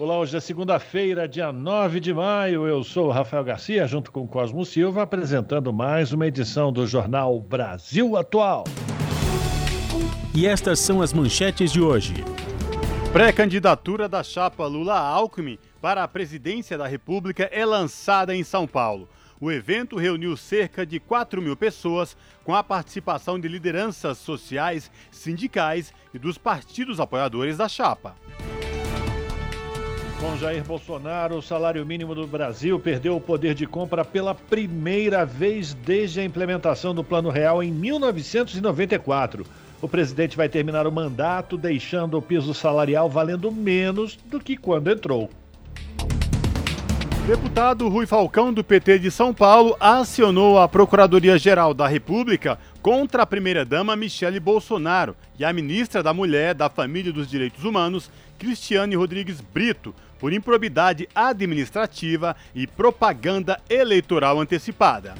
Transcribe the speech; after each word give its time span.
Olá, 0.00 0.16
hoje 0.16 0.36
é 0.36 0.38
segunda-feira, 0.40 1.26
dia 1.26 1.52
9 1.52 1.98
de 1.98 2.14
maio. 2.14 2.68
Eu 2.68 2.84
sou 2.84 3.08
o 3.08 3.10
Rafael 3.10 3.42
Garcia, 3.42 3.84
junto 3.84 4.12
com 4.12 4.28
Cosmo 4.28 4.64
Silva, 4.64 5.02
apresentando 5.02 5.72
mais 5.72 6.12
uma 6.12 6.24
edição 6.24 6.72
do 6.72 6.86
Jornal 6.86 7.40
Brasil 7.40 8.16
Atual. 8.16 8.62
E 10.32 10.46
estas 10.46 10.78
são 10.78 11.02
as 11.02 11.12
manchetes 11.12 11.72
de 11.72 11.80
hoje. 11.80 12.14
Pré-candidatura 13.12 14.08
da 14.08 14.22
chapa 14.22 14.64
Lula-Alckmin 14.68 15.58
para 15.82 16.04
a 16.04 16.08
presidência 16.08 16.78
da 16.78 16.86
República 16.86 17.48
é 17.50 17.66
lançada 17.66 18.32
em 18.32 18.44
São 18.44 18.68
Paulo. 18.68 19.08
O 19.40 19.50
evento 19.50 19.96
reuniu 19.96 20.36
cerca 20.36 20.86
de 20.86 21.00
4 21.00 21.42
mil 21.42 21.56
pessoas, 21.56 22.16
com 22.44 22.54
a 22.54 22.62
participação 22.62 23.36
de 23.36 23.48
lideranças 23.48 24.18
sociais, 24.18 24.92
sindicais 25.10 25.92
e 26.14 26.20
dos 26.20 26.38
partidos 26.38 27.00
apoiadores 27.00 27.56
da 27.56 27.68
chapa. 27.68 28.14
Com 30.20 30.36
Jair 30.36 30.64
Bolsonaro, 30.64 31.36
o 31.36 31.42
salário 31.42 31.86
mínimo 31.86 32.12
do 32.12 32.26
Brasil 32.26 32.80
perdeu 32.80 33.14
o 33.14 33.20
poder 33.20 33.54
de 33.54 33.68
compra 33.68 34.04
pela 34.04 34.34
primeira 34.34 35.24
vez 35.24 35.74
desde 35.74 36.18
a 36.18 36.24
implementação 36.24 36.92
do 36.92 37.04
Plano 37.04 37.30
Real 37.30 37.62
em 37.62 37.70
1994. 37.70 39.46
O 39.80 39.88
presidente 39.88 40.36
vai 40.36 40.48
terminar 40.48 40.88
o 40.88 40.92
mandato 40.92 41.56
deixando 41.56 42.18
o 42.18 42.22
piso 42.22 42.52
salarial 42.52 43.08
valendo 43.08 43.52
menos 43.52 44.18
do 44.26 44.40
que 44.40 44.56
quando 44.56 44.90
entrou. 44.90 45.30
Deputado 47.28 47.88
Rui 47.88 48.06
Falcão, 48.06 48.52
do 48.52 48.64
PT 48.64 48.98
de 48.98 49.10
São 49.10 49.32
Paulo, 49.32 49.76
acionou 49.78 50.58
a 50.58 50.66
Procuradoria-Geral 50.66 51.74
da 51.74 51.86
República 51.86 52.58
contra 52.80 53.22
a 53.22 53.26
primeira-dama 53.26 53.94
Michele 53.94 54.40
Bolsonaro 54.40 55.14
e 55.38 55.44
a 55.44 55.52
ministra 55.52 56.02
da 56.02 56.14
Mulher, 56.14 56.54
da 56.54 56.70
Família 56.70 57.10
e 57.10 57.12
dos 57.12 57.28
Direitos 57.28 57.64
Humanos, 57.64 58.10
Cristiane 58.38 58.96
Rodrigues 58.96 59.42
Brito, 59.42 59.94
por 60.18 60.32
improbidade 60.32 61.08
administrativa 61.14 62.34
e 62.54 62.66
propaganda 62.66 63.60
eleitoral 63.68 64.40
antecipada. 64.40 65.14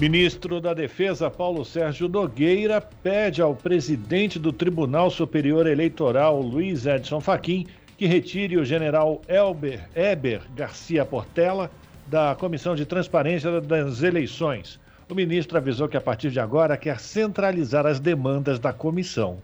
Ministro 0.00 0.60
da 0.60 0.74
Defesa 0.74 1.30
Paulo 1.30 1.64
Sérgio 1.64 2.08
Nogueira 2.08 2.80
pede 2.80 3.40
ao 3.40 3.54
presidente 3.54 4.36
do 4.36 4.52
Tribunal 4.52 5.10
Superior 5.10 5.66
Eleitoral, 5.66 6.40
Luiz 6.40 6.86
Edson 6.86 7.20
Fachin, 7.20 7.66
que 7.96 8.06
retire 8.06 8.56
o 8.56 8.64
general 8.64 9.22
Elber 9.28 9.88
Eber 9.94 10.42
Garcia 10.56 11.04
Portela 11.04 11.70
da 12.04 12.34
Comissão 12.34 12.74
de 12.74 12.84
Transparência 12.84 13.60
das 13.60 14.02
Eleições. 14.02 14.80
O 15.08 15.14
ministro 15.14 15.56
avisou 15.56 15.88
que 15.88 15.96
a 15.96 16.00
partir 16.00 16.30
de 16.30 16.40
agora 16.40 16.76
quer 16.76 16.98
centralizar 16.98 17.86
as 17.86 18.00
demandas 18.00 18.58
da 18.58 18.72
comissão. 18.72 19.38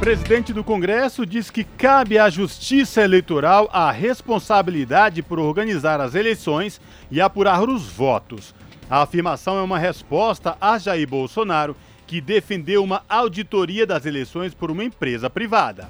Presidente 0.00 0.52
do 0.52 0.62
Congresso 0.62 1.24
diz 1.24 1.50
que 1.50 1.64
cabe 1.64 2.18
à 2.18 2.28
Justiça 2.28 3.02
Eleitoral 3.02 3.68
a 3.72 3.90
responsabilidade 3.90 5.22
por 5.22 5.38
organizar 5.38 6.00
as 6.00 6.14
eleições 6.14 6.80
e 7.10 7.20
apurar 7.20 7.68
os 7.68 7.86
votos. 7.86 8.54
A 8.88 9.02
afirmação 9.02 9.58
é 9.58 9.62
uma 9.62 9.78
resposta 9.78 10.56
a 10.60 10.78
Jair 10.78 11.08
Bolsonaro, 11.08 11.74
que 12.06 12.20
defendeu 12.20 12.84
uma 12.84 13.02
auditoria 13.08 13.84
das 13.86 14.06
eleições 14.06 14.54
por 14.54 14.70
uma 14.70 14.84
empresa 14.84 15.28
privada. 15.28 15.88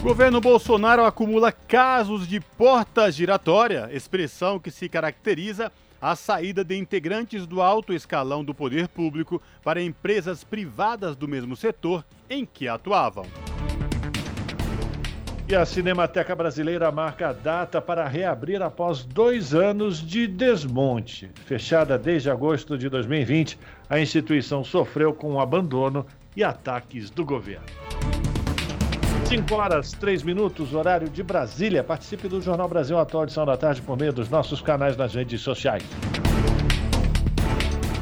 Governo 0.01 0.41
Bolsonaro 0.41 1.05
acumula 1.05 1.51
casos 1.51 2.29
de 2.29 2.39
porta 2.39 3.11
giratória, 3.11 3.89
expressão 3.91 4.61
que 4.61 4.71
se 4.71 4.89
caracteriza 4.89 5.73
a 6.01 6.15
saída 6.17 6.65
de 6.65 6.77
integrantes 6.77 7.47
do 7.47 7.63
alto 7.63 7.93
escalão 7.93 8.45
do 8.45 8.55
poder 8.55 8.89
público 8.89 9.41
para 9.63 9.83
empresas 9.83 10.45
privadas 10.45 11.17
do 11.17 11.27
mesmo 11.27 11.57
setor 11.57 12.05
em 12.29 12.45
que 12.45 12.69
atuavam. 12.69 13.27
E 15.47 15.55
a 15.55 15.67
Cinemateca 15.67 16.35
Brasileira 16.35 16.91
marca 16.91 17.29
a 17.29 17.33
data 17.33 17.81
para 17.81 18.09
reabrir 18.09 18.63
após 18.63 19.05
dois 19.05 19.55
anos 19.55 19.99
de 19.99 20.27
desmonte. 20.27 21.31
Fechada 21.45 21.99
desde 21.99 22.31
agosto 22.31 22.79
de 22.79 22.89
2020, 22.89 23.59
a 23.91 24.01
instituição 24.01 24.65
sofreu 24.65 25.13
com 25.13 25.35
o 25.35 25.41
abandono 25.41 26.07
e 26.35 26.43
ataques 26.43 27.11
do 27.11 27.27
governo. 27.27 27.67
5 29.27 29.55
horas, 29.55 29.93
3 29.93 30.23
minutos, 30.23 30.75
horário 30.75 31.09
de 31.09 31.23
Brasília. 31.23 31.83
Participe 31.83 32.29
do 32.29 32.43
Jornal 32.43 32.69
Brasil 32.69 32.99
Atual, 32.99 33.25
edição 33.25 33.47
da 33.47 33.57
tarde, 33.57 33.81
por 33.81 33.97
meio 33.99 34.13
dos 34.13 34.29
nossos 34.29 34.61
canais 34.61 34.97
nas 34.97 35.15
redes 35.15 35.41
sociais. 35.41 35.83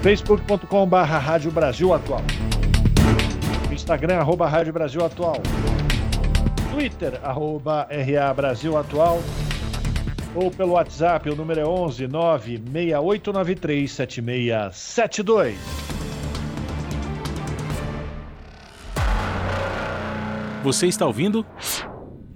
facebook.com.br 0.02 0.96
Rádio 0.96 1.52
Brasil 1.52 1.94
Atual. 1.94 2.22
Instagram, 3.70 4.16
arroba 4.16 4.48
Rádio 4.48 4.72
Brasil 4.72 5.04
Atual. 5.04 5.40
Twitter, 6.72 7.20
arroba 7.22 7.86
RA 7.90 8.34
Brasil 8.34 8.76
Atual. 8.76 9.22
Ou 10.34 10.50
pelo 10.50 10.72
WhatsApp, 10.72 11.30
o 11.30 11.36
número 11.36 11.60
é 11.60 11.66
11 11.66 12.08
96893 12.08 13.98
Você 20.62 20.86
está 20.86 21.04
ouvindo? 21.04 21.44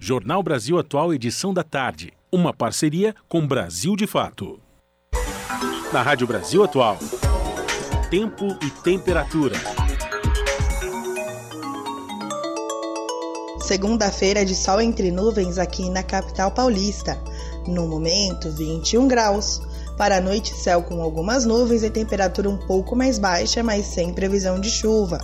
Jornal 0.00 0.42
Brasil 0.42 0.76
Atual, 0.80 1.14
edição 1.14 1.54
da 1.54 1.62
tarde. 1.62 2.12
Uma 2.30 2.52
parceria 2.52 3.14
com 3.28 3.46
Brasil 3.46 3.94
de 3.94 4.04
Fato. 4.04 4.58
Na 5.92 6.02
Rádio 6.02 6.26
Brasil 6.26 6.64
Atual. 6.64 6.98
Tempo 8.10 8.58
e 8.60 8.70
temperatura. 8.82 9.54
Segunda-feira 13.60 14.44
de 14.44 14.56
sol 14.56 14.80
entre 14.80 15.12
nuvens 15.12 15.56
aqui 15.56 15.88
na 15.88 16.02
capital 16.02 16.50
paulista. 16.50 17.16
No 17.68 17.86
momento, 17.86 18.50
21 18.50 19.06
graus. 19.06 19.62
Para 19.96 20.16
a 20.16 20.20
noite, 20.20 20.52
céu 20.52 20.82
com 20.82 21.00
algumas 21.00 21.46
nuvens 21.46 21.84
e 21.84 21.90
temperatura 21.90 22.50
um 22.50 22.56
pouco 22.56 22.96
mais 22.96 23.20
baixa, 23.20 23.62
mas 23.62 23.86
sem 23.86 24.12
previsão 24.12 24.60
de 24.60 24.68
chuva. 24.68 25.20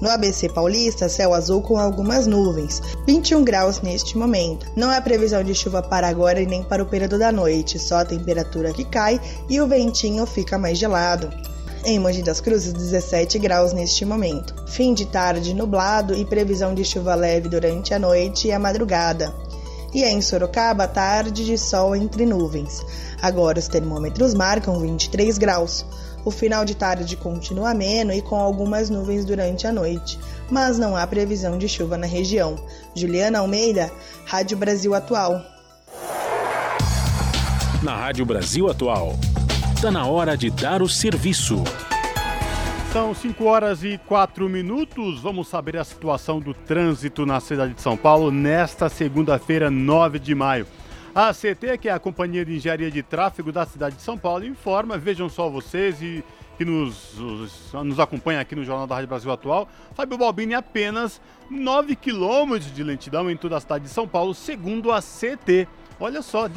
No 0.00 0.10
ABC 0.10 0.50
Paulista, 0.50 1.08
céu 1.08 1.32
azul 1.32 1.62
com 1.62 1.78
algumas 1.78 2.26
nuvens, 2.26 2.82
21 3.06 3.42
graus 3.42 3.80
neste 3.80 4.18
momento. 4.18 4.66
Não 4.76 4.90
há 4.90 5.00
previsão 5.00 5.42
de 5.42 5.54
chuva 5.54 5.82
para 5.82 6.06
agora 6.06 6.40
e 6.40 6.46
nem 6.46 6.62
para 6.62 6.82
o 6.82 6.86
período 6.86 7.18
da 7.18 7.32
noite, 7.32 7.78
só 7.78 7.98
a 7.98 8.04
temperatura 8.04 8.74
que 8.74 8.84
cai 8.84 9.18
e 9.48 9.58
o 9.58 9.66
ventinho 9.66 10.26
fica 10.26 10.58
mais 10.58 10.76
gelado. 10.76 11.30
Em 11.82 11.98
Mogi 11.98 12.22
das 12.22 12.40
Cruzes, 12.40 12.74
17 12.74 13.38
graus 13.38 13.72
neste 13.72 14.04
momento. 14.04 14.54
Fim 14.66 14.92
de 14.92 15.06
tarde 15.06 15.54
nublado 15.54 16.14
e 16.14 16.26
previsão 16.26 16.74
de 16.74 16.84
chuva 16.84 17.14
leve 17.14 17.48
durante 17.48 17.94
a 17.94 17.98
noite 17.98 18.48
e 18.48 18.52
a 18.52 18.58
madrugada. 18.58 19.32
E 19.94 20.04
em 20.04 20.20
Sorocaba, 20.20 20.86
tarde 20.86 21.44
de 21.44 21.56
sol 21.56 21.96
entre 21.96 22.26
nuvens. 22.26 22.84
Agora 23.22 23.58
os 23.58 23.68
termômetros 23.68 24.34
marcam 24.34 24.78
23 24.78 25.38
graus. 25.38 25.86
O 26.26 26.30
final 26.32 26.64
de 26.64 26.74
tarde 26.74 27.16
continua 27.16 27.70
ameno 27.70 28.12
e 28.12 28.20
com 28.20 28.34
algumas 28.34 28.90
nuvens 28.90 29.24
durante 29.24 29.64
a 29.64 29.72
noite, 29.72 30.18
mas 30.50 30.76
não 30.76 30.96
há 30.96 31.06
previsão 31.06 31.56
de 31.56 31.68
chuva 31.68 31.96
na 31.96 32.04
região. 32.04 32.56
Juliana 32.96 33.38
Almeida, 33.38 33.92
Rádio 34.24 34.56
Brasil 34.56 34.92
Atual. 34.92 35.40
Na 37.80 37.94
Rádio 37.94 38.26
Brasil 38.26 38.68
Atual, 38.68 39.14
está 39.76 39.88
na 39.92 40.04
hora 40.04 40.36
de 40.36 40.50
dar 40.50 40.82
o 40.82 40.88
serviço. 40.88 41.62
São 42.92 43.14
5 43.14 43.44
horas 43.44 43.84
e 43.84 43.96
4 43.96 44.48
minutos. 44.48 45.20
Vamos 45.20 45.46
saber 45.46 45.76
a 45.76 45.84
situação 45.84 46.40
do 46.40 46.52
trânsito 46.52 47.24
na 47.24 47.38
cidade 47.38 47.74
de 47.74 47.80
São 47.80 47.96
Paulo 47.96 48.32
nesta 48.32 48.88
segunda-feira, 48.88 49.70
9 49.70 50.18
de 50.18 50.34
maio. 50.34 50.66
A 51.16 51.30
ACT, 51.30 51.78
que 51.80 51.88
é 51.88 51.92
a 51.92 51.98
Companhia 51.98 52.44
de 52.44 52.54
Engenharia 52.54 52.90
de 52.90 53.02
Tráfego 53.02 53.50
da 53.50 53.64
cidade 53.64 53.96
de 53.96 54.02
São 54.02 54.18
Paulo, 54.18 54.44
informa, 54.44 54.98
vejam 54.98 55.30
só 55.30 55.48
vocês 55.48 56.02
e, 56.02 56.22
que 56.58 56.64
nos, 56.66 57.14
nos 57.72 57.98
acompanha 57.98 58.38
aqui 58.38 58.54
no 58.54 58.62
Jornal 58.62 58.86
da 58.86 58.96
Rádio 58.96 59.08
Brasil 59.08 59.32
Atual, 59.32 59.66
Fábio 59.94 60.18
Balbini 60.18 60.52
apenas 60.52 61.18
9 61.50 61.96
quilômetros 61.96 62.70
de 62.70 62.84
lentidão 62.84 63.30
em 63.30 63.36
toda 63.36 63.56
a 63.56 63.60
cidade 63.60 63.84
de 63.84 63.90
São 63.90 64.06
Paulo, 64.06 64.34
segundo 64.34 64.92
a 64.92 65.00
CT. 65.00 65.66
Olha 65.98 66.20
só, 66.20 66.50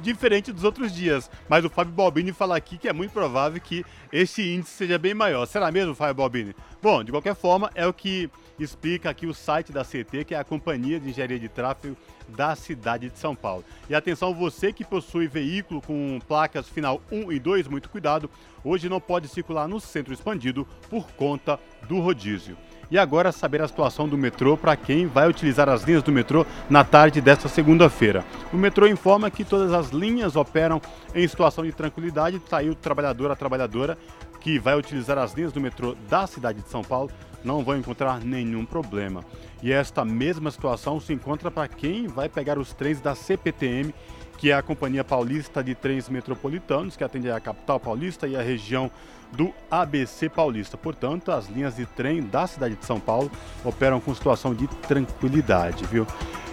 diferente 0.00 0.52
dos 0.52 0.64
outros 0.64 0.90
dias. 0.90 1.30
Mas 1.46 1.66
o 1.66 1.68
Fábio 1.68 1.92
Balbini 1.92 2.32
fala 2.32 2.56
aqui 2.56 2.78
que 2.78 2.88
é 2.88 2.94
muito 2.94 3.10
provável 3.10 3.60
que 3.60 3.84
esse 4.10 4.54
índice 4.54 4.70
seja 4.70 4.96
bem 4.96 5.12
maior. 5.12 5.44
Será 5.44 5.70
mesmo, 5.70 5.94
Fábio 5.94 6.14
Balbini? 6.14 6.56
Bom, 6.80 7.04
de 7.04 7.12
qualquer 7.12 7.34
forma, 7.34 7.70
é 7.74 7.86
o 7.86 7.92
que 7.92 8.30
explica 8.58 9.10
aqui 9.10 9.26
o 9.26 9.34
site 9.34 9.70
da 9.70 9.84
CT, 9.84 10.24
que 10.24 10.34
é 10.34 10.38
a 10.38 10.44
Companhia 10.44 10.98
de 10.98 11.10
Engenharia 11.10 11.38
de 11.38 11.48
Tráfego 11.50 11.94
da 12.28 12.54
cidade 12.54 13.10
de 13.10 13.18
São 13.18 13.34
Paulo. 13.34 13.64
E 13.88 13.94
atenção, 13.94 14.34
você 14.34 14.72
que 14.72 14.84
possui 14.84 15.26
veículo 15.26 15.80
com 15.80 16.20
placas 16.26 16.68
final 16.68 17.00
1 17.10 17.32
e 17.32 17.38
2, 17.38 17.68
muito 17.68 17.88
cuidado, 17.88 18.30
hoje 18.62 18.88
não 18.88 19.00
pode 19.00 19.28
circular 19.28 19.66
no 19.66 19.80
centro 19.80 20.12
expandido 20.12 20.66
por 20.88 21.10
conta 21.12 21.58
do 21.88 22.00
rodízio. 22.00 22.56
E 22.90 22.96
agora 22.96 23.32
saber 23.32 23.60
a 23.60 23.68
situação 23.68 24.08
do 24.08 24.16
metrô 24.16 24.56
para 24.56 24.74
quem 24.74 25.06
vai 25.06 25.28
utilizar 25.28 25.68
as 25.68 25.82
linhas 25.82 26.02
do 26.02 26.10
metrô 26.10 26.46
na 26.70 26.82
tarde 26.82 27.20
desta 27.20 27.46
segunda-feira. 27.46 28.24
O 28.50 28.56
metrô 28.56 28.86
informa 28.86 29.30
que 29.30 29.44
todas 29.44 29.74
as 29.74 29.90
linhas 29.90 30.36
operam 30.36 30.80
em 31.14 31.28
situação 31.28 31.64
de 31.64 31.72
tranquilidade. 31.72 32.40
Saiu 32.48 32.72
o 32.72 32.74
trabalhador, 32.74 33.30
a 33.30 33.36
trabalhadora 33.36 33.98
que 34.40 34.58
vai 34.58 34.74
utilizar 34.78 35.18
as 35.18 35.34
linhas 35.34 35.52
do 35.52 35.60
metrô 35.60 35.94
da 36.08 36.26
cidade 36.26 36.62
de 36.62 36.68
São 36.70 36.82
Paulo 36.82 37.10
não 37.44 37.62
vão 37.62 37.76
encontrar 37.76 38.20
nenhum 38.20 38.64
problema. 38.64 39.22
E 39.62 39.70
esta 39.70 40.04
mesma 40.04 40.50
situação 40.50 40.98
se 40.98 41.12
encontra 41.12 41.50
para 41.50 41.68
quem 41.68 42.06
vai 42.06 42.28
pegar 42.28 42.58
os 42.58 42.72
trens 42.72 43.00
da 43.00 43.14
CPTM, 43.14 43.94
que 44.38 44.50
é 44.50 44.54
a 44.54 44.62
Companhia 44.62 45.04
Paulista 45.04 45.62
de 45.62 45.74
Trens 45.74 46.08
Metropolitanos, 46.08 46.96
que 46.96 47.04
atende 47.04 47.30
a 47.30 47.40
capital 47.40 47.78
paulista 47.78 48.26
e 48.26 48.36
a 48.36 48.42
região 48.42 48.90
do 49.32 49.52
ABC 49.70 50.28
Paulista. 50.28 50.76
Portanto, 50.76 51.30
as 51.30 51.48
linhas 51.48 51.76
de 51.76 51.86
trem 51.86 52.22
da 52.22 52.46
cidade 52.46 52.76
de 52.76 52.84
São 52.84 52.98
Paulo 52.98 53.30
operam 53.64 54.00
com 54.00 54.14
situação 54.14 54.54
de 54.54 54.66
tranquilidade, 54.66 55.84
viu? 55.86 56.06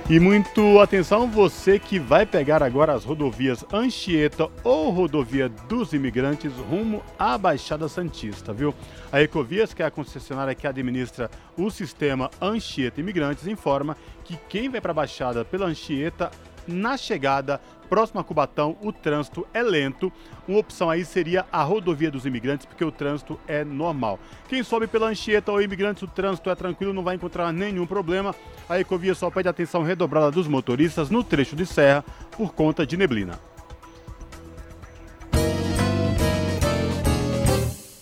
E 0.08 0.20
muito 0.20 0.80
atenção, 0.80 1.28
você 1.28 1.80
que 1.80 1.98
vai 1.98 2.28
pegar 2.28 2.62
agora 2.62 2.94
as 2.94 3.04
rodovias 3.04 3.66
Anchieta 3.74 4.48
ou 4.64 4.92
rodovia 4.92 5.50
dos 5.50 5.94
imigrantes 5.94 6.54
rumo 6.70 7.02
à 7.18 7.36
Baixada 7.40 7.90
Santista, 7.90 8.54
viu? 8.54 8.72
A 9.12 9.20
Ecovias, 9.20 9.74
que 9.74 9.82
é 9.82 9.86
a 9.88 9.90
concessionária 9.90 10.54
que 10.54 10.68
administra 10.68 11.28
o 11.58 11.72
sistema 11.72 12.30
Anchieta 12.40 13.02
Imigrantes, 13.02 13.48
informa 13.48 13.98
que 14.24 14.38
quem 14.48 14.70
vai 14.70 14.80
para 14.80 14.92
a 14.92 14.94
Baixada 14.94 15.44
pela 15.44 15.66
Anchieta 15.66 16.30
na 16.68 16.98
chegada 16.98 17.60
próximo 17.90 18.20
a 18.20 18.24
Cubatão, 18.24 18.76
o 18.82 18.92
trânsito 18.92 19.48
é 19.54 19.64
lento. 19.64 20.12
Uma 20.48 20.60
opção 20.60 20.90
aí 20.90 21.06
seria 21.06 21.46
a 21.52 21.64
rodovia 21.64 22.12
dos 22.12 22.26
imigrantes, 22.26 22.66
porque 22.66 22.84
o 22.84 22.92
trânsito 22.92 23.40
é 23.48 23.64
normal. 23.64 24.20
Quem 24.48 24.64
sobe 24.64 24.88
pela 24.88 25.08
Anchieta 25.08 25.52
ou 25.52 25.62
imigrantes, 25.62 26.04
o 26.04 26.08
trânsito 26.08 26.50
é 26.50 26.56
tranquilo, 26.56 26.94
não 26.94 27.04
vai 27.04 27.16
encontrar 27.16 27.52
nenhum 27.54 27.86
problema. 27.86 28.36
A 28.68 28.80
Ecovia 28.80 29.16
só 29.16 29.30
pede 29.30 29.48
atenção 29.48 29.84
redobrada 29.84 30.32
dos 30.32 30.48
motoristas 30.48 31.10
no 31.10 31.24
trecho 31.24 31.56
de 31.56 31.66
serra 31.66 32.04
por 32.32 32.54
conta 32.54 32.86
de 32.86 32.98
neblina. 32.98 33.40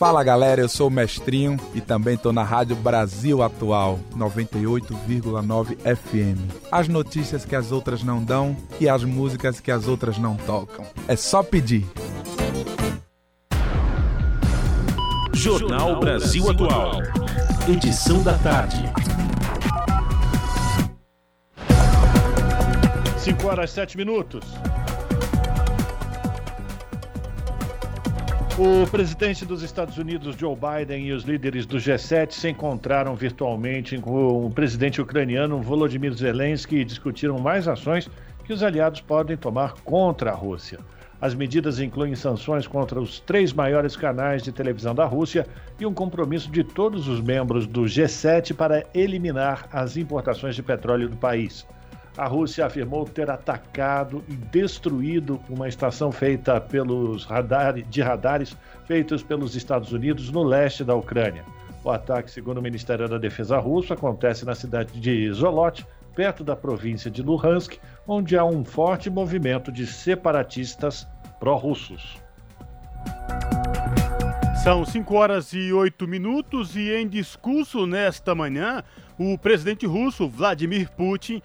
Fala 0.04 0.22
galera, 0.22 0.60
eu 0.60 0.68
sou 0.68 0.90
o 0.90 0.92
Mestrinho 0.92 1.58
e 1.74 1.80
também 1.80 2.18
tô 2.18 2.34
na 2.34 2.44
Rádio 2.44 2.76
Brasil 2.76 3.42
Atual 3.42 3.98
98,9 4.14 5.78
FM. 5.78 6.42
As 6.70 6.90
notícias 6.90 7.46
que 7.46 7.56
as 7.56 7.72
outras 7.72 8.04
não 8.04 8.22
dão 8.22 8.54
e 8.82 8.90
as 8.90 9.06
músicas 9.06 9.62
que 9.62 9.72
as 9.72 9.88
outras 9.88 10.18
não 10.18 10.36
tocam. 10.36 10.86
É 11.08 11.16
só 11.16 11.42
pedir. 11.42 11.86
Jornal 15.32 15.98
Brasil 16.02 16.52
Atual. 16.52 17.02
Edição 17.70 18.22
da 18.22 18.38
tarde. 18.40 18.84
5 23.20 23.48
horas 23.48 23.72
7 23.72 23.96
minutos. 23.96 24.44
O 28.56 28.86
presidente 28.86 29.48
dos 29.48 29.64
Estados 29.64 29.98
Unidos, 29.98 30.36
Joe 30.36 30.56
Biden, 30.56 31.08
e 31.08 31.12
os 31.12 31.24
líderes 31.24 31.66
do 31.66 31.78
G7 31.78 32.34
se 32.34 32.50
encontraram 32.50 33.16
virtualmente 33.16 33.98
com 33.98 34.46
o 34.46 34.52
presidente 34.52 35.02
ucraniano 35.02 35.60
Volodymyr 35.60 36.14
Zelensky 36.14 36.76
e 36.76 36.86
discutiram 36.86 37.40
mais 37.40 37.68
ações 37.68 38.08
que 38.46 38.54
os 38.54 38.62
aliados 38.62 39.02
podem 39.02 39.36
tomar 39.36 39.74
contra 39.84 40.30
a 40.30 40.36
Rússia. 40.36 40.78
As 41.20 41.34
medidas 41.34 41.80
incluem 41.80 42.14
sanções 42.16 42.68
contra 42.68 43.02
os 43.02 43.20
três 43.20 43.52
maiores 43.52 43.96
canais 43.96 44.44
de 44.44 44.52
televisão 44.52 44.94
da 44.94 45.06
Rússia 45.06 45.48
e 45.80 45.86
um 45.88 45.94
compromisso 45.94 46.52
de 46.52 46.64
todos 46.64 47.08
os 47.08 47.22
membros 47.22 47.66
do 47.66 47.86
G7 47.86 48.54
para 48.54 48.86
eliminar 48.94 49.68
as 49.72 49.98
importações 49.98 50.54
de 50.54 50.62
petróleo 50.62 51.10
do 51.10 51.18
país. 51.18 51.66
A 52.16 52.28
Rússia 52.28 52.66
afirmou 52.66 53.06
ter 53.06 53.30
atacado 53.30 54.24
e 54.28 54.36
destruído 54.36 55.40
uma 55.50 55.68
estação 55.68 56.12
feita 56.12 56.62
pelos 56.62 57.26
radar, 57.26 57.74
de 57.74 58.02
radares 58.02 58.56
feitos 58.86 59.24
pelos 59.24 59.56
Estados 59.56 59.92
Unidos 59.92 60.30
no 60.30 60.44
leste 60.44 60.84
da 60.84 60.94
Ucrânia. 60.94 61.44
O 61.84 61.90
ataque, 61.90 62.30
segundo 62.30 62.60
o 62.60 62.62
Ministério 62.62 63.10
da 63.10 63.18
Defesa 63.18 63.58
russo, 63.58 63.94
acontece 63.94 64.46
na 64.46 64.54
cidade 64.54 65.00
de 65.00 65.32
Zolot, 65.34 65.86
perto 66.16 66.44
da 66.44 66.56
província 66.56 67.10
de 67.10 67.24
Luhansk, 67.24 67.80
onde 68.08 68.38
há 68.38 68.46
um 68.46 68.64
forte 68.64 69.10
movimento 69.10 69.72
de 69.72 69.88
separatistas 69.88 71.08
pró-russos. 71.40 72.22
São 74.64 74.86
5 74.86 75.16
horas 75.16 75.52
e 75.52 75.74
8 75.74 76.08
minutos 76.08 76.78
e 76.78 76.90
em 76.94 77.06
discurso 77.06 77.86
nesta 77.86 78.34
manhã, 78.34 78.82
o 79.20 79.38
presidente 79.38 79.86
russo 79.86 80.30
Vladimir 80.30 80.90
Putin 80.92 81.42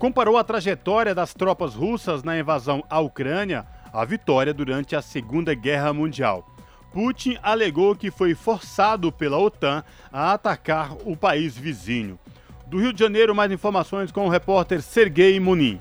comparou 0.00 0.38
a 0.38 0.42
trajetória 0.42 1.14
das 1.14 1.34
tropas 1.34 1.74
russas 1.74 2.22
na 2.22 2.38
invasão 2.38 2.82
à 2.88 2.98
Ucrânia 3.00 3.66
à 3.92 4.02
vitória 4.02 4.54
durante 4.54 4.96
a 4.96 5.02
Segunda 5.02 5.52
Guerra 5.52 5.92
Mundial. 5.92 6.48
Putin 6.90 7.36
alegou 7.42 7.94
que 7.94 8.10
foi 8.10 8.34
forçado 8.34 9.12
pela 9.12 9.36
OTAN 9.36 9.84
a 10.10 10.32
atacar 10.32 10.96
o 11.04 11.14
país 11.14 11.54
vizinho. 11.54 12.18
Do 12.66 12.80
Rio 12.80 12.94
de 12.94 12.98
Janeiro, 12.98 13.34
mais 13.34 13.52
informações 13.52 14.10
com 14.10 14.24
o 14.24 14.30
repórter 14.30 14.80
Sergei 14.80 15.38
Munin. 15.38 15.78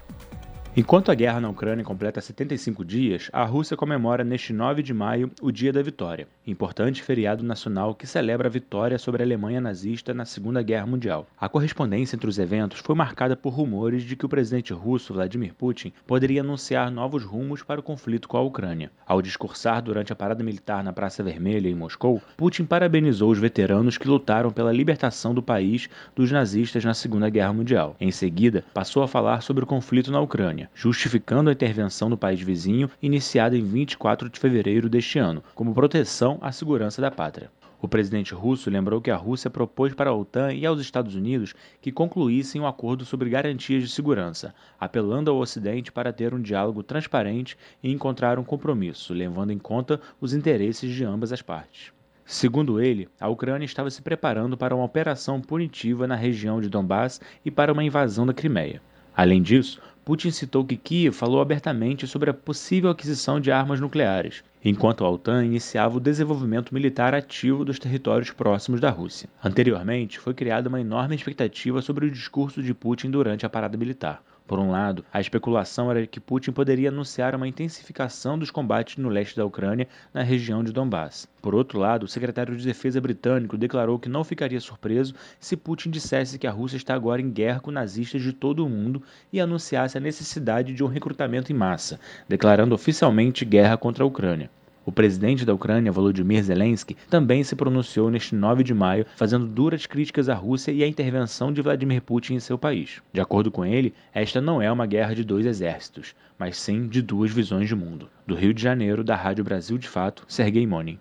Enquanto 0.80 1.12
a 1.12 1.14
guerra 1.14 1.42
na 1.42 1.50
Ucrânia 1.50 1.84
completa 1.84 2.22
75 2.22 2.86
dias, 2.86 3.30
a 3.34 3.44
Rússia 3.44 3.76
comemora 3.76 4.24
neste 4.24 4.54
9 4.54 4.82
de 4.82 4.94
maio 4.94 5.30
o 5.42 5.52
Dia 5.52 5.74
da 5.74 5.82
Vitória, 5.82 6.26
importante 6.48 7.04
feriado 7.04 7.44
nacional 7.44 7.94
que 7.94 8.08
celebra 8.08 8.48
a 8.48 8.50
vitória 8.50 8.98
sobre 8.98 9.22
a 9.22 9.26
Alemanha 9.26 9.60
nazista 9.60 10.14
na 10.14 10.24
Segunda 10.24 10.64
Guerra 10.64 10.86
Mundial. 10.86 11.28
A 11.38 11.50
correspondência 11.50 12.16
entre 12.16 12.30
os 12.30 12.40
eventos 12.40 12.80
foi 12.80 12.96
marcada 12.96 13.36
por 13.36 13.50
rumores 13.50 14.04
de 14.04 14.16
que 14.16 14.26
o 14.26 14.30
presidente 14.30 14.72
russo 14.72 15.14
Vladimir 15.14 15.54
Putin 15.54 15.92
poderia 16.08 16.40
anunciar 16.40 16.90
novos 16.90 17.26
rumos 17.26 17.62
para 17.62 17.82
o 17.82 17.84
conflito 17.84 18.30
com 18.30 18.38
a 18.38 18.42
Ucrânia. 18.42 18.90
Ao 19.06 19.22
discursar 19.22 19.82
durante 19.82 20.14
a 20.14 20.16
parada 20.16 20.46
militar 20.46 20.82
na 20.82 20.94
Praça 20.94 21.22
Vermelha 21.22 21.68
em 21.68 21.76
Moscou, 21.76 22.22
Putin 22.38 22.64
parabenizou 22.64 23.32
os 23.32 23.38
veteranos 23.38 23.98
que 23.98 24.08
lutaram 24.08 24.50
pela 24.50 24.72
libertação 24.72 25.34
do 25.34 25.44
país 25.44 25.90
dos 26.16 26.32
nazistas 26.32 26.86
na 26.86 26.94
Segunda 26.94 27.30
Guerra 27.30 27.52
Mundial. 27.52 27.98
Em 28.00 28.12
seguida, 28.12 28.64
passou 28.74 29.04
a 29.04 29.10
falar 29.10 29.42
sobre 29.42 29.66
o 29.66 29.68
conflito 29.68 30.10
na 30.10 30.22
Ucrânia 30.22 30.69
justificando 30.74 31.50
a 31.50 31.54
intervenção 31.54 32.10
no 32.10 32.18
país 32.18 32.40
vizinho 32.42 32.90
iniciada 33.02 33.58
em 33.58 33.64
24 33.64 34.30
de 34.30 34.40
fevereiro 34.40 34.90
deste 34.90 35.20
ano, 35.20 35.44
como 35.54 35.74
proteção 35.74 36.38
à 36.42 36.52
segurança 36.52 37.02
da 37.02 37.12
pátria. 37.12 37.52
O 37.82 37.88
presidente 37.88 38.34
russo 38.34 38.70
lembrou 38.70 39.00
que 39.00 39.10
a 39.10 39.16
Rússia 39.16 39.50
propôs 39.50 39.94
para 39.94 40.10
a 40.10 40.14
OTAN 40.14 40.54
e 40.54 40.66
aos 40.66 40.82
Estados 40.82 41.16
Unidos 41.16 41.54
que 41.82 41.94
concluíssem 41.94 42.60
um 42.60 42.68
acordo 42.68 43.06
sobre 43.06 43.30
garantias 43.30 43.84
de 43.84 43.90
segurança, 43.90 44.54
apelando 44.78 45.32
ao 45.32 45.38
Ocidente 45.38 45.90
para 45.90 46.12
ter 46.12 46.34
um 46.34 46.42
diálogo 46.42 46.84
transparente 46.84 47.58
e 47.82 47.90
encontrar 47.90 48.38
um 48.38 48.44
compromisso, 48.44 49.14
levando 49.14 49.52
em 49.52 49.58
conta 49.58 50.02
os 50.20 50.34
interesses 50.34 50.94
de 50.94 51.06
ambas 51.06 51.32
as 51.32 51.42
partes. 51.42 51.94
Segundo 52.26 52.82
ele, 52.82 53.08
a 53.20 53.30
Ucrânia 53.30 53.66
estava 53.66 53.90
se 53.90 54.02
preparando 54.02 54.58
para 54.58 54.76
uma 54.76 54.84
operação 54.84 55.40
punitiva 55.40 56.06
na 56.06 56.16
região 56.16 56.60
de 56.60 56.70
Donbass 56.70 57.22
e 57.46 57.50
para 57.50 57.72
uma 57.72 57.84
invasão 57.84 58.26
da 58.26 58.34
Crimeia. 58.34 58.82
Além 59.16 59.42
disso, 59.42 59.82
Putin 60.10 60.32
citou 60.32 60.66
que 60.66 60.76
Kiev 60.76 61.14
falou 61.14 61.40
abertamente 61.40 62.08
sobre 62.08 62.32
a 62.32 62.34
possível 62.34 62.90
aquisição 62.90 63.40
de 63.40 63.52
armas 63.52 63.80
nucleares, 63.80 64.44
enquanto 64.66 65.06
a 65.06 65.10
OTAN 65.12 65.46
iniciava 65.46 65.98
o 65.98 66.00
desenvolvimento 66.00 66.74
militar 66.74 67.14
ativo 67.14 67.64
dos 67.64 67.78
territórios 67.78 68.32
próximos 68.32 68.82
da 68.82 68.90
Rússia. 68.90 69.30
Anteriormente, 69.44 70.18
foi 70.18 70.34
criada 70.34 70.68
uma 70.68 70.82
enorme 70.82 71.16
expectativa 71.16 71.80
sobre 71.84 72.08
o 72.08 72.12
discurso 72.12 72.64
de 72.64 72.74
Putin 72.74 73.12
durante 73.12 73.46
a 73.46 73.50
parada 73.50 73.78
militar. 73.78 74.24
Por 74.50 74.58
um 74.58 74.72
lado, 74.72 75.06
a 75.14 75.22
especulação 75.22 75.92
era 75.92 76.08
que 76.08 76.20
Putin 76.20 76.52
poderia 76.52 76.90
anunciar 76.90 77.36
uma 77.36 77.48
intensificação 77.48 78.36
dos 78.36 78.50
combates 78.50 78.98
no 78.98 79.08
leste 79.08 79.38
da 79.38 79.46
Ucrânia, 79.46 79.88
na 80.12 80.24
região 80.24 80.64
de 80.64 80.74
Donbass. 80.74 81.28
Por 81.40 81.54
outro 81.54 81.78
lado, 81.78 82.02
o 82.02 82.08
secretário 82.08 82.58
de 82.58 82.66
Defesa 82.66 83.00
britânico 83.00 83.56
declarou 83.56 84.00
que 84.00 84.10
não 84.10 84.24
ficaria 84.24 84.60
surpreso 84.60 85.14
se 85.40 85.56
Putin 85.56 85.92
dissesse 85.92 86.40
que 86.40 86.48
a 86.48 86.52
Rússia 86.52 86.78
está 86.78 86.96
agora 86.96 87.22
em 87.22 87.30
guerra 87.30 87.60
com 87.60 87.70
nazistas 87.70 88.24
de 88.24 88.34
todo 88.34 88.66
o 88.66 88.70
mundo 88.70 89.04
e 89.32 89.40
anunciasse 89.40 90.00
a 90.00 90.02
necessidade 90.02 90.74
de 90.74 90.84
um 90.84 90.88
recrutamento 90.88 91.52
em 91.52 91.56
massa, 91.56 92.00
declarando 92.28 92.74
oficialmente 92.74 93.46
guerra 93.46 93.78
contra 93.78 94.04
a 94.04 94.08
Ucrânia. 94.08 94.50
O 94.86 94.92
presidente 94.92 95.46
da 95.46 95.54
Ucrânia, 95.54 95.92
Volodymyr 95.92 96.44
Zelensky, 96.44 96.98
também 97.10 97.44
se 97.44 97.56
pronunciou 97.56 98.10
neste 98.10 98.34
9 98.34 98.64
de 98.64 98.74
maio, 98.74 99.06
fazendo 99.16 99.46
duras 99.46 99.86
críticas 99.86 100.30
à 100.30 100.34
Rússia 100.34 100.72
e 100.72 100.84
à 100.84 100.88
intervenção 100.88 101.52
de 101.54 101.62
Vladimir 101.62 102.02
Putin 102.02 102.36
em 102.36 102.40
seu 102.40 102.58
país. 102.58 103.02
De 103.14 103.22
acordo 103.22 103.52
com 103.52 103.66
ele, 103.66 103.94
esta 104.14 104.42
não 104.42 104.62
é 104.62 104.72
uma 104.72 104.86
guerra 104.86 105.14
de 105.14 105.24
dois 105.24 105.46
exércitos, 105.46 106.16
mas 106.38 106.58
sim 106.58 106.88
de 106.88 107.02
duas 107.02 107.32
visões 107.32 107.68
de 107.68 107.76
mundo. 107.76 108.10
Do 108.26 108.36
Rio 108.36 108.54
de 108.54 108.62
Janeiro, 108.62 109.04
da 109.04 109.16
Rádio 109.16 109.44
Brasil 109.44 109.78
de 109.78 109.88
Fato, 109.88 110.24
Sergei 110.28 110.66
Monin. 110.66 110.98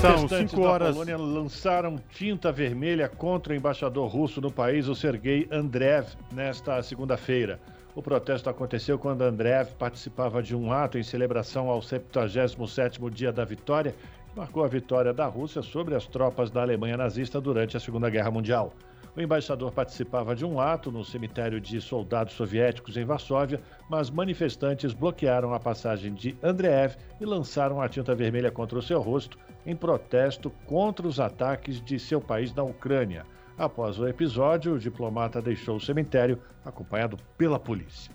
São 0.00 0.28
cinco 0.28 0.60
horas. 0.60 0.88
Da 0.88 0.92
Polônia 0.92 1.16
lançaram 1.16 1.96
tinta 2.10 2.52
vermelha 2.52 3.08
contra 3.08 3.52
o 3.52 3.56
embaixador 3.56 4.08
russo 4.08 4.40
no 4.40 4.52
país, 4.52 4.88
o 4.88 4.94
Sergei 4.94 5.48
Andreev, 5.50 6.08
nesta 6.32 6.82
segunda-feira. 6.82 7.58
O 7.96 8.02
protesto 8.02 8.50
aconteceu 8.50 8.98
quando 8.98 9.22
Andreev 9.22 9.70
participava 9.78 10.42
de 10.42 10.54
um 10.54 10.70
ato 10.70 10.98
em 10.98 11.02
celebração 11.02 11.70
ao 11.70 11.80
77º 11.80 13.08
dia 13.08 13.32
da 13.32 13.42
vitória, 13.42 13.92
que 14.28 14.38
marcou 14.38 14.62
a 14.62 14.68
vitória 14.68 15.14
da 15.14 15.24
Rússia 15.24 15.62
sobre 15.62 15.94
as 15.94 16.06
tropas 16.06 16.50
da 16.50 16.60
Alemanha 16.60 16.98
nazista 16.98 17.40
durante 17.40 17.74
a 17.74 17.80
Segunda 17.80 18.10
Guerra 18.10 18.30
Mundial. 18.30 18.74
O 19.16 19.20
embaixador 19.22 19.72
participava 19.72 20.36
de 20.36 20.44
um 20.44 20.60
ato 20.60 20.92
no 20.92 21.02
cemitério 21.02 21.58
de 21.58 21.80
soldados 21.80 22.34
soviéticos 22.34 22.98
em 22.98 23.04
Varsóvia, 23.06 23.62
mas 23.88 24.10
manifestantes 24.10 24.92
bloquearam 24.92 25.54
a 25.54 25.58
passagem 25.58 26.12
de 26.12 26.36
Andreev 26.42 26.96
e 27.18 27.24
lançaram 27.24 27.80
a 27.80 27.88
tinta 27.88 28.14
vermelha 28.14 28.50
contra 28.50 28.78
o 28.78 28.82
seu 28.82 29.00
rosto 29.00 29.38
em 29.64 29.74
protesto 29.74 30.52
contra 30.66 31.08
os 31.08 31.18
ataques 31.18 31.80
de 31.80 31.98
seu 31.98 32.20
país 32.20 32.54
na 32.54 32.62
Ucrânia. 32.62 33.24
Após 33.58 33.98
o 33.98 34.06
episódio, 34.06 34.74
o 34.74 34.78
diplomata 34.78 35.40
deixou 35.40 35.76
o 35.76 35.80
cemitério 35.80 36.38
acompanhado 36.64 37.16
pela 37.38 37.58
polícia. 37.58 38.12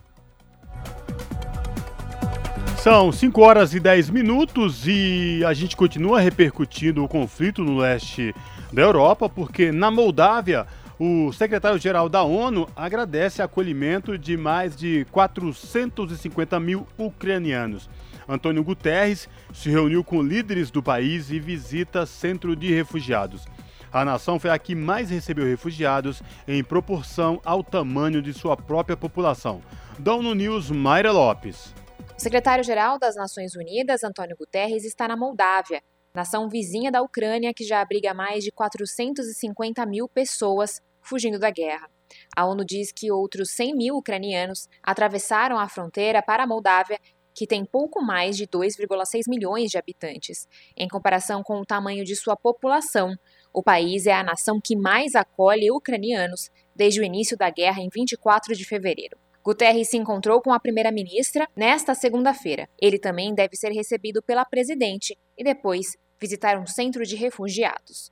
São 2.77 3.11
5 3.11 3.41
horas 3.41 3.73
e 3.73 3.79
10 3.79 4.09
minutos 4.11 4.87
e 4.87 5.43
a 5.45 5.53
gente 5.53 5.75
continua 5.75 6.19
repercutindo 6.19 7.03
o 7.03 7.07
conflito 7.07 7.63
no 7.63 7.77
leste 7.77 8.35
da 8.71 8.81
Europa, 8.81 9.27
porque 9.27 9.71
na 9.71 9.89
Moldávia 9.89 10.67
o 10.99 11.31
secretário-geral 11.33 12.07
da 12.07 12.21
ONU 12.21 12.67
agradece 12.75 13.41
acolhimento 13.41 14.19
de 14.19 14.37
mais 14.37 14.75
de 14.75 15.05
450 15.11 16.59
mil 16.59 16.85
ucranianos. 16.97 17.89
Antônio 18.29 18.63
Guterres 18.63 19.27
se 19.51 19.69
reuniu 19.69 20.03
com 20.03 20.21
líderes 20.21 20.69
do 20.69 20.83
país 20.83 21.31
e 21.31 21.39
visita 21.39 22.05
centro 22.05 22.55
de 22.55 22.71
refugiados. 22.71 23.47
A 23.93 24.05
nação 24.05 24.39
foi 24.39 24.49
a 24.49 24.57
que 24.57 24.73
mais 24.73 25.09
recebeu 25.09 25.45
refugiados 25.45 26.23
em 26.47 26.63
proporção 26.63 27.41
ao 27.43 27.61
tamanho 27.61 28.21
de 28.21 28.33
sua 28.33 28.55
própria 28.55 28.95
população. 28.95 29.61
Da 29.99 30.15
ONU 30.15 30.33
News, 30.33 30.71
Mayra 30.71 31.11
Lopes. 31.11 31.73
O 32.17 32.21
secretário-geral 32.21 32.97
das 32.97 33.17
Nações 33.17 33.53
Unidas, 33.53 34.01
Antônio 34.03 34.37
Guterres, 34.37 34.85
está 34.85 35.09
na 35.09 35.17
Moldávia, 35.17 35.81
nação 36.13 36.47
vizinha 36.47 36.89
da 36.89 37.01
Ucrânia 37.01 37.53
que 37.53 37.65
já 37.65 37.81
abriga 37.81 38.13
mais 38.13 38.45
de 38.45 38.51
450 38.51 39.85
mil 39.85 40.07
pessoas 40.07 40.81
fugindo 41.01 41.37
da 41.37 41.51
guerra. 41.51 41.89
A 42.35 42.45
ONU 42.45 42.63
diz 42.63 42.93
que 42.93 43.11
outros 43.11 43.51
100 43.51 43.75
mil 43.75 43.97
ucranianos 43.97 44.69
atravessaram 44.81 45.59
a 45.59 45.67
fronteira 45.67 46.21
para 46.21 46.43
a 46.43 46.47
Moldávia, 46.47 46.97
que 47.33 47.47
tem 47.47 47.65
pouco 47.65 48.01
mais 48.01 48.37
de 48.37 48.45
2,6 48.47 49.23
milhões 49.27 49.71
de 49.71 49.77
habitantes. 49.77 50.47
Em 50.77 50.87
comparação 50.87 51.43
com 51.43 51.59
o 51.59 51.65
tamanho 51.65 52.03
de 52.03 52.15
sua 52.15 52.35
população, 52.35 53.15
o 53.53 53.61
país 53.61 54.05
é 54.05 54.13
a 54.13 54.23
nação 54.23 54.59
que 54.63 54.75
mais 54.75 55.15
acolhe 55.15 55.71
ucranianos 55.71 56.49
desde 56.75 57.01
o 57.01 57.03
início 57.03 57.37
da 57.37 57.49
guerra 57.49 57.81
em 57.81 57.89
24 57.93 58.55
de 58.55 58.65
fevereiro. 58.65 59.17
Guterres 59.43 59.89
se 59.89 59.97
encontrou 59.97 60.39
com 60.41 60.53
a 60.53 60.59
primeira-ministra 60.59 61.47
nesta 61.55 61.95
segunda-feira. 61.95 62.69
Ele 62.79 62.99
também 62.99 63.33
deve 63.33 63.55
ser 63.55 63.71
recebido 63.71 64.21
pela 64.21 64.45
presidente 64.45 65.17
e 65.37 65.43
depois 65.43 65.97
visitar 66.19 66.59
um 66.59 66.67
centro 66.67 67.03
de 67.03 67.15
refugiados. 67.15 68.11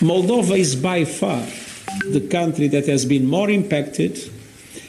Moldova 0.00 0.56
is 0.56 0.74
by 0.74 1.04
far 1.04 1.44
the 2.12 2.20
country 2.20 2.68
that 2.68 2.90
has 2.90 3.04
been 3.04 3.26
more 3.26 3.52
impacted, 3.52 4.30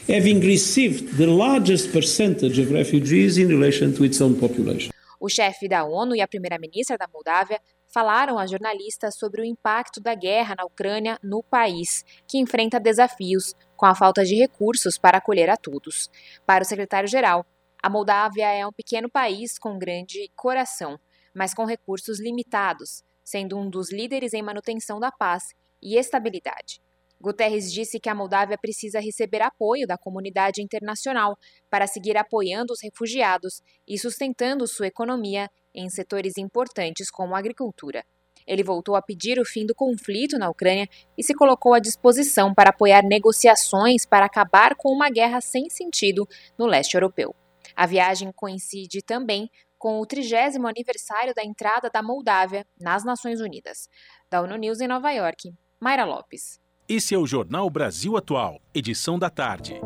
having 0.08 0.40
received 0.40 1.16
the 1.16 1.26
largest 1.26 1.92
percentage 1.92 2.60
of 2.60 2.72
refugees 2.72 3.36
in 3.36 3.48
relation 3.48 3.92
to 3.92 4.04
its 4.04 4.20
own 4.20 4.34
population. 4.34 4.92
O 5.20 5.28
chefe 5.28 5.68
da 5.68 5.84
ONU 5.84 6.16
e 6.16 6.20
a 6.20 6.26
primeira-ministra 6.26 6.96
da 6.98 7.08
Moldávia 7.12 7.60
falaram 7.92 8.38
a 8.38 8.46
jornalistas 8.46 9.16
sobre 9.16 9.42
o 9.42 9.44
impacto 9.44 10.00
da 10.00 10.14
guerra 10.14 10.54
na 10.56 10.64
Ucrânia 10.64 11.18
no 11.22 11.42
país, 11.42 12.04
que 12.26 12.38
enfrenta 12.38 12.80
desafios 12.80 13.54
com 13.76 13.84
a 13.84 13.94
falta 13.94 14.24
de 14.24 14.34
recursos 14.34 14.96
para 14.96 15.18
acolher 15.18 15.50
a 15.50 15.56
todos. 15.56 16.10
Para 16.46 16.62
o 16.62 16.66
secretário-geral, 16.66 17.44
a 17.82 17.90
Moldávia 17.90 18.50
é 18.50 18.66
um 18.66 18.72
pequeno 18.72 19.10
país 19.10 19.58
com 19.58 19.78
grande 19.78 20.30
coração, 20.34 20.98
mas 21.34 21.52
com 21.52 21.64
recursos 21.64 22.20
limitados, 22.20 23.02
sendo 23.24 23.58
um 23.58 23.68
dos 23.68 23.92
líderes 23.92 24.32
em 24.32 24.42
manutenção 24.42 24.98
da 24.98 25.10
paz 25.10 25.54
e 25.82 25.96
estabilidade. 25.98 26.80
Guterres 27.20 27.72
disse 27.72 28.00
que 28.00 28.08
a 28.08 28.14
Moldávia 28.14 28.58
precisa 28.60 29.00
receber 29.00 29.42
apoio 29.42 29.86
da 29.86 29.96
comunidade 29.96 30.60
internacional 30.60 31.38
para 31.70 31.86
seguir 31.86 32.16
apoiando 32.16 32.72
os 32.72 32.80
refugiados 32.82 33.62
e 33.86 33.96
sustentando 33.96 34.66
sua 34.66 34.88
economia 34.88 35.48
em 35.74 35.88
setores 35.88 36.36
importantes 36.36 37.10
como 37.10 37.34
a 37.34 37.38
agricultura. 37.38 38.04
Ele 38.46 38.62
voltou 38.62 38.96
a 38.96 39.02
pedir 39.02 39.38
o 39.38 39.44
fim 39.44 39.64
do 39.64 39.74
conflito 39.74 40.38
na 40.38 40.50
Ucrânia 40.50 40.88
e 41.16 41.22
se 41.22 41.34
colocou 41.34 41.74
à 41.74 41.78
disposição 41.78 42.52
para 42.52 42.70
apoiar 42.70 43.02
negociações 43.02 44.04
para 44.04 44.26
acabar 44.26 44.74
com 44.74 44.90
uma 44.90 45.08
guerra 45.08 45.40
sem 45.40 45.68
sentido 45.70 46.26
no 46.58 46.66
leste 46.66 46.94
europeu. 46.94 47.34
A 47.74 47.86
viagem 47.86 48.32
coincide 48.32 49.00
também 49.02 49.48
com 49.78 50.00
o 50.00 50.06
trigésimo 50.06 50.68
aniversário 50.68 51.34
da 51.34 51.44
entrada 51.44 51.90
da 51.90 52.02
Moldávia 52.02 52.64
nas 52.80 53.04
Nações 53.04 53.40
Unidas. 53.40 53.88
Da 54.30 54.40
ONU 54.40 54.56
News 54.56 54.80
em 54.80 54.86
Nova 54.86 55.10
York, 55.10 55.52
Mayra 55.80 56.04
Lopes. 56.04 56.60
Esse 56.88 57.14
é 57.14 57.18
o 57.18 57.26
Jornal 57.26 57.68
Brasil 57.70 58.16
Atual, 58.16 58.60
edição 58.74 59.18
da 59.18 59.30
tarde. 59.30 59.80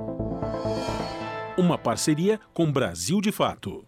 Uma 1.57 1.79
parceria 1.79 2.39
com 2.53 2.71
Brasil 2.71 3.21
de 3.21 3.33
Fato. 3.33 3.86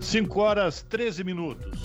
5 0.00 0.40
horas 0.40 0.82
13 0.88 1.22
minutos. 1.22 1.78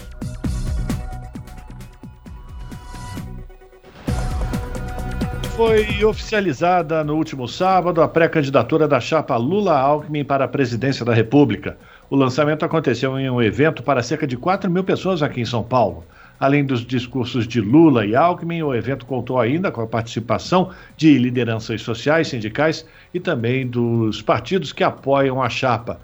Foi 5.56 6.04
oficializada 6.04 7.04
no 7.04 7.16
último 7.16 7.48
sábado 7.48 8.02
a 8.02 8.08
pré-candidatura 8.08 8.88
da 8.88 9.00
chapa 9.00 9.38
Lula-Alckmin 9.38 10.24
para 10.24 10.46
a 10.46 10.48
presidência 10.48 11.06
da 11.06 11.14
República. 11.14 11.78
O 12.10 12.16
lançamento 12.16 12.66
aconteceu 12.66 13.18
em 13.20 13.30
um 13.30 13.42
evento 13.42 13.84
para 13.84 14.04
cerca 14.04 14.26
de 14.28 14.36
4 14.36 14.70
mil 14.70 14.84
pessoas 14.84 15.22
aqui 15.22 15.42
em 15.42 15.46
São 15.46 15.64
Paulo. 15.64 16.04
Além 16.38 16.66
dos 16.66 16.86
discursos 16.86 17.48
de 17.48 17.62
Lula 17.62 18.06
e 18.06 18.16
Alckmin, 18.16 18.62
o 18.62 18.76
evento 18.76 19.06
contou 19.06 19.40
ainda 19.40 19.72
com 19.72 19.82
a 19.82 19.88
participação 19.88 20.72
de 20.98 21.18
lideranças 21.18 21.82
sociais, 21.82 22.28
sindicais 22.28 22.86
e 23.14 23.20
também 23.20 23.66
dos 23.66 24.22
partidos 24.22 24.74
que 24.74 24.84
apoiam 24.84 25.42
a 25.42 25.50
chapa. 25.50 26.02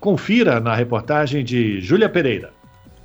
Confira 0.00 0.60
na 0.60 0.74
reportagem 0.74 1.44
de 1.44 1.78
Júlia 1.78 2.08
Pereira. 2.08 2.54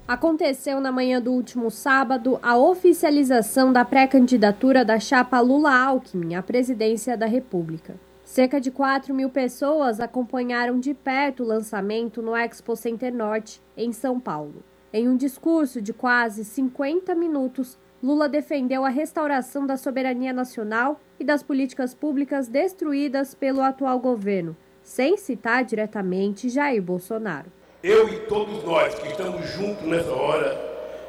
Aconteceu 0.07 0.79
na 0.79 0.93
manhã 0.93 1.21
do 1.21 1.33
último 1.33 1.69
sábado 1.69 2.39
a 2.41 2.57
oficialização 2.57 3.73
da 3.73 3.83
pré-candidatura 3.83 4.85
da 4.85 4.97
chapa 4.97 5.41
Lula-Alckmin 5.41 6.35
à 6.35 6.41
presidência 6.41 7.17
da 7.17 7.25
República. 7.25 7.95
Cerca 8.23 8.61
de 8.61 8.71
4 8.71 9.13
mil 9.13 9.29
pessoas 9.29 9.99
acompanharam 9.99 10.79
de 10.79 10.93
perto 10.93 11.43
o 11.43 11.45
lançamento 11.45 12.21
no 12.21 12.33
Expo 12.33 12.77
Center 12.77 13.13
Norte, 13.13 13.61
em 13.75 13.91
São 13.91 14.17
Paulo. 14.17 14.63
Em 14.93 15.09
um 15.09 15.17
discurso 15.17 15.81
de 15.81 15.91
quase 15.91 16.45
50 16.45 17.13
minutos, 17.13 17.77
Lula 18.01 18.29
defendeu 18.29 18.85
a 18.85 18.89
restauração 18.89 19.67
da 19.67 19.75
soberania 19.75 20.31
nacional 20.31 21.01
e 21.19 21.25
das 21.25 21.43
políticas 21.43 21.93
públicas 21.93 22.47
destruídas 22.47 23.33
pelo 23.33 23.61
atual 23.61 23.99
governo, 23.99 24.55
sem 24.83 25.17
citar 25.17 25.63
diretamente 25.63 26.49
Jair 26.49 26.81
Bolsonaro. 26.81 27.51
Eu 27.81 28.07
e 28.09 28.19
todos 28.21 28.63
nós 28.63 28.93
que 28.95 29.07
estamos 29.07 29.49
juntos 29.51 29.83
nessa 29.83 30.11
hora 30.11 30.55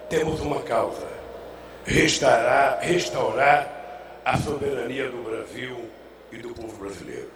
temos 0.08 0.40
uma 0.40 0.60
causa: 0.62 1.06
restaurar, 1.84 2.78
restaurar 2.80 4.20
a 4.24 4.38
soberania 4.38 5.10
do 5.10 5.22
Brasil 5.22 5.76
e 6.32 6.38
do 6.38 6.50
povo 6.50 6.76
brasileiro. 6.78 7.30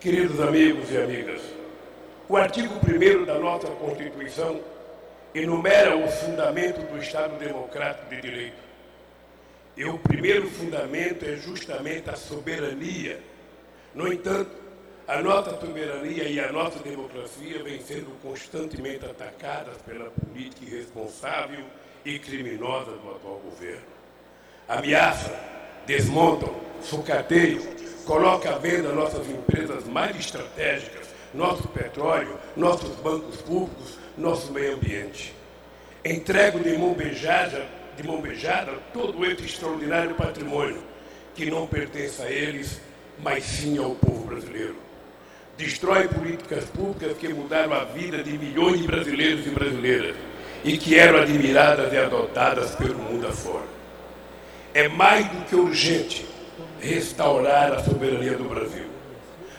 Queridos 0.00 0.40
amigos 0.40 0.90
e 0.90 0.98
amigas, 0.98 1.40
o 2.28 2.36
artigo 2.36 2.74
1 2.74 3.24
da 3.24 3.38
nossa 3.38 3.68
Constituição 3.68 4.60
enumera 5.34 5.96
o 5.96 6.08
fundamento 6.08 6.80
do 6.90 6.98
Estado 6.98 7.38
Democrático 7.38 8.08
de 8.08 8.20
Direito. 8.20 8.66
E 9.76 9.84
o 9.84 9.98
primeiro 9.98 10.48
fundamento 10.48 11.24
é 11.24 11.36
justamente 11.36 12.08
a 12.08 12.16
soberania. 12.16 13.20
No 13.94 14.10
entanto, 14.10 14.65
a 15.08 15.22
nossa 15.22 15.56
soberania 15.60 16.24
e 16.24 16.40
a 16.40 16.50
nossa 16.50 16.80
democracia 16.80 17.62
vêm 17.62 17.80
sendo 17.80 18.10
constantemente 18.20 19.04
atacadas 19.04 19.76
pela 19.82 20.10
política 20.10 20.66
irresponsável 20.66 21.64
e 22.04 22.18
criminosa 22.18 22.90
do 22.90 23.10
atual 23.10 23.40
governo. 23.44 23.86
Ameaçam, 24.68 25.32
desmontam, 25.86 26.52
sucateiam, 26.82 27.62
colocam 28.04 28.52
à 28.52 28.58
venda 28.58 28.92
nossas 28.92 29.28
empresas 29.30 29.84
mais 29.84 30.16
estratégicas, 30.16 31.08
nosso 31.32 31.68
petróleo, 31.68 32.36
nossos 32.56 32.96
bancos 32.96 33.40
públicos, 33.42 33.98
nosso 34.18 34.52
meio 34.52 34.74
ambiente. 34.74 35.32
Entrego 36.04 36.58
de 36.58 36.76
mão 36.76 36.94
beijada, 36.94 37.64
de 37.96 38.02
mão 38.02 38.20
beijada 38.20 38.72
todo 38.92 39.24
esse 39.24 39.44
extraordinário 39.44 40.16
patrimônio 40.16 40.82
que 41.32 41.48
não 41.48 41.66
pertence 41.66 42.20
a 42.22 42.30
eles, 42.30 42.80
mas 43.22 43.44
sim 43.44 43.78
ao 43.78 43.94
povo 43.94 44.26
brasileiro. 44.26 44.85
Destrói 45.56 46.06
políticas 46.08 46.64
públicas 46.64 47.16
que 47.16 47.28
mudaram 47.28 47.72
a 47.72 47.84
vida 47.84 48.22
de 48.22 48.36
milhões 48.36 48.78
de 48.78 48.86
brasileiros 48.86 49.46
e 49.46 49.50
brasileiras 49.50 50.16
e 50.62 50.76
que 50.76 50.98
eram 50.98 51.20
admiradas 51.20 51.90
e 51.92 51.96
adotadas 51.96 52.74
pelo 52.74 52.98
mundo 52.98 53.26
afora. 53.26 53.64
É 54.74 54.86
mais 54.86 55.26
do 55.28 55.44
que 55.46 55.56
urgente 55.56 56.26
restaurar 56.78 57.72
a 57.72 57.82
soberania 57.82 58.36
do 58.36 58.44
Brasil. 58.44 58.84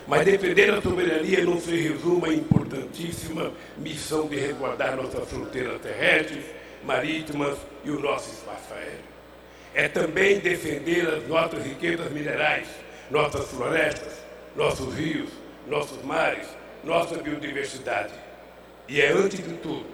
Mas 0.08 0.24
defender 0.24 0.72
a 0.72 0.82
soberania 0.82 1.44
não 1.44 1.60
se 1.60 1.76
resume 1.76 2.30
à 2.30 2.34
importantíssima 2.34 3.52
missão 3.76 4.28
de 4.28 4.36
resguardar 4.36 4.96
nossas 4.96 5.28
fronteiras 5.28 5.82
terrestres, 5.82 6.46
marítimas 6.84 7.58
e 7.84 7.90
o 7.90 8.00
nosso 8.00 8.30
espaço 8.30 8.72
aéreo. 8.76 9.18
É 9.74 9.88
também 9.88 10.40
defender 10.40 11.08
as 11.08 11.28
nossas 11.28 11.66
riquezas 11.66 12.12
minerais, 12.12 12.68
nossas 13.10 13.50
florestas, 13.50 14.14
nossos 14.56 14.94
rios, 14.96 15.30
nossos 15.70 16.02
mares, 16.04 16.48
nossa 16.84 17.18
biodiversidade. 17.18 18.14
E 18.88 19.02
é, 19.02 19.12
antes 19.12 19.44
de 19.44 19.54
tudo, 19.56 19.86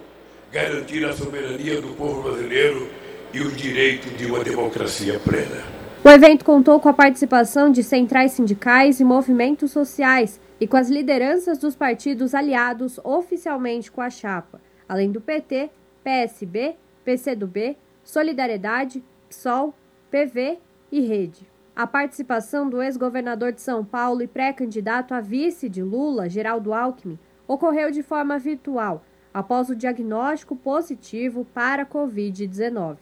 garantir 0.52 1.04
a 1.06 1.14
soberania 1.14 1.82
do 1.82 1.96
povo 1.96 2.22
brasileiro 2.22 2.88
e 3.34 3.42
o 3.42 3.52
direito 3.52 4.08
de 4.16 4.28
uma 4.28 4.44
democracia 4.44 5.20
plena. 5.20 5.64
O 6.04 6.10
evento 6.10 6.46
contou 6.46 6.80
com 6.80 6.90
a 6.90 6.94
participação 6.94 7.72
de 7.72 7.82
centrais 7.82 8.34
sindicais 8.34 9.00
e 9.00 9.04
movimentos 9.04 9.72
sociais 9.72 10.40
e 10.60 10.68
com 10.68 10.78
as 10.78 10.90
lideranças 10.90 11.58
dos 11.58 11.76
partidos 11.76 12.36
aliados 12.36 13.00
oficialmente 13.04 13.92
com 13.92 14.02
a 14.02 14.10
chapa, 14.10 14.62
além 14.88 15.12
do 15.12 15.20
PT, 15.20 15.72
PSB, 16.04 16.76
PCdoB, 17.04 17.78
Solidariedade, 18.04 19.04
PSOL, 19.30 19.74
PV 20.12 20.60
e 20.92 21.02
Rede. 21.02 21.53
A 21.76 21.88
participação 21.88 22.70
do 22.70 22.84
ex-governador 22.84 23.52
de 23.52 23.60
São 23.60 23.84
Paulo 23.84 24.22
e 24.22 24.28
pré-candidato 24.28 25.12
a 25.12 25.20
vice 25.20 25.68
de 25.68 25.82
Lula, 25.82 26.30
Geraldo 26.30 26.72
Alckmin, 26.72 27.18
ocorreu 27.48 27.90
de 27.90 28.04
forma 28.04 28.38
virtual, 28.38 29.04
após 29.34 29.70
o 29.70 29.76
diagnóstico 29.76 30.56
positivo 30.56 31.48
para 31.52 31.82
a 31.82 31.86
Covid-19. 31.86 32.98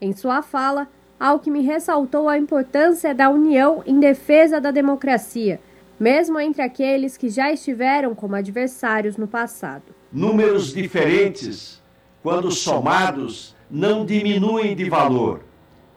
Em 0.00 0.12
sua 0.12 0.42
fala, 0.42 0.88
Alckmin 1.20 1.62
ressaltou 1.62 2.28
a 2.28 2.36
importância 2.36 3.14
da 3.14 3.30
união 3.30 3.84
em 3.86 4.00
defesa 4.00 4.60
da 4.60 4.72
democracia, 4.72 5.60
mesmo 5.98 6.40
entre 6.40 6.62
aqueles 6.62 7.16
que 7.16 7.28
já 7.28 7.52
estiveram 7.52 8.12
como 8.12 8.34
adversários 8.34 9.16
no 9.16 9.28
passado. 9.28 9.84
Números 10.12 10.74
diferentes, 10.74 11.80
quando 12.24 12.50
somados, 12.50 13.54
não 13.70 14.04
diminuem 14.04 14.74
de 14.74 14.90
valor. 14.90 15.42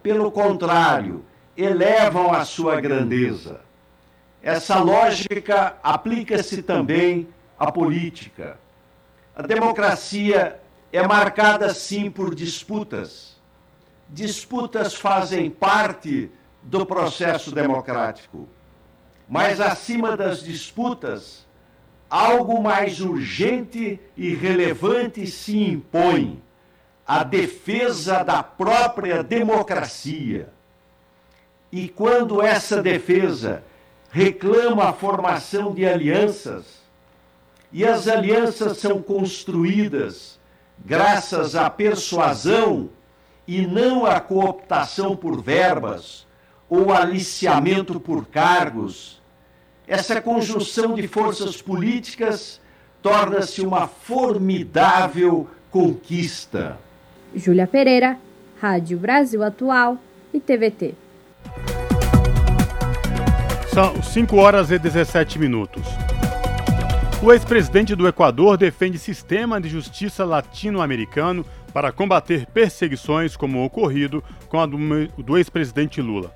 Pelo 0.00 0.30
contrário, 0.30 1.24
elevam 1.56 2.32
a 2.32 2.44
sua 2.44 2.80
grandeza. 2.80 3.60
Essa 4.42 4.78
lógica 4.78 5.76
aplica-se 5.82 6.62
também 6.62 7.28
à 7.58 7.70
política. 7.70 8.58
A 9.36 9.42
democracia 9.42 10.60
é 10.92 11.06
marcada 11.06 11.72
sim 11.74 12.10
por 12.10 12.34
disputas. 12.34 13.38
Disputas 14.08 14.94
fazem 14.94 15.50
parte 15.50 16.30
do 16.62 16.86
processo 16.86 17.54
democrático. 17.54 18.48
Mas 19.28 19.60
acima 19.60 20.16
das 20.16 20.42
disputas, 20.42 21.46
algo 22.08 22.60
mais 22.60 23.00
urgente 23.00 24.00
e 24.16 24.34
relevante 24.34 25.26
se 25.26 25.56
impõe: 25.62 26.42
a 27.06 27.22
defesa 27.22 28.24
da 28.24 28.42
própria 28.42 29.22
democracia 29.22 30.52
e 31.72 31.88
quando 31.88 32.42
essa 32.42 32.82
defesa 32.82 33.62
reclama 34.10 34.88
a 34.88 34.92
formação 34.92 35.72
de 35.72 35.86
alianças, 35.86 36.80
e 37.72 37.84
as 37.84 38.08
alianças 38.08 38.78
são 38.78 39.00
construídas 39.00 40.38
graças 40.84 41.54
à 41.54 41.70
persuasão 41.70 42.90
e 43.46 43.66
não 43.66 44.04
à 44.04 44.18
cooptação 44.20 45.14
por 45.14 45.40
verbas 45.40 46.26
ou 46.68 46.92
aliciamento 46.92 48.00
por 48.00 48.26
cargos, 48.26 49.20
essa 49.86 50.20
conjunção 50.20 50.94
de 50.94 51.06
forças 51.08 51.60
políticas 51.60 52.60
torna-se 53.02 53.60
uma 53.60 53.86
formidável 53.86 55.48
conquista. 55.70 56.78
Júlia 57.34 57.66
Pereira, 57.66 58.18
Rádio 58.60 58.98
Brasil 58.98 59.42
Atual 59.42 59.98
e 60.32 60.38
TVT. 60.38 60.94
São 63.80 64.02
5 64.02 64.36
horas 64.36 64.70
e 64.70 64.78
17 64.78 65.38
minutos. 65.38 65.82
O 67.22 67.32
ex-presidente 67.32 67.94
do 67.94 68.06
Equador 68.06 68.58
defende 68.58 68.98
sistema 68.98 69.58
de 69.58 69.70
justiça 69.70 70.22
latino-americano 70.22 71.46
para 71.72 71.90
combater 71.90 72.44
perseguições 72.44 73.38
como 73.38 73.64
ocorrido 73.64 74.22
com 74.50 74.60
a 74.60 74.66
do 74.66 75.38
ex-presidente 75.38 76.02
Lula. 76.02 76.30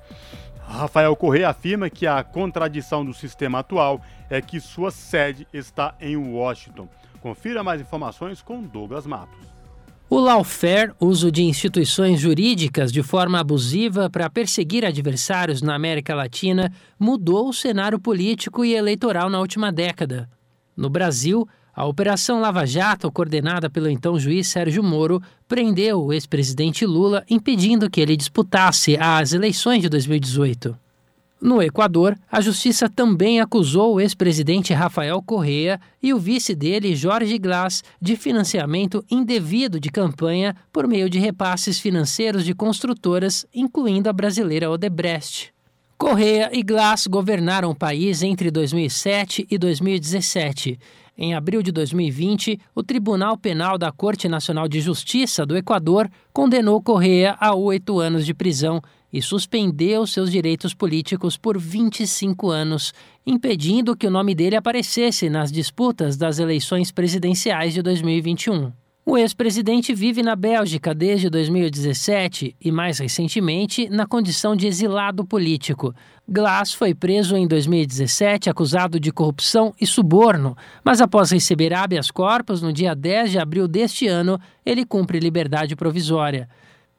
Rafael 0.67 1.15
Correa 1.15 1.49
afirma 1.49 1.87
que 1.87 2.07
a 2.07 2.23
contradição 2.23 3.05
do 3.05 3.13
sistema 3.13 3.59
atual 3.59 4.01
é 4.27 4.41
que 4.41 4.59
sua 4.59 4.89
sede 4.89 5.47
está 5.53 5.93
em 6.01 6.17
Washington. 6.17 6.89
Confira 7.21 7.63
mais 7.63 7.79
informações 7.79 8.41
com 8.41 8.59
Douglas 8.63 9.05
Matos. 9.05 9.54
O 10.07 10.19
lawfare, 10.19 10.93
uso 10.99 11.31
de 11.31 11.41
instituições 11.41 12.19
jurídicas 12.19 12.91
de 12.91 13.01
forma 13.01 13.39
abusiva 13.39 14.07
para 14.07 14.29
perseguir 14.29 14.85
adversários 14.85 15.63
na 15.63 15.73
América 15.73 16.13
Latina, 16.13 16.71
mudou 16.99 17.49
o 17.49 17.53
cenário 17.53 17.99
político 17.99 18.63
e 18.63 18.75
eleitoral 18.75 19.31
na 19.31 19.39
última 19.39 19.71
década. 19.71 20.29
No 20.77 20.91
Brasil, 20.91 21.47
a 21.73 21.85
Operação 21.85 22.39
Lava 22.39 22.67
Jato, 22.67 23.11
coordenada 23.11 23.67
pelo 23.67 23.89
então 23.89 24.19
juiz 24.19 24.47
Sérgio 24.47 24.83
Moro, 24.83 25.19
prendeu 25.47 26.03
o 26.03 26.13
ex-presidente 26.13 26.85
Lula, 26.85 27.25
impedindo 27.27 27.89
que 27.89 27.99
ele 27.99 28.15
disputasse 28.15 28.95
as 28.97 29.33
eleições 29.33 29.81
de 29.81 29.89
2018. 29.89 30.84
No 31.45 31.61
Equador, 31.61 32.17
a 32.31 32.41
justiça 32.41 32.89
também 32.89 33.39
acusou 33.39 33.93
o 33.93 34.01
ex-presidente 34.01 34.73
Rafael 34.73 35.21
Correa 35.21 35.79
e 36.01 36.11
o 36.11 36.17
vice 36.17 36.55
dele, 36.55 36.95
Jorge 36.95 37.37
Glass, 37.37 37.83
de 38.01 38.15
financiamento 38.15 39.05
indevido 39.11 39.79
de 39.79 39.91
campanha 39.91 40.55
por 40.73 40.87
meio 40.87 41.07
de 41.07 41.19
repasses 41.19 41.79
financeiros 41.79 42.43
de 42.43 42.55
construtoras, 42.55 43.45
incluindo 43.53 44.09
a 44.09 44.13
brasileira 44.13 44.71
Odebrecht. 44.71 45.53
Correa 45.99 46.49
e 46.51 46.63
Glass 46.63 47.05
governaram 47.05 47.69
o 47.69 47.75
país 47.75 48.23
entre 48.23 48.49
2007 48.49 49.45
e 49.47 49.55
2017. 49.55 50.79
Em 51.15 51.35
abril 51.35 51.61
de 51.61 51.71
2020, 51.71 52.59
o 52.73 52.81
Tribunal 52.81 53.37
Penal 53.37 53.77
da 53.77 53.91
Corte 53.91 54.27
Nacional 54.27 54.67
de 54.67 54.81
Justiça 54.81 55.45
do 55.45 55.55
Equador 55.55 56.09
condenou 56.33 56.81
Correa 56.81 57.37
a 57.39 57.53
oito 57.53 57.99
anos 57.99 58.25
de 58.25 58.33
prisão 58.33 58.81
e 59.15 59.21
suspendeu 59.21 60.05
seus 60.05 60.29
direitos 60.29 60.73
políticos 60.73 61.37
por 61.37 61.57
25 61.57 62.49
anos, 62.49 62.93
impedindo 63.25 63.95
que 63.95 64.05
o 64.05 64.11
nome 64.11 64.35
dele 64.35 64.57
aparecesse 64.57 65.29
nas 65.29 65.53
disputas 65.53 66.17
das 66.17 66.37
eleições 66.37 66.91
presidenciais 66.91 67.73
de 67.73 67.81
2021. 67.81 68.73
O 69.05 69.17
ex-presidente 69.17 69.93
vive 69.93 70.21
na 70.21 70.35
Bélgica 70.35 70.93
desde 70.93 71.29
2017 71.29 72.57
e, 72.59 72.71
mais 72.73 72.99
recentemente, 72.99 73.87
na 73.87 74.05
condição 74.05 74.53
de 74.53 74.67
exilado 74.67 75.23
político. 75.23 75.95
Glass 76.27 76.73
foi 76.73 76.93
preso 76.93 77.37
em 77.37 77.47
2017 77.47 78.49
acusado 78.49 78.99
de 78.99 79.13
corrupção 79.13 79.73
e 79.79 79.87
suborno, 79.87 80.57
mas 80.83 80.99
após 80.99 81.31
receber 81.31 81.73
habeas 81.73 82.11
corpus 82.11 82.61
no 82.61 82.73
dia 82.73 82.93
10 82.93 83.31
de 83.31 83.39
abril 83.39 83.65
deste 83.65 84.07
ano, 84.07 84.37
ele 84.65 84.83
cumpre 84.83 85.19
liberdade 85.19 85.73
provisória. 85.73 86.49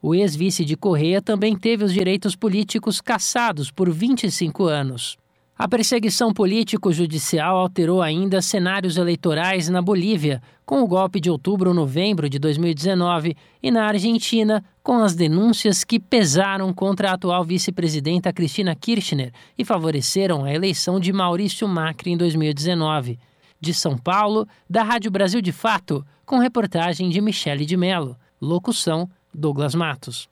O 0.01 0.13
ex-vice 0.13 0.63
de 0.63 0.77
Correia 0.77 1.21
também 1.21 1.55
teve 1.55 1.83
os 1.83 1.91
direitos 1.91 2.35
políticos 2.35 3.01
cassados 3.01 3.71
por 3.71 3.89
25 3.91 4.65
anos. 4.65 5.17
A 5.59 5.67
perseguição 5.67 6.31
político-judicial 6.31 7.57
alterou 7.57 7.99
ainda 7.99 8.43
cenários 8.43 8.95
eleitorais 8.95 9.67
na 9.69 9.81
Bolívia, 9.81 10.39
com 10.63 10.83
o 10.83 10.87
golpe 10.87 11.19
de 11.19 11.31
outubro-novembro 11.31 12.29
de 12.29 12.37
2019, 12.37 13.35
e 13.63 13.71
na 13.71 13.87
Argentina, 13.87 14.63
com 14.83 14.99
as 14.99 15.15
denúncias 15.15 15.83
que 15.83 15.99
pesaram 15.99 16.71
contra 16.71 17.09
a 17.09 17.13
atual 17.15 17.43
vice-presidenta 17.43 18.31
Cristina 18.31 18.75
Kirchner 18.75 19.31
e 19.57 19.65
favoreceram 19.65 20.45
a 20.45 20.53
eleição 20.53 20.99
de 20.99 21.11
Maurício 21.11 21.67
Macri 21.67 22.11
em 22.11 22.17
2019. 22.17 23.17
De 23.59 23.73
São 23.73 23.97
Paulo, 23.97 24.47
da 24.69 24.83
Rádio 24.83 25.09
Brasil 25.09 25.41
de 25.41 25.51
Fato, 25.51 26.05
com 26.23 26.37
reportagem 26.37 27.09
de 27.09 27.19
Michele 27.19 27.65
de 27.65 27.75
Mello. 27.75 28.15
Locução: 28.39 29.09
Douglas 29.33 29.75
Matos. 29.75 30.29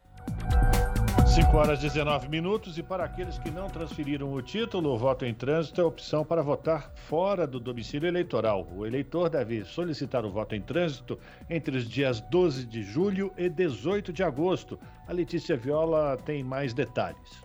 5 1.36 1.58
horas 1.58 1.80
19 1.80 2.30
minutos 2.30 2.78
e 2.78 2.84
para 2.84 3.04
aqueles 3.04 3.38
que 3.38 3.52
não 3.52 3.68
transferiram 3.68 4.32
o 4.32 4.42
título, 4.42 4.94
o 4.94 4.98
voto 4.98 5.26
em 5.26 5.34
trânsito 5.34 5.82
é 5.82 5.84
a 5.84 5.88
opção 5.88 6.24
para 6.24 6.42
votar 6.42 6.92
fora 6.96 7.46
do 7.46 7.60
domicílio 7.60 8.08
eleitoral. 8.08 8.66
O 8.74 8.86
eleitor 8.86 9.30
deve 9.30 9.66
solicitar 9.66 10.26
o 10.26 10.32
voto 10.32 10.56
em 10.56 10.62
trânsito 10.62 11.20
entre 11.50 11.76
os 11.76 11.90
dias 11.90 12.22
12 12.22 12.66
de 12.66 12.84
julho 12.84 13.34
e 13.38 13.50
18 13.50 14.14
de 14.14 14.24
agosto. 14.24 14.80
A 15.08 15.12
Letícia 15.12 15.58
Viola 15.58 16.18
tem 16.18 16.42
mais 16.42 16.74
detalhes. 16.74 17.45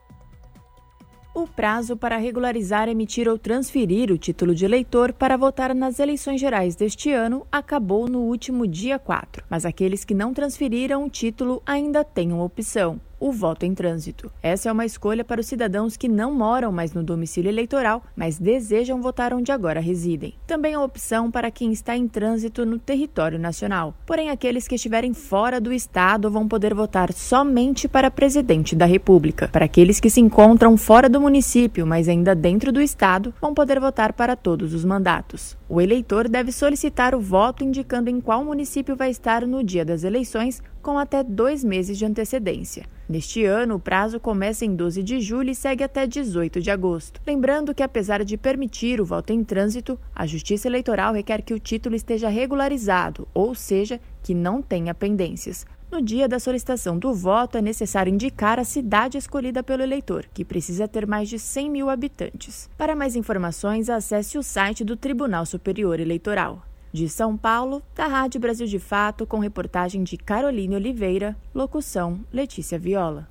O 1.32 1.46
prazo 1.46 1.96
para 1.96 2.16
regularizar, 2.16 2.88
emitir 2.88 3.28
ou 3.28 3.38
transferir 3.38 4.10
o 4.10 4.18
título 4.18 4.52
de 4.52 4.64
eleitor 4.64 5.12
para 5.12 5.36
votar 5.36 5.72
nas 5.74 6.00
eleições 6.00 6.40
gerais 6.40 6.74
deste 6.74 7.12
ano 7.12 7.46
acabou 7.52 8.08
no 8.08 8.18
último 8.18 8.66
dia 8.66 8.98
4, 8.98 9.44
mas 9.48 9.64
aqueles 9.64 10.04
que 10.04 10.12
não 10.12 10.34
transferiram 10.34 11.04
o 11.04 11.10
título 11.10 11.62
ainda 11.64 12.02
têm 12.02 12.32
uma 12.32 12.42
opção 12.42 13.00
o 13.20 13.30
voto 13.30 13.66
em 13.66 13.74
trânsito. 13.74 14.32
Essa 14.42 14.70
é 14.70 14.72
uma 14.72 14.86
escolha 14.86 15.22
para 15.22 15.40
os 15.40 15.46
cidadãos 15.46 15.96
que 15.96 16.08
não 16.08 16.34
moram 16.34 16.72
mais 16.72 16.94
no 16.94 17.04
domicílio 17.04 17.50
eleitoral, 17.50 18.02
mas 18.16 18.38
desejam 18.38 19.02
votar 19.02 19.34
onde 19.34 19.52
agora 19.52 19.78
residem. 19.78 20.34
Também 20.46 20.74
a 20.74 20.82
opção 20.82 21.30
para 21.30 21.50
quem 21.50 21.70
está 21.70 21.94
em 21.94 22.08
trânsito 22.08 22.64
no 22.64 22.78
território 22.78 23.38
nacional. 23.38 23.94
Porém, 24.06 24.30
aqueles 24.30 24.66
que 24.66 24.74
estiverem 24.74 25.12
fora 25.12 25.60
do 25.60 25.72
estado 25.72 26.30
vão 26.30 26.48
poder 26.48 26.72
votar 26.74 27.12
somente 27.12 27.86
para 27.86 28.10
presidente 28.10 28.74
da 28.74 28.86
República. 28.86 29.48
Para 29.48 29.66
aqueles 29.66 30.00
que 30.00 30.08
se 30.08 30.20
encontram 30.20 30.76
fora 30.78 31.08
do 31.08 31.20
município, 31.20 31.86
mas 31.86 32.08
ainda 32.08 32.34
dentro 32.34 32.72
do 32.72 32.80
estado, 32.80 33.34
vão 33.40 33.52
poder 33.52 33.78
votar 33.78 34.14
para 34.14 34.34
todos 34.34 34.72
os 34.72 34.84
mandatos. 34.84 35.59
O 35.72 35.80
eleitor 35.80 36.28
deve 36.28 36.50
solicitar 36.50 37.14
o 37.14 37.20
voto 37.20 37.62
indicando 37.62 38.10
em 38.10 38.20
qual 38.20 38.44
município 38.44 38.96
vai 38.96 39.08
estar 39.08 39.46
no 39.46 39.62
dia 39.62 39.84
das 39.84 40.02
eleições 40.02 40.60
com 40.82 40.98
até 40.98 41.22
dois 41.22 41.62
meses 41.62 41.96
de 41.96 42.04
antecedência. 42.04 42.86
Neste 43.08 43.44
ano, 43.44 43.76
o 43.76 43.78
prazo 43.78 44.18
começa 44.18 44.64
em 44.64 44.74
12 44.74 45.00
de 45.00 45.20
julho 45.20 45.50
e 45.50 45.54
segue 45.54 45.84
até 45.84 46.08
18 46.08 46.60
de 46.60 46.72
agosto. 46.72 47.20
Lembrando 47.24 47.72
que, 47.72 47.84
apesar 47.84 48.24
de 48.24 48.36
permitir 48.36 49.00
o 49.00 49.04
voto 49.04 49.32
em 49.32 49.44
trânsito, 49.44 49.96
a 50.12 50.26
Justiça 50.26 50.66
Eleitoral 50.66 51.14
requer 51.14 51.40
que 51.40 51.54
o 51.54 51.60
título 51.60 51.94
esteja 51.94 52.28
regularizado, 52.28 53.28
ou 53.32 53.54
seja, 53.54 54.00
que 54.24 54.34
não 54.34 54.60
tenha 54.60 54.92
pendências. 54.92 55.64
No 55.90 56.00
dia 56.00 56.28
da 56.28 56.38
solicitação 56.38 56.96
do 56.96 57.12
voto, 57.12 57.58
é 57.58 57.60
necessário 57.60 58.12
indicar 58.12 58.60
a 58.60 58.64
cidade 58.64 59.18
escolhida 59.18 59.60
pelo 59.60 59.82
eleitor, 59.82 60.24
que 60.32 60.44
precisa 60.44 60.86
ter 60.86 61.04
mais 61.04 61.28
de 61.28 61.36
100 61.36 61.68
mil 61.68 61.90
habitantes. 61.90 62.70
Para 62.78 62.94
mais 62.94 63.16
informações, 63.16 63.90
acesse 63.90 64.38
o 64.38 64.42
site 64.42 64.84
do 64.84 64.96
Tribunal 64.96 65.44
Superior 65.44 65.98
Eleitoral. 65.98 66.62
De 66.92 67.08
São 67.08 67.36
Paulo, 67.36 67.82
da 67.94 68.06
Rádio 68.06 68.40
Brasil 68.40 68.68
de 68.68 68.78
Fato, 68.78 69.26
com 69.26 69.40
reportagem 69.40 70.04
de 70.04 70.16
Caroline 70.16 70.76
Oliveira, 70.76 71.36
locução 71.52 72.20
Letícia 72.32 72.78
Viola. 72.78 73.28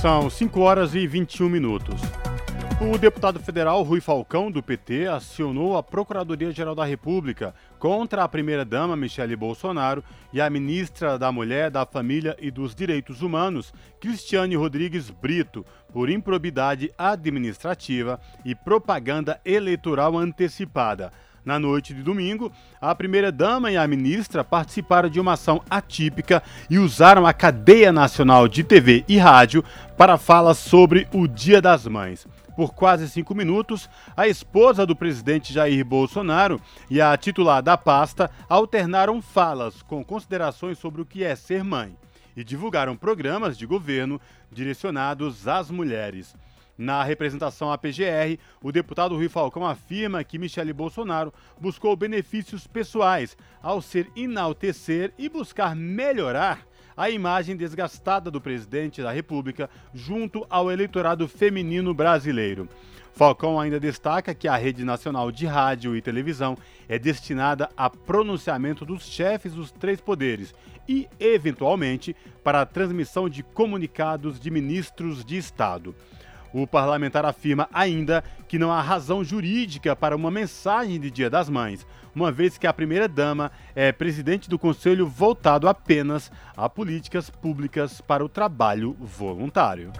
São 0.00 0.30
5 0.30 0.60
horas 0.60 0.94
e 0.94 1.06
21 1.06 1.50
minutos. 1.50 2.00
O 2.80 2.98
deputado 2.98 3.38
federal 3.38 3.82
Rui 3.82 4.00
Falcão, 4.00 4.50
do 4.50 4.60
PT, 4.62 5.06
acionou 5.06 5.76
a 5.76 5.82
Procuradoria-Geral 5.82 6.74
da 6.74 6.84
República 6.84 7.54
contra 7.78 8.24
a 8.24 8.28
primeira-dama 8.28 8.96
Michele 8.96 9.36
Bolsonaro 9.36 10.02
e 10.32 10.40
a 10.40 10.50
ministra 10.50 11.16
da 11.16 11.30
Mulher, 11.30 11.70
da 11.70 11.86
Família 11.86 12.36
e 12.40 12.50
dos 12.50 12.74
Direitos 12.74 13.22
Humanos, 13.22 13.72
Cristiane 14.00 14.56
Rodrigues 14.56 15.08
Brito, 15.08 15.64
por 15.92 16.10
improbidade 16.10 16.92
administrativa 16.98 18.20
e 18.44 18.56
propaganda 18.56 19.40
eleitoral 19.44 20.18
antecipada. 20.18 21.12
Na 21.44 21.58
noite 21.58 21.94
de 21.94 22.02
domingo, 22.02 22.50
a 22.80 22.94
primeira-dama 22.94 23.70
e 23.70 23.76
a 23.76 23.86
ministra 23.86 24.42
participaram 24.42 25.08
de 25.08 25.20
uma 25.20 25.34
ação 25.34 25.62
atípica 25.70 26.42
e 26.68 26.78
usaram 26.78 27.26
a 27.26 27.32
cadeia 27.32 27.92
nacional 27.92 28.48
de 28.48 28.64
TV 28.64 29.04
e 29.06 29.16
rádio 29.16 29.62
para 29.96 30.18
falas 30.18 30.58
sobre 30.58 31.06
o 31.12 31.28
Dia 31.28 31.62
das 31.62 31.86
Mães. 31.86 32.26
Por 32.56 32.72
quase 32.72 33.08
cinco 33.08 33.34
minutos, 33.34 33.90
a 34.16 34.28
esposa 34.28 34.86
do 34.86 34.94
presidente 34.94 35.52
Jair 35.52 35.84
Bolsonaro 35.84 36.60
e 36.88 37.00
a 37.00 37.16
titular 37.16 37.60
da 37.60 37.76
pasta 37.76 38.30
alternaram 38.48 39.20
falas 39.20 39.82
com 39.82 40.04
considerações 40.04 40.78
sobre 40.78 41.02
o 41.02 41.06
que 41.06 41.24
é 41.24 41.34
ser 41.34 41.64
mãe 41.64 41.96
e 42.36 42.44
divulgaram 42.44 42.96
programas 42.96 43.58
de 43.58 43.66
governo 43.66 44.20
direcionados 44.52 45.48
às 45.48 45.68
mulheres. 45.68 46.36
Na 46.78 47.04
representação 47.04 47.72
à 47.72 47.78
PGR, 47.78 48.38
o 48.60 48.72
deputado 48.72 49.14
Rui 49.16 49.28
Falcão 49.28 49.64
afirma 49.64 50.24
que 50.24 50.38
Michele 50.38 50.72
Bolsonaro 50.72 51.32
buscou 51.60 51.96
benefícios 51.96 52.66
pessoais 52.66 53.36
ao 53.62 53.80
ser 53.80 54.10
enaltecer 54.16 55.12
e 55.16 55.28
buscar 55.28 55.74
melhorar 55.76 56.66
a 56.96 57.10
imagem 57.10 57.56
desgastada 57.56 58.30
do 58.30 58.40
presidente 58.40 59.02
da 59.02 59.12
República 59.12 59.68
junto 59.92 60.46
ao 60.48 60.70
eleitorado 60.70 61.26
feminino 61.28 61.92
brasileiro. 61.92 62.68
Falcão 63.12 63.60
ainda 63.60 63.78
destaca 63.78 64.34
que 64.34 64.48
a 64.48 64.56
rede 64.56 64.84
nacional 64.84 65.30
de 65.30 65.46
rádio 65.46 65.96
e 65.96 66.02
televisão 66.02 66.58
é 66.88 66.98
destinada 66.98 67.68
a 67.76 67.88
pronunciamento 67.88 68.84
dos 68.84 69.04
chefes 69.04 69.52
dos 69.52 69.70
três 69.70 70.00
poderes 70.00 70.52
e, 70.88 71.08
eventualmente, 71.20 72.14
para 72.42 72.60
a 72.60 72.66
transmissão 72.66 73.28
de 73.28 73.42
comunicados 73.42 74.40
de 74.40 74.50
ministros 74.50 75.24
de 75.24 75.36
Estado. 75.36 75.94
O 76.54 76.68
parlamentar 76.68 77.24
afirma 77.24 77.68
ainda 77.72 78.22
que 78.46 78.60
não 78.60 78.70
há 78.70 78.80
razão 78.80 79.24
jurídica 79.24 79.96
para 79.96 80.14
uma 80.14 80.30
mensagem 80.30 81.00
de 81.00 81.10
Dia 81.10 81.28
das 81.28 81.48
Mães, 81.48 81.84
uma 82.14 82.30
vez 82.30 82.56
que 82.56 82.64
a 82.64 82.72
primeira-dama 82.72 83.50
é 83.74 83.90
presidente 83.90 84.48
do 84.48 84.56
conselho 84.56 85.04
voltado 85.04 85.68
apenas 85.68 86.30
a 86.56 86.68
políticas 86.68 87.28
públicas 87.28 88.00
para 88.00 88.24
o 88.24 88.28
trabalho 88.28 88.96
voluntário. 89.00 89.90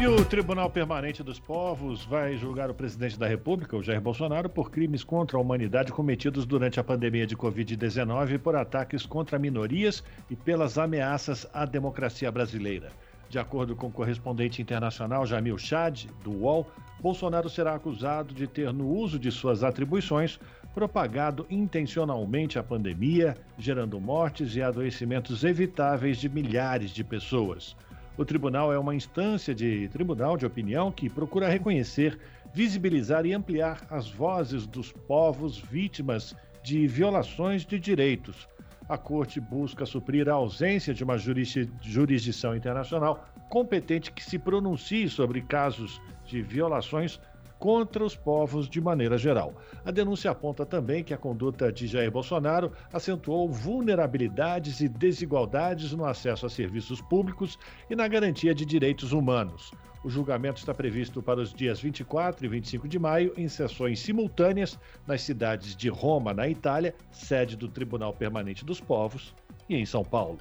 E 0.00 0.06
o 0.06 0.24
Tribunal 0.24 0.70
Permanente 0.70 1.22
dos 1.22 1.38
Povos 1.38 2.06
vai 2.06 2.38
julgar 2.38 2.70
o 2.70 2.74
presidente 2.74 3.18
da 3.18 3.28
República, 3.28 3.76
o 3.76 3.82
Jair 3.82 4.00
Bolsonaro, 4.00 4.48
por 4.48 4.70
crimes 4.70 5.04
contra 5.04 5.36
a 5.36 5.40
humanidade 5.40 5.92
cometidos 5.92 6.46
durante 6.46 6.80
a 6.80 6.84
pandemia 6.84 7.26
de 7.26 7.36
Covid-19 7.36 8.38
por 8.38 8.56
ataques 8.56 9.04
contra 9.04 9.38
minorias 9.38 10.02
e 10.30 10.34
pelas 10.34 10.78
ameaças 10.78 11.46
à 11.52 11.66
democracia 11.66 12.32
brasileira. 12.32 12.90
De 13.32 13.38
acordo 13.38 13.74
com 13.74 13.86
o 13.86 13.90
correspondente 13.90 14.60
internacional 14.60 15.24
Jamil 15.24 15.56
Chad, 15.56 16.04
do 16.22 16.32
UOL, 16.32 16.70
Bolsonaro 17.00 17.48
será 17.48 17.74
acusado 17.74 18.34
de 18.34 18.46
ter, 18.46 18.70
no 18.74 18.86
uso 18.86 19.18
de 19.18 19.30
suas 19.30 19.64
atribuições, 19.64 20.38
propagado 20.74 21.46
intencionalmente 21.48 22.58
a 22.58 22.62
pandemia, 22.62 23.34
gerando 23.56 23.98
mortes 23.98 24.54
e 24.54 24.60
adoecimentos 24.60 25.44
evitáveis 25.44 26.18
de 26.18 26.28
milhares 26.28 26.90
de 26.90 27.02
pessoas. 27.02 27.74
O 28.18 28.24
tribunal 28.26 28.70
é 28.70 28.78
uma 28.78 28.94
instância 28.94 29.54
de 29.54 29.88
tribunal 29.88 30.36
de 30.36 30.44
opinião 30.44 30.92
que 30.92 31.08
procura 31.08 31.48
reconhecer, 31.48 32.18
visibilizar 32.52 33.24
e 33.24 33.32
ampliar 33.32 33.86
as 33.88 34.10
vozes 34.10 34.66
dos 34.66 34.92
povos 34.92 35.56
vítimas 35.56 36.36
de 36.62 36.86
violações 36.86 37.64
de 37.64 37.78
direitos, 37.78 38.46
a 38.88 38.98
Corte 38.98 39.40
busca 39.40 39.86
suprir 39.86 40.28
a 40.28 40.34
ausência 40.34 40.92
de 40.92 41.04
uma 41.04 41.16
jurisdição 41.18 42.56
internacional 42.56 43.26
competente 43.48 44.12
que 44.12 44.24
se 44.24 44.38
pronuncie 44.38 45.08
sobre 45.08 45.42
casos 45.42 46.00
de 46.24 46.42
violações 46.42 47.20
contra 47.58 48.04
os 48.04 48.16
povos 48.16 48.68
de 48.68 48.80
maneira 48.80 49.16
geral. 49.16 49.54
A 49.84 49.92
denúncia 49.92 50.30
aponta 50.32 50.66
também 50.66 51.04
que 51.04 51.14
a 51.14 51.16
conduta 51.16 51.72
de 51.72 51.86
Jair 51.86 52.10
Bolsonaro 52.10 52.72
acentuou 52.92 53.48
vulnerabilidades 53.48 54.80
e 54.80 54.88
desigualdades 54.88 55.92
no 55.92 56.04
acesso 56.04 56.44
a 56.44 56.50
serviços 56.50 57.00
públicos 57.00 57.56
e 57.88 57.94
na 57.94 58.08
garantia 58.08 58.52
de 58.52 58.66
direitos 58.66 59.12
humanos. 59.12 59.70
O 60.04 60.10
julgamento 60.10 60.58
está 60.58 60.74
previsto 60.74 61.22
para 61.22 61.40
os 61.40 61.54
dias 61.54 61.80
24 61.80 62.44
e 62.44 62.48
25 62.48 62.88
de 62.88 62.98
maio, 62.98 63.32
em 63.36 63.48
sessões 63.48 64.00
simultâneas 64.00 64.76
nas 65.06 65.22
cidades 65.22 65.76
de 65.76 65.88
Roma, 65.88 66.34
na 66.34 66.48
Itália, 66.48 66.92
sede 67.12 67.56
do 67.56 67.68
Tribunal 67.68 68.12
Permanente 68.12 68.64
dos 68.64 68.80
Povos, 68.80 69.32
e 69.68 69.76
em 69.76 69.86
São 69.86 70.04
Paulo. 70.04 70.38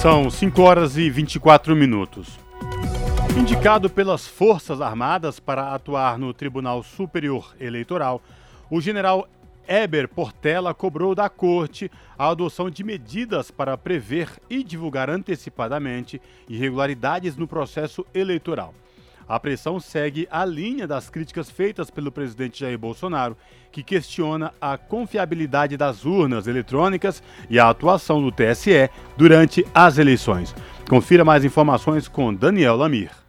São 0.00 0.30
5 0.30 0.62
horas 0.62 0.96
e 0.96 1.10
24 1.10 1.76
minutos. 1.76 2.38
Indicado 3.38 3.90
pelas 3.90 4.26
Forças 4.26 4.80
Armadas 4.80 5.38
para 5.38 5.74
atuar 5.74 6.18
no 6.18 6.32
Tribunal 6.32 6.82
Superior 6.82 7.54
Eleitoral, 7.60 8.22
o 8.70 8.80
general 8.80 9.28
Eber 9.68 10.08
Portela 10.08 10.72
cobrou 10.72 11.14
da 11.14 11.28
corte 11.28 11.90
a 12.18 12.30
adoção 12.30 12.70
de 12.70 12.82
medidas 12.82 13.50
para 13.50 13.76
prever 13.76 14.30
e 14.48 14.64
divulgar 14.64 15.10
antecipadamente 15.10 16.20
irregularidades 16.48 17.36
no 17.36 17.46
processo 17.46 18.04
eleitoral. 18.14 18.74
A 19.28 19.38
pressão 19.38 19.78
segue 19.78 20.26
a 20.30 20.42
linha 20.42 20.86
das 20.86 21.10
críticas 21.10 21.50
feitas 21.50 21.90
pelo 21.90 22.10
presidente 22.10 22.60
Jair 22.60 22.78
Bolsonaro, 22.78 23.36
que 23.70 23.82
questiona 23.82 24.54
a 24.58 24.78
confiabilidade 24.78 25.76
das 25.76 26.06
urnas 26.06 26.46
eletrônicas 26.46 27.22
e 27.50 27.58
a 27.58 27.68
atuação 27.68 28.22
do 28.22 28.32
TSE 28.32 28.88
durante 29.18 29.66
as 29.74 29.98
eleições. 29.98 30.54
Confira 30.88 31.26
mais 31.26 31.44
informações 31.44 32.08
com 32.08 32.32
Daniel 32.32 32.76
Lamir. 32.76 33.27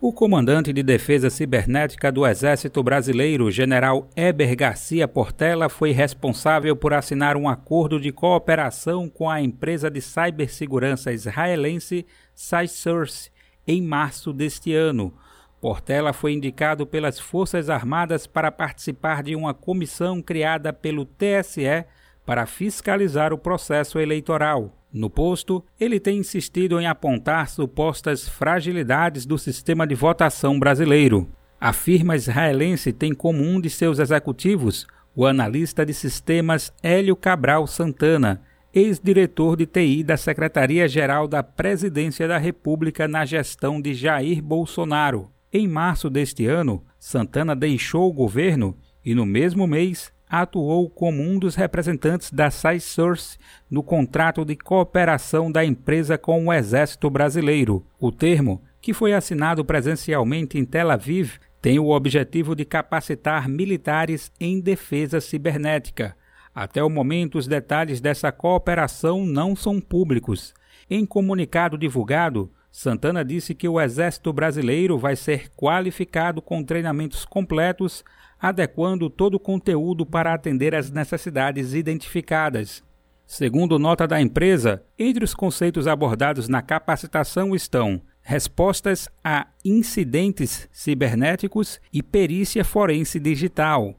O 0.00 0.12
comandante 0.12 0.72
de 0.72 0.80
defesa 0.80 1.28
cibernética 1.28 2.12
do 2.12 2.24
Exército 2.24 2.84
Brasileiro, 2.84 3.50
general 3.50 4.08
Eber 4.14 4.54
Garcia 4.54 5.08
Portela, 5.08 5.68
foi 5.68 5.90
responsável 5.90 6.76
por 6.76 6.94
assinar 6.94 7.36
um 7.36 7.48
acordo 7.48 7.98
de 7.98 8.12
cooperação 8.12 9.08
com 9.08 9.28
a 9.28 9.42
empresa 9.42 9.90
de 9.90 10.00
cibersegurança 10.00 11.12
israelense 11.12 12.06
SciSource 12.32 13.32
em 13.66 13.82
março 13.82 14.32
deste 14.32 14.72
ano. 14.72 15.12
Portela 15.60 16.12
foi 16.12 16.32
indicado 16.32 16.86
pelas 16.86 17.18
Forças 17.18 17.68
Armadas 17.68 18.24
para 18.24 18.52
participar 18.52 19.24
de 19.24 19.34
uma 19.34 19.52
comissão 19.52 20.22
criada 20.22 20.72
pelo 20.72 21.04
TSE 21.04 21.84
para 22.24 22.46
fiscalizar 22.46 23.32
o 23.32 23.38
processo 23.38 23.98
eleitoral. 23.98 24.77
No 24.92 25.10
posto, 25.10 25.62
ele 25.78 26.00
tem 26.00 26.18
insistido 26.18 26.80
em 26.80 26.86
apontar 26.86 27.48
supostas 27.48 28.28
fragilidades 28.28 29.26
do 29.26 29.36
sistema 29.36 29.86
de 29.86 29.94
votação 29.94 30.58
brasileiro. 30.58 31.28
A 31.60 31.72
firma 31.72 32.16
israelense 32.16 32.92
tem 32.92 33.12
como 33.12 33.42
um 33.42 33.60
de 33.60 33.68
seus 33.68 33.98
executivos 33.98 34.86
o 35.14 35.26
analista 35.26 35.84
de 35.84 35.92
sistemas 35.92 36.72
Hélio 36.80 37.16
Cabral 37.16 37.66
Santana, 37.66 38.40
ex-diretor 38.72 39.56
de 39.56 39.66
TI 39.66 40.04
da 40.04 40.16
Secretaria-Geral 40.16 41.26
da 41.26 41.42
Presidência 41.42 42.28
da 42.28 42.38
República 42.38 43.08
na 43.08 43.24
gestão 43.24 43.80
de 43.80 43.94
Jair 43.94 44.40
Bolsonaro. 44.40 45.28
Em 45.52 45.66
março 45.66 46.08
deste 46.08 46.46
ano, 46.46 46.84
Santana 47.00 47.56
deixou 47.56 48.08
o 48.08 48.12
governo 48.12 48.76
e, 49.04 49.14
no 49.14 49.26
mesmo 49.26 49.66
mês, 49.66 50.12
atuou 50.28 50.88
como 50.90 51.22
um 51.22 51.38
dos 51.38 51.54
representantes 51.54 52.30
da 52.30 52.50
SciSource 52.50 53.38
no 53.70 53.82
contrato 53.82 54.44
de 54.44 54.56
cooperação 54.56 55.50
da 55.50 55.64
empresa 55.64 56.18
com 56.18 56.46
o 56.46 56.52
Exército 56.52 57.08
Brasileiro. 57.08 57.84
O 57.98 58.12
termo, 58.12 58.62
que 58.80 58.92
foi 58.92 59.12
assinado 59.12 59.64
presencialmente 59.64 60.58
em 60.58 60.64
Tel 60.64 60.90
Aviv, 60.90 61.38
tem 61.60 61.78
o 61.78 61.90
objetivo 61.90 62.54
de 62.54 62.64
capacitar 62.64 63.48
militares 63.48 64.30
em 64.38 64.60
defesa 64.60 65.20
cibernética. 65.20 66.16
Até 66.54 66.82
o 66.82 66.90
momento, 66.90 67.38
os 67.38 67.46
detalhes 67.46 68.00
dessa 68.00 68.32
cooperação 68.32 69.24
não 69.24 69.54
são 69.54 69.80
públicos. 69.80 70.54
Em 70.90 71.04
comunicado 71.04 71.76
divulgado, 71.76 72.50
Santana 72.70 73.24
disse 73.24 73.54
que 73.54 73.68
o 73.68 73.80
Exército 73.80 74.32
Brasileiro 74.32 74.98
vai 74.98 75.16
ser 75.16 75.50
qualificado 75.56 76.40
com 76.40 76.62
treinamentos 76.62 77.24
completos 77.24 78.04
adequando 78.40 79.10
todo 79.10 79.34
o 79.34 79.40
conteúdo 79.40 80.06
para 80.06 80.32
atender 80.32 80.74
às 80.74 80.90
necessidades 80.90 81.74
identificadas. 81.74 82.84
Segundo 83.26 83.78
nota 83.78 84.06
da 84.06 84.20
empresa, 84.20 84.82
entre 84.98 85.24
os 85.24 85.34
conceitos 85.34 85.86
abordados 85.86 86.48
na 86.48 86.62
capacitação 86.62 87.54
estão 87.54 88.00
respostas 88.22 89.08
a 89.24 89.46
incidentes 89.64 90.68
cibernéticos 90.70 91.80
e 91.92 92.02
perícia 92.02 92.64
forense 92.64 93.18
digital. 93.18 93.94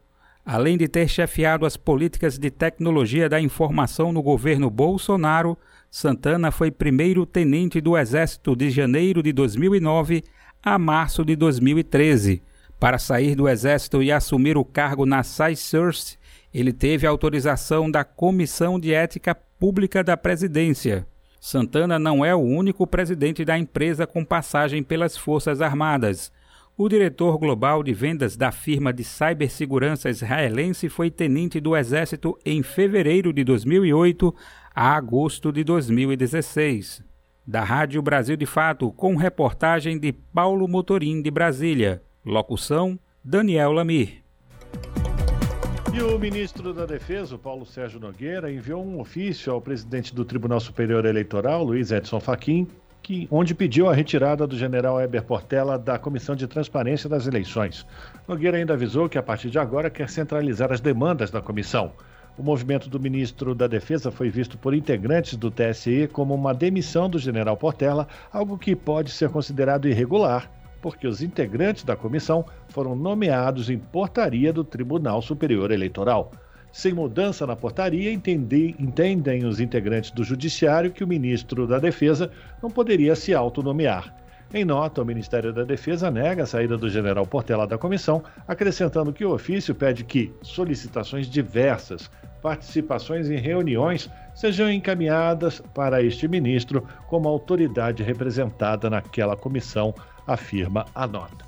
Além 0.45 0.78
de 0.78 0.88
ter 0.88 1.08
chefiado 1.08 1.65
as 1.65 1.78
políticas 1.78 2.39
de 2.39 2.49
tecnologia 2.49 3.30
da 3.30 3.39
informação 3.39 4.12
no 4.12 4.23
governo 4.23 4.69
Bolsonaro, 4.69 5.58
Santana 5.91 6.52
foi 6.52 6.71
primeiro 6.71 7.25
tenente 7.25 7.82
do 7.82 7.97
Exército 7.97 8.56
de 8.56 8.69
janeiro 8.69 9.21
de 9.21 9.34
2009 9.34 10.23
a 10.63 10.80
março 10.80 11.23
de 11.23 11.36
2013 11.36 12.41
para 12.80 12.98
sair 12.98 13.36
do 13.36 13.50
Exército 13.50 14.02
e 14.02 14.12
assumir 14.12 14.58
o 14.58 14.63
cargo 14.63 15.06
na 15.06 15.22
SciSource, 15.22 16.18
ele 16.54 16.72
teve 16.72 17.06
autorização 17.06 17.92
da 17.92 18.04
Comissão 18.04 18.80
de 18.80 18.94
Ética 18.94 19.36
Pública 19.36 20.04
da 20.04 20.15
Presidência. 20.15 21.06
Santana 21.39 22.00
não 22.00 22.24
é 22.24 22.34
o 22.34 22.39
único 22.39 22.88
presidente 22.88 23.44
da 23.44 23.58
empresa 23.58 24.08
com 24.08 24.26
passagem 24.26 24.82
pelas 24.82 25.18
Forças 25.18 25.62
Armadas. 25.62 26.32
O 26.78 26.88
diretor 26.88 27.38
global 27.38 27.84
de 27.84 27.94
vendas 27.94 28.38
da 28.38 28.52
firma 28.52 28.94
de 28.94 29.04
cibersegurança 29.04 30.10
israelense 30.10 30.88
foi 30.88 31.12
tenente 31.12 31.60
do 31.60 31.76
Exército 31.76 32.38
em 32.46 32.63
fevereiro 32.63 33.34
de 33.34 33.44
2008 33.44 34.34
a 34.74 34.96
agosto 34.96 35.52
de 35.52 35.63
2016. 35.63 37.04
Da 37.46 37.63
Rádio 37.63 38.02
Brasil 38.02 38.38
de 38.38 38.46
Fato, 38.46 38.92
com 38.94 39.18
reportagem 39.18 40.00
de 40.00 40.13
Paulo 40.13 40.68
Motorim 40.68 41.22
de 41.22 41.30
Brasília. 41.30 42.02
Locução: 42.25 42.99
Daniel 43.23 43.71
Lamir. 43.71 44.21
E 45.93 46.01
o 46.01 46.19
ministro 46.19 46.73
da 46.73 46.86
Defesa, 46.86 47.38
Paulo 47.38 47.65
Sérgio 47.65 47.97
Nogueira, 47.97 48.51
enviou 48.51 48.86
um 48.86 48.99
ofício 48.99 49.53
ao 49.53 49.62
presidente 49.62 50.13
do 50.13 50.25
Tribunal 50.25 50.60
Superior 50.60 51.05
Eleitoral, 51.05 51.63
Luiz 51.63 51.93
Edson 51.93 52.19
Fachin, 52.19 52.67
que, 53.01 53.25
onde 53.32 53.55
pediu 53.55 53.89
a 53.89 53.93
retirada 53.93 54.45
do 54.45 54.58
general 54.58 54.99
Heber 54.99 55.23
Portela 55.23 55.79
da 55.79 55.97
Comissão 55.97 56.36
de 56.36 56.45
Transparência 56.45 57.08
das 57.10 57.25
Eleições. 57.25 57.86
Nogueira 58.27 58.58
ainda 58.58 58.73
avisou 58.73 59.08
que, 59.08 59.17
a 59.17 59.23
partir 59.23 59.49
de 59.49 59.58
agora, 59.58 59.89
quer 59.89 60.10
centralizar 60.10 60.73
as 60.73 60.82
demandas 60.82 61.32
da 61.32 61.41
comissão. 61.41 61.93
O 62.38 62.43
movimento 62.43 62.89
do 62.89 62.99
ministro 62.99 63.55
da 63.55 63.65
Defesa 63.65 64.12
foi 64.12 64.29
visto 64.29 64.58
por 64.58 64.73
integrantes 64.73 65.38
do 65.38 65.49
TSE 65.49 66.10
como 66.12 66.36
uma 66.36 66.53
demissão 66.53 67.10
do 67.10 67.17
general 67.17 67.55
Portela, 67.55 68.10
algo 68.29 68.58
que 68.58 68.75
pode 68.75 69.10
ser 69.10 69.29
considerado 69.29 69.88
irregular 69.88 70.51
porque 70.82 71.08
os 71.08 71.22
integrantes 71.22 71.84
da 71.84 71.96
comissão 71.96 72.46
foram 72.70 72.96
nomeados 72.96 73.70
em 73.70 73.78
portaria 73.78 74.52
do 74.54 74.63
Tribunal 74.63 75.22
Superior 75.22 75.72
Eleitoral. 75.72 76.32
Sem 76.72 76.94
mudança 76.94 77.48
na 77.48 77.56
portaria, 77.56 78.12
entendi, 78.12 78.76
entendem 78.80 79.46
os 79.46 79.60
integrantes 79.60 80.12
do 80.12 80.24
Judiciário 80.24 80.92
que 80.92 81.04
o 81.04 81.08
ministro 81.08 81.65
da 81.65 81.80
Defesa 81.80 82.32
não 82.62 82.70
poderia 82.70 83.15
se 83.15 83.34
autonomear. 83.34 84.15
Em 84.52 84.65
nota, 84.65 85.02
o 85.02 85.06
Ministério 85.06 85.54
da 85.54 85.63
Defesa 85.63 86.10
nega 86.10 86.42
a 86.42 86.46
saída 86.46 86.76
do 86.76 86.89
general 86.89 87.26
Portela 87.26 87.68
da 87.68 87.78
comissão, 87.78 88.24
acrescentando 88.48 89.13
que 89.13 89.24
o 89.24 89.32
ofício 89.32 89.76
pede 89.76 90.04
que 90.04 90.34
solicitações 90.42 91.28
diversas, 91.28 92.10
participações 92.42 93.30
em 93.30 93.38
reuniões 93.38 94.10
sejam 94.34 94.72
encaminhadas 94.72 95.62
para 95.74 96.02
este 96.02 96.28
ministro 96.28 96.84
como 97.08 97.30
autoridade 97.30 98.02
representada 98.02 98.89
naquela 98.89 99.36
comissão 99.36 99.94
afirma 100.34 100.86
a 100.94 101.08
nota. 101.08 101.46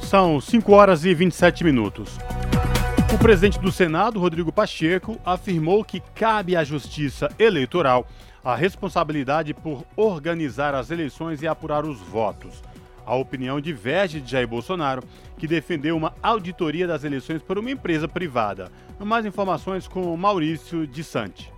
São 0.00 0.40
5 0.40 0.72
horas 0.72 1.04
e 1.04 1.14
27 1.14 1.64
minutos. 1.64 2.18
O 3.12 3.18
presidente 3.18 3.58
do 3.58 3.70
Senado, 3.70 4.18
Rodrigo 4.18 4.50
Pacheco, 4.50 5.18
afirmou 5.24 5.84
que 5.84 6.00
cabe 6.14 6.56
à 6.56 6.64
Justiça 6.64 7.30
Eleitoral 7.38 8.06
a 8.42 8.56
responsabilidade 8.56 9.54
por 9.54 9.84
organizar 9.96 10.74
as 10.74 10.90
eleições 10.90 11.42
e 11.42 11.46
apurar 11.46 11.84
os 11.84 11.98
votos. 11.98 12.62
A 13.04 13.14
opinião 13.14 13.60
diverge 13.60 14.20
de 14.20 14.30
Jair 14.30 14.48
Bolsonaro, 14.48 15.02
que 15.36 15.46
defendeu 15.46 15.96
uma 15.96 16.14
auditoria 16.22 16.86
das 16.86 17.04
eleições 17.04 17.42
por 17.42 17.58
uma 17.58 17.70
empresa 17.70 18.08
privada. 18.08 18.72
Mais 18.98 19.26
informações 19.26 19.86
com 19.86 20.16
Maurício 20.16 20.86
de 20.86 21.04
Sante. 21.04 21.51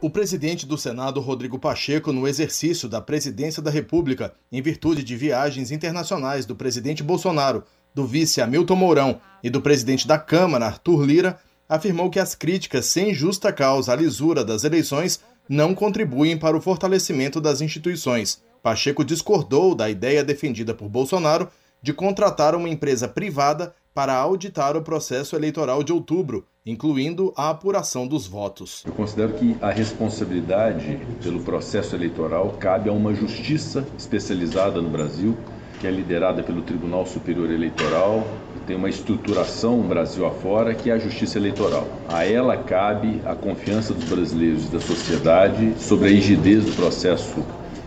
O 0.00 0.08
presidente 0.08 0.64
do 0.64 0.78
Senado, 0.78 1.20
Rodrigo 1.20 1.58
Pacheco, 1.58 2.12
no 2.12 2.28
exercício 2.28 2.88
da 2.88 3.00
presidência 3.00 3.60
da 3.60 3.68
República, 3.68 4.32
em 4.52 4.62
virtude 4.62 5.02
de 5.02 5.16
viagens 5.16 5.72
internacionais 5.72 6.46
do 6.46 6.54
presidente 6.54 7.02
Bolsonaro, 7.02 7.64
do 7.92 8.06
vice 8.06 8.40
Hamilton 8.40 8.76
Mourão 8.76 9.20
e 9.42 9.50
do 9.50 9.60
presidente 9.60 10.06
da 10.06 10.16
Câmara, 10.16 10.66
Arthur 10.66 11.04
Lira, 11.04 11.40
afirmou 11.68 12.10
que 12.10 12.20
as 12.20 12.36
críticas 12.36 12.86
sem 12.86 13.12
justa 13.12 13.52
causa 13.52 13.92
à 13.92 13.96
lisura 13.96 14.44
das 14.44 14.62
eleições 14.62 15.20
não 15.48 15.74
contribuem 15.74 16.38
para 16.38 16.56
o 16.56 16.60
fortalecimento 16.60 17.40
das 17.40 17.60
instituições. 17.60 18.40
Pacheco 18.62 19.04
discordou 19.04 19.74
da 19.74 19.90
ideia 19.90 20.22
defendida 20.22 20.72
por 20.74 20.88
Bolsonaro 20.88 21.48
de 21.82 21.92
contratar 21.92 22.54
uma 22.54 22.68
empresa 22.68 23.08
privada 23.08 23.74
para 23.92 24.14
auditar 24.14 24.76
o 24.76 24.82
processo 24.82 25.34
eleitoral 25.34 25.82
de 25.82 25.92
outubro, 25.92 26.46
incluindo 26.68 27.32
a 27.34 27.48
apuração 27.48 28.06
dos 28.06 28.26
votos. 28.26 28.84
Eu 28.86 28.92
considero 28.92 29.32
que 29.32 29.56
a 29.62 29.70
responsabilidade 29.70 31.00
pelo 31.22 31.40
processo 31.40 31.96
eleitoral 31.96 32.56
cabe 32.60 32.90
a 32.90 32.92
uma 32.92 33.14
justiça 33.14 33.86
especializada 33.96 34.82
no 34.82 34.90
Brasil, 34.90 35.34
que 35.80 35.86
é 35.86 35.90
liderada 35.90 36.42
pelo 36.42 36.60
Tribunal 36.60 37.06
Superior 37.06 37.50
Eleitoral, 37.50 38.22
tem 38.66 38.76
uma 38.76 38.90
estruturação 38.90 39.80
Brasil 39.80 40.26
afora, 40.26 40.74
que 40.74 40.90
é 40.90 40.92
a 40.92 40.98
justiça 40.98 41.38
eleitoral. 41.38 41.88
A 42.06 42.26
ela 42.26 42.54
cabe 42.54 43.22
a 43.24 43.34
confiança 43.34 43.94
dos 43.94 44.04
brasileiros 44.04 44.66
e 44.66 44.68
da 44.68 44.80
sociedade 44.80 45.72
sobre 45.78 46.08
a 46.08 46.10
rigidez 46.10 46.66
do 46.66 46.72
processo 46.72 47.42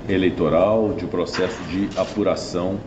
eleitoral, 0.09 0.93
de 0.93 1.05
processo 1.05 1.61
de 1.65 1.87
apuração 1.95 2.79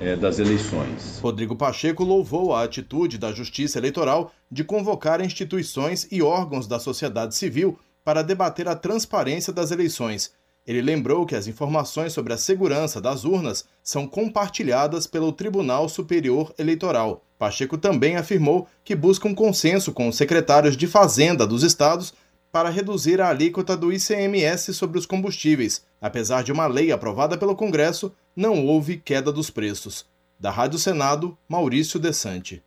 é, 0.00 0.16
das 0.16 0.38
eleições. 0.38 1.18
Rodrigo 1.20 1.56
Pacheco 1.56 2.04
louvou 2.04 2.54
a 2.54 2.62
atitude 2.62 3.18
da 3.18 3.32
Justiça 3.32 3.78
Eleitoral 3.78 4.32
de 4.50 4.64
convocar 4.64 5.20
instituições 5.20 6.06
e 6.10 6.22
órgãos 6.22 6.66
da 6.66 6.78
sociedade 6.78 7.34
civil 7.34 7.78
para 8.04 8.22
debater 8.22 8.68
a 8.68 8.76
transparência 8.76 9.52
das 9.52 9.70
eleições. 9.70 10.32
Ele 10.66 10.82
lembrou 10.82 11.24
que 11.24 11.34
as 11.34 11.46
informações 11.46 12.12
sobre 12.12 12.32
a 12.32 12.36
segurança 12.36 13.00
das 13.00 13.24
urnas 13.24 13.64
são 13.82 14.06
compartilhadas 14.06 15.06
pelo 15.06 15.32
Tribunal 15.32 15.88
Superior 15.88 16.52
Eleitoral. 16.58 17.24
Pacheco 17.38 17.78
também 17.78 18.16
afirmou 18.16 18.66
que 18.84 18.94
busca 18.94 19.26
um 19.26 19.34
consenso 19.34 19.92
com 19.92 20.08
os 20.08 20.16
secretários 20.16 20.76
de 20.76 20.86
Fazenda 20.86 21.46
dos 21.46 21.62
estados 21.62 22.12
para 22.58 22.70
reduzir 22.70 23.20
a 23.20 23.28
alíquota 23.28 23.76
do 23.76 23.92
ICMS 23.92 24.74
sobre 24.74 24.98
os 24.98 25.06
combustíveis. 25.06 25.86
Apesar 26.00 26.42
de 26.42 26.50
uma 26.50 26.66
lei 26.66 26.90
aprovada 26.90 27.38
pelo 27.38 27.54
Congresso, 27.54 28.12
não 28.34 28.66
houve 28.66 28.96
queda 28.96 29.30
dos 29.30 29.48
preços. 29.48 30.04
Da 30.40 30.50
Rádio 30.50 30.76
Senado, 30.76 31.38
Maurício 31.48 32.00
Desante. 32.00 32.60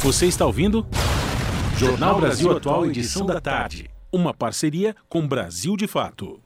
Você 0.00 0.26
está 0.26 0.44
ouvindo? 0.44 0.84
Jornal 1.76 2.20
Brasil 2.20 2.50
Atual, 2.50 2.86
edição 2.86 3.24
da 3.24 3.40
tarde. 3.40 3.88
Uma 4.10 4.34
parceria 4.34 4.96
com 5.08 5.24
Brasil 5.24 5.76
de 5.76 5.86
Fato. 5.86 6.40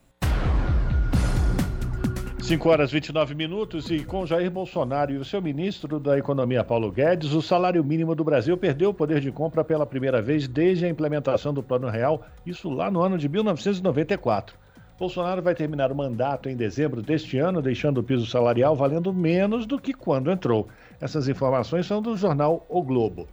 5 2.44 2.68
horas 2.68 2.90
e 2.90 2.92
29 2.92 3.34
minutos 3.34 3.90
e 3.90 4.04
com 4.04 4.26
Jair 4.26 4.50
Bolsonaro 4.50 5.10
e 5.10 5.16
o 5.16 5.24
seu 5.24 5.40
ministro 5.40 5.98
da 5.98 6.18
Economia, 6.18 6.62
Paulo 6.62 6.92
Guedes, 6.92 7.32
o 7.32 7.40
salário 7.40 7.82
mínimo 7.82 8.14
do 8.14 8.22
Brasil 8.22 8.54
perdeu 8.54 8.90
o 8.90 8.94
poder 8.94 9.18
de 9.18 9.32
compra 9.32 9.64
pela 9.64 9.86
primeira 9.86 10.20
vez 10.20 10.46
desde 10.46 10.84
a 10.84 10.88
implementação 10.90 11.54
do 11.54 11.62
Plano 11.62 11.88
Real, 11.88 12.22
isso 12.44 12.68
lá 12.68 12.90
no 12.90 13.00
ano 13.00 13.16
de 13.16 13.30
1994. 13.30 14.54
Bolsonaro 14.98 15.40
vai 15.40 15.54
terminar 15.54 15.90
o 15.90 15.94
mandato 15.96 16.50
em 16.50 16.54
dezembro 16.54 17.00
deste 17.00 17.38
ano, 17.38 17.62
deixando 17.62 17.98
o 17.98 18.04
piso 18.04 18.26
salarial 18.26 18.76
valendo 18.76 19.10
menos 19.10 19.64
do 19.64 19.80
que 19.80 19.94
quando 19.94 20.30
entrou. 20.30 20.68
Essas 21.00 21.28
informações 21.28 21.86
são 21.86 22.02
do 22.02 22.14
jornal 22.14 22.66
O 22.68 22.82
Globo. 22.82 23.26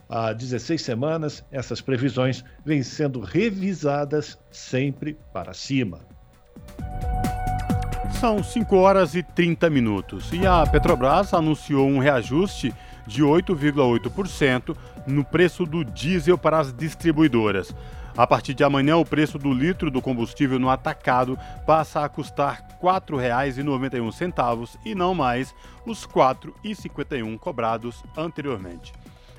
há 0.10 0.34
16 0.34 0.82
semanas, 0.82 1.44
essas 1.52 1.82
previsões 1.82 2.44
vêm 2.66 2.84
sendo 2.84 3.20
revisadas 3.20 4.38
sempre 4.52 5.18
para 5.34 5.54
cima. 5.54 6.00
São 8.20 8.44
5 8.44 8.76
horas 8.76 9.14
e 9.14 9.22
30 9.22 9.70
minutos 9.70 10.32
e 10.32 10.48
a 10.48 10.66
Petrobras 10.66 11.34
anunciou 11.34 11.88
um 11.88 12.00
reajuste 12.00 12.74
de 13.06 13.22
8,8% 13.24 14.76
no 15.06 15.24
preço 15.24 15.66
do 15.66 15.84
diesel 15.84 16.38
para 16.38 16.60
as 16.60 16.74
distribuidoras. 16.74 17.76
A 18.18 18.26
partir 18.26 18.54
de 18.54 18.64
amanhã, 18.64 18.96
o 18.96 19.06
preço 19.06 19.38
do 19.38 19.54
litro 19.54 19.92
do 19.92 20.02
combustível 20.02 20.58
no 20.58 20.70
atacado 20.70 21.38
passa 21.66 22.06
a 22.06 22.10
custar 22.10 22.66
R$ 22.70 22.76
4,91 22.82 24.78
e 24.86 24.96
não 24.96 25.14
mais 25.14 25.54
os 25.86 26.06
R$ 26.06 26.14
4,51 26.14 27.38
cobrados 27.38 28.02
anteriormente. 28.16 28.94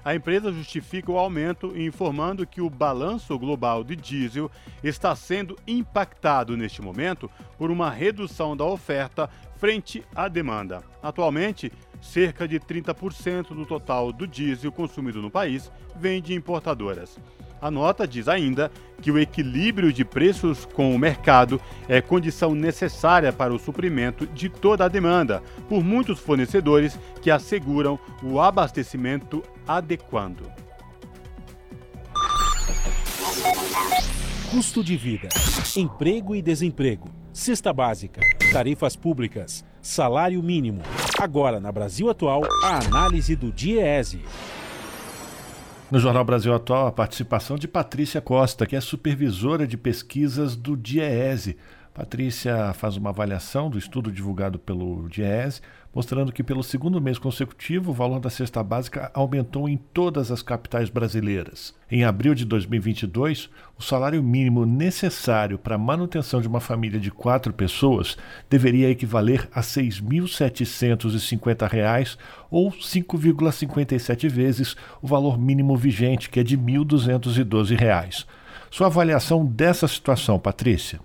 A 0.07 0.15
empresa 0.15 0.53
justifica 0.53 1.11
o 1.11 1.19
aumento 1.19 1.77
informando 1.77 2.47
que 2.47 2.61
o 2.61 2.71
balanço 2.71 3.37
global 3.37 3.83
de 3.83 3.97
diesel 3.97 4.49
está 4.81 5.17
sendo 5.17 5.59
impactado 5.67 6.57
neste 6.57 6.81
momento 6.81 7.29
por 7.59 7.73
uma 7.73 7.91
redução 7.91 8.57
da 8.57 8.65
oferta 8.65 9.29
frente 9.57 10.05
à 10.15 10.29
demanda. 10.29 10.85
Atualmente, 11.03 11.73
cerca 12.01 12.47
de 12.47 12.61
30% 12.61 13.49
do 13.49 13.67
total 13.67 14.13
do 14.13 14.29
diesel 14.29 14.71
consumido 14.71 15.21
no 15.21 15.29
país 15.29 15.73
vem 15.97 16.23
de 16.23 16.35
importadoras. 16.35 17.19
A 17.61 17.71
nota 17.71 18.07
diz 18.07 18.29
ainda 18.29 18.71
que 19.01 19.11
o 19.11 19.19
equilíbrio 19.19 19.93
de 19.93 20.05
preços 20.05 20.67
com 20.67 20.95
o 20.95 20.99
mercado 20.99 21.61
é 21.89 22.01
condição 22.01 22.55
necessária 22.55 23.33
para 23.33 23.55
o 23.55 23.59
suprimento 23.59 24.27
de 24.27 24.49
toda 24.49 24.85
a 24.85 24.89
demanda, 24.89 25.43
por 25.69 25.83
muitos 25.83 26.19
fornecedores 26.19 26.99
que 27.23 27.31
asseguram 27.31 27.99
o 28.23 28.41
abastecimento 28.41 29.43
adequado. 29.67 30.51
Custo 34.51 34.83
de 34.83 34.97
vida, 34.97 35.29
emprego 35.77 36.35
e 36.35 36.41
desemprego, 36.41 37.11
cesta 37.33 37.73
básica, 37.73 38.21
tarifas 38.53 38.97
públicas, 38.97 39.65
salário 39.83 40.43
mínimo. 40.43 40.83
Agora, 41.19 41.61
na 41.61 41.71
Brasil 41.71 42.09
Atual, 42.09 42.43
a 42.65 42.79
análise 42.79 43.37
do 43.37 43.53
DIEESE. 43.53 44.23
No 45.89 46.01
Jornal 46.01 46.25
Brasil 46.25 46.53
Atual, 46.53 46.89
a 46.89 46.93
participação 46.93 47.57
de 47.57 47.69
Patrícia 47.69 48.21
Costa, 48.21 48.67
que 48.67 48.75
é 48.75 48.81
supervisora 48.81 49.69
de 49.69 49.77
pesquisas 49.77 50.57
do 50.57 50.77
DIEESE. 50.77 51.57
Patrícia 51.95 52.75
faz 52.75 52.97
uma 52.97 53.11
avaliação 53.11 53.71
do 53.71 53.79
estudo 53.79 54.11
divulgado 54.11 54.59
pelo 54.59 55.09
DIEESE, 55.09 55.61
mostrando 55.97 56.31
que 56.31 56.43
pelo 56.43 56.63
segundo 56.63 57.01
mês 57.01 57.19
consecutivo 57.19 57.91
o 57.91 57.95
valor 57.95 58.21
da 58.21 58.29
cesta 58.29 58.63
básica 58.63 59.11
aumentou 59.15 59.67
em 59.67 59.79
todas 59.79 60.31
as 60.31 60.43
capitais 60.43 60.91
brasileiras. 60.91 61.75
Em 61.91 62.05
abril 62.05 62.35
de 62.35 62.45
2022, 62.45 63.49
o 63.79 63.83
salário 63.83 64.23
mínimo 64.23 64.67
necessário 64.67 65.57
para 65.57 65.77
a 65.77 65.79
manutenção 65.79 66.43
de 66.43 66.49
uma 66.49 66.61
família 66.61 67.01
de 67.01 67.11
quatro 67.11 67.51
pessoas 67.51 68.19
deveria 68.51 68.91
equivaler 68.91 69.49
a 69.55 69.61
R$ 69.61 69.67
6.750 69.67 72.19
ou 72.51 72.71
5,57 72.71 74.29
vezes 74.29 74.77
o 75.01 75.07
valor 75.07 75.39
mínimo 75.39 75.75
vigente, 75.79 76.29
que 76.29 76.41
é 76.41 76.43
de 76.43 76.57
R$ 76.57 76.63
1.212. 76.63 78.27
Sua 78.71 78.89
avaliação 78.89 79.47
dessa 79.47 79.89
situação, 79.89 80.39
Patrícia? 80.39 81.01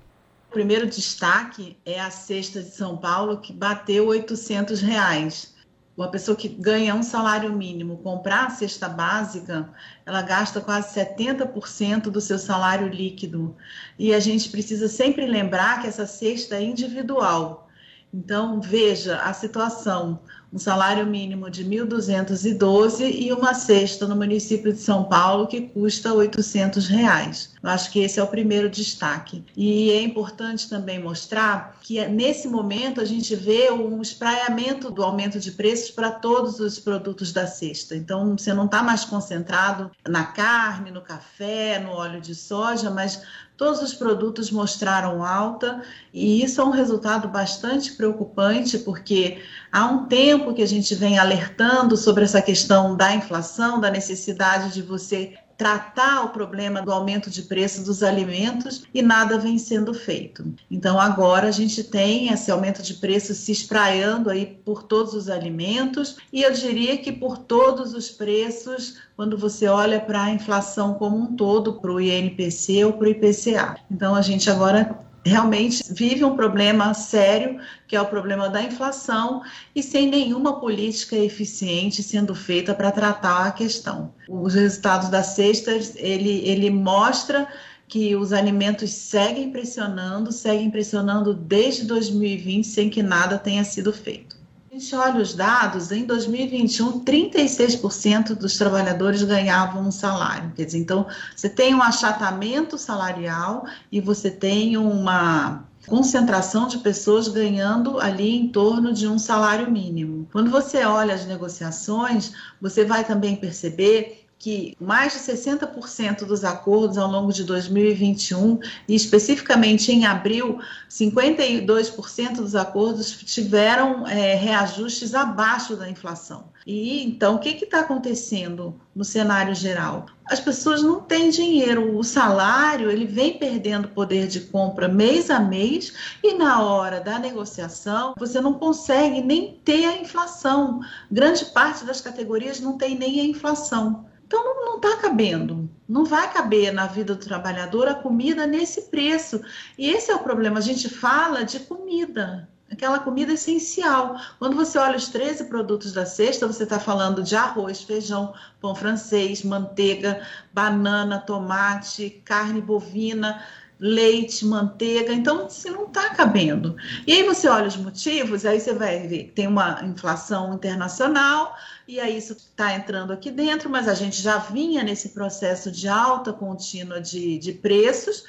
O 0.52 0.54
primeiro 0.54 0.86
destaque 0.86 1.78
é 1.86 1.98
a 1.98 2.12
cesta 2.12 2.62
de 2.62 2.72
São 2.72 2.98
Paulo, 2.98 3.40
que 3.40 3.54
bateu 3.54 4.08
800 4.08 4.82
reais. 4.82 5.56
Uma 5.96 6.12
pessoa 6.12 6.36
que 6.36 6.50
ganha 6.50 6.94
um 6.94 7.02
salário 7.02 7.54
mínimo, 7.54 8.00
comprar 8.00 8.48
a 8.48 8.50
cesta 8.50 8.90
básica, 8.90 9.70
ela 10.06 10.22
gasta 10.22 10.60
quase 10.60 10.94
70% 10.94 12.10
do 12.10 12.20
seu 12.20 12.38
salário 12.38 12.90
líquido. 12.90 13.56
E 13.98 14.14
a 14.14 14.20
gente 14.20 14.50
precisa 14.50 14.90
sempre 14.90 15.26
lembrar 15.26 15.82
que 15.82 15.88
essa 15.88 16.06
cesta 16.06 16.58
é 16.58 16.64
individual. 16.64 17.70
Então, 18.14 18.60
veja 18.60 19.22
a 19.22 19.32
situação 19.32 20.20
um 20.54 20.60
salário 20.60 21.06
mínimo 21.06 21.50
de 21.50 21.64
1.212 21.64 23.10
e 23.10 23.32
uma 23.32 23.54
cesta 23.54 24.06
no 24.06 24.16
município 24.16 24.74
de 24.74 24.80
São 24.80 25.06
Paulo 25.06 25.48
que 25.48 25.62
custa 25.62 26.14
800 26.14 26.88
reais. 26.88 27.52
Eu 27.64 27.70
acho 27.70 27.92
que 27.92 28.00
esse 28.00 28.20
é 28.20 28.24
o 28.24 28.28
primeiro 28.28 28.70
destaque. 28.70 29.46
E 29.56 29.92
é 29.92 30.02
importante 30.02 30.68
também 30.68 31.00
mostrar 31.00 31.78
que 31.82 32.00
é, 32.00 32.08
nesse 32.08 32.48
momento 32.48 33.00
a 33.00 33.06
gente 33.06 33.36
vê 33.36 33.72
um 33.72 34.02
espraiamento 34.02 34.92
do 34.92 35.04
aumento 35.04 35.40
de 35.40 35.52
preços 35.52 35.92
para 35.92 36.12
todos 36.12 36.60
os 36.60 36.80
produtos 36.80 37.32
da 37.32 37.48
cesta. 37.48 37.96
Então 37.96 38.36
você 38.36 38.54
não 38.54 38.66
está 38.66 38.84
mais 38.84 39.06
concentrado 39.06 39.92
na 40.08 40.24
carne, 40.24 40.92
no 40.92 41.02
café, 41.02 41.80
no 41.80 41.92
óleo 41.92 42.20
de 42.20 42.36
soja, 42.36 42.90
mas 42.90 43.22
Todos 43.62 43.80
os 43.80 43.94
produtos 43.94 44.50
mostraram 44.50 45.24
alta 45.24 45.84
e 46.12 46.44
isso 46.44 46.60
é 46.60 46.64
um 46.64 46.72
resultado 46.72 47.28
bastante 47.28 47.94
preocupante, 47.94 48.80
porque 48.80 49.40
há 49.72 49.86
um 49.86 50.08
tempo 50.08 50.52
que 50.52 50.64
a 50.64 50.68
gente 50.68 50.96
vem 50.96 51.20
alertando 51.20 51.96
sobre 51.96 52.24
essa 52.24 52.42
questão 52.42 52.98
da 52.98 53.14
inflação, 53.14 53.80
da 53.80 53.92
necessidade 53.92 54.74
de 54.74 54.82
você 54.82 55.36
tratar 55.62 56.24
o 56.24 56.30
problema 56.30 56.82
do 56.82 56.92
aumento 56.92 57.30
de 57.30 57.44
preço 57.44 57.84
dos 57.84 58.02
alimentos 58.02 58.84
e 58.92 59.00
nada 59.04 59.38
vem 59.38 59.60
sendo 59.60 59.94
feito. 59.94 60.44
Então 60.72 61.00
agora 61.00 61.50
a 61.50 61.52
gente 61.52 61.84
tem 61.84 62.30
esse 62.30 62.50
aumento 62.50 62.82
de 62.82 62.96
preço 62.96 63.36
se 63.36 63.52
espraiando 63.52 64.32
aí 64.32 64.60
por 64.66 64.82
todos 64.82 65.14
os 65.14 65.30
alimentos 65.30 66.18
e 66.34 66.42
eu 66.42 66.52
diria 66.52 66.98
que 66.98 67.12
por 67.12 67.38
todos 67.38 67.94
os 67.94 68.10
preços 68.10 68.98
quando 69.16 69.38
você 69.38 69.68
olha 69.68 70.00
para 70.00 70.24
a 70.24 70.32
inflação 70.32 70.96
como 70.96 71.16
um 71.16 71.36
todo, 71.36 71.74
para 71.74 71.92
o 71.92 72.02
INPC 72.02 72.84
ou 72.86 72.94
para 72.94 73.06
o 73.06 73.12
IPCA. 73.12 73.78
Então 73.92 74.16
a 74.16 74.22
gente 74.24 74.50
agora 74.50 75.11
realmente 75.24 75.84
vive 75.90 76.24
um 76.24 76.36
problema 76.36 76.94
sério, 76.94 77.60
que 77.88 77.96
é 77.96 78.02
o 78.02 78.08
problema 78.08 78.50
da 78.50 78.62
inflação, 78.62 79.42
e 79.76 79.84
sem 79.84 80.10
nenhuma 80.10 80.60
política 80.60 81.16
eficiente 81.16 82.02
sendo 82.02 82.34
feita 82.34 82.74
para 82.74 82.92
tratar 82.92 83.46
a 83.46 83.52
questão. 83.52 84.14
Os 84.28 84.54
resultados 84.54 85.10
da 85.10 85.24
sexta, 85.24 85.72
ele, 85.96 86.42
ele 86.46 86.70
mostra 86.70 87.48
que 87.88 88.16
os 88.16 88.32
alimentos 88.32 88.92
seguem 88.92 89.52
pressionando, 89.52 90.32
seguem 90.32 90.72
pressionando 90.72 91.34
desde 91.34 91.84
2020 91.84 92.66
sem 92.66 92.90
que 92.90 93.04
nada 93.04 93.38
tenha 93.38 93.64
sido 93.64 93.92
feito 93.92 94.31
gente 94.74 94.96
olha 94.96 95.22
os 95.22 95.34
dados, 95.34 95.92
em 95.92 96.06
2021, 96.06 97.04
36% 97.04 98.36
dos 98.36 98.58
trabalhadores 98.58 99.22
ganhavam 99.22 99.86
um 99.86 99.92
salário. 99.92 100.54
Quer 100.56 100.64
dizer, 100.64 100.78
então, 100.78 101.06
você 101.36 101.50
tem 101.50 101.76
um 101.76 101.82
achatamento 101.82 102.78
salarial 102.78 103.66
e 103.92 104.00
você 104.00 104.32
tem 104.32 104.78
uma 104.78 105.66
concentração 105.88 106.68
de 106.68 106.78
pessoas 106.78 107.28
ganhando 107.28 108.00
ali 108.00 108.36
em 108.36 108.48
torno 108.48 108.94
de 108.94 109.08
um 109.08 109.20
salário 109.20 109.70
mínimo. 109.70 110.28
Quando 110.32 110.50
você 110.50 110.86
olha 110.86 111.14
as 111.14 111.26
negociações, 111.26 112.32
você 112.62 112.86
vai 112.86 113.04
também 113.04 113.36
perceber 113.36 114.21
que 114.42 114.76
mais 114.82 115.14
de 115.14 115.20
60% 115.20 116.26
dos 116.26 116.44
acordos 116.44 116.98
ao 116.98 117.08
longo 117.08 117.32
de 117.32 117.44
2021, 117.44 118.58
e 118.88 118.96
especificamente 118.96 119.92
em 119.92 120.08
abril, 120.08 120.60
52% 120.90 122.38
dos 122.38 122.56
acordos 122.56 123.12
tiveram 123.12 124.08
é, 124.08 124.34
reajustes 124.34 125.14
abaixo 125.14 125.76
da 125.76 125.88
inflação. 125.88 126.46
E 126.66 127.04
então, 127.04 127.36
o 127.36 127.40
que 127.40 127.50
está 127.50 127.82
acontecendo 127.82 128.74
no 128.96 129.06
cenário 129.06 129.54
geral? 129.54 130.08
As 130.26 130.40
pessoas 130.40 130.82
não 130.82 131.02
têm 131.02 131.30
dinheiro, 131.30 131.96
o 131.96 132.04
salário 132.04 132.90
ele 132.90 133.06
vem 133.06 133.38
perdendo 133.38 133.90
poder 133.90 134.28
de 134.28 134.40
compra 134.40 134.88
mês 134.88 135.30
a 135.30 135.40
mês, 135.40 135.94
e 136.24 136.34
na 136.34 136.64
hora 136.64 137.00
da 137.00 137.20
negociação 137.20 138.16
você 138.18 138.42
não 138.42 138.56
consegue 138.56 139.22
nem 139.22 139.60
ter 139.64 139.86
a 139.86 139.98
inflação. 139.98 140.82
Grande 141.12 141.46
parte 141.46 141.86
das 141.86 142.02
categorias 142.02 142.60
não 142.60 142.76
tem 142.76 142.98
nem 142.98 143.20
a 143.20 143.24
inflação. 143.24 144.10
Então 144.32 144.64
não 144.64 144.78
está 144.78 144.96
cabendo, 144.96 145.70
não 145.86 146.06
vai 146.06 146.32
caber 146.32 146.72
na 146.72 146.88
vida 146.88 147.14
do 147.14 147.20
trabalhador 147.20 147.90
a 147.90 147.96
comida 147.96 148.48
nesse 148.48 148.84
preço. 148.84 149.42
E 149.78 149.90
esse 149.90 150.10
é 150.10 150.16
o 150.16 150.20
problema. 150.24 150.58
A 150.58 150.62
gente 150.62 150.88
fala 150.88 151.44
de 151.44 151.60
comida, 151.60 152.48
aquela 152.72 153.00
comida 153.00 153.34
essencial. 153.34 154.16
Quando 154.40 154.56
você 154.56 154.78
olha 154.78 154.96
os 154.96 155.10
13 155.10 155.50
produtos 155.50 155.92
da 155.92 156.06
cesta, 156.06 156.48
você 156.48 156.64
está 156.64 156.80
falando 156.80 157.22
de 157.22 157.36
arroz, 157.36 157.82
feijão, 157.82 158.34
pão 158.62 158.74
francês, 158.74 159.44
manteiga, 159.44 160.26
banana, 160.54 161.20
tomate, 161.20 162.22
carne 162.24 162.62
bovina 162.62 163.44
leite, 163.84 164.46
manteiga, 164.46 165.12
então 165.12 165.50
se 165.50 165.68
não 165.72 165.88
está 165.88 166.12
cabendo. 166.12 166.78
E 167.08 167.14
aí 167.14 167.24
você 167.24 167.48
olha 167.48 167.68
os 167.68 167.76
motivos, 167.76 168.46
aí 168.46 168.60
você 168.60 168.74
vai 168.76 169.08
ver 169.08 169.24
que 169.24 169.32
tem 169.32 169.48
uma 169.48 169.84
inflação 169.84 170.54
internacional, 170.54 171.58
e 171.88 172.00
aí 172.00 172.16
isso 172.16 172.34
está 172.34 172.76
entrando 172.76 173.12
aqui 173.12 173.32
dentro, 173.32 173.72
mas 173.72 173.88
a 173.88 173.96
gente 173.96 174.22
já 174.22 174.38
vinha 174.38 174.84
nesse 174.84 175.10
processo 175.10 175.72
de 175.72 175.88
alta 175.88 176.32
contínua 176.32 177.02
de, 177.02 177.40
de 177.40 177.54
preços, 177.54 178.24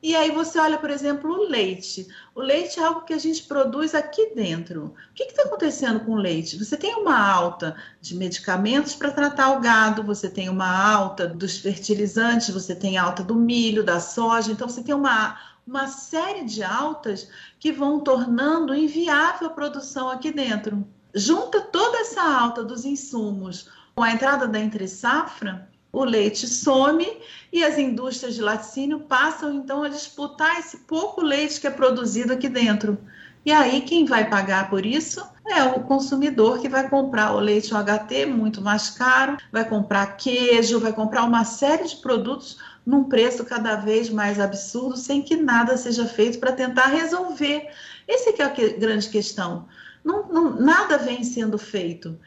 e 0.00 0.14
aí 0.14 0.30
você 0.30 0.58
olha, 0.58 0.78
por 0.78 0.90
exemplo, 0.90 1.30
o 1.30 1.48
leite. 1.48 2.06
O 2.34 2.40
leite 2.40 2.80
é 2.80 2.82
algo 2.82 3.02
que 3.02 3.12
a 3.12 3.18
gente 3.18 3.42
produz 3.42 3.94
aqui 3.94 4.34
dentro. 4.34 4.94
O 5.10 5.14
que 5.14 5.24
está 5.24 5.42
acontecendo 5.42 6.00
com 6.00 6.12
o 6.12 6.16
leite? 6.16 6.58
Você 6.58 6.78
tem 6.78 6.94
uma 6.94 7.18
alta 7.18 7.76
de 8.00 8.14
medicamentos 8.14 8.94
para 8.94 9.10
tratar 9.10 9.50
o 9.50 9.60
gado, 9.60 10.02
você 10.02 10.30
tem 10.30 10.48
uma 10.48 10.66
alta 10.66 11.26
dos 11.26 11.58
fertilizantes, 11.58 12.48
você 12.48 12.74
tem 12.74 12.96
alta 12.96 13.22
do 13.22 13.34
milho, 13.34 13.84
da 13.84 14.00
soja, 14.00 14.50
então 14.50 14.66
você 14.66 14.82
tem 14.82 14.94
uma, 14.94 15.38
uma 15.66 15.86
série 15.88 16.44
de 16.44 16.62
altas 16.62 17.28
que 17.60 17.70
vão 17.70 18.00
tornando 18.00 18.74
inviável 18.74 19.48
a 19.48 19.50
produção 19.50 20.08
aqui 20.08 20.32
dentro. 20.32 20.86
Junta 21.14 21.60
toda 21.60 21.98
essa 21.98 22.22
alta 22.22 22.64
dos 22.64 22.86
insumos 22.86 23.68
com 23.94 24.02
a 24.02 24.10
entrada 24.10 24.48
da 24.48 24.58
entre-safra, 24.58 25.68
o 25.92 26.04
leite 26.04 26.48
some 26.48 27.06
e 27.52 27.62
as 27.62 27.76
indústrias 27.76 28.34
de 28.34 28.40
laticínio 28.40 29.00
passam 29.00 29.52
então 29.52 29.82
a 29.82 29.88
disputar 29.88 30.58
esse 30.58 30.78
pouco 30.78 31.20
leite 31.20 31.60
que 31.60 31.66
é 31.66 31.70
produzido 31.70 32.32
aqui 32.32 32.48
dentro. 32.48 32.98
E 33.44 33.52
aí 33.52 33.82
quem 33.82 34.06
vai 34.06 34.30
pagar 34.30 34.70
por 34.70 34.86
isso 34.86 35.22
é 35.46 35.62
o 35.64 35.80
consumidor 35.80 36.60
que 36.60 36.68
vai 36.68 36.88
comprar 36.88 37.34
o 37.34 37.40
leite 37.40 37.74
UHT 37.74 38.24
muito 38.26 38.62
mais 38.62 38.88
caro, 38.90 39.36
vai 39.50 39.68
comprar 39.68 40.16
queijo, 40.16 40.80
vai 40.80 40.92
comprar 40.92 41.24
uma 41.24 41.44
série 41.44 41.86
de 41.86 41.96
produtos 41.96 42.56
num 42.86 43.04
preço 43.04 43.44
cada 43.44 43.76
vez 43.76 44.08
mais 44.08 44.40
absurdo, 44.40 44.96
sem 44.96 45.20
que 45.20 45.36
nada 45.36 45.76
seja 45.76 46.06
feito 46.06 46.38
para 46.38 46.52
tentar 46.52 46.86
resolver. 46.86 47.68
Esse 48.08 48.30
é 48.30 48.44
a 48.44 48.48
grande 48.78 49.08
questão. 49.08 49.66
Não, 50.04 50.26
não, 50.28 50.60
nada 50.60 50.96
vem 50.98 51.22
sendo 51.22 51.58
feito. 51.58 52.18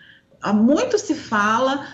Há 0.42 0.54
muito 0.54 0.98
se 0.98 1.16
fala 1.16 1.88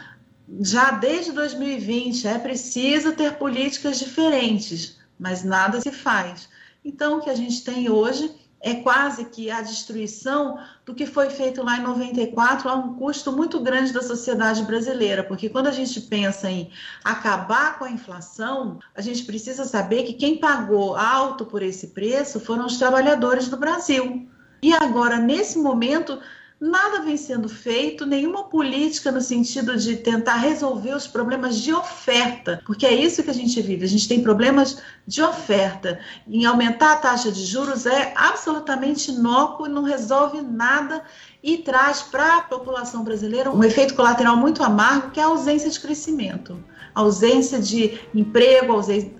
já 0.59 0.91
desde 0.91 1.31
2020 1.31 2.27
é 2.27 2.37
preciso 2.37 3.13
ter 3.13 3.33
políticas 3.33 3.99
diferentes, 3.99 4.99
mas 5.17 5.43
nada 5.43 5.79
se 5.79 5.91
faz. 5.91 6.49
Então, 6.83 7.17
o 7.17 7.21
que 7.21 7.29
a 7.29 7.35
gente 7.35 7.63
tem 7.63 7.89
hoje 7.89 8.33
é 8.59 8.75
quase 8.75 9.25
que 9.25 9.49
a 9.49 9.61
destruição 9.61 10.59
do 10.85 10.93
que 10.93 11.07
foi 11.07 11.29
feito 11.29 11.63
lá 11.63 11.77
em 11.77 11.81
94 11.81 12.69
a 12.69 12.75
um 12.75 12.93
custo 12.95 13.31
muito 13.31 13.59
grande 13.59 13.91
da 13.91 14.03
sociedade 14.03 14.63
brasileira, 14.63 15.23
porque 15.23 15.49
quando 15.49 15.67
a 15.67 15.71
gente 15.71 15.99
pensa 16.01 16.49
em 16.49 16.69
acabar 17.03 17.79
com 17.79 17.85
a 17.85 17.91
inflação, 17.91 18.79
a 18.95 19.01
gente 19.01 19.23
precisa 19.23 19.65
saber 19.65 20.03
que 20.03 20.13
quem 20.13 20.37
pagou 20.37 20.95
alto 20.95 21.45
por 21.45 21.63
esse 21.63 21.87
preço 21.87 22.39
foram 22.39 22.65
os 22.67 22.77
trabalhadores 22.77 23.47
do 23.49 23.57
Brasil. 23.57 24.29
E 24.61 24.71
agora, 24.73 25.17
nesse 25.17 25.57
momento, 25.57 26.19
nada 26.61 27.01
vem 27.01 27.17
sendo 27.17 27.49
feito, 27.49 28.05
nenhuma 28.05 28.43
política 28.43 29.11
no 29.11 29.19
sentido 29.19 29.75
de 29.75 29.95
tentar 29.95 30.35
resolver 30.35 30.93
os 30.93 31.07
problemas 31.07 31.57
de 31.57 31.73
oferta, 31.73 32.61
porque 32.67 32.85
é 32.85 32.93
isso 32.93 33.23
que 33.23 33.31
a 33.31 33.33
gente 33.33 33.59
vive. 33.59 33.83
A 33.83 33.87
gente 33.87 34.07
tem 34.07 34.21
problemas 34.21 34.77
de 35.07 35.23
oferta. 35.23 35.99
Em 36.27 36.45
aumentar 36.45 36.91
a 36.91 36.97
taxa 36.97 37.31
de 37.31 37.43
juros 37.43 37.87
é 37.87 38.13
absolutamente 38.15 39.09
inócuo 39.09 39.65
e 39.65 39.69
não 39.69 39.81
resolve 39.81 40.39
nada 40.43 41.03
e 41.41 41.57
traz 41.57 42.03
para 42.03 42.37
a 42.37 42.41
população 42.41 43.03
brasileira 43.03 43.49
um 43.49 43.63
efeito 43.63 43.95
colateral 43.95 44.37
muito 44.37 44.63
amargo, 44.63 45.09
que 45.09 45.19
é 45.19 45.23
a 45.23 45.27
ausência 45.27 45.71
de 45.71 45.79
crescimento, 45.79 46.63
ausência 46.93 47.59
de 47.59 47.99
emprego, 48.13 48.71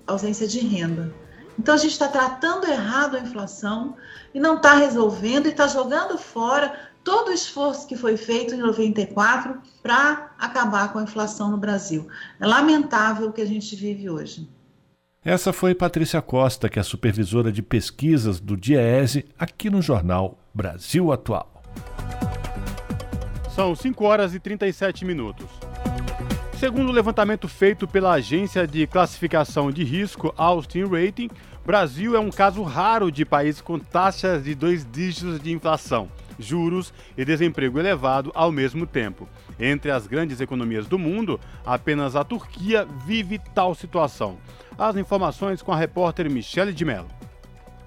ausência 0.06 0.48
de 0.48 0.60
renda. 0.60 1.12
Então 1.58 1.74
a 1.74 1.78
gente 1.78 1.92
está 1.92 2.08
tratando 2.08 2.68
errado 2.68 3.18
a 3.18 3.20
inflação 3.20 3.96
e 4.34 4.40
não 4.40 4.58
está 4.58 4.76
resolvendo 4.76 5.48
e 5.48 5.50
está 5.50 5.68
jogando 5.68 6.18
fora 6.18 6.91
todo 7.04 7.30
o 7.30 7.34
esforço 7.34 7.88
que 7.88 7.96
foi 7.96 8.18
feito 8.18 8.54
em 8.54 8.58
94 8.58 9.60
para 9.82 10.32
acabar 10.38 10.92
com 10.92 11.00
a 11.00 11.04
inflação 11.04 11.50
no 11.50 11.58
Brasil. 11.58 12.08
É 12.40 12.46
lamentável 12.46 13.30
o 13.30 13.34
que 13.34 13.42
a 13.42 13.46
gente 13.46 13.76
vive 13.76 14.10
hoje. 14.10 14.48
Essa 15.24 15.54
foi 15.54 15.76
Patrícia 15.76 16.22
Costa, 16.22 16.68
que 16.68 16.80
é 16.80 16.84
supervisora 16.84 17.52
de 17.52 17.62
pesquisas 17.62 18.40
do 18.40 18.58
DIEESE, 18.58 19.26
aqui 19.38 19.70
no 19.70 19.82
jornal 19.82 20.40
Brasil 20.54 21.12
Atual. 21.12 21.62
São 23.56 23.76
5 23.76 24.04
horas 24.04 24.34
e 24.34 24.40
37 24.40 25.06
minutos. 25.06 25.48
Segundo 26.60 26.90
o 26.90 26.94
levantamento 26.94 27.48
feito 27.48 27.88
pela 27.88 28.14
agência 28.14 28.68
de 28.68 28.86
classificação 28.88 29.72
de 29.72 29.84
risco 29.84 30.34
Austin 30.38 30.84
Rating, 30.86 31.30
Brasil 31.66 32.16
é 32.16 32.20
um 32.20 32.30
caso 32.30 32.64
raro 32.64 33.12
de 33.12 33.26
país 33.26 33.62
com 33.62 33.78
taxas 33.78 34.44
de 34.44 34.56
dois 34.56 34.86
dígitos 34.92 35.40
de 35.40 35.52
inflação 35.52 36.10
juros 36.42 36.94
e 37.18 37.24
desemprego 37.24 37.80
elevado 37.80 38.32
ao 38.34 38.52
mesmo 38.52 38.86
tempo. 38.86 39.28
Entre 39.60 39.92
as 39.92 40.08
grandes 40.08 40.42
economias 40.42 40.88
do 40.88 40.98
mundo, 40.98 41.40
apenas 41.66 42.16
a 42.16 42.24
Turquia 42.24 42.86
vive 43.06 43.40
tal 43.54 43.76
situação. 43.76 44.38
As 44.78 44.96
informações 44.96 45.62
com 45.62 45.72
a 45.72 45.78
repórter 45.78 46.30
Michele 46.30 46.74
de 46.74 46.84
Mello. 46.84 47.08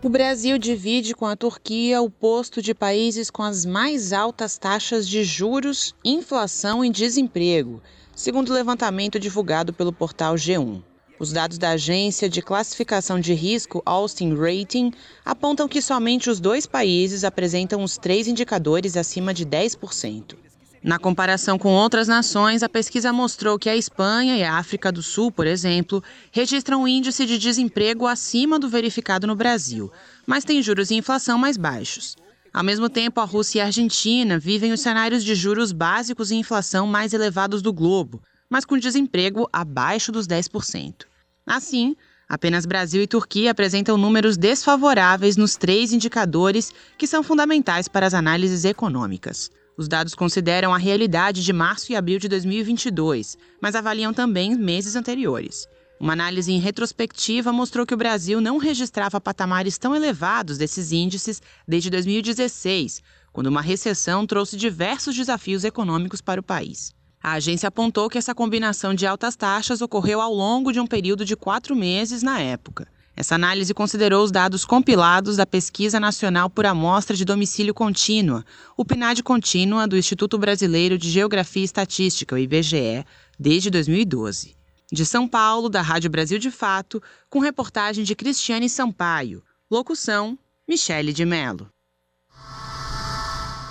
O 0.03 0.09
Brasil 0.09 0.59
divide 0.59 1.15
com 1.15 1.25
a 1.25 1.35
Turquia 1.35 2.03
o 2.03 2.11
posto 2.11 2.61
de 2.61 2.75
países 2.75 3.31
com 3.31 3.43
as 3.43 3.65
mais 3.65 4.13
altas 4.13 4.59
taxas 4.59 5.09
de 5.09 5.25
juros, 5.25 5.95
inflação 6.05 6.85
e 6.85 6.91
desemprego, 6.91 7.83
segundo 8.15 8.51
o 8.51 8.53
levantamento 8.53 9.19
divulgado 9.19 9.73
pelo 9.73 9.95
portal 9.95 10.35
G1. 10.35 10.83
Os 11.19 11.33
dados 11.33 11.59
da 11.59 11.71
agência 11.71 12.29
de 12.29 12.43
classificação 12.43 13.21
de 13.21 13.35
risco 13.35 13.81
Austin 13.87 14.35
Rating 14.35 14.93
apontam 15.25 15.69
que 15.69 15.81
somente 15.81 16.29
os 16.29 16.41
dois 16.41 16.67
países 16.67 17.23
apresentam 17.23 17.85
os 17.85 17.97
três 17.97 18.27
indicadores 18.27 18.97
acima 18.97 19.33
de 19.33 19.47
10%. 19.47 20.35
Na 20.83 20.99
comparação 20.99 21.57
com 21.57 21.73
outras 21.73 22.09
nações, 22.09 22.63
a 22.63 22.69
pesquisa 22.69 23.13
mostrou 23.13 23.59
que 23.59 23.71
a 23.71 23.77
Espanha 23.77 24.37
e 24.37 24.43
a 24.43 24.59
África 24.59 24.91
do 24.91 25.03
Sul, 25.03 25.31
por 25.31 25.47
exemplo, 25.47 26.03
registram 26.33 26.83
um 26.83 26.89
índice 26.89 27.25
de 27.25 27.39
desemprego 27.39 28.07
acima 28.07 28.59
do 28.59 28.69
verificado 28.69 29.27
no 29.27 29.37
Brasil, 29.37 29.91
mas 30.27 30.45
têm 30.45 30.61
juros 30.61 30.91
e 30.91 30.97
inflação 30.97 31.39
mais 31.39 31.57
baixos. 31.57 32.17
Ao 32.53 32.63
mesmo 32.63 32.89
tempo, 32.91 33.21
a 33.21 33.25
Rússia 33.25 33.61
e 33.61 33.63
a 33.63 33.67
Argentina 33.67 34.39
vivem 34.39 34.73
os 34.73 34.81
cenários 34.81 35.25
de 35.25 35.35
juros 35.35 35.73
básicos 35.73 36.31
e 36.31 36.35
inflação 36.35 36.87
mais 36.87 37.15
elevados 37.15 37.63
do 37.63 37.73
globo, 37.73 38.21
mas 38.55 38.65
com 38.65 38.79
desemprego 38.79 39.49
abaixo 39.53 40.13
dos 40.13 40.29
10%. 40.29 41.07
Assim, 41.45 41.97
apenas 42.29 42.65
Brasil 42.65 43.03
e 43.03 43.07
Turquia 43.09 43.51
apresentam 43.51 43.99
números 43.99 44.37
desfavoráveis 44.37 45.37
nos 45.37 45.57
três 45.57 45.93
indicadores 45.93 46.73
que 46.97 47.05
são 47.05 47.25
fundamentais 47.25 47.89
para 47.89 48.07
as 48.07 48.15
análises 48.15 48.65
econômicas. 48.65 49.51
Os 49.77 49.89
dados 49.89 50.15
consideram 50.15 50.73
a 50.73 50.79
realidade 50.79 51.43
de 51.43 51.53
março 51.53 51.91
e 51.91 51.97
abril 51.97 52.21
de 52.21 52.29
2022, 52.29 53.37
mas 53.61 53.75
avaliam 53.75 54.15
também 54.15 54.55
meses 54.55 54.95
anteriores. 54.95 55.67
Uma 55.99 56.13
análise 56.13 56.53
em 56.53 56.61
retrospectiva 56.61 57.53
mostrou 57.53 57.85
que 57.85 57.95
o 57.95 57.97
Brasil 57.99 58.41
não 58.41 58.59
registrava 58.59 59.21
patamares 59.21 59.79
tão 59.79 59.97
elevados 59.97 60.59
desses 60.59 60.93
índices 60.93 61.43
desde 61.67 61.91
2016, 61.91 63.03
quando 63.33 63.49
uma 63.49 63.61
recessão 63.61 64.25
trouxe 64.25 64.57
diversos 64.57 65.17
desafios 65.17 65.65
econômicos 65.65 66.21
para 66.21 66.41
o 66.41 66.45
país. 66.45 66.95
A 67.25 67.33
agência 67.33 67.69
apontou 67.69 68.11
que 68.11 68.19
essa 68.19 68.35
combinação 68.35 68.93
de 68.93 69.07
altas 69.07 69.35
taxas 69.35 69.81
ocorreu 69.81 70.21
ao 70.21 70.35
longo 70.35 70.71
de 70.71 70.79
um 70.79 70.87
período 70.87 71.25
de 71.25 71.35
quatro 71.35 71.75
meses 71.75 72.23
na 72.23 72.39
época. 72.39 72.87
Essa 73.17 73.35
análise 73.35 73.73
considerou 73.73 74.23
os 74.23 74.31
dados 74.31 74.67
compilados 74.67 75.39
da 75.39 75.47
Pesquisa 75.47 75.99
Nacional 75.99 76.51
por 76.51 76.67
Amostra 76.67 77.17
de 77.17 77.25
Domicílio 77.25 77.73
Contínua, 77.73 78.45
o 78.77 78.85
PNAD 78.85 79.23
Contínua 79.23 79.89
do 79.89 79.97
Instituto 79.97 80.37
Brasileiro 80.37 80.99
de 80.99 81.09
Geografia 81.09 81.63
e 81.63 81.65
Estatística, 81.65 82.35
o 82.35 82.39
IBGE, 82.39 83.07
desde 83.41 83.71
2012. 83.71 84.55
De 84.93 85.07
São 85.07 85.27
Paulo, 85.27 85.71
da 85.71 85.81
Rádio 85.81 86.11
Brasil 86.11 86.39
de 86.39 86.51
Fato, 86.51 87.03
com 87.31 87.39
reportagem 87.39 88.05
de 88.05 88.15
Cristiane 88.15 88.69
Sampaio. 88.69 89.43
Locução: 89.71 90.39
Michele 90.69 91.15
de 91.15 91.25
Mello. 91.25 91.71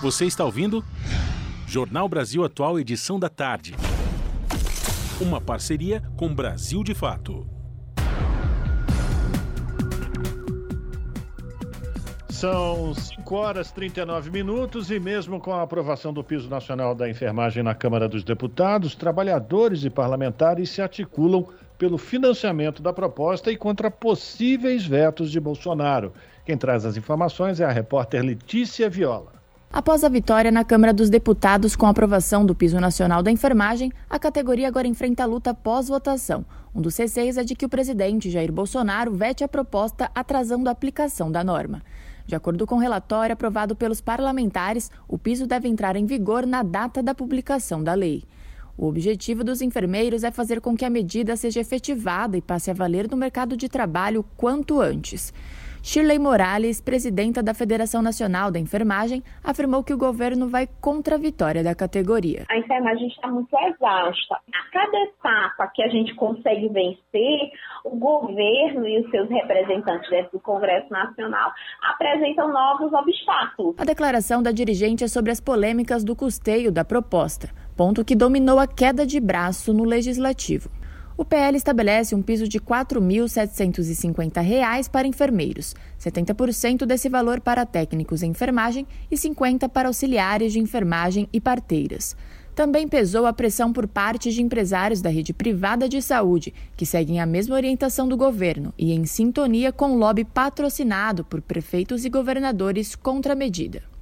Você 0.02 0.26
está 0.26 0.44
ouvindo? 0.44 0.84
Jornal 1.74 2.08
Brasil 2.08 2.44
Atual, 2.44 2.80
edição 2.80 3.18
da 3.20 3.30
tarde. 3.30 3.74
Uma 5.20 5.42
parceria 5.42 6.04
com 6.16 6.32
Brasil 6.32 6.84
de 6.84 6.94
Fato. 6.94 7.48
São 12.30 12.94
5 12.94 13.36
horas 13.36 13.70
e 13.72 13.74
39 13.74 14.30
minutos 14.30 14.92
e, 14.92 15.00
mesmo 15.00 15.40
com 15.40 15.52
a 15.52 15.64
aprovação 15.64 16.14
do 16.14 16.24
piso 16.24 16.48
nacional 16.48 16.94
da 16.94 17.10
enfermagem 17.10 17.64
na 17.64 17.74
Câmara 17.74 18.08
dos 18.08 18.24
Deputados, 18.24 18.94
trabalhadores 18.94 19.84
e 19.84 19.90
parlamentares 19.90 20.70
se 20.70 20.80
articulam 20.80 21.48
pelo 21.76 21.98
financiamento 21.98 22.84
da 22.84 22.94
proposta 22.94 23.52
e 23.52 23.58
contra 23.58 23.90
possíveis 23.90 24.86
vetos 24.86 25.32
de 25.32 25.40
Bolsonaro. 25.40 26.14
Quem 26.46 26.56
traz 26.56 26.86
as 26.86 26.98
informações 26.98 27.60
é 27.60 27.66
a 27.66 27.72
repórter 27.72 28.22
Letícia 28.22 28.88
Viola. 28.88 29.43
Após 29.74 30.04
a 30.04 30.08
vitória 30.08 30.52
na 30.52 30.64
Câmara 30.64 30.94
dos 30.94 31.10
Deputados 31.10 31.76
com 31.76 31.88
a 31.88 31.90
aprovação 31.90 32.46
do 32.46 32.54
piso 32.54 32.80
nacional 32.80 33.24
da 33.24 33.32
enfermagem, 33.32 33.92
a 34.08 34.20
categoria 34.20 34.68
agora 34.68 34.88
enfrenta 34.88 35.24
a 35.24 35.26
luta 35.26 35.52
pós-votação. 35.52 36.46
Um 36.76 36.80
dos 36.80 36.96
receios 36.96 37.38
é 37.38 37.44
de 37.44 37.56
que 37.56 37.66
o 37.66 37.70
presidente 37.70 38.30
Jair 38.30 38.52
Bolsonaro 38.52 39.16
vete 39.16 39.44
a 39.44 39.48
proposta, 39.48 40.12
atrasando 40.14 40.70
a 40.70 40.72
aplicação 40.72 41.32
da 41.32 41.44
norma. 41.44 41.82
De 42.28 42.36
acordo 42.36 42.68
com 42.68 42.76
o 42.76 42.80
relatório 42.80 43.34
aprovado 43.34 43.76
pelos 43.76 44.00
parlamentares, 44.00 44.92
o 45.08 45.18
piso 45.18 45.48
deve 45.48 45.68
entrar 45.68 45.96
em 45.96 46.06
vigor 46.06 46.46
na 46.46 46.62
data 46.62 47.02
da 47.02 47.16
publicação 47.16 47.84
da 47.84 47.96
lei. 47.96 48.24
O 48.78 48.86
objetivo 48.86 49.44
dos 49.44 49.60
enfermeiros 49.60 50.24
é 50.24 50.30
fazer 50.30 50.62
com 50.62 50.78
que 50.78 50.86
a 50.86 50.90
medida 50.90 51.36
seja 51.36 51.62
efetivada 51.62 52.38
e 52.38 52.42
passe 52.44 52.70
a 52.70 52.76
valer 52.76 53.10
no 53.10 53.18
mercado 53.18 53.58
de 53.58 53.68
trabalho 53.68 54.24
quanto 54.38 54.80
antes. 54.80 55.34
Shirley 55.86 56.18
Morales, 56.18 56.80
presidenta 56.80 57.44
da 57.44 57.54
Federação 57.54 58.02
Nacional 58.02 58.50
da 58.50 58.58
Enfermagem, 58.58 59.22
afirmou 59.44 59.84
que 59.84 59.94
o 59.94 59.98
governo 59.98 60.48
vai 60.48 60.66
contra 60.80 61.16
a 61.16 61.18
vitória 61.18 61.62
da 61.62 61.76
categoria. 61.76 62.46
A 62.50 62.58
enfermagem 62.58 63.10
está 63.10 63.28
muito 63.28 63.54
exausta. 63.54 64.36
A 64.36 64.72
cada 64.72 64.98
etapa 64.98 65.68
que 65.76 65.84
a 65.84 65.90
gente 65.90 66.16
consegue 66.16 66.70
vencer, 66.70 67.52
o 67.84 67.98
governo 67.98 68.88
e 68.88 69.02
os 69.02 69.12
seus 69.12 69.30
representantes 69.30 70.10
dentro 70.10 70.32
do 70.32 70.40
Congresso 70.40 70.90
Nacional 70.90 71.52
apresentam 71.82 72.48
novos 72.48 72.94
obstáculos. 72.94 73.76
A 73.78 73.84
declaração 73.84 74.42
da 74.42 74.54
dirigente 74.54 75.04
é 75.04 75.08
sobre 75.10 75.34
as 75.34 75.42
polêmicas 75.42 76.02
do 76.02 76.16
custeio 76.16 76.72
da 76.72 76.86
proposta, 76.86 77.50
ponto 77.76 78.06
que 78.06 78.16
dominou 78.16 78.58
a 78.58 78.68
queda 78.68 79.06
de 79.06 79.20
braço 79.20 79.74
no 79.74 79.84
legislativo. 79.84 80.70
O 81.16 81.24
PL 81.24 81.56
estabelece 81.56 82.16
um 82.16 82.24
piso 82.24 82.48
de 82.48 82.58
R$ 82.58 82.66
4.750 82.66 84.90
para 84.90 85.08
enfermeiros, 85.08 85.76
70% 86.00 86.88
desse 86.88 87.08
valor 87.08 87.40
para 87.40 87.68
técnicos 87.68 88.24
em 88.24 88.32
enfermagem 88.32 88.88
e 89.12 89.16
50% 89.16 89.70
para 89.70 89.90
auxiliares 89.90 90.54
de 90.54 90.60
enfermagem 90.60 91.30
e 91.32 91.40
parteiras. 91.40 92.16
Também 92.56 92.88
pesou 92.88 93.28
a 93.28 93.34
pressão 93.34 93.72
por 93.72 93.88
parte 93.88 94.32
de 94.32 94.42
empresários 94.42 95.02
da 95.02 95.10
rede 95.10 95.34
privada 95.34 95.88
de 95.88 96.02
saúde, 96.02 96.54
que 96.76 96.86
seguem 96.86 97.20
a 97.20 97.26
mesma 97.26 97.56
orientação 97.56 98.08
do 98.08 98.18
governo 98.18 98.74
e 98.78 98.92
em 98.92 99.06
sintonia 99.06 99.72
com 99.72 99.92
o 99.92 99.98
lobby 99.98 100.24
patrocinado 100.24 101.24
por 101.24 101.42
prefeitos 101.42 102.06
e 102.06 102.10
governadores 102.10 102.96
contra 102.96 103.34
a 103.34 103.36
medida. 103.36 103.93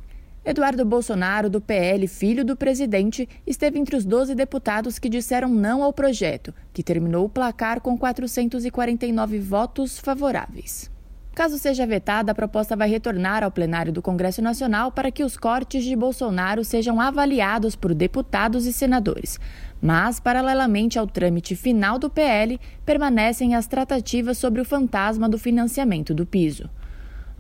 Eduardo 0.44 0.84
Bolsonaro, 0.84 1.52
do 1.52 1.62
PL, 1.62 2.08
filho 2.08 2.44
do 2.44 2.56
presidente, 2.56 3.30
esteve 3.46 3.78
entre 3.78 3.96
os 3.96 4.04
12 4.04 4.34
deputados 4.34 4.98
que 4.98 5.08
disseram 5.08 5.48
não 5.48 5.84
ao 5.84 5.94
projeto, 5.94 6.52
que 6.74 6.82
terminou 6.82 7.26
o 7.26 7.30
placar 7.30 7.80
com 7.80 7.96
449 7.96 9.38
votos 9.38 10.00
favoráveis. 10.00 10.90
Caso 11.36 11.60
seja 11.60 11.86
vetada, 11.86 12.32
a 12.32 12.36
proposta 12.36 12.76
vai 12.76 12.90
retornar 12.90 13.44
ao 13.44 13.52
plenário 13.52 13.94
do 13.94 14.02
Congresso 14.02 14.42
Nacional 14.42 14.92
para 14.92 15.12
que 15.12 15.24
os 15.24 15.38
cortes 15.38 15.84
de 15.84 15.96
Bolsonaro 15.96 16.66
sejam 16.66 17.00
avaliados 17.00 17.76
por 17.76 17.94
deputados 17.94 18.66
e 18.66 18.74
senadores. 18.74 19.40
Mas, 19.80 20.20
paralelamente 20.20 20.98
ao 20.98 21.06
trâmite 21.06 21.56
final 21.56 22.00
do 22.00 22.10
PL, 22.10 22.60
permanecem 22.84 23.54
as 23.54 23.68
tratativas 23.68 24.40
sobre 24.40 24.60
o 24.60 24.66
fantasma 24.66 25.30
do 25.30 25.38
financiamento 25.38 26.16
do 26.16 26.26
piso. 26.26 26.68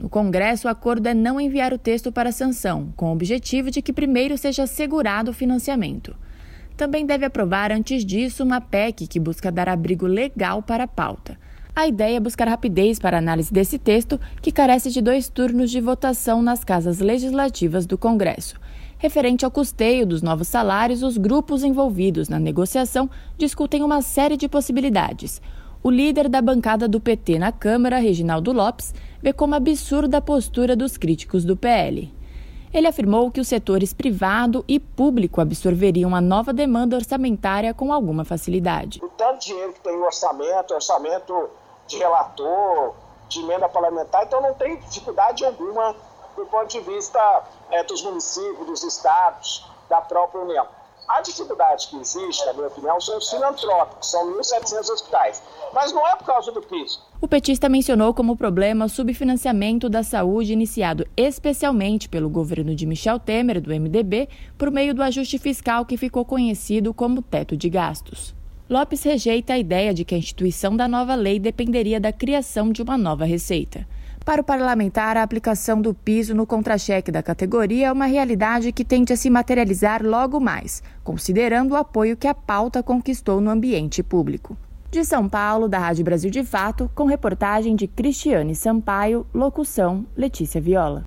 No 0.02 0.10
Congresso, 0.10 0.68
o 0.68 0.72
acordo 0.72 1.06
é 1.06 1.14
não 1.14 1.39
enviar 1.39 1.72
o 1.72 1.78
texto 1.78 2.12
para 2.12 2.32
sanção, 2.32 2.91
com 2.95 3.10
o 3.10 3.14
objetivo 3.14 3.70
de 3.70 3.84
que 3.84 3.93
primeiro 3.93 4.36
seja 4.36 4.64
assegurado 4.64 5.30
o 5.30 5.34
financiamento. 5.34 6.16
Também 6.76 7.06
deve 7.06 7.24
aprovar, 7.24 7.72
antes 7.72 8.04
disso, 8.04 8.43
uma 8.43 8.60
PEC 8.60 9.06
que 9.06 9.20
busca 9.20 9.52
dar 9.52 9.70
abrigo 9.70 10.08
legal 10.08 10.64
para 10.64 10.86
a 10.86 10.88
pauta. 10.88 11.38
A 11.76 11.86
ideia 11.86 12.18
é 12.18 12.20
buscar 12.20 12.47
rapidez 12.47 12.97
para 12.97 13.18
a 13.18 13.20
análise 13.20 13.54
desse 13.54 13.78
texto, 13.78 14.20
que 14.41 14.52
carece 14.52 14.89
de 14.89 15.04
dois 15.04 15.30
turnos 15.30 15.70
de 15.70 15.80
votação 15.80 16.41
nas 16.41 16.64
casas 16.64 16.97
legislativas 16.97 17.86
do 17.86 17.95
Congresso. 17.95 18.60
Referente 18.97 19.45
ao 19.45 19.52
custeio 19.52 20.08
dos 20.08 20.24
novos 20.24 20.47
salários, 20.47 21.04
os 21.04 21.16
grupos 21.16 21.64
envolvidos 21.64 22.28
na 22.28 22.39
negociação 22.39 23.08
discutem 23.38 23.84
uma 23.84 24.02
série 24.02 24.36
de 24.36 24.49
possibilidades. 24.49 25.39
O 25.84 25.90
líder 25.90 26.30
da 26.30 26.44
bancada 26.44 26.88
do 26.88 27.00
PT 27.00 27.40
na 27.40 27.52
Câmara, 27.52 27.98
Reginaldo 27.98 28.52
Lopes, 28.52 28.94
vê 29.20 29.34
como 29.34 29.56
absurda 29.56 30.20
a 30.20 30.22
postura 30.22 30.76
dos 30.76 30.96
críticos 30.96 31.44
do 31.44 31.58
PL. 31.58 32.14
Ele 32.72 32.88
afirmou 32.88 33.32
que 33.32 33.42
os 33.42 33.48
setores 33.48 33.92
privado 33.92 34.64
e 34.68 34.80
público 34.80 35.42
absorveriam 35.42 36.16
a 36.16 36.22
nova 36.22 36.54
demanda 36.54 36.96
orçamentária 36.96 37.74
com 37.74 37.92
alguma 37.92 38.24
facilidade. 38.24 39.04
O 39.04 39.10
tanto 39.10 39.40
de 39.40 39.48
dinheiro 39.48 39.74
que 39.74 39.80
tem 39.80 39.98
no 39.98 40.06
orçamento, 40.06 40.72
orçamento 40.72 41.50
de 41.88 41.98
relator, 41.98 42.94
de 43.28 43.40
emenda 43.40 43.68
parlamentar, 43.68 44.24
então 44.24 44.40
não 44.40 44.54
tem 44.54 44.78
dificuldade 44.82 45.44
alguma 45.44 45.96
do 46.36 46.46
ponto 46.46 46.68
de 46.68 46.80
vista 46.82 47.20
é, 47.72 47.84
dos 47.84 48.04
municípios, 48.04 48.68
dos 48.68 48.84
estados, 48.84 49.66
da 49.90 50.00
própria 50.00 50.42
União. 50.42 50.68
A 51.14 51.20
dificuldade 51.20 51.89
que 51.89 51.97
existe, 51.97 52.45
na 52.45 52.53
minha 52.53 52.68
opinião, 52.68 52.99
são 53.01 53.18
os 53.18 53.30
filantrópicos, 53.30 54.09
são 54.09 54.34
1.700 54.34 54.89
hospitais. 54.89 55.43
Mas 55.74 55.91
não 55.91 56.07
é 56.07 56.16
por 56.16 56.26
causa 56.26 56.53
do 56.53 56.62
piso. 56.62 57.01
O 57.20 57.28
petista 57.28 57.68
mencionou 57.68 58.14
como 58.14 58.38
problema 58.38 58.86
o 58.86 58.89
subfinanciamento 58.89 59.89
da 59.89 60.03
saúde 60.03 60.53
iniciado 60.53 61.05
especialmente 61.18 62.07
pelo 62.07 62.30
governo 62.30 62.74
de 62.74 62.86
Michel 62.86 63.20
Temer, 63.20 63.59
do 63.59 63.72
MDB, 63.72 64.30
por 64.57 64.72
meio 64.72 64.95
do 64.95 65.03
ajuste 65.03 65.38
fiscal 65.38 65.86
que 65.86 65.97
ficou 65.97 66.24
conhecido 66.24 66.93
como 66.93 67.22
teto 67.22 67.57
de 67.57 67.70
gastos. 67.70 68.34
Lopes 68.70 69.03
rejeita 69.03 69.51
a 69.51 69.59
ideia 69.59 69.93
de 69.93 70.05
que 70.05 70.16
a 70.16 70.18
instituição 70.18 70.78
da 70.78 70.88
nova 70.88 71.14
lei 71.14 71.39
dependeria 71.39 71.99
da 71.99 72.14
criação 72.14 72.72
de 72.72 72.82
uma 72.82 72.97
nova 72.97 73.26
receita. 73.26 73.86
Para 74.32 74.40
o 74.40 74.46
parlamentar, 74.46 75.18
a 75.18 75.24
aplicação 75.24 75.82
do 75.82 75.94
piso 75.94 76.34
no 76.34 76.48
contra-cheque 76.48 77.12
da 77.12 77.22
categoria 77.22 77.88
é 77.88 77.92
uma 77.92 78.06
realidade 78.06 78.72
que 78.72 78.86
tende 78.86 79.12
a 79.12 79.18
se 79.18 79.30
materializar 79.30 80.02
logo 80.02 80.40
mais, 80.40 80.82
considerando 81.04 81.74
o 81.74 81.76
apoio 81.76 82.16
que 82.16 82.30
a 82.30 82.34
pauta 82.34 82.82
conquistou 82.82 83.42
no 83.42 83.50
ambiente 83.50 84.02
público. 84.02 84.56
De 84.90 85.04
São 85.04 85.28
Paulo, 85.28 85.68
da 85.68 85.80
Rádio 85.80 86.06
Brasil 86.06 86.32
de 86.32 86.46
Fato, 86.46 86.90
com 86.96 87.04
reportagem 87.04 87.76
de 87.76 87.90
Cristiane 87.90 88.56
Sampaio, 88.56 89.28
locução 89.34 90.06
Letícia 90.16 90.62
Viola. 90.62 91.04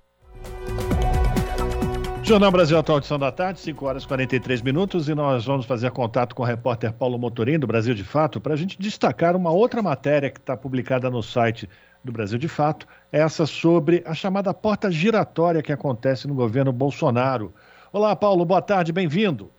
Jornal 2.22 2.51
Brasil 2.51 2.79
Atual 2.79 2.99
edição 2.99 3.18
da 3.18 3.33
tarde, 3.33 3.61
5 3.61 3.87
horas 3.87 4.03
e 4.03 4.07
43 4.07 4.61
minutos, 4.61 5.09
e 5.09 5.14
nós 5.14 5.47
vamos 5.47 5.64
fazer 5.64 5.91
contato 5.93 6.35
com 6.35 6.43
o 6.43 6.47
repórter 6.47 6.93
Paulo 6.93 7.18
Motorim, 7.18 7.59
do 7.59 7.66
Brasil 7.66 7.95
de 7.95 8.05
Fato, 8.05 8.39
para 8.39 8.53
a 8.53 8.57
gente 8.57 8.79
destacar 8.79 9.35
uma 9.35 9.51
outra 9.51 9.83
matéria 9.83 10.31
que 10.31 10.41
está 10.41 10.55
publicada 10.55 11.09
no 11.09 11.22
site 11.22 11.66
do 12.05 12.12
Brasil 12.12 12.39
de 12.39 12.49
Fato, 12.49 12.87
essa 13.15 13.47
sobre 13.47 14.03
a 14.05 14.12
chamada 14.12 14.53
porta 14.53 14.91
giratória 14.91 15.62
que 15.62 15.73
acontece 15.73 16.27
no 16.27 16.35
governo 16.35 16.73
Bolsonaro. 16.73 17.55
Olá, 17.93 18.17
Paulo, 18.17 18.45
boa 18.45 18.61
tarde, 18.61 18.93
bem-vindo. 18.93 19.53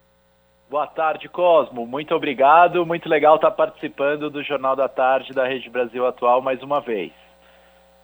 Boa 0.69 0.85
tarde, 0.85 1.29
Cosmo. 1.29 1.87
Muito 1.87 2.13
obrigado. 2.13 2.85
Muito 2.85 3.07
legal 3.07 3.35
estar 3.35 3.51
participando 3.51 4.29
do 4.29 4.43
Jornal 4.43 4.75
da 4.75 4.89
Tarde 4.89 5.31
da 5.31 5.47
Rede 5.47 5.69
Brasil 5.69 6.05
Atual 6.05 6.41
mais 6.41 6.61
uma 6.61 6.81
vez. 6.81 7.13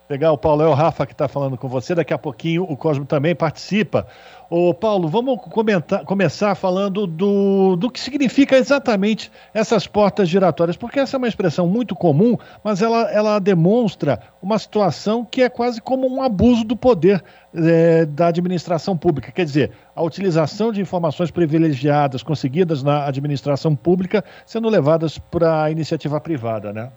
Legal, 0.09 0.37
Paulo. 0.37 0.63
É 0.63 0.67
o 0.67 0.73
Rafa 0.73 1.05
que 1.05 1.11
está 1.11 1.27
falando 1.27 1.57
com 1.57 1.67
você. 1.67 1.93
Daqui 1.93 2.13
a 2.13 2.17
pouquinho 2.17 2.63
o 2.63 2.77
Cosmo 2.77 3.05
também 3.05 3.35
participa. 3.35 4.07
Ô, 4.53 4.73
Paulo, 4.73 5.07
vamos 5.07 5.39
comentar, 5.43 6.03
começar 6.03 6.55
falando 6.55 7.07
do, 7.07 7.77
do 7.77 7.89
que 7.89 7.97
significa 7.97 8.57
exatamente 8.57 9.31
essas 9.53 9.87
portas 9.87 10.27
giratórias, 10.27 10.75
porque 10.75 10.99
essa 10.99 11.15
é 11.15 11.17
uma 11.17 11.29
expressão 11.29 11.65
muito 11.65 11.95
comum, 11.95 12.35
mas 12.61 12.81
ela, 12.81 13.09
ela 13.13 13.39
demonstra 13.39 14.19
uma 14.41 14.59
situação 14.59 15.23
que 15.23 15.41
é 15.41 15.47
quase 15.47 15.81
como 15.81 16.05
um 16.05 16.21
abuso 16.21 16.65
do 16.65 16.75
poder 16.75 17.23
é, 17.55 18.05
da 18.05 18.27
administração 18.27 18.97
pública. 18.97 19.31
Quer 19.31 19.45
dizer, 19.45 19.71
a 19.95 20.03
utilização 20.03 20.73
de 20.73 20.81
informações 20.81 21.31
privilegiadas 21.31 22.21
conseguidas 22.21 22.83
na 22.83 23.07
administração 23.07 23.73
pública 23.73 24.21
sendo 24.45 24.67
levadas 24.67 25.17
para 25.17 25.63
a 25.63 25.71
iniciativa 25.71 26.19
privada, 26.19 26.73
né? 26.73 26.91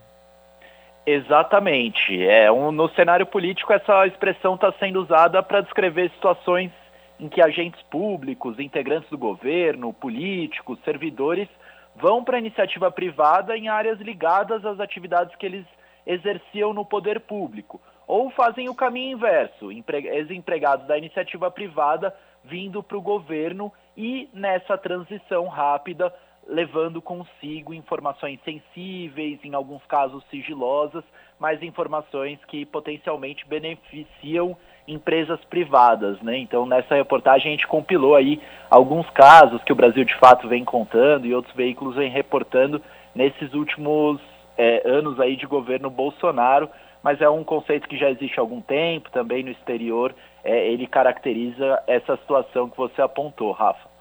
Exatamente. 1.07 2.21
É, 2.21 2.51
um, 2.51 2.73
no 2.73 2.89
cenário 2.95 3.27
político, 3.27 3.73
essa 3.73 4.09
expressão 4.09 4.57
está 4.57 4.73
sendo 4.81 5.01
usada 5.01 5.41
para 5.41 5.61
descrever 5.61 6.11
situações 6.11 6.73
em 7.19 7.29
que 7.29 7.41
agentes 7.41 7.81
públicos, 7.83 8.59
integrantes 8.59 9.09
do 9.11 9.19
governo, 9.19 9.93
políticos, 9.93 10.79
servidores 10.85 11.49
vão 11.95 12.25
para 12.25 12.37
a 12.37 12.41
iniciativa 12.41 12.91
privada 12.91 13.57
em 13.57 13.69
áreas 13.69 14.01
ligadas 14.01 14.65
às 14.65 14.81
atividades 14.81 15.35
que 15.37 15.47
eles 15.47 15.67
exerciam 16.07 16.73
no 16.73 16.85
poder 16.85 17.21
público. 17.21 17.81
Ou 18.07 18.31
fazem 18.31 18.69
o 18.69 18.75
caminho 18.75 19.17
inverso, 19.17 19.71
ex-empregados 19.73 20.87
da 20.87 20.99
iniciativa 20.99 21.51
privada 21.51 22.15
vindo 22.43 22.83
para 22.83 22.99
o 22.99 23.03
governo 23.03 23.73
e 23.97 24.29
nessa 24.35 24.77
transição 24.77 25.47
rápida 25.47 26.13
levando 26.47 27.01
consigo 27.01 27.73
informações 27.73 28.39
sensíveis, 28.45 29.39
em 29.43 29.55
alguns 29.55 29.85
casos 29.87 30.23
sigilosas, 30.29 31.05
mas 31.39 31.63
informações 31.63 32.39
que 32.47 32.67
potencialmente 32.67 33.47
beneficiam 33.47 34.57
empresas 34.87 35.41
privadas, 35.47 36.21
né? 36.21 36.39
Então 36.39 36.67
nessa 36.67 36.95
reportagem 36.95 37.49
a 37.49 37.51
gente 37.51 37.67
compilou 37.67 38.15
aí 38.15 38.41
alguns 38.71 39.09
casos 39.11 39.63
que 39.65 39.73
o 39.73 39.77
Brasil 39.77 40.05
de 40.05 40.15
fato 40.17 40.49
vem 40.49 40.65
contando 40.65 41.27
e 41.27 41.35
outros 41.35 41.55
veículos 41.55 41.97
vêm 41.97 42.11
reportando 42.11 42.81
nesses 43.15 43.55
últimos 43.55 44.21
é, 44.57 44.83
anos 44.89 45.19
aí 45.21 45.37
de 45.37 45.47
governo 45.47 45.89
Bolsonaro, 45.91 46.69
mas 47.03 47.21
é 47.21 47.29
um 47.29 47.45
conceito 47.45 47.89
que 47.89 47.97
já 47.97 48.11
existe 48.11 48.39
há 48.39 48.43
algum 48.43 48.61
tempo, 48.61 49.11
também 49.11 49.43
no 49.43 49.51
exterior, 49.51 50.15
é, 50.43 50.69
ele 50.69 50.87
caracteriza 50.87 51.83
essa 51.87 52.17
situação 52.17 52.69
que 52.69 52.77
você 52.77 53.01
apontou, 53.01 53.53
Rafa. 53.53 53.95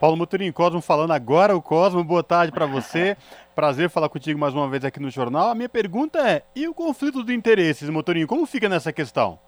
Paulo 0.00 0.16
Motorinho, 0.16 0.52
Cosmo 0.52 0.80
falando 0.80 1.12
agora, 1.12 1.54
o 1.54 1.62
Cosmo, 1.62 2.02
boa 2.02 2.24
tarde 2.24 2.50
para 2.50 2.66
você. 2.66 3.16
Prazer 3.54 3.88
falar 3.88 4.08
contigo 4.08 4.38
mais 4.38 4.52
uma 4.52 4.68
vez 4.68 4.84
aqui 4.84 4.98
no 4.98 5.10
jornal. 5.10 5.50
A 5.50 5.54
minha 5.54 5.68
pergunta 5.68 6.18
é: 6.18 6.42
e 6.56 6.66
o 6.66 6.74
conflito 6.74 7.22
de 7.22 7.32
interesses, 7.32 7.88
Motorinho, 7.88 8.26
como 8.26 8.44
fica 8.44 8.68
nessa 8.68 8.92
questão? 8.92 9.38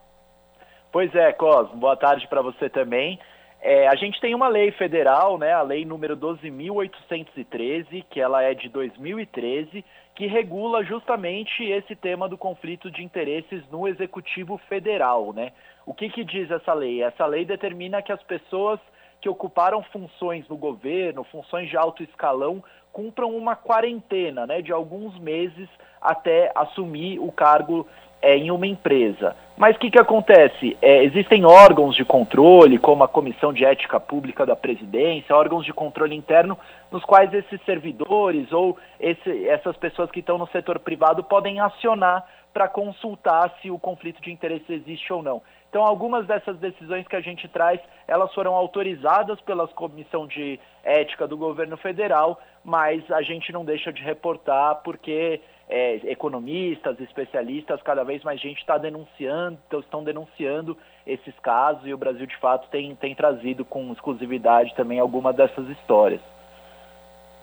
Pois 0.95 1.13
é, 1.13 1.33
Cosmo, 1.33 1.77
boa 1.77 1.97
tarde 1.97 2.29
para 2.29 2.41
você 2.41 2.71
também. 2.71 3.19
É, 3.61 3.89
a 3.89 3.97
gente 3.97 4.21
tem 4.21 4.33
uma 4.33 4.47
lei 4.47 4.71
federal, 4.71 5.37
né, 5.37 5.53
a 5.53 5.61
lei 5.61 5.85
número 5.85 6.17
12.813, 6.17 8.05
que 8.09 8.21
ela 8.21 8.45
é 8.45 8.55
de 8.55 8.69
2013, 8.69 9.85
que 10.15 10.29
regula 10.29 10.85
justamente 10.85 11.65
esse 11.65 11.97
tema 11.97 12.29
do 12.29 12.39
conflito 12.39 12.93
de 12.93 13.03
interesses 13.03 13.69
no 13.73 13.89
Executivo 13.89 14.57
Federal, 14.69 15.33
né? 15.33 15.51
O 15.85 15.93
que, 15.93 16.09
que 16.09 16.23
diz 16.23 16.49
essa 16.49 16.73
lei? 16.73 17.03
Essa 17.03 17.27
lei 17.27 17.45
determina 17.45 18.01
que 18.01 18.13
as 18.13 18.23
pessoas 18.23 18.79
que 19.21 19.29
ocuparam 19.29 19.83
funções 19.83 20.47
no 20.49 20.57
governo, 20.57 21.25
funções 21.25 21.69
de 21.69 21.77
alto 21.77 22.05
escalão, 22.05 22.63
cumpram 22.93 23.37
uma 23.37 23.57
quarentena 23.57 24.47
né, 24.47 24.63
de 24.63 24.71
alguns 24.71 25.19
meses 25.19 25.69
até 26.01 26.53
assumir 26.55 27.19
o 27.19 27.33
cargo 27.33 27.85
é, 28.25 28.39
em 28.39 28.51
uma 28.51 28.67
empresa. 28.67 29.37
Mas 29.55 29.77
o 29.77 29.79
que, 29.79 29.91
que 29.91 29.99
acontece? 29.99 30.77
É, 30.81 31.05
existem 31.05 31.45
órgãos 31.45 31.95
de 31.95 32.05
controle, 32.05 32.79
como 32.79 33.05
a 33.05 33.09
Comissão 33.09 33.53
de 33.53 33.67
Ética 33.67 34.01
Pública 34.01 34.47
da 34.47 34.57
Presidência, 34.57 35.37
órgãos 35.37 35.65
de 35.65 35.75
controle 35.75 36.17
interno, 36.17 36.59
nos 36.91 37.05
quais 37.05 37.33
esses 37.35 37.61
servidores 37.67 38.51
ou 38.51 38.79
esse, 38.99 39.47
essas 39.47 39.77
pessoas 39.77 40.11
que 40.11 40.21
estão 40.21 40.39
no 40.39 40.49
setor 40.49 40.79
privado 40.79 41.23
podem 41.23 41.61
acionar 41.61 42.27
para 42.53 42.67
consultar 42.67 43.53
se 43.61 43.71
o 43.71 43.79
conflito 43.79 44.23
de 44.23 44.33
interesse 44.33 44.73
existe 44.73 45.13
ou 45.13 45.23
não. 45.23 45.43
Então, 45.69 45.85
algumas 45.85 46.25
dessas 46.25 46.57
decisões 46.59 47.07
que 47.07 47.17
a 47.17 47.21
gente 47.21 47.47
traz, 47.49 47.81
elas 48.07 48.33
foram 48.33 48.55
autorizadas 48.55 49.41
pela 49.41 49.69
Comissão 49.69 50.27
de 50.27 50.59
Ética 50.85 51.27
do 51.27 51.37
Governo 51.37 51.77
Federal, 51.77 52.41
mas 52.65 53.09
a 53.11 53.23
gente 53.23 53.53
não 53.53 53.65
deixa 53.65 53.93
de 53.93 54.03
reportar 54.03 54.81
porque 54.83 55.41
é, 55.69 55.97
economistas, 56.11 56.99
especialistas, 57.01 57.83
cada 57.83 58.05
vez 58.05 58.23
mais 58.23 58.41
gente 58.41 58.59
está 58.59 58.79
denunciando, 58.79 59.59
estão 59.79 60.03
denunciando 60.03 60.77
esses 61.07 61.35
casos 61.41 61.87
e 61.87 61.93
o 61.93 61.99
Brasil, 61.99 62.27
de 62.27 62.37
fato, 62.39 62.69
tem, 62.71 62.95
tem 62.97 63.15
trazido 63.15 63.65
com 63.65 63.93
exclusividade 63.93 64.75
também 64.75 64.99
algumas 64.99 65.37
dessas 65.37 65.69
histórias. 65.69 66.21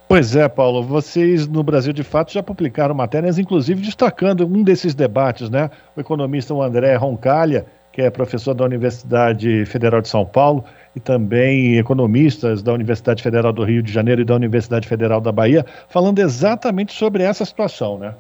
Pois 0.08 0.36
é, 0.36 0.50
Paulo, 0.50 0.84
vocês 0.84 1.48
no 1.48 1.64
Brasil 1.64 1.94
de 1.94 2.04
Fato 2.04 2.34
já 2.34 2.44
publicaram 2.44 2.94
matérias, 2.94 3.40
inclusive 3.40 3.82
destacando 3.82 4.46
um 4.46 4.62
desses 4.62 4.94
debates, 4.94 5.50
né? 5.50 5.70
O 5.96 6.02
economista 6.02 6.54
André 6.54 6.96
Roncalha, 6.96 7.66
que 7.92 8.02
é 8.02 8.10
professor 8.10 8.54
da 8.54 8.64
Universidade 8.64 9.66
Federal 9.66 10.02
de 10.02 10.08
São 10.08 10.26
Paulo 10.26 10.64
e 10.96 11.00
também 11.00 11.78
economistas 11.78 12.62
da 12.62 12.74
Universidade 12.74 13.22
Federal 13.22 13.52
do 13.52 13.64
Rio 13.64 13.84
de 13.84 13.92
Janeiro 13.92 14.22
e 14.22 14.26
da 14.26 14.36
Universidade 14.36 14.88
Federal 14.88 15.22
da 15.22 15.32
Bahia, 15.32 15.66
falando 15.90 16.20
exatamente 16.20 16.94
sobre 16.94 17.24
essa 17.24 17.46
situação, 17.46 17.98
né? 17.98 18.14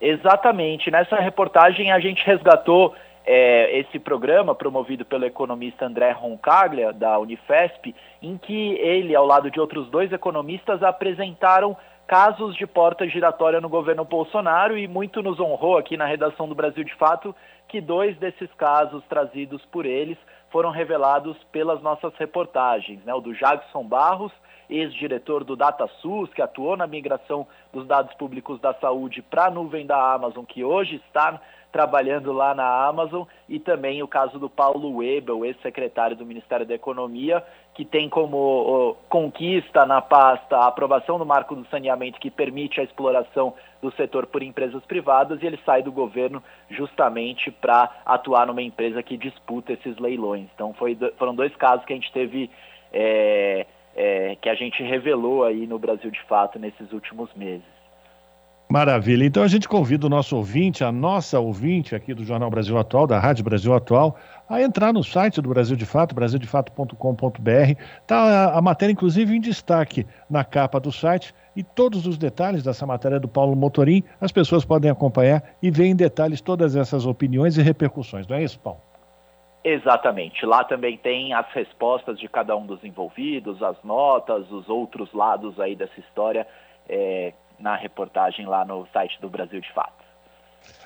Exatamente. 0.00 0.90
Nessa 0.90 1.16
reportagem 1.16 1.90
a 1.90 1.98
gente 1.98 2.24
resgatou 2.24 2.94
é, 3.26 3.78
esse 3.78 3.98
programa 3.98 4.54
promovido 4.54 5.04
pelo 5.04 5.26
economista 5.26 5.84
André 5.84 6.12
Roncaglia, 6.12 6.92
da 6.92 7.18
Unifesp, 7.18 7.94
em 8.22 8.38
que 8.38 8.72
ele, 8.76 9.14
ao 9.14 9.26
lado 9.26 9.50
de 9.50 9.60
outros 9.60 9.88
dois 9.88 10.12
economistas, 10.12 10.82
apresentaram 10.82 11.76
casos 12.08 12.56
de 12.56 12.66
porta 12.66 13.06
giratória 13.06 13.60
no 13.60 13.68
governo 13.68 14.02
Bolsonaro 14.02 14.78
e 14.78 14.88
muito 14.88 15.22
nos 15.22 15.38
honrou 15.38 15.76
aqui 15.76 15.94
na 15.94 16.06
redação 16.06 16.48
do 16.48 16.54
Brasil 16.54 16.82
de 16.82 16.94
Fato 16.94 17.36
que 17.68 17.82
dois 17.82 18.16
desses 18.16 18.50
casos 18.54 19.04
trazidos 19.04 19.62
por 19.66 19.84
eles 19.84 20.16
foram 20.50 20.70
revelados 20.70 21.36
pelas 21.52 21.82
nossas 21.82 22.14
reportagens, 22.16 23.04
né? 23.04 23.12
O 23.12 23.20
do 23.20 23.34
Jackson 23.34 23.84
Barros, 23.84 24.32
ex-diretor 24.70 25.44
do 25.44 25.54
DataSUS, 25.54 26.32
que 26.32 26.40
atuou 26.40 26.78
na 26.78 26.86
migração 26.86 27.46
dos 27.74 27.86
dados 27.86 28.14
públicos 28.14 28.58
da 28.58 28.72
saúde 28.72 29.20
para 29.20 29.48
a 29.48 29.50
nuvem 29.50 29.84
da 29.84 30.14
Amazon, 30.14 30.46
que 30.46 30.64
hoje 30.64 31.02
está 31.06 31.38
trabalhando 31.70 32.32
lá 32.32 32.54
na 32.54 32.86
Amazon, 32.86 33.24
e 33.48 33.58
também 33.58 34.02
o 34.02 34.08
caso 34.08 34.38
do 34.38 34.48
Paulo 34.48 34.96
Webel, 34.96 35.44
ex-secretário 35.44 36.16
do 36.16 36.26
Ministério 36.26 36.66
da 36.66 36.74
Economia, 36.74 37.44
que 37.74 37.84
tem 37.84 38.08
como 38.08 38.96
conquista 39.08 39.86
na 39.86 40.00
pasta 40.00 40.56
a 40.56 40.66
aprovação 40.66 41.18
do 41.18 41.26
marco 41.26 41.54
do 41.54 41.66
saneamento 41.66 42.18
que 42.18 42.30
permite 42.30 42.80
a 42.80 42.84
exploração 42.84 43.54
do 43.80 43.92
setor 43.92 44.26
por 44.26 44.42
empresas 44.42 44.84
privadas, 44.86 45.40
e 45.42 45.46
ele 45.46 45.58
sai 45.64 45.82
do 45.82 45.92
governo 45.92 46.42
justamente 46.70 47.50
para 47.50 47.90
atuar 48.04 48.46
numa 48.46 48.62
empresa 48.62 49.02
que 49.02 49.16
disputa 49.16 49.72
esses 49.72 49.96
leilões. 49.98 50.48
Então 50.54 50.72
foi, 50.74 50.96
foram 51.16 51.34
dois 51.34 51.54
casos 51.56 51.84
que 51.84 51.92
a 51.92 51.96
gente 51.96 52.12
teve. 52.12 52.50
É, 52.92 53.66
é, 53.98 54.36
que 54.40 54.48
a 54.48 54.54
gente 54.54 54.80
revelou 54.80 55.44
aí 55.44 55.66
no 55.66 55.76
Brasil 55.76 56.08
de 56.08 56.22
fato 56.22 56.56
nesses 56.56 56.92
últimos 56.92 57.34
meses. 57.34 57.77
Maravilha. 58.70 59.24
Então 59.24 59.42
a 59.42 59.48
gente 59.48 59.66
convida 59.66 60.06
o 60.06 60.10
nosso 60.10 60.36
ouvinte, 60.36 60.84
a 60.84 60.92
nossa 60.92 61.40
ouvinte 61.40 61.94
aqui 61.94 62.12
do 62.12 62.22
Jornal 62.22 62.50
Brasil 62.50 62.76
Atual, 62.76 63.06
da 63.06 63.18
Rádio 63.18 63.42
Brasil 63.42 63.74
Atual, 63.74 64.18
a 64.46 64.60
entrar 64.60 64.92
no 64.92 65.02
site 65.02 65.40
do 65.40 65.48
Brasil 65.48 65.74
de 65.74 65.86
Fato, 65.86 66.14
brasildefato.com.br. 66.14 67.80
Está 68.02 68.52
a, 68.52 68.60
matéria, 68.60 68.92
inclusive, 68.92 69.34
em 69.34 69.40
destaque 69.40 70.06
na 70.28 70.44
capa 70.44 70.78
do 70.78 70.92
site. 70.92 71.34
E 71.56 71.62
todos 71.62 72.06
os 72.06 72.18
detalhes 72.18 72.62
dessa 72.62 72.86
matéria 72.86 73.18
do 73.18 73.26
Paulo 73.26 73.56
Motorim, 73.56 74.04
as 74.20 74.30
pessoas 74.30 74.66
podem 74.66 74.90
acompanhar 74.90 75.42
e 75.62 75.70
ver 75.70 75.86
em 75.86 75.96
detalhes 75.96 76.42
todas 76.42 76.76
essas 76.76 77.06
opiniões 77.06 77.56
e 77.56 77.62
repercussões. 77.62 78.26
Não 78.26 78.36
é 78.36 78.44
isso, 78.44 78.60
Paulo? 78.60 78.80
Exatamente. 79.64 80.44
Lá 80.44 80.62
também 80.62 80.98
tem 80.98 81.32
as 81.32 81.50
respostas 81.52 82.18
de 82.20 82.28
cada 82.28 82.54
um 82.54 82.66
dos 82.66 82.84
envolvidos, 82.84 83.62
as 83.62 83.82
notas, 83.82 84.50
os 84.50 84.68
outros 84.68 85.10
lados 85.14 85.58
aí 85.58 85.74
dessa 85.74 85.98
história. 85.98 86.46
É, 86.86 87.32
na 87.58 87.76
reportagem 87.76 88.46
lá 88.46 88.64
no 88.64 88.86
site 88.92 89.20
do 89.20 89.28
Brasil 89.28 89.60
de 89.60 89.72
Fato. 89.72 90.08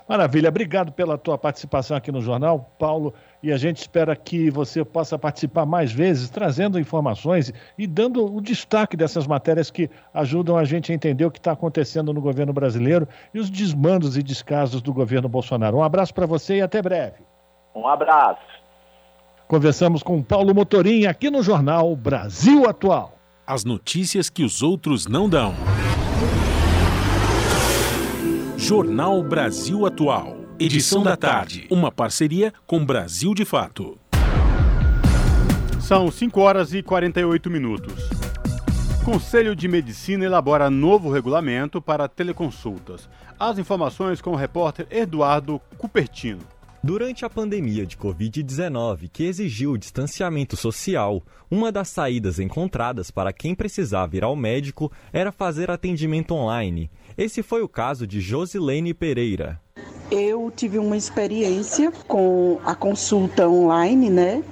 Maravilha, 0.09 0.49
obrigado 0.49 0.93
pela 0.93 1.17
tua 1.17 1.39
participação 1.39 1.97
aqui 1.97 2.11
no 2.11 2.21
jornal, 2.21 2.71
Paulo, 2.79 3.15
e 3.43 3.53
a 3.53 3.57
gente 3.57 3.79
espera 3.79 4.15
que 4.17 4.51
você 4.51 4.85
possa 4.85 5.19
participar 5.19 5.65
mais 5.65 5.93
vezes, 5.93 6.29
trazendo 6.29 6.79
informações 6.79 7.53
e 7.79 7.87
dando 7.87 8.25
o 8.25 8.41
destaque 8.41 8.97
dessas 8.97 9.27
matérias 9.27 9.71
que 9.71 9.89
ajudam 10.13 10.57
a 10.57 10.65
gente 10.65 10.91
a 10.91 10.95
entender 10.95 11.25
o 11.25 11.31
que 11.31 11.39
está 11.39 11.53
acontecendo 11.53 12.13
no 12.13 12.21
governo 12.21 12.53
brasileiro 12.53 13.09
e 13.33 13.39
os 13.39 13.49
desmandos 13.49 14.17
e 14.17 14.23
descasos 14.23 14.83
do 14.83 14.93
governo 14.93 15.29
Bolsonaro. 15.29 15.79
Um 15.79 15.83
abraço 15.83 16.13
para 16.13 16.27
você 16.27 16.57
e 16.57 16.63
até 16.63 16.83
breve. 16.83 17.23
Um 17.75 17.87
abraço. 17.87 18.43
Conversamos 19.47 20.03
com 20.03 20.23
Paulo 20.23 20.55
Motorim 20.55 21.07
aqui 21.07 21.31
no 21.31 21.43
jornal 21.43 21.95
Brasil 21.95 22.69
Atual. 22.69 23.13
As 23.47 23.65
notícias 23.65 24.29
que 24.29 24.45
os 24.45 24.63
outros 24.63 25.07
não 25.07 25.29
dão. 25.29 25.55
Jornal 28.65 29.25
Brasil 29.25 29.85
Atual. 29.85 30.37
Edição 30.57 31.03
da 31.03 31.17
tarde. 31.17 31.67
Uma 31.69 31.91
parceria 31.91 32.55
com 32.65 32.87
Brasil 32.87 33.35
de 33.35 33.45
Fato. 33.45 33.99
São 35.81 36.09
5 36.09 36.41
horas 36.41 36.73
e 36.73 36.81
48 36.81 37.51
minutos. 37.51 38.09
Conselho 39.05 39.57
de 39.57 39.67
Medicina 39.67 40.25
elabora 40.25 40.71
novo 40.71 41.11
regulamento 41.11 41.83
para 41.83 42.07
teleconsultas. 42.07 43.09
As 43.37 43.59
informações 43.59 44.21
com 44.21 44.31
o 44.31 44.37
repórter 44.37 44.87
Eduardo 44.93 45.61
Cupertino. 45.77 46.39
Durante 46.85 47.25
a 47.25 47.31
pandemia 47.31 47.87
de 47.87 47.97
Covid-19, 47.97 49.09
que 49.13 49.23
exigiu 49.23 49.71
o 49.71 49.79
distanciamento 49.79 50.57
social, 50.57 51.23
uma 51.49 51.71
das 51.71 51.89
saídas 51.89 52.41
encontradas 52.41 53.09
para 53.09 53.33
quem 53.33 53.55
precisava 53.55 54.17
ir 54.17 54.25
ao 54.25 54.35
médico 54.35 54.91
era 55.13 55.31
fazer 55.31 55.71
atendimento 55.71 56.35
online. 56.35 56.91
Esse 57.17 57.43
foi 57.43 57.63
o 57.63 57.69
caso 57.69 58.07
de 58.07 58.21
Josilene 58.21 58.95
Pereira. 58.95 59.61
Eu 60.11 60.53
tive 60.55 60.79
uma 60.79 60.97
experiência 60.97 61.91
com 62.07 62.61
a 62.65 62.75
consulta 62.75 63.49
online, 63.49 64.11
né? 64.11 64.43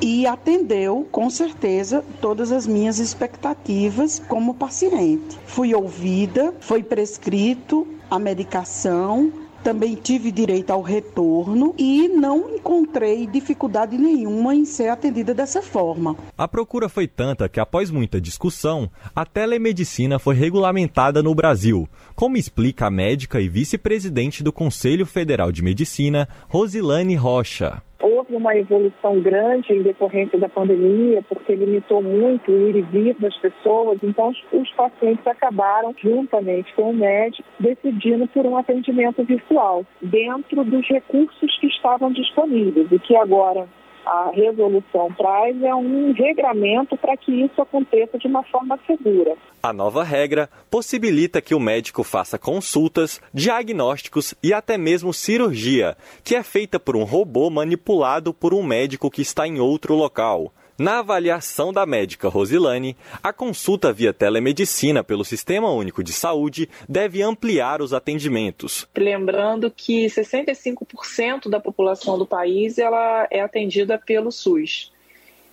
e 0.00 0.26
atendeu, 0.26 1.08
com 1.10 1.30
certeza, 1.30 2.04
todas 2.20 2.52
as 2.52 2.66
minhas 2.66 2.98
expectativas 2.98 4.18
como 4.28 4.54
paciente. 4.54 5.38
Fui 5.46 5.74
ouvida, 5.74 6.54
foi 6.60 6.82
prescrito 6.82 7.86
a 8.10 8.18
medicação, 8.18 9.32
também 9.66 9.96
tive 9.96 10.30
direito 10.30 10.70
ao 10.70 10.80
retorno 10.80 11.74
e 11.76 12.06
não 12.06 12.54
encontrei 12.54 13.26
dificuldade 13.26 13.98
nenhuma 13.98 14.54
em 14.54 14.64
ser 14.64 14.88
atendida 14.88 15.34
dessa 15.34 15.60
forma. 15.60 16.16
A 16.38 16.46
procura 16.46 16.88
foi 16.88 17.08
tanta 17.08 17.48
que, 17.48 17.58
após 17.58 17.90
muita 17.90 18.20
discussão, 18.20 18.88
a 19.12 19.24
telemedicina 19.24 20.20
foi 20.20 20.36
regulamentada 20.36 21.20
no 21.20 21.34
Brasil, 21.34 21.88
como 22.16 22.38
explica 22.38 22.86
a 22.86 22.90
médica 22.90 23.38
e 23.38 23.46
vice-presidente 23.46 24.42
do 24.42 24.50
Conselho 24.50 25.04
Federal 25.04 25.52
de 25.52 25.62
Medicina, 25.62 26.26
Rosilane 26.48 27.14
Rocha. 27.14 27.82
Houve 28.00 28.34
uma 28.34 28.56
evolução 28.56 29.20
grande 29.20 29.72
em 29.74 29.82
decorrência 29.82 30.38
da 30.38 30.48
pandemia, 30.48 31.22
porque 31.28 31.54
limitou 31.54 32.02
muito 32.02 32.50
o 32.50 32.68
ir 32.68 32.76
e 32.76 32.82
vir 32.82 33.16
das 33.20 33.36
pessoas, 33.36 33.98
então 34.02 34.32
os 34.52 34.72
pacientes 34.72 35.26
acabaram, 35.26 35.94
juntamente 36.02 36.72
com 36.74 36.90
o 36.90 36.94
médico, 36.94 37.46
decidindo 37.60 38.26
por 38.28 38.46
um 38.46 38.56
atendimento 38.56 39.22
virtual, 39.22 39.84
dentro 40.00 40.64
dos 40.64 40.88
recursos 40.88 41.58
que 41.58 41.66
estavam 41.66 42.10
disponíveis, 42.12 42.90
e 42.90 42.98
que 42.98 43.14
agora 43.14 43.68
a 44.06 44.30
resolução 44.32 45.12
traz 45.18 45.60
é 45.62 45.74
um 45.74 46.12
regramento 46.12 46.96
para 46.96 47.16
que 47.16 47.32
isso 47.32 47.60
aconteça 47.60 48.16
de 48.16 48.28
uma 48.28 48.44
forma 48.44 48.78
segura. 48.86 49.36
A 49.60 49.72
nova 49.72 50.04
regra 50.04 50.48
possibilita 50.70 51.42
que 51.42 51.54
o 51.54 51.60
médico 51.60 52.04
faça 52.04 52.38
consultas, 52.38 53.20
diagnósticos 53.34 54.32
e 54.40 54.54
até 54.54 54.78
mesmo 54.78 55.12
cirurgia, 55.12 55.96
que 56.22 56.36
é 56.36 56.42
feita 56.44 56.78
por 56.78 56.94
um 56.94 57.02
robô 57.02 57.50
manipulado 57.50 58.32
por 58.32 58.54
um 58.54 58.62
médico 58.62 59.10
que 59.10 59.22
está 59.22 59.46
em 59.46 59.58
outro 59.58 59.94
local. 59.94 60.52
Na 60.78 60.98
avaliação 60.98 61.72
da 61.72 61.86
médica 61.86 62.28
Rosilane, 62.28 62.94
a 63.22 63.32
consulta 63.32 63.90
via 63.94 64.12
telemedicina 64.12 65.02
pelo 65.02 65.24
Sistema 65.24 65.70
Único 65.70 66.04
de 66.04 66.12
Saúde 66.12 66.68
deve 66.86 67.22
ampliar 67.22 67.80
os 67.80 67.94
atendimentos. 67.94 68.86
Lembrando 68.94 69.70
que 69.70 70.04
65% 70.04 71.48
da 71.48 71.58
população 71.58 72.18
do 72.18 72.26
país 72.26 72.76
ela 72.76 73.26
é 73.30 73.40
atendida 73.40 73.98
pelo 73.98 74.30
SUS. 74.30 74.92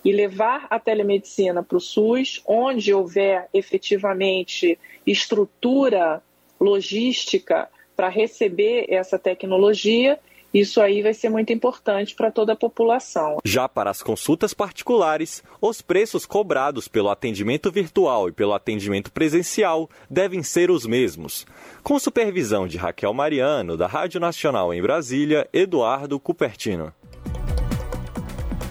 E 0.04 0.12
levar 0.12 0.66
a 0.68 0.78
telemedicina 0.78 1.62
para 1.62 1.78
o 1.78 1.80
SUS, 1.80 2.42
onde 2.46 2.92
houver 2.92 3.48
efetivamente 3.54 4.78
estrutura 5.06 6.22
logística 6.60 7.66
para 7.96 8.10
receber 8.10 8.84
essa 8.90 9.18
tecnologia, 9.18 10.18
isso 10.54 10.80
aí 10.80 11.02
vai 11.02 11.12
ser 11.12 11.28
muito 11.28 11.52
importante 11.52 12.14
para 12.14 12.30
toda 12.30 12.52
a 12.52 12.56
população. 12.56 13.38
Já 13.44 13.68
para 13.68 13.90
as 13.90 14.00
consultas 14.00 14.54
particulares, 14.54 15.42
os 15.60 15.82
preços 15.82 16.24
cobrados 16.24 16.86
pelo 16.86 17.10
atendimento 17.10 17.72
virtual 17.72 18.28
e 18.28 18.32
pelo 18.32 18.54
atendimento 18.54 19.10
presencial 19.10 19.90
devem 20.08 20.44
ser 20.44 20.70
os 20.70 20.86
mesmos. 20.86 21.44
Com 21.82 21.98
supervisão 21.98 22.68
de 22.68 22.76
Raquel 22.76 23.12
Mariano, 23.12 23.76
da 23.76 23.88
Rádio 23.88 24.20
Nacional 24.20 24.72
em 24.72 24.80
Brasília, 24.80 25.48
Eduardo 25.52 26.20
Cupertino. 26.20 26.92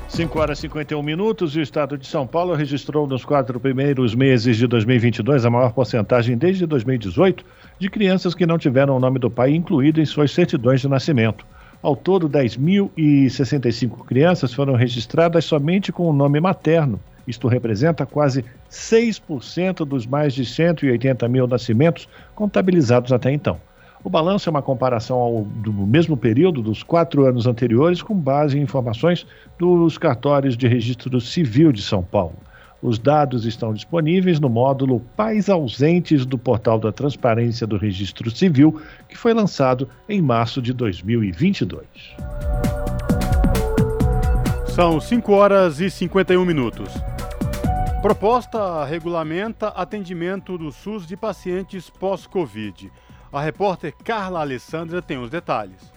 5 0.08 0.40
horas 0.40 0.60
e 0.60 0.62
51 0.62 1.02
minutos 1.02 1.56
e 1.56 1.60
o 1.60 1.64
estado 1.64 1.98
de 1.98 2.06
São 2.06 2.28
Paulo 2.28 2.54
registrou 2.54 3.08
nos 3.08 3.26
quatro 3.26 3.60
primeiros 3.60 4.14
meses 4.14 4.56
de 4.58 4.68
2022 4.68 5.44
a 5.44 5.50
maior 5.50 5.74
porcentagem 5.74 6.38
desde 6.38 6.68
2018 6.68 7.44
de 7.80 7.90
crianças 7.90 8.36
que 8.36 8.46
não 8.46 8.60
tiveram 8.60 8.96
o 8.96 9.00
nome 9.00 9.18
do 9.18 9.30
pai 9.30 9.56
incluído 9.56 10.00
em 10.00 10.06
suas 10.06 10.32
certidões 10.32 10.82
de 10.82 10.88
nascimento. 10.88 11.44
Ao 11.84 11.98
todo, 11.98 12.30
10.065 12.30 14.06
crianças 14.06 14.54
foram 14.54 14.74
registradas 14.74 15.44
somente 15.44 15.92
com 15.92 16.10
o 16.10 16.14
nome 16.14 16.40
materno. 16.40 16.98
Isto 17.28 17.50
representa 17.50 18.06
quase 18.06 18.46
6% 18.72 19.86
dos 19.86 20.06
mais 20.06 20.34
de 20.34 20.46
180 20.46 21.28
mil 21.28 21.46
nascimentos 21.46 22.08
contabilizados 22.34 23.12
até 23.12 23.34
então. 23.34 23.60
O 24.02 24.10
balanço 24.10 24.48
é 24.48 24.52
uma 24.52 24.62
comparação 24.62 25.18
ao, 25.18 25.42
do 25.44 25.74
mesmo 25.74 26.16
período 26.16 26.62
dos 26.62 26.84
quatro 26.84 27.26
anos 27.26 27.48
anteriores, 27.48 28.02
com 28.02 28.16
base 28.16 28.58
em 28.58 28.62
informações 28.62 29.28
dos 29.60 29.98
cartórios 29.98 30.56
de 30.56 30.70
registro 30.70 31.20
civil 31.20 31.74
de 31.74 31.82
São 31.82 32.02
Paulo. 32.02 32.36
Os 32.84 33.00
dados 33.00 33.46
estão 33.46 33.74
disponíveis 33.74 34.42
no 34.42 34.50
módulo 34.50 35.00
Pais 35.16 35.50
Ausentes 35.50 36.26
do 36.26 36.38
Portal 36.38 36.78
da 36.78 36.92
Transparência 36.92 37.66
do 37.66 37.78
Registro 37.78 38.30
Civil, 38.30 38.78
que 39.08 39.18
foi 39.18 39.34
lançado 39.34 39.88
em 40.10 40.22
março 40.22 40.62
de 40.62 40.74
2022. 40.74 41.88
São 44.76 45.00
5 45.00 45.32
horas 45.32 45.80
e 45.80 45.90
51 45.90 46.44
minutos. 46.44 46.92
Proposta 48.02 48.84
regulamenta 48.84 49.70
atendimento 49.70 50.58
do 50.58 50.70
SUS 50.70 51.08
de 51.08 51.16
pacientes 51.16 51.90
pós-Covid. 51.90 52.92
A 53.32 53.42
repórter 53.42 53.94
Carla 54.04 54.42
Alessandra 54.42 55.02
tem 55.02 55.18
os 55.18 55.30
detalhes. 55.30 55.94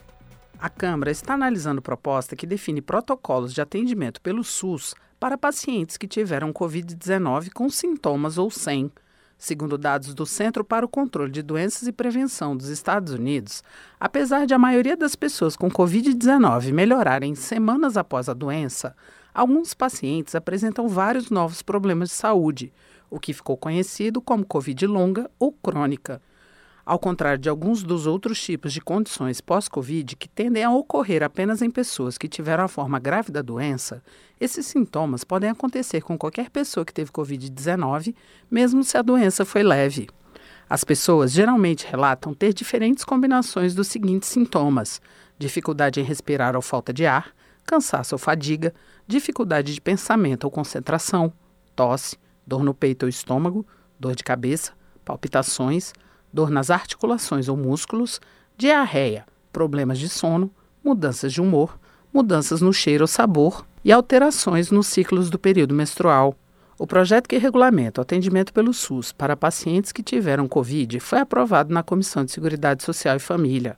A 0.57 0.69
Câmara 0.69 1.11
está 1.11 1.33
analisando 1.33 1.81
proposta 1.81 2.33
que 2.33 2.47
define 2.47 2.81
protocolos 2.81 3.53
de 3.53 3.59
atendimento 3.59 4.21
pelo 4.21 4.41
SUS 4.41 4.95
para 5.19 5.37
pacientes 5.37 5.97
que 5.97 6.07
tiveram 6.07 6.53
Covid-19 6.53 7.51
com 7.51 7.69
sintomas 7.69 8.37
ou 8.37 8.51
sem. 8.51 8.91
Segundo 9.37 9.77
dados 9.77 10.15
do 10.15 10.25
Centro 10.25 10.63
para 10.63 10.85
o 10.85 10.89
Controle 10.89 11.31
de 11.31 11.43
Doenças 11.43 11.87
e 11.87 11.91
Prevenção 11.91 12.57
dos 12.57 12.69
Estados 12.69 13.13
Unidos, 13.13 13.63
apesar 13.99 14.47
de 14.47 14.53
a 14.53 14.57
maioria 14.59 14.97
das 14.97 15.15
pessoas 15.15 15.55
com 15.55 15.69
Covid-19 15.69 16.73
melhorarem 16.73 17.35
semanas 17.35 17.97
após 17.97 18.29
a 18.29 18.33
doença, 18.33 18.95
alguns 19.33 19.75
pacientes 19.75 20.33
apresentam 20.33 20.87
vários 20.87 21.29
novos 21.29 21.61
problemas 21.61 22.09
de 22.09 22.15
saúde, 22.15 22.73
o 23.11 23.19
que 23.19 23.31
ficou 23.31 23.55
conhecido 23.55 24.19
como 24.21 24.43
Covid 24.45 24.87
longa 24.87 25.29
ou 25.37 25.51
crônica. 25.51 26.19
Ao 26.87 26.97
contrário 26.97 27.37
de 27.37 27.49
alguns 27.49 27.83
dos 27.83 28.07
outros 28.07 28.41
tipos 28.41 28.71
de 28.71 28.79
condições 28.79 29.41
pós-Covid 29.41 30.15
que 30.15 30.29
tendem 30.29 30.63
a 30.63 30.71
ocorrer 30.71 31.21
apenas 31.21 31.61
em 31.61 31.69
pessoas 31.69 32.17
que 32.17 32.29
tiveram 32.29 32.63
a 32.63 32.69
forma 32.69 32.97
grave 32.97 33.29
da 33.29 33.41
doença, 33.41 34.01
esses 34.39 34.65
sintomas 34.67 35.25
podem 35.25 35.49
acontecer 35.49 35.99
com 36.01 36.17
qualquer 36.17 36.49
pessoa 36.49 36.85
que 36.85 36.93
teve 36.93 37.11
Covid-19, 37.11 38.15
mesmo 38.49 38.85
se 38.85 38.97
a 38.97 39.01
doença 39.01 39.43
foi 39.43 39.63
leve. 39.63 40.07
As 40.69 40.85
pessoas 40.85 41.33
geralmente 41.33 41.85
relatam 41.85 42.33
ter 42.33 42.53
diferentes 42.53 43.03
combinações 43.03 43.75
dos 43.75 43.89
seguintes 43.89 44.29
sintomas: 44.29 45.01
dificuldade 45.37 45.99
em 45.99 46.05
respirar 46.05 46.55
ou 46.55 46.61
falta 46.61 46.93
de 46.93 47.05
ar, 47.05 47.33
cansaço 47.65 48.15
ou 48.15 48.19
fadiga, 48.19 48.73
dificuldade 49.05 49.73
de 49.73 49.81
pensamento 49.81 50.45
ou 50.45 50.49
concentração, 50.49 51.33
tosse, 51.75 52.15
dor 52.47 52.63
no 52.63 52.73
peito 52.73 53.03
ou 53.03 53.09
estômago, 53.09 53.67
dor 53.99 54.15
de 54.15 54.23
cabeça, 54.23 54.71
palpitações 55.03 55.91
dor 56.31 56.49
nas 56.49 56.69
articulações 56.69 57.47
ou 57.47 57.57
músculos, 57.57 58.19
diarreia, 58.57 59.25
problemas 59.51 59.99
de 59.99 60.09
sono, 60.09 60.51
mudanças 60.83 61.33
de 61.33 61.41
humor, 61.41 61.79
mudanças 62.13 62.61
no 62.61 62.73
cheiro 62.73 63.03
ou 63.03 63.07
sabor 63.07 63.65
e 63.83 63.91
alterações 63.91 64.71
nos 64.71 64.87
ciclos 64.87 65.29
do 65.29 65.39
período 65.39 65.73
menstrual. 65.73 66.35
O 66.79 66.85
projeto 66.85 67.27
que 67.27 67.37
regulamenta 67.37 68.01
o 68.01 68.03
atendimento 68.03 68.53
pelo 68.53 68.73
SUS 68.73 69.11
para 69.11 69.35
pacientes 69.35 69.91
que 69.91 70.03
tiveram 70.03 70.47
Covid 70.47 70.99
foi 70.99 71.19
aprovado 71.19 71.73
na 71.73 71.81
Comissão 71.81 72.23
de 72.23 72.31
Seguridade 72.31 72.83
Social 72.83 73.15
e 73.15 73.19
Família. 73.19 73.77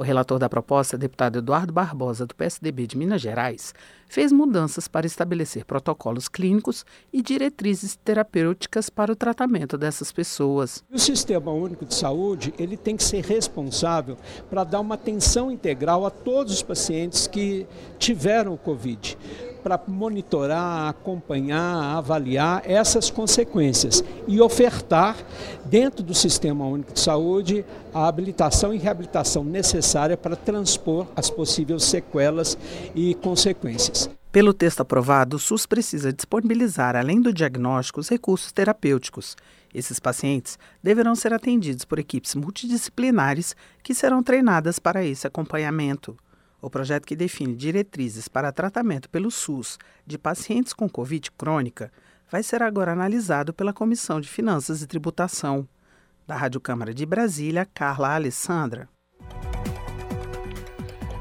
O 0.00 0.02
relator 0.02 0.38
da 0.38 0.48
proposta, 0.48 0.96
deputado 0.96 1.40
Eduardo 1.40 1.74
Barbosa, 1.74 2.24
do 2.24 2.34
PSDB 2.34 2.86
de 2.86 2.96
Minas 2.96 3.20
Gerais, 3.20 3.74
fez 4.08 4.32
mudanças 4.32 4.88
para 4.88 5.06
estabelecer 5.06 5.66
protocolos 5.66 6.26
clínicos 6.26 6.86
e 7.12 7.20
diretrizes 7.20 7.96
terapêuticas 7.96 8.88
para 8.88 9.12
o 9.12 9.14
tratamento 9.14 9.76
dessas 9.76 10.10
pessoas. 10.10 10.82
O 10.90 10.98
Sistema 10.98 11.52
Único 11.52 11.84
de 11.84 11.94
Saúde 11.94 12.54
ele 12.58 12.78
tem 12.78 12.96
que 12.96 13.04
ser 13.04 13.22
responsável 13.22 14.16
para 14.48 14.64
dar 14.64 14.80
uma 14.80 14.94
atenção 14.94 15.52
integral 15.52 16.06
a 16.06 16.10
todos 16.10 16.54
os 16.54 16.62
pacientes 16.62 17.26
que 17.26 17.66
tiveram 17.98 18.54
o 18.54 18.56
Covid 18.56 19.18
para 19.62 19.80
monitorar, 19.86 20.88
acompanhar, 20.88 21.96
avaliar 21.96 22.62
essas 22.64 23.10
consequências 23.10 24.02
e 24.26 24.40
ofertar, 24.40 25.16
dentro 25.64 26.02
do 26.02 26.14
Sistema 26.14 26.66
Único 26.66 26.92
de 26.92 27.00
Saúde, 27.00 27.64
a 27.94 28.08
habilitação 28.08 28.74
e 28.74 28.78
reabilitação 28.78 29.44
necessária 29.44 30.16
para 30.16 30.36
transpor 30.36 31.06
as 31.14 31.30
possíveis 31.30 31.84
sequelas 31.84 32.56
e 32.94 33.14
consequências. 33.14 34.10
Pelo 34.32 34.54
texto 34.54 34.80
aprovado, 34.80 35.36
o 35.36 35.40
SUS 35.40 35.66
precisa 35.66 36.12
disponibilizar, 36.12 36.94
além 36.94 37.20
do 37.20 37.32
diagnóstico, 37.32 37.98
os 37.98 38.08
recursos 38.08 38.52
terapêuticos. 38.52 39.36
Esses 39.74 39.98
pacientes 39.98 40.56
deverão 40.82 41.16
ser 41.16 41.32
atendidos 41.32 41.84
por 41.84 41.98
equipes 41.98 42.36
multidisciplinares 42.36 43.56
que 43.82 43.94
serão 43.94 44.22
treinadas 44.22 44.78
para 44.78 45.04
esse 45.04 45.26
acompanhamento. 45.26 46.16
O 46.62 46.68
projeto 46.68 47.06
que 47.06 47.16
define 47.16 47.54
diretrizes 47.54 48.28
para 48.28 48.52
tratamento 48.52 49.08
pelo 49.08 49.30
SUS 49.30 49.78
de 50.06 50.18
pacientes 50.18 50.74
com 50.74 50.88
Covid 50.88 51.30
crônica 51.32 51.90
vai 52.30 52.42
ser 52.42 52.62
agora 52.62 52.92
analisado 52.92 53.52
pela 53.52 53.72
Comissão 53.72 54.20
de 54.20 54.28
Finanças 54.28 54.82
e 54.82 54.86
Tributação. 54.86 55.66
Da 56.26 56.36
Rádio 56.36 56.60
Câmara 56.60 56.92
de 56.92 57.06
Brasília, 57.06 57.66
Carla 57.66 58.14
Alessandra. 58.14 58.88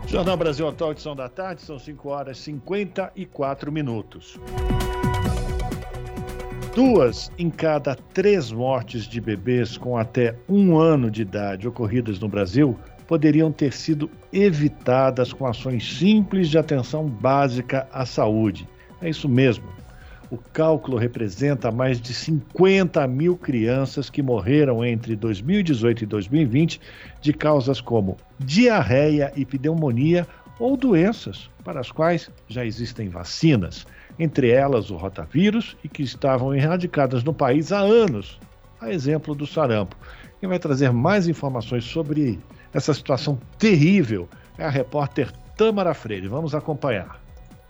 Jornal 0.05 0.35
Brasil 0.35 0.67
Atual, 0.67 0.91
edição 0.91 1.15
da 1.15 1.29
tarde, 1.29 1.61
são 1.61 1.79
5 1.79 2.09
horas 2.09 2.37
e 2.39 2.43
54 2.43 3.71
minutos. 3.71 4.39
Duas 6.75 7.31
em 7.37 7.49
cada 7.49 7.95
três 7.95 8.51
mortes 8.51 9.03
de 9.03 9.21
bebês 9.21 9.77
com 9.77 9.97
até 9.97 10.35
um 10.47 10.77
ano 10.77 11.09
de 11.09 11.21
idade 11.21 11.67
ocorridas 11.67 12.19
no 12.19 12.27
Brasil 12.27 12.77
poderiam 13.09 13.51
ter 13.51 13.73
sido 13.73 14.07
evitadas 14.31 15.33
com 15.33 15.47
ações 15.47 15.97
simples 15.97 16.47
de 16.47 16.59
atenção 16.59 17.07
básica 17.07 17.87
à 17.91 18.05
saúde. 18.05 18.69
É 19.01 19.09
isso 19.09 19.27
mesmo. 19.27 19.65
O 20.29 20.37
cálculo 20.37 20.95
representa 20.95 21.71
mais 21.71 21.99
de 21.99 22.13
50 22.13 23.07
mil 23.07 23.35
crianças 23.35 24.11
que 24.11 24.21
morreram 24.21 24.85
entre 24.85 25.15
2018 25.15 26.03
e 26.03 26.05
2020 26.05 26.79
de 27.19 27.33
causas 27.33 27.81
como 27.81 28.15
diarreia 28.37 29.33
e 29.35 29.43
pneumonia 29.43 30.27
ou 30.59 30.77
doenças 30.77 31.49
para 31.63 31.79
as 31.79 31.91
quais 31.91 32.29
já 32.47 32.63
existem 32.63 33.09
vacinas, 33.09 33.87
entre 34.19 34.51
elas 34.51 34.91
o 34.91 34.97
rotavírus 34.97 35.75
e 35.83 35.89
que 35.89 36.03
estavam 36.03 36.53
erradicadas 36.53 37.23
no 37.23 37.33
país 37.33 37.71
há 37.71 37.79
anos, 37.79 38.39
a 38.79 38.91
exemplo 38.91 39.33
do 39.33 39.47
sarampo. 39.47 39.95
Quem 40.39 40.47
vai 40.47 40.59
trazer 40.59 40.91
mais 40.91 41.27
informações 41.27 41.85
sobre 41.85 42.39
essa 42.73 42.93
situação 42.93 43.39
terrível 43.57 44.29
é 44.57 44.65
a 44.65 44.69
repórter 44.69 45.31
Tamara 45.57 45.93
Freire. 45.93 46.27
Vamos 46.27 46.53
acompanhar. 46.53 47.19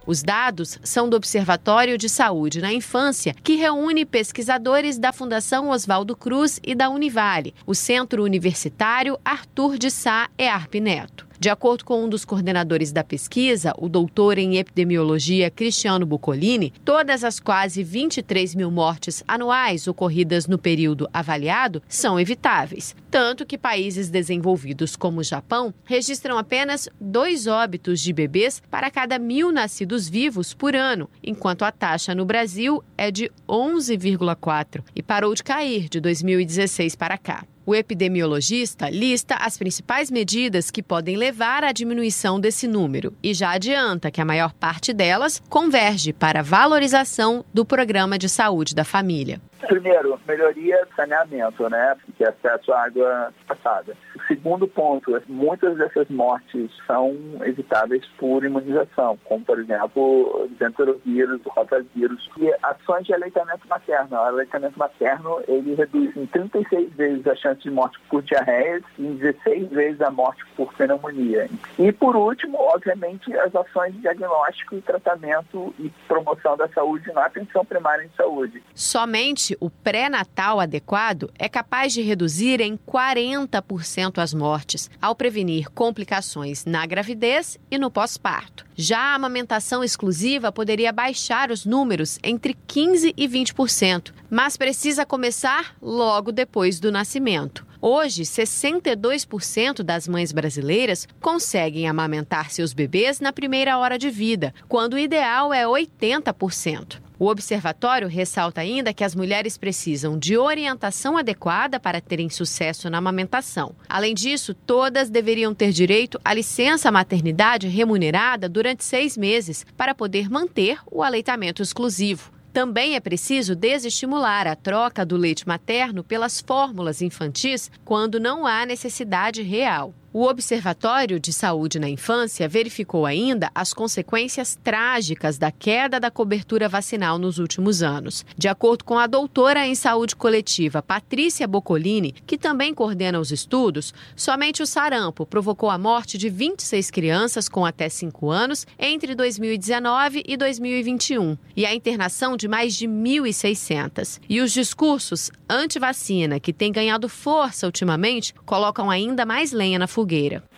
Os 0.06 0.24
dados 0.24 0.80
são 0.84 1.08
do 1.08 1.16
Observatório 1.16 1.97
de 1.97 2.10
Saúde 2.10 2.62
na 2.62 2.74
Infância, 2.74 3.36
que 3.43 3.56
reúne 3.56 4.06
pesquisadores 4.06 4.97
da 4.97 5.14
Fundação 5.14 5.70
Oswaldo 5.70 6.16
Cruz 6.16 6.60
e 6.64 6.74
da 6.74 6.89
Univale, 6.89 7.54
o 7.66 7.76
Centro 7.76 8.24
Universitário 8.24 9.20
Arthur 9.24 9.78
de 9.78 9.91
Sá 9.91 10.28
EARP 10.36 10.76
Neto. 10.76 11.29
De 11.40 11.50
acordo 11.50 11.86
com 11.86 12.04
um 12.04 12.10
dos 12.10 12.26
coordenadores 12.26 12.92
da 12.92 13.02
pesquisa, 13.02 13.74
o 13.78 13.88
doutor 13.88 14.38
em 14.38 14.58
epidemiologia 14.58 15.50
Cristiano 15.50 16.06
Bucolini, 16.06 16.74
todas 16.84 17.24
as 17.24 17.40
quase 17.40 17.82
23 17.82 18.56
mil 18.56 18.70
mortes 18.70 19.24
anuais 19.26 19.88
ocorridas 19.88 20.48
no 20.48 20.58
período 20.58 21.10
avaliado 21.14 21.82
são 21.88 22.20
evitáveis. 22.20 22.94
Tanto 23.10 23.46
que 23.46 23.58
países 23.58 24.10
desenvolvidos 24.10 24.98
como 24.98 25.22
o 25.22 25.24
Japão 25.24 25.74
registram 25.86 26.38
apenas 26.38 26.90
dois 27.00 27.48
óbitos 27.48 28.02
de 28.02 28.12
bebês 28.12 28.62
para 28.70 28.92
cada 28.92 29.18
mil 29.18 29.50
nascidos 29.50 30.10
vivos 30.10 30.54
por 30.54 30.76
ano, 30.76 31.10
enquanto 31.24 31.64
a 31.64 31.72
taxa 31.72 32.14
no 32.14 32.26
Brasil 32.26 32.84
é 32.98 33.10
de 33.10 33.32
11,4 33.48 34.84
e 34.94 35.02
parou 35.02 35.34
de 35.34 35.42
cair 35.46 35.88
de 35.88 36.02
2016 36.02 36.98
para 36.98 37.18
cá. 37.18 37.46
O 37.70 37.76
epidemiologista 37.76 38.89
lista 38.89 39.36
as 39.36 39.55
principais 39.55 40.09
medidas 40.09 40.72
que 40.72 40.82
podem 40.82 41.15
levar 41.15 41.63
à 41.63 41.72
diminuição 41.72 42.39
desse 42.39 42.67
número 42.67 43.13
e 43.22 43.32
já 43.32 43.51
adianta 43.51 44.09
que 44.09 44.20
a 44.20 44.26
maior 44.26 44.51
parte 44.53 44.91
delas 44.91 45.39
converge 45.47 46.11
para 46.11 46.39
a 46.39 46.41
valorização 46.41 47.45
do 47.53 47.63
programa 47.63 48.17
de 48.17 48.28
saúde 48.28 48.74
da 48.74 48.84
família. 48.84 49.39
Primeiro, 49.67 50.20
melhoria 50.28 50.84
do 50.84 50.95
saneamento, 50.95 51.70
né? 51.70 51.95
Que 52.17 52.24
é 52.24 52.30
acesso 52.30 52.74
à 52.74 52.86
água 52.86 53.32
passada. 53.47 53.95
Segundo 54.30 54.68
ponto, 54.68 55.20
muitas 55.28 55.76
dessas 55.78 56.08
mortes 56.08 56.70
são 56.86 57.18
evitáveis 57.44 58.06
por 58.20 58.46
imunização, 58.46 59.18
como, 59.26 59.44
por 59.44 59.60
exemplo, 59.60 60.48
o 60.48 60.64
enterovírus, 60.64 61.42
o 61.44 61.50
rotavírus. 61.50 62.30
E 62.38 62.54
ações 62.62 63.08
de 63.08 63.14
aleitamento 63.16 63.68
materno. 63.68 64.16
O 64.16 64.20
aleitamento 64.20 64.78
materno, 64.78 65.42
ele 65.48 65.74
reduz 65.74 66.16
em 66.16 66.28
36 66.28 66.94
vezes 66.94 67.26
a 67.26 67.36
chance 67.36 67.62
de 67.62 67.72
morte 67.72 68.00
por 68.08 68.22
diarreia 68.22 68.80
e 69.00 69.08
em 69.08 69.16
16 69.16 69.70
vezes 69.70 70.00
a 70.02 70.12
morte 70.12 70.46
por 70.56 70.72
pneumonia. 70.76 71.50
E, 71.80 71.92
por 71.92 72.16
último, 72.16 72.56
obviamente, 72.60 73.36
as 73.36 73.56
ações 73.56 73.94
de 73.96 74.02
diagnóstico, 74.02 74.80
tratamento 74.82 75.74
e 75.80 75.90
promoção 76.08 76.56
da 76.56 76.68
saúde 76.70 77.12
na 77.14 77.26
atenção 77.26 77.66
primária 77.66 78.08
de 78.08 78.16
saúde. 78.16 78.62
Somente 78.76 79.58
o 79.60 79.72
pré-natal 79.72 80.60
adequado 80.60 81.32
é 81.40 81.50
capaz 81.50 81.94
de 81.94 82.04
reduzir 82.04 82.62
em 82.62 82.78
40% 82.78 84.18
as 84.20 84.34
mortes, 84.34 84.89
ao 85.01 85.15
prevenir 85.15 85.70
complicações 85.72 86.65
na 86.65 86.86
gravidez 86.86 87.57
e 87.70 87.78
no 87.78 87.89
pós-parto. 87.89 88.65
Já 88.76 88.99
a 88.99 89.15
amamentação 89.15 89.84
exclusiva 89.84 90.51
poderia 90.51 90.91
baixar 90.91 91.51
os 91.51 91.65
números 91.65 92.20
entre 92.24 92.55
15% 92.67 93.13
e 93.15 93.28
20%, 93.28 94.13
mas 94.30 94.57
precisa 94.57 95.05
começar 95.05 95.76
logo 95.82 96.32
depois 96.32 96.80
do 96.80 96.91
nascimento. 96.91 97.67
Hoje, 97.82 98.24
62% 98.24 99.84
das 99.84 100.05
mães 100.05 100.34
brasileiras 100.34 101.07
conseguem 101.22 101.88
amamentar 101.88 102.51
seus 102.51 102.74
bebês 102.74 103.22
na 103.22 103.32
primeira 103.32 103.78
hora 103.78 103.97
de 103.97 104.09
vida, 104.09 104.53
quando 104.67 104.95
o 104.95 104.99
ideal 104.99 105.53
é 105.53 105.65
80%. 105.65 106.99
O 107.20 107.28
observatório 107.28 108.07
ressalta 108.07 108.61
ainda 108.61 108.93
que 108.93 109.03
as 109.03 109.13
mulheres 109.13 109.57
precisam 109.57 110.17
de 110.17 110.38
orientação 110.38 111.17
adequada 111.17 111.78
para 111.78 111.99
terem 111.99 112.30
sucesso 112.30 112.89
na 112.89 112.99
amamentação. 112.99 113.76
Além 113.89 114.15
disso, 114.15 114.53
todas 114.53 115.09
deveriam 115.09 115.53
ter 115.53 115.74
direito 115.74 116.17
à 116.24 116.34
licença 116.34 116.89
maternidade 116.89 117.67
remunerada 117.67 118.47
durante 118.47 118.86
seis 118.86 119.17
meses 119.17 119.65
para 119.76 119.93
poder 119.93 120.30
manter 120.30 120.80
o 120.89 121.03
aleitamento 121.03 121.61
exclusivo. 121.61 122.32
Também 122.53 122.95
é 122.95 123.01
preciso 123.01 123.53
desestimular 123.53 124.47
a 124.47 124.55
troca 124.55 125.05
do 125.05 125.17
leite 125.17 125.45
materno 125.45 126.05
pelas 126.05 126.39
fórmulas 126.39 127.01
infantis 127.01 127.70
quando 127.84 128.17
não 128.17 128.45
há 128.47 128.65
necessidade 128.65 129.41
real. 129.41 129.93
O 130.12 130.26
Observatório 130.26 131.20
de 131.20 131.32
Saúde 131.32 131.78
na 131.78 131.88
Infância 131.88 132.49
verificou 132.49 133.05
ainda 133.05 133.51
as 133.53 133.76
consequências 133.76 134.57
trágicas 134.64 135.38
da 135.38 135.51
queda 135.51 135.99
da 135.99 136.10
cobertura 136.10 136.68
vacinal 136.68 137.20
nos 137.20 137.38
últimos 137.38 137.84
anos. 137.84 138.26
De 138.36 138.47
acordo 138.47 138.84
com 138.84 138.97
a 138.97 139.05
doutora 139.05 139.68
em 139.68 139.76
saúde 139.76 140.16
coletiva 140.16 140.82
Patrícia 140.82 141.47
Boccolini, 141.47 142.16
que 142.26 142.39
também 142.39 142.74
coordena 142.74 143.20
os 143.20 143.32
estudos, 143.32 143.93
somente 144.16 144.64
o 144.64 144.66
sarampo 144.66 145.28
provocou 145.28 145.70
a 145.70 145.78
morte 145.78 146.18
de 146.18 146.28
26 146.28 146.89
crianças 146.89 147.47
com 147.47 147.64
até 147.64 147.88
5 147.88 148.32
anos 148.32 148.66
entre 148.80 149.14
2019 149.14 150.24
e 150.26 150.36
2021 150.36 151.38
e 151.55 151.68
a 151.68 151.76
internação 151.76 152.36
de 152.36 152.47
mais 152.47 152.74
de 152.74 152.88
1.600. 152.88 154.20
E 154.28 154.41
os 154.41 154.51
discursos 154.51 155.30
anti-vacina, 155.47 156.39
que 156.39 156.51
têm 156.51 156.72
ganhado 156.72 157.07
força 157.07 157.68
ultimamente, 157.68 158.34
colocam 158.43 158.89
ainda 158.89 159.24
mais 159.24 159.51
lenha 159.51 159.78
na. 159.78 159.99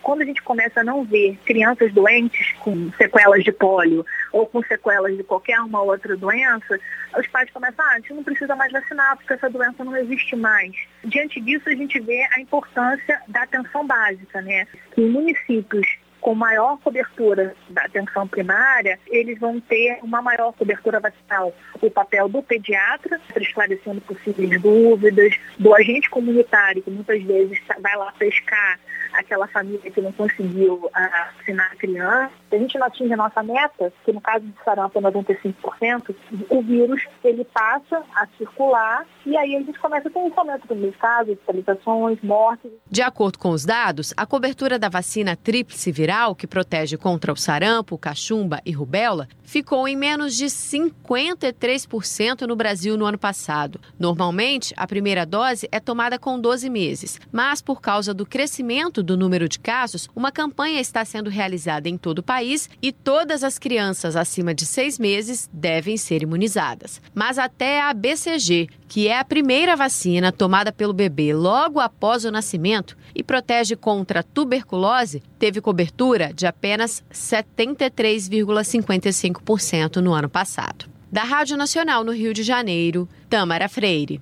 Quando 0.02 0.22
a 0.22 0.26
gente 0.26 0.42
começa 0.42 0.82
a 0.82 0.84
não 0.84 1.04
ver 1.04 1.38
crianças 1.46 1.94
doentes 1.94 2.54
com 2.60 2.92
sequelas 2.94 3.44
de 3.44 3.52
pólio 3.52 4.06
ou 4.32 4.46
com 4.46 4.62
sequelas 4.64 5.16
de 5.16 5.24
qualquer 5.24 5.60
uma 5.62 5.82
outra 5.82 6.18
doença, 6.18 6.80
os 7.18 7.28
pais 7.28 7.50
começam, 7.52 7.86
ah, 7.86 7.94
a 7.94 7.96
gente 8.00 8.14
não 8.14 8.24
precisa 8.24 8.56
mais 8.56 8.72
vacinar 8.72 9.18
porque 9.18 9.34
essa 9.34 9.50
doença 9.50 9.84
não 9.84 9.96
existe 9.96 10.36
mais. 10.36 10.72
Diante 11.04 11.40
disso, 11.42 11.70
a 11.70 11.76
gente 11.76 12.00
vê 12.00 12.28
a 12.32 12.40
importância 12.40 13.22
da 13.28 13.44
atenção 13.44 13.86
básica, 13.86 14.42
né? 14.42 14.68
Que 14.94 15.02
municípios 15.02 15.88
com 16.22 16.36
maior 16.36 16.78
cobertura 16.78 17.56
da 17.70 17.82
atenção 17.82 18.28
primária, 18.28 19.00
eles 19.08 19.40
vão 19.40 19.60
ter 19.60 19.98
uma 20.04 20.22
maior 20.22 20.54
cobertura 20.54 21.00
vacinal. 21.00 21.54
O 21.82 21.90
papel 21.90 22.30
do 22.30 22.44
pediatra, 22.44 23.20
esclarecendo 23.36 24.00
possíveis 24.02 24.62
dúvidas, 24.62 25.34
do 25.58 25.74
agente 25.74 26.10
comunitário, 26.10 26.84
que 26.84 26.92
muitas 26.92 27.22
vezes 27.24 27.60
vai 27.80 27.98
lá 27.98 28.14
pescar 28.18 28.80
aquela 29.14 29.48
família 29.48 29.92
que 29.92 30.02
não 30.02 30.12
conseguiu 30.12 30.90
ah, 30.94 31.30
vacinar 31.38 31.72
a 31.72 31.76
criança. 31.76 32.32
Se 32.50 32.56
a 32.56 32.60
gente 32.60 32.78
não 32.78 32.88
atinge 32.88 33.14
a 33.14 33.18
nossa 33.18 33.44
meta, 33.44 33.94
que 34.04 34.12
no 34.12 34.22
caso 34.22 34.46
de 34.46 34.54
sarampo 34.64 35.00
é 35.00 35.02
95%, 35.02 36.16
o 36.50 36.62
vírus 36.62 37.02
ele 37.24 37.46
passa 37.46 38.04
a 38.16 38.28
circular 38.38 39.06
e 39.26 39.38
aí 39.38 39.56
a 39.56 39.60
gente 39.60 39.80
começa 39.80 40.08
a 40.08 40.12
ter 40.12 40.20
um 40.20 40.32
aumento 40.36 40.74
dos 40.74 40.96
casos, 40.98 41.34
hospitalizações, 41.34 42.20
mortes. 42.22 42.72
De 42.90 43.02
acordo 43.02 43.38
com 43.38 43.50
os 43.50 43.66
dados, 43.66 44.14
a 44.18 44.26
cobertura 44.26 44.78
da 44.78 44.90
vacina 44.90 45.36
tríplice 45.36 45.92
viral 45.92 46.36
que 46.36 46.48
protege 46.48 46.98
contra 46.98 47.32
o 47.32 47.38
sarampo, 47.38 47.98
cachumba 47.98 48.62
e 48.66 48.72
rubéola 48.72 49.28
ficou 49.44 49.88
em 49.88 49.98
menos 49.98 50.36
de 50.36 50.46
53% 50.46 52.48
no 52.48 52.56
Brasil 52.56 52.98
no 52.98 53.06
ano 53.06 53.18
passado. 53.18 53.80
Normalmente, 54.00 54.74
a 54.78 54.88
primeira 54.88 55.26
dose 55.26 55.68
é 55.72 55.80
tomada 55.80 56.18
com 56.18 56.40
12 56.40 56.70
meses, 56.70 57.20
mas 57.32 57.62
por 57.62 57.82
causa 57.82 58.14
do 58.14 58.26
crescimento 58.26 59.01
do 59.04 59.18
número 59.18 59.48
de 59.48 59.60
casos, 59.60 60.10
uma 60.16 60.32
campanha 60.32 60.80
está 60.80 61.06
sendo 61.06 61.30
realizada 61.30 61.88
em 61.90 61.98
todo 61.98 62.20
o 62.20 62.24
país 62.24 62.70
e 62.82 62.92
todas 62.92 63.44
as 63.44 63.60
crianças 63.60 64.16
acima 64.16 64.54
de 64.54 64.66
seis 64.66 65.00
meses 65.00 65.50
devem 65.52 65.98
ser 65.98 66.24
imunizadas. 66.24 67.02
Mas 67.14 67.38
até 67.38 67.82
a 67.82 67.94
BCG, 67.94 68.70
que 68.88 69.08
é 69.08 69.18
a 69.18 69.26
primeira 69.26 69.76
vacina 69.76 70.32
tomada 70.32 70.72
pelo 70.72 70.94
bebê 70.94 71.34
logo 71.34 71.80
após 71.80 72.24
o 72.26 72.32
nascimento 72.32 72.98
e 73.16 73.24
protege 73.24 73.76
contra 73.76 74.24
tuberculose, 74.24 75.24
teve 75.40 75.62
cobertura 75.62 76.32
de 76.34 76.46
apenas 76.46 77.04
73,55% 77.12 79.98
no 79.98 80.14
ano 80.14 80.30
passado. 80.30 80.86
Da 81.12 81.24
Rádio 81.24 81.58
Nacional 81.58 82.04
no 82.04 82.14
Rio 82.14 82.34
de 82.34 82.42
Janeiro, 82.42 83.08
Tamara 83.30 83.68
Freire. 83.68 84.22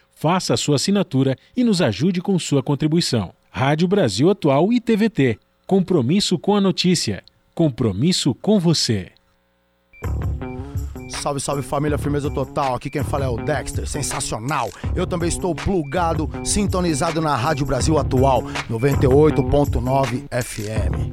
Faça 0.21 0.53
a 0.53 0.57
sua 0.57 0.75
assinatura 0.75 1.35
e 1.57 1.63
nos 1.63 1.81
ajude 1.81 2.21
com 2.21 2.37
sua 2.37 2.61
contribuição. 2.61 3.33
Rádio 3.49 3.87
Brasil 3.87 4.29
Atual 4.29 4.71
e 4.71 4.79
TVT. 4.79 5.39
Compromisso 5.65 6.37
com 6.37 6.55
a 6.55 6.61
notícia. 6.61 7.23
Compromisso 7.55 8.35
com 8.35 8.59
você. 8.59 9.13
Salve, 11.09 11.39
salve 11.39 11.63
família, 11.63 11.97
firmeza 11.97 12.29
total. 12.29 12.75
Aqui 12.75 12.87
quem 12.87 13.03
fala 13.03 13.25
é 13.25 13.27
o 13.27 13.35
Dexter, 13.35 13.87
sensacional. 13.87 14.69
Eu 14.95 15.07
também 15.07 15.27
estou 15.27 15.55
plugado, 15.55 16.29
sintonizado 16.45 17.19
na 17.19 17.35
Rádio 17.35 17.65
Brasil 17.65 17.97
Atual, 17.97 18.43
98.9 18.69 20.27
FM. 20.29 21.09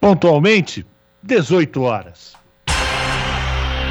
Pontualmente, 0.00 0.86
18 1.22 1.82
horas. 1.82 2.38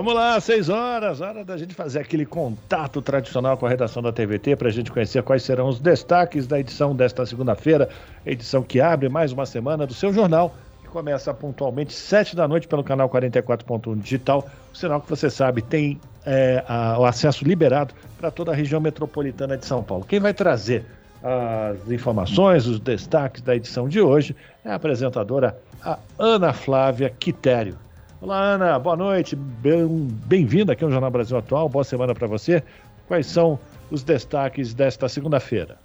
Vamos 0.00 0.14
lá, 0.14 0.40
seis 0.40 0.70
horas, 0.70 1.20
hora 1.20 1.44
da 1.44 1.58
gente 1.58 1.74
fazer 1.74 2.00
aquele 2.00 2.24
contato 2.24 3.02
tradicional 3.02 3.58
com 3.58 3.66
a 3.66 3.68
redação 3.68 4.02
da 4.02 4.10
TVT 4.10 4.56
para 4.56 4.68
a 4.68 4.70
gente 4.72 4.90
conhecer 4.90 5.22
quais 5.22 5.42
serão 5.42 5.68
os 5.68 5.78
destaques 5.78 6.46
da 6.46 6.58
edição 6.58 6.96
desta 6.96 7.26
segunda-feira, 7.26 7.86
edição 8.24 8.62
que 8.62 8.80
abre 8.80 9.10
mais 9.10 9.30
uma 9.30 9.44
semana 9.44 9.86
do 9.86 9.92
seu 9.92 10.10
jornal, 10.10 10.54
que 10.80 10.88
começa 10.88 11.34
pontualmente 11.34 11.92
sete 11.92 12.34
da 12.34 12.48
noite 12.48 12.66
pelo 12.66 12.82
canal 12.82 13.10
44.1 13.10 14.00
digital, 14.00 14.48
sinal 14.72 15.02
que 15.02 15.10
você 15.10 15.28
sabe 15.28 15.60
tem 15.60 16.00
é, 16.24 16.64
a, 16.66 16.98
o 16.98 17.04
acesso 17.04 17.44
liberado 17.44 17.92
para 18.18 18.30
toda 18.30 18.52
a 18.52 18.54
região 18.54 18.80
metropolitana 18.80 19.54
de 19.54 19.66
São 19.66 19.82
Paulo. 19.82 20.06
Quem 20.06 20.18
vai 20.18 20.32
trazer 20.32 20.82
as 21.22 21.90
informações, 21.90 22.66
os 22.66 22.80
destaques 22.80 23.42
da 23.42 23.54
edição 23.54 23.86
de 23.86 24.00
hoje 24.00 24.34
é 24.64 24.70
a 24.70 24.76
apresentadora 24.76 25.58
a 25.84 25.98
Ana 26.18 26.54
Flávia 26.54 27.10
Quitério. 27.10 27.76
Olá, 28.22 28.52
Ana, 28.52 28.78
boa 28.78 28.98
noite, 28.98 29.34
bem-vinda 29.34 30.74
aqui 30.74 30.84
ao 30.84 30.90
Jornal 30.90 31.10
Brasil 31.10 31.38
Atual, 31.38 31.70
boa 31.70 31.82
semana 31.82 32.14
para 32.14 32.26
você. 32.26 32.62
Quais 33.08 33.26
são 33.26 33.58
os 33.90 34.02
destaques 34.02 34.74
desta 34.74 35.08
segunda-feira? 35.08 35.78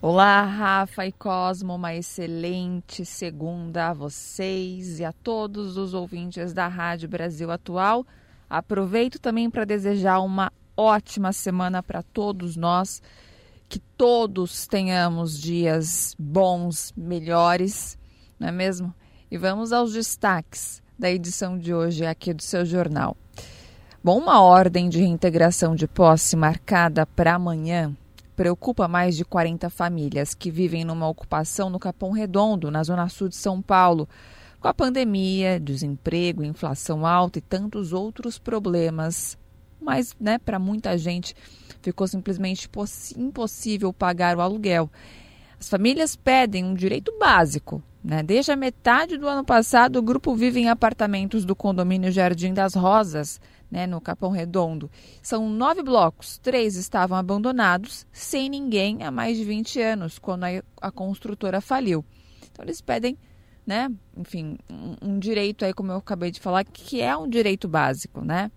Olá, 0.00 0.42
Rafa 0.42 1.04
e 1.04 1.10
Cosmo, 1.10 1.74
uma 1.74 1.96
excelente 1.96 3.04
segunda 3.04 3.88
a 3.88 3.92
vocês 3.92 5.00
e 5.00 5.04
a 5.04 5.12
todos 5.12 5.76
os 5.76 5.94
ouvintes 5.94 6.52
da 6.52 6.68
Rádio 6.68 7.08
Brasil 7.08 7.50
Atual. 7.50 8.06
Aproveito 8.48 9.18
também 9.18 9.50
para 9.50 9.64
desejar 9.64 10.20
uma 10.20 10.52
ótima 10.76 11.32
semana 11.32 11.82
para 11.82 12.04
todos 12.04 12.56
nós, 12.56 13.02
que 13.68 13.80
todos 13.80 14.68
tenhamos 14.68 15.40
dias 15.40 16.14
bons, 16.16 16.94
melhores, 16.96 17.98
não 18.38 18.46
é 18.46 18.52
mesmo? 18.52 18.94
E 19.28 19.36
vamos 19.36 19.72
aos 19.72 19.92
destaques 19.92 20.81
da 21.02 21.10
edição 21.10 21.58
de 21.58 21.74
hoje 21.74 22.06
aqui 22.06 22.32
do 22.32 22.42
seu 22.42 22.64
jornal. 22.64 23.16
Bom, 24.04 24.18
uma 24.18 24.40
ordem 24.40 24.88
de 24.88 25.00
reintegração 25.00 25.74
de 25.74 25.88
posse 25.88 26.36
marcada 26.36 27.04
para 27.04 27.34
amanhã 27.34 27.92
preocupa 28.36 28.86
mais 28.86 29.16
de 29.16 29.24
40 29.24 29.68
famílias 29.68 30.32
que 30.32 30.48
vivem 30.48 30.84
numa 30.84 31.08
ocupação 31.08 31.68
no 31.68 31.80
Capão 31.80 32.12
Redondo, 32.12 32.70
na 32.70 32.84
zona 32.84 33.08
sul 33.08 33.28
de 33.28 33.34
São 33.34 33.60
Paulo. 33.60 34.08
Com 34.60 34.68
a 34.68 34.74
pandemia, 34.74 35.58
desemprego, 35.58 36.44
inflação 36.44 37.04
alta 37.04 37.40
e 37.40 37.42
tantos 37.42 37.92
outros 37.92 38.38
problemas. 38.38 39.36
Mas, 39.80 40.14
né, 40.20 40.38
para 40.38 40.60
muita 40.60 40.96
gente 40.96 41.34
ficou 41.82 42.06
simplesmente 42.06 42.70
impossível 43.16 43.92
pagar 43.92 44.36
o 44.36 44.40
aluguel. 44.40 44.88
As 45.62 45.68
famílias 45.68 46.16
pedem 46.16 46.64
um 46.64 46.74
direito 46.74 47.16
básico, 47.20 47.80
né? 48.02 48.20
Desde 48.20 48.50
a 48.50 48.56
metade 48.56 49.16
do 49.16 49.28
ano 49.28 49.44
passado, 49.44 49.94
o 49.94 50.02
grupo 50.02 50.34
vive 50.34 50.58
em 50.58 50.68
apartamentos 50.68 51.44
do 51.44 51.54
condomínio 51.54 52.10
Jardim 52.10 52.52
das 52.52 52.74
Rosas, 52.74 53.40
né, 53.70 53.86
no 53.86 54.00
Capão 54.00 54.32
Redondo. 54.32 54.90
São 55.22 55.48
nove 55.48 55.80
blocos, 55.80 56.36
três 56.36 56.74
estavam 56.74 57.16
abandonados, 57.16 58.04
sem 58.10 58.48
ninguém 58.48 59.04
há 59.04 59.12
mais 59.12 59.36
de 59.36 59.44
20 59.44 59.80
anos, 59.80 60.18
quando 60.18 60.42
a, 60.42 60.48
a 60.80 60.90
construtora 60.90 61.60
faliu. 61.60 62.04
Então, 62.50 62.64
eles 62.64 62.80
pedem, 62.80 63.16
né, 63.64 63.88
enfim, 64.16 64.58
um, 64.68 65.10
um 65.10 65.18
direito 65.20 65.64
aí, 65.64 65.72
como 65.72 65.92
eu 65.92 65.98
acabei 65.98 66.32
de 66.32 66.40
falar, 66.40 66.64
que 66.64 67.00
é 67.00 67.16
um 67.16 67.28
direito 67.28 67.68
básico, 67.68 68.24
né? 68.24 68.50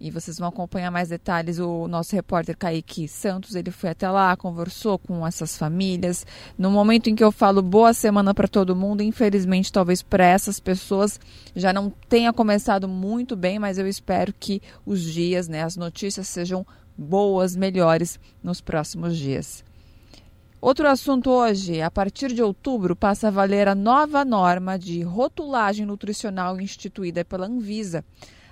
E 0.00 0.10
vocês 0.10 0.38
vão 0.38 0.48
acompanhar 0.48 0.90
mais 0.90 1.08
detalhes. 1.08 1.58
O 1.58 1.88
nosso 1.88 2.14
repórter 2.14 2.56
Kaique 2.56 3.08
Santos, 3.08 3.56
ele 3.56 3.70
foi 3.70 3.90
até 3.90 4.08
lá, 4.08 4.36
conversou 4.36 4.98
com 4.98 5.26
essas 5.26 5.56
famílias. 5.56 6.24
No 6.56 6.70
momento 6.70 7.10
em 7.10 7.16
que 7.16 7.24
eu 7.24 7.32
falo 7.32 7.60
boa 7.62 7.92
semana 7.92 8.32
para 8.32 8.46
todo 8.46 8.76
mundo, 8.76 9.02
infelizmente, 9.02 9.72
talvez 9.72 10.00
para 10.00 10.24
essas 10.24 10.60
pessoas 10.60 11.18
já 11.54 11.72
não 11.72 11.90
tenha 12.08 12.32
começado 12.32 12.86
muito 12.86 13.34
bem, 13.34 13.58
mas 13.58 13.76
eu 13.76 13.88
espero 13.88 14.32
que 14.32 14.62
os 14.86 15.02
dias, 15.02 15.48
né, 15.48 15.64
as 15.64 15.76
notícias 15.76 16.28
sejam 16.28 16.64
boas, 16.96 17.56
melhores 17.56 18.20
nos 18.42 18.60
próximos 18.60 19.16
dias. 19.16 19.64
Outro 20.60 20.88
assunto 20.88 21.30
hoje, 21.30 21.80
a 21.80 21.88
partir 21.88 22.32
de 22.32 22.42
outubro 22.42 22.96
passa 22.96 23.28
a 23.28 23.30
valer 23.30 23.68
a 23.68 23.76
nova 23.76 24.24
norma 24.24 24.76
de 24.76 25.02
rotulagem 25.02 25.86
nutricional 25.86 26.60
instituída 26.60 27.24
pela 27.24 27.46
Anvisa. 27.46 28.04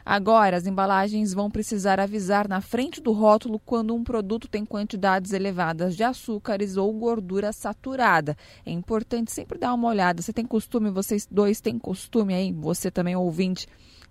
Agora, 0.08 0.56
as 0.56 0.68
embalagens 0.68 1.34
vão 1.34 1.50
precisar 1.50 1.98
avisar 1.98 2.46
na 2.46 2.60
frente 2.60 3.00
do 3.00 3.10
rótulo 3.10 3.58
quando 3.58 3.92
um 3.92 4.04
produto 4.04 4.46
tem 4.46 4.64
quantidades 4.64 5.32
elevadas 5.32 5.96
de 5.96 6.04
açúcares 6.04 6.76
ou 6.76 6.92
gordura 6.92 7.52
saturada. 7.52 8.36
É 8.64 8.70
importante 8.70 9.32
sempre 9.32 9.58
dar 9.58 9.74
uma 9.74 9.88
olhada. 9.88 10.22
Você 10.22 10.32
tem 10.32 10.46
costume, 10.46 10.90
vocês 10.90 11.26
dois 11.28 11.60
têm 11.60 11.76
costume 11.76 12.34
aí, 12.34 12.52
você 12.52 12.88
também 12.88 13.16
ouvinte, 13.16 13.66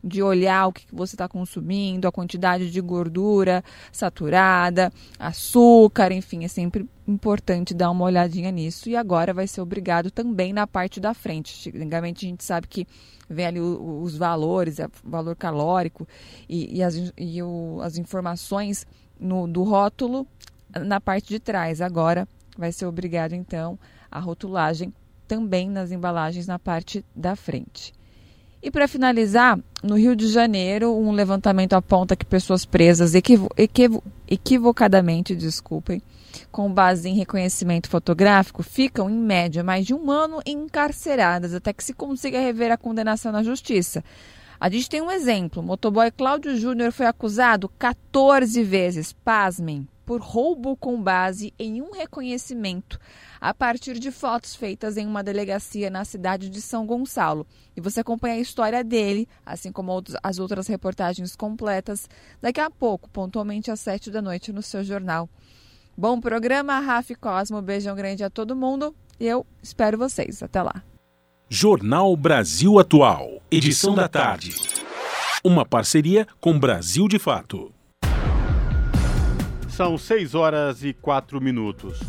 de 0.06 0.22
olhar 0.22 0.68
o 0.68 0.72
que 0.72 0.86
você 0.94 1.16
está 1.16 1.28
consumindo, 1.28 2.08
a 2.08 2.12
quantidade 2.12 2.70
de 2.70 2.80
gordura 2.80 3.64
saturada, 3.92 4.94
açúcar, 5.18 6.12
enfim, 6.12 6.46
é 6.46 6.48
sempre 6.48 6.88
importante 7.08 7.74
dar 7.74 7.90
uma 7.90 8.06
olhadinha 8.06 8.52
nisso. 8.52 8.88
E 8.88 8.96
agora 8.96 9.34
vai 9.34 9.48
ser 9.48 9.62
obrigado 9.62 10.12
também 10.12 10.54
na 10.54 10.68
parte 10.68 11.00
da 11.00 11.16
frente. 11.16 11.70
Antigamente 11.70 12.24
a 12.24 12.30
gente 12.30 12.44
sabe 12.44 12.68
que 12.68 12.88
vem 13.28 13.48
ali 13.48 13.60
os 13.60 14.16
valores, 14.16 14.78
o 14.78 15.10
valor 15.10 15.36
calórico 15.36 16.08
e, 16.48 16.78
e, 16.78 16.84
as, 16.84 17.12
e 17.18 17.42
o, 17.42 17.80
as 17.82 17.98
informações 17.98 18.86
no, 19.20 19.48
do 19.48 19.64
rótulo 19.64 20.28
na 20.86 21.02
parte 21.02 21.30
de 21.30 21.40
trás. 21.40 21.82
Agora 21.82 22.28
vai 22.56 22.72
ser 22.72 22.86
obrigado, 22.86 23.34
então, 23.34 23.80
a 24.12 24.20
rotulagem 24.20 24.94
também 25.28 25.68
nas 25.68 25.92
embalagens 25.92 26.46
na 26.46 26.60
parte 26.60 27.04
da 27.16 27.36
frente. 27.36 27.92
E 28.66 28.72
para 28.72 28.88
finalizar, 28.88 29.60
no 29.84 29.96
Rio 29.96 30.16
de 30.16 30.28
Janeiro, 30.28 30.92
um 30.92 31.12
levantamento 31.12 31.74
aponta 31.74 32.16
que 32.16 32.26
pessoas 32.26 32.66
presas 32.66 33.14
equivo 33.14 33.48
equivo 33.56 34.04
equivocadamente, 34.28 35.36
desculpem, 35.36 36.02
com 36.52 36.74
base 36.74 37.08
em 37.08 37.14
reconhecimento 37.14 37.88
fotográfico, 37.88 38.64
ficam, 38.64 39.08
em 39.08 39.20
média, 39.20 39.64
mais 39.64 39.86
de 39.86 39.94
um 39.94 40.10
ano 40.10 40.42
encarceradas 40.44 41.54
até 41.54 41.72
que 41.72 41.84
se 41.84 41.94
consiga 41.94 42.40
rever 42.40 42.72
a 42.72 42.78
condenação 42.78 43.32
na 43.32 43.44
justiça. 43.44 44.04
A 44.60 44.68
gente 44.68 44.90
tem 44.90 45.00
um 45.00 45.12
exemplo. 45.12 45.62
O 45.62 45.66
motoboy 45.66 46.10
Cláudio 46.10 46.58
Júnior 46.58 46.92
foi 46.92 47.06
acusado 47.06 47.70
14 47.78 48.64
vezes, 48.64 49.14
pasmem, 49.14 49.88
por 50.06 50.22
roubo 50.22 50.78
com 50.78 51.02
base 51.02 51.54
em 51.58 51.82
um 51.82 51.92
reconhecimento 51.92 53.00
a 53.42 53.54
partir 53.54 54.00
de 54.00 54.12
fotos 54.12 54.56
feitas 54.56 54.98
em 54.98 55.06
uma 55.06 55.24
delegacia 55.24 55.90
na 55.90 56.06
cidade 56.06 56.50
de 56.50 56.62
São 56.62 56.86
Gonçalo. 56.86 57.46
E 57.76 57.82
você 57.82 58.00
acompanha 58.00 58.36
a 58.36 58.40
história 58.40 58.84
dele, 58.84 59.28
assim 59.46 59.72
como 59.72 60.02
as 60.24 60.40
outras 60.40 60.68
reportagens 60.68 61.36
completas, 61.36 62.10
daqui 62.42 62.60
a 62.60 62.70
pouco, 62.70 63.10
pontualmente 63.10 63.70
às 63.70 63.80
sete 63.80 64.10
da 64.10 64.22
noite, 64.22 64.54
no 64.54 64.62
seu 64.62 64.84
jornal. 64.84 65.30
Bom 65.98 66.20
programa, 66.20 66.80
Rafa 66.80 67.16
Cosmo. 67.16 67.62
Beijão 67.62 67.96
grande 67.96 68.24
a 68.24 68.30
todo 68.30 68.56
mundo. 68.56 68.96
Eu 69.20 69.46
espero 69.62 69.98
vocês. 69.98 70.44
Até 70.44 70.62
lá. 70.62 70.84
Jornal 71.48 72.16
Brasil 72.18 72.80
Atual, 72.80 73.42
edição 73.52 73.94
da 73.94 74.08
tarde. 74.08 74.56
Uma 75.44 75.64
parceria 75.64 76.28
com 76.42 76.60
Brasil 76.60 77.08
de 77.08 77.20
Fato. 77.20 77.75
São 79.76 79.98
6 79.98 80.36
horas 80.36 80.86
e 80.86 80.94
4 80.94 81.42
minutos. 81.42 82.00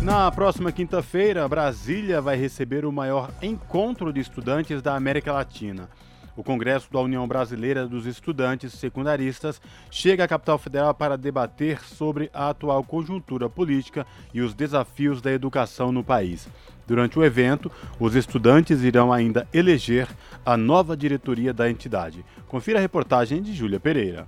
Na 0.00 0.28
próxima 0.32 0.72
quinta-feira, 0.72 1.46
Brasília 1.46 2.20
vai 2.20 2.36
receber 2.36 2.84
o 2.84 2.90
maior 2.90 3.30
encontro 3.40 4.12
de 4.12 4.18
estudantes 4.18 4.82
da 4.82 4.96
América 4.96 5.32
Latina. 5.32 5.88
O 6.36 6.42
Congresso 6.42 6.92
da 6.92 6.98
União 6.98 7.28
Brasileira 7.28 7.86
dos 7.86 8.04
Estudantes 8.04 8.72
Secundaristas 8.72 9.62
chega 9.92 10.24
à 10.24 10.28
capital 10.28 10.58
federal 10.58 10.92
para 10.92 11.16
debater 11.16 11.80
sobre 11.84 12.28
a 12.34 12.48
atual 12.48 12.82
conjuntura 12.82 13.48
política 13.48 14.04
e 14.34 14.40
os 14.40 14.52
desafios 14.52 15.22
da 15.22 15.30
educação 15.30 15.92
no 15.92 16.02
país. 16.02 16.48
Durante 16.84 17.16
o 17.16 17.24
evento, 17.24 17.70
os 18.00 18.16
estudantes 18.16 18.82
irão 18.82 19.12
ainda 19.12 19.46
eleger 19.54 20.08
a 20.44 20.56
nova 20.56 20.96
diretoria 20.96 21.54
da 21.54 21.70
entidade. 21.70 22.24
Confira 22.48 22.80
a 22.80 22.82
reportagem 22.82 23.40
de 23.40 23.52
Júlia 23.52 23.78
Pereira. 23.78 24.26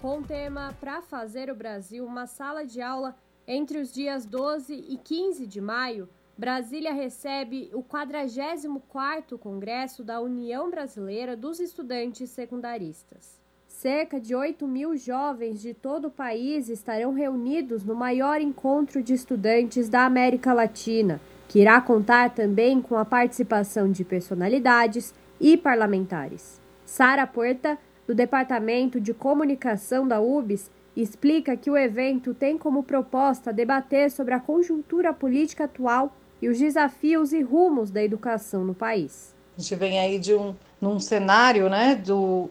Com 0.00 0.18
o 0.18 0.22
tema 0.22 0.74
Para 0.78 1.00
Fazer 1.00 1.50
o 1.50 1.54
Brasil 1.54 2.04
uma 2.04 2.26
sala 2.26 2.66
de 2.66 2.82
aula 2.82 3.16
entre 3.46 3.78
os 3.78 3.90
dias 3.90 4.26
12 4.26 4.74
e 4.74 4.98
15 4.98 5.46
de 5.46 5.58
maio, 5.58 6.06
Brasília 6.36 6.92
recebe 6.92 7.70
o 7.72 7.82
44º 7.82 9.38
Congresso 9.38 10.04
da 10.04 10.20
União 10.20 10.70
Brasileira 10.70 11.34
dos 11.34 11.60
Estudantes 11.60 12.28
Secundaristas. 12.28 13.40
Cerca 13.66 14.20
de 14.20 14.34
8 14.34 14.66
mil 14.68 14.96
jovens 14.98 15.62
de 15.62 15.72
todo 15.72 16.08
o 16.08 16.10
país 16.10 16.68
estarão 16.68 17.14
reunidos 17.14 17.82
no 17.82 17.94
maior 17.94 18.38
encontro 18.38 19.02
de 19.02 19.14
estudantes 19.14 19.88
da 19.88 20.04
América 20.04 20.52
Latina, 20.52 21.20
que 21.48 21.60
irá 21.60 21.80
contar 21.80 22.34
também 22.34 22.82
com 22.82 22.96
a 22.96 23.04
participação 23.04 23.90
de 23.90 24.04
personalidades 24.04 25.14
e 25.40 25.56
parlamentares. 25.56 26.60
Sara 26.84 27.26
Porta, 27.26 27.78
do 28.06 28.14
Departamento 28.14 29.00
de 29.00 29.12
Comunicação 29.12 30.06
da 30.06 30.20
UBS, 30.20 30.70
explica 30.96 31.56
que 31.56 31.70
o 31.70 31.76
evento 31.76 32.32
tem 32.32 32.56
como 32.56 32.82
proposta 32.82 33.52
debater 33.52 34.10
sobre 34.10 34.32
a 34.32 34.40
conjuntura 34.40 35.12
política 35.12 35.64
atual 35.64 36.16
e 36.40 36.48
os 36.48 36.58
desafios 36.58 37.32
e 37.32 37.42
rumos 37.42 37.90
da 37.90 38.02
educação 38.02 38.64
no 38.64 38.74
país. 38.74 39.34
A 39.56 39.60
gente 39.60 39.74
vem 39.74 39.98
aí 39.98 40.18
de 40.18 40.34
um 40.34 40.54
num 40.80 41.00
cenário, 41.00 41.68
né, 41.68 41.94
do 41.94 42.50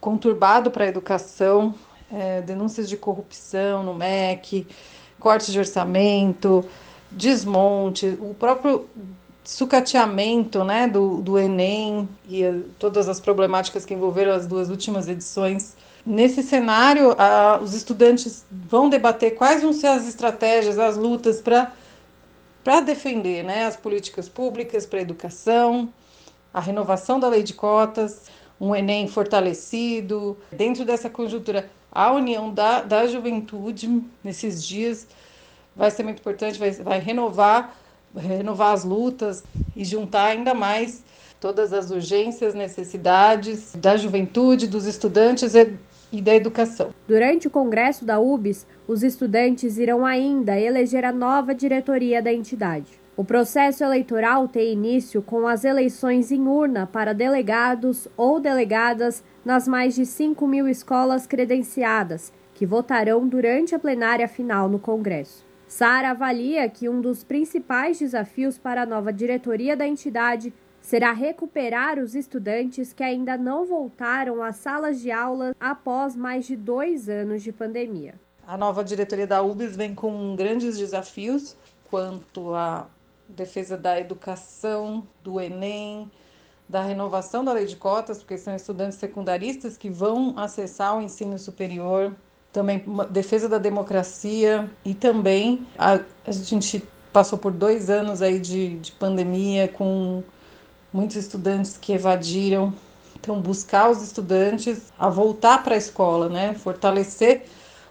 conturbado 0.00 0.70
para 0.70 0.84
a 0.84 0.88
educação, 0.88 1.74
é, 2.10 2.40
denúncias 2.40 2.88
de 2.88 2.96
corrupção 2.96 3.82
no 3.82 3.94
MEC, 3.94 4.66
cortes 5.18 5.52
de 5.52 5.58
orçamento, 5.58 6.64
desmonte, 7.10 8.16
o 8.20 8.34
próprio 8.34 8.88
sucateamento 9.46 10.64
né, 10.64 10.88
do, 10.88 11.22
do 11.22 11.38
Enem 11.38 12.08
e 12.28 12.42
todas 12.78 13.08
as 13.08 13.20
problemáticas 13.20 13.84
que 13.84 13.94
envolveram 13.94 14.32
as 14.32 14.46
duas 14.46 14.68
últimas 14.68 15.08
edições. 15.08 15.76
Nesse 16.04 16.42
cenário, 16.42 17.14
a, 17.18 17.58
os 17.62 17.72
estudantes 17.72 18.44
vão 18.50 18.88
debater 18.88 19.36
quais 19.36 19.62
vão 19.62 19.72
ser 19.72 19.86
as 19.86 20.06
estratégias, 20.08 20.78
as 20.78 20.96
lutas 20.96 21.40
para 21.40 22.80
defender 22.80 23.44
né, 23.44 23.66
as 23.66 23.76
políticas 23.76 24.28
públicas 24.28 24.84
para 24.84 24.98
a 24.98 25.02
educação, 25.02 25.92
a 26.52 26.60
renovação 26.60 27.20
da 27.20 27.28
lei 27.28 27.42
de 27.42 27.54
cotas, 27.54 28.24
um 28.60 28.74
Enem 28.74 29.06
fortalecido. 29.06 30.36
Dentro 30.50 30.84
dessa 30.84 31.08
conjuntura, 31.08 31.70
a 31.92 32.12
união 32.12 32.52
da, 32.52 32.82
da 32.82 33.06
juventude 33.06 34.02
nesses 34.24 34.64
dias 34.64 35.06
vai 35.74 35.90
ser 35.90 36.02
muito 36.02 36.18
importante, 36.18 36.58
vai, 36.58 36.70
vai 36.72 36.98
renovar, 36.98 37.76
renovar 38.16 38.72
as 38.72 38.84
lutas 38.84 39.44
e 39.74 39.84
juntar 39.84 40.26
ainda 40.26 40.54
mais 40.54 41.04
todas 41.40 41.72
as 41.72 41.90
urgências, 41.90 42.54
necessidades 42.54 43.74
da 43.76 43.96
juventude, 43.96 44.66
dos 44.66 44.86
estudantes 44.86 45.54
e 45.54 46.22
da 46.22 46.34
educação. 46.34 46.90
Durante 47.06 47.46
o 47.46 47.50
congresso 47.50 48.04
da 48.04 48.18
UBS, 48.18 48.66
os 48.88 49.02
estudantes 49.02 49.76
irão 49.76 50.06
ainda 50.06 50.58
eleger 50.58 51.04
a 51.04 51.12
nova 51.12 51.54
diretoria 51.54 52.22
da 52.22 52.32
entidade. 52.32 52.98
O 53.16 53.24
processo 53.24 53.82
eleitoral 53.82 54.46
tem 54.46 54.72
início 54.72 55.22
com 55.22 55.46
as 55.46 55.64
eleições 55.64 56.30
em 56.30 56.46
urna 56.46 56.86
para 56.86 57.14
delegados 57.14 58.06
ou 58.14 58.38
delegadas 58.38 59.24
nas 59.42 59.66
mais 59.66 59.94
de 59.94 60.04
5 60.04 60.46
mil 60.46 60.68
escolas 60.68 61.26
credenciadas, 61.26 62.30
que 62.52 62.66
votarão 62.66 63.26
durante 63.26 63.74
a 63.74 63.78
plenária 63.78 64.28
final 64.28 64.68
no 64.68 64.78
Congresso. 64.78 65.45
Sara 65.68 66.10
avalia 66.10 66.68
que 66.68 66.88
um 66.88 67.00
dos 67.00 67.24
principais 67.24 67.98
desafios 67.98 68.56
para 68.56 68.82
a 68.82 68.86
nova 68.86 69.12
diretoria 69.12 69.76
da 69.76 69.86
entidade 69.86 70.54
será 70.80 71.12
recuperar 71.12 71.98
os 71.98 72.14
estudantes 72.14 72.92
que 72.92 73.02
ainda 73.02 73.36
não 73.36 73.66
voltaram 73.66 74.42
às 74.42 74.56
salas 74.56 75.00
de 75.00 75.10
aula 75.10 75.54
após 75.58 76.14
mais 76.14 76.46
de 76.46 76.54
dois 76.54 77.08
anos 77.08 77.42
de 77.42 77.50
pandemia. 77.50 78.14
A 78.46 78.56
nova 78.56 78.84
diretoria 78.84 79.26
da 79.26 79.42
UBS 79.42 79.74
vem 79.74 79.92
com 79.92 80.36
grandes 80.36 80.78
desafios 80.78 81.56
quanto 81.90 82.54
à 82.54 82.86
defesa 83.28 83.76
da 83.76 83.98
educação, 83.98 85.04
do 85.24 85.40
Enem, 85.40 86.08
da 86.68 86.80
renovação 86.80 87.44
da 87.44 87.52
lei 87.52 87.66
de 87.66 87.74
cotas, 87.74 88.18
porque 88.18 88.38
são 88.38 88.54
estudantes 88.54 88.98
secundaristas 88.98 89.76
que 89.76 89.90
vão 89.90 90.34
acessar 90.38 90.96
o 90.96 91.02
ensino 91.02 91.36
superior, 91.40 92.14
também 92.56 92.82
defesa 93.10 93.50
da 93.50 93.58
democracia 93.58 94.70
e 94.82 94.94
também 94.94 95.66
a, 95.78 96.00
a 96.26 96.32
gente 96.32 96.82
passou 97.12 97.38
por 97.38 97.52
dois 97.52 97.90
anos 97.90 98.22
aí 98.22 98.40
de, 98.40 98.78
de 98.78 98.92
pandemia 98.92 99.68
com 99.68 100.22
muitos 100.90 101.16
estudantes 101.16 101.76
que 101.76 101.92
evadiram. 101.92 102.72
Então, 103.14 103.42
buscar 103.42 103.90
os 103.90 104.02
estudantes 104.02 104.90
a 104.98 105.10
voltar 105.10 105.62
para 105.62 105.74
a 105.74 105.78
escola, 105.78 106.30
né? 106.30 106.54
fortalecer 106.54 107.44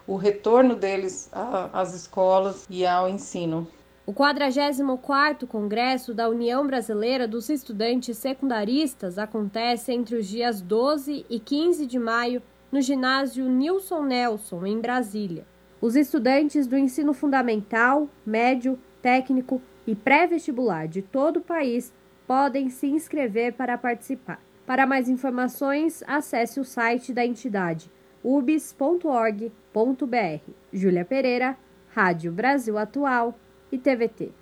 o 0.08 0.16
retorno 0.16 0.76
deles 0.76 1.30
às 1.72 1.94
escolas 1.94 2.66
e 2.68 2.88
ao 2.88 3.08
ensino. 3.08 3.68
O 4.04 4.14
44º 4.14 5.46
Congresso 5.46 6.12
da 6.12 6.28
União 6.28 6.66
Brasileira 6.66 7.28
dos 7.28 7.50
Estudantes 7.50 8.18
Secundaristas 8.18 9.20
acontece 9.20 9.92
entre 9.92 10.16
os 10.16 10.28
dias 10.28 10.60
12 10.60 11.24
e 11.30 11.40
15 11.40 11.86
de 11.86 12.00
maio 12.00 12.42
no 12.76 12.82
ginásio 12.82 13.48
Nilson 13.48 14.04
Nelson, 14.04 14.66
em 14.66 14.82
Brasília. 14.82 15.48
Os 15.80 15.96
estudantes 15.96 16.68
do 16.68 16.78
ensino 16.78 17.14
fundamental, 17.14 18.10
médio, 18.26 18.78
técnico 19.02 19.62
e 19.88 19.96
pré-vestibular 19.96 20.86
de 20.86 21.02
todo 21.02 21.38
o 21.38 21.42
país 21.42 21.94
podem 22.28 22.70
se 22.70 22.88
inscrever 22.88 23.54
para 23.54 23.78
participar. 23.78 24.44
Para 24.66 24.86
mais 24.86 25.08
informações, 25.08 26.04
acesse 26.06 26.60
o 26.60 26.66
site 26.66 27.14
da 27.14 27.26
entidade 27.26 27.90
ubis.org.br. 28.22 29.50
Júlia 30.74 31.06
Pereira, 31.06 31.58
Rádio 31.94 32.30
Brasil 32.34 32.78
Atual 32.78 33.40
e 33.72 33.78
TVT. 33.78 34.34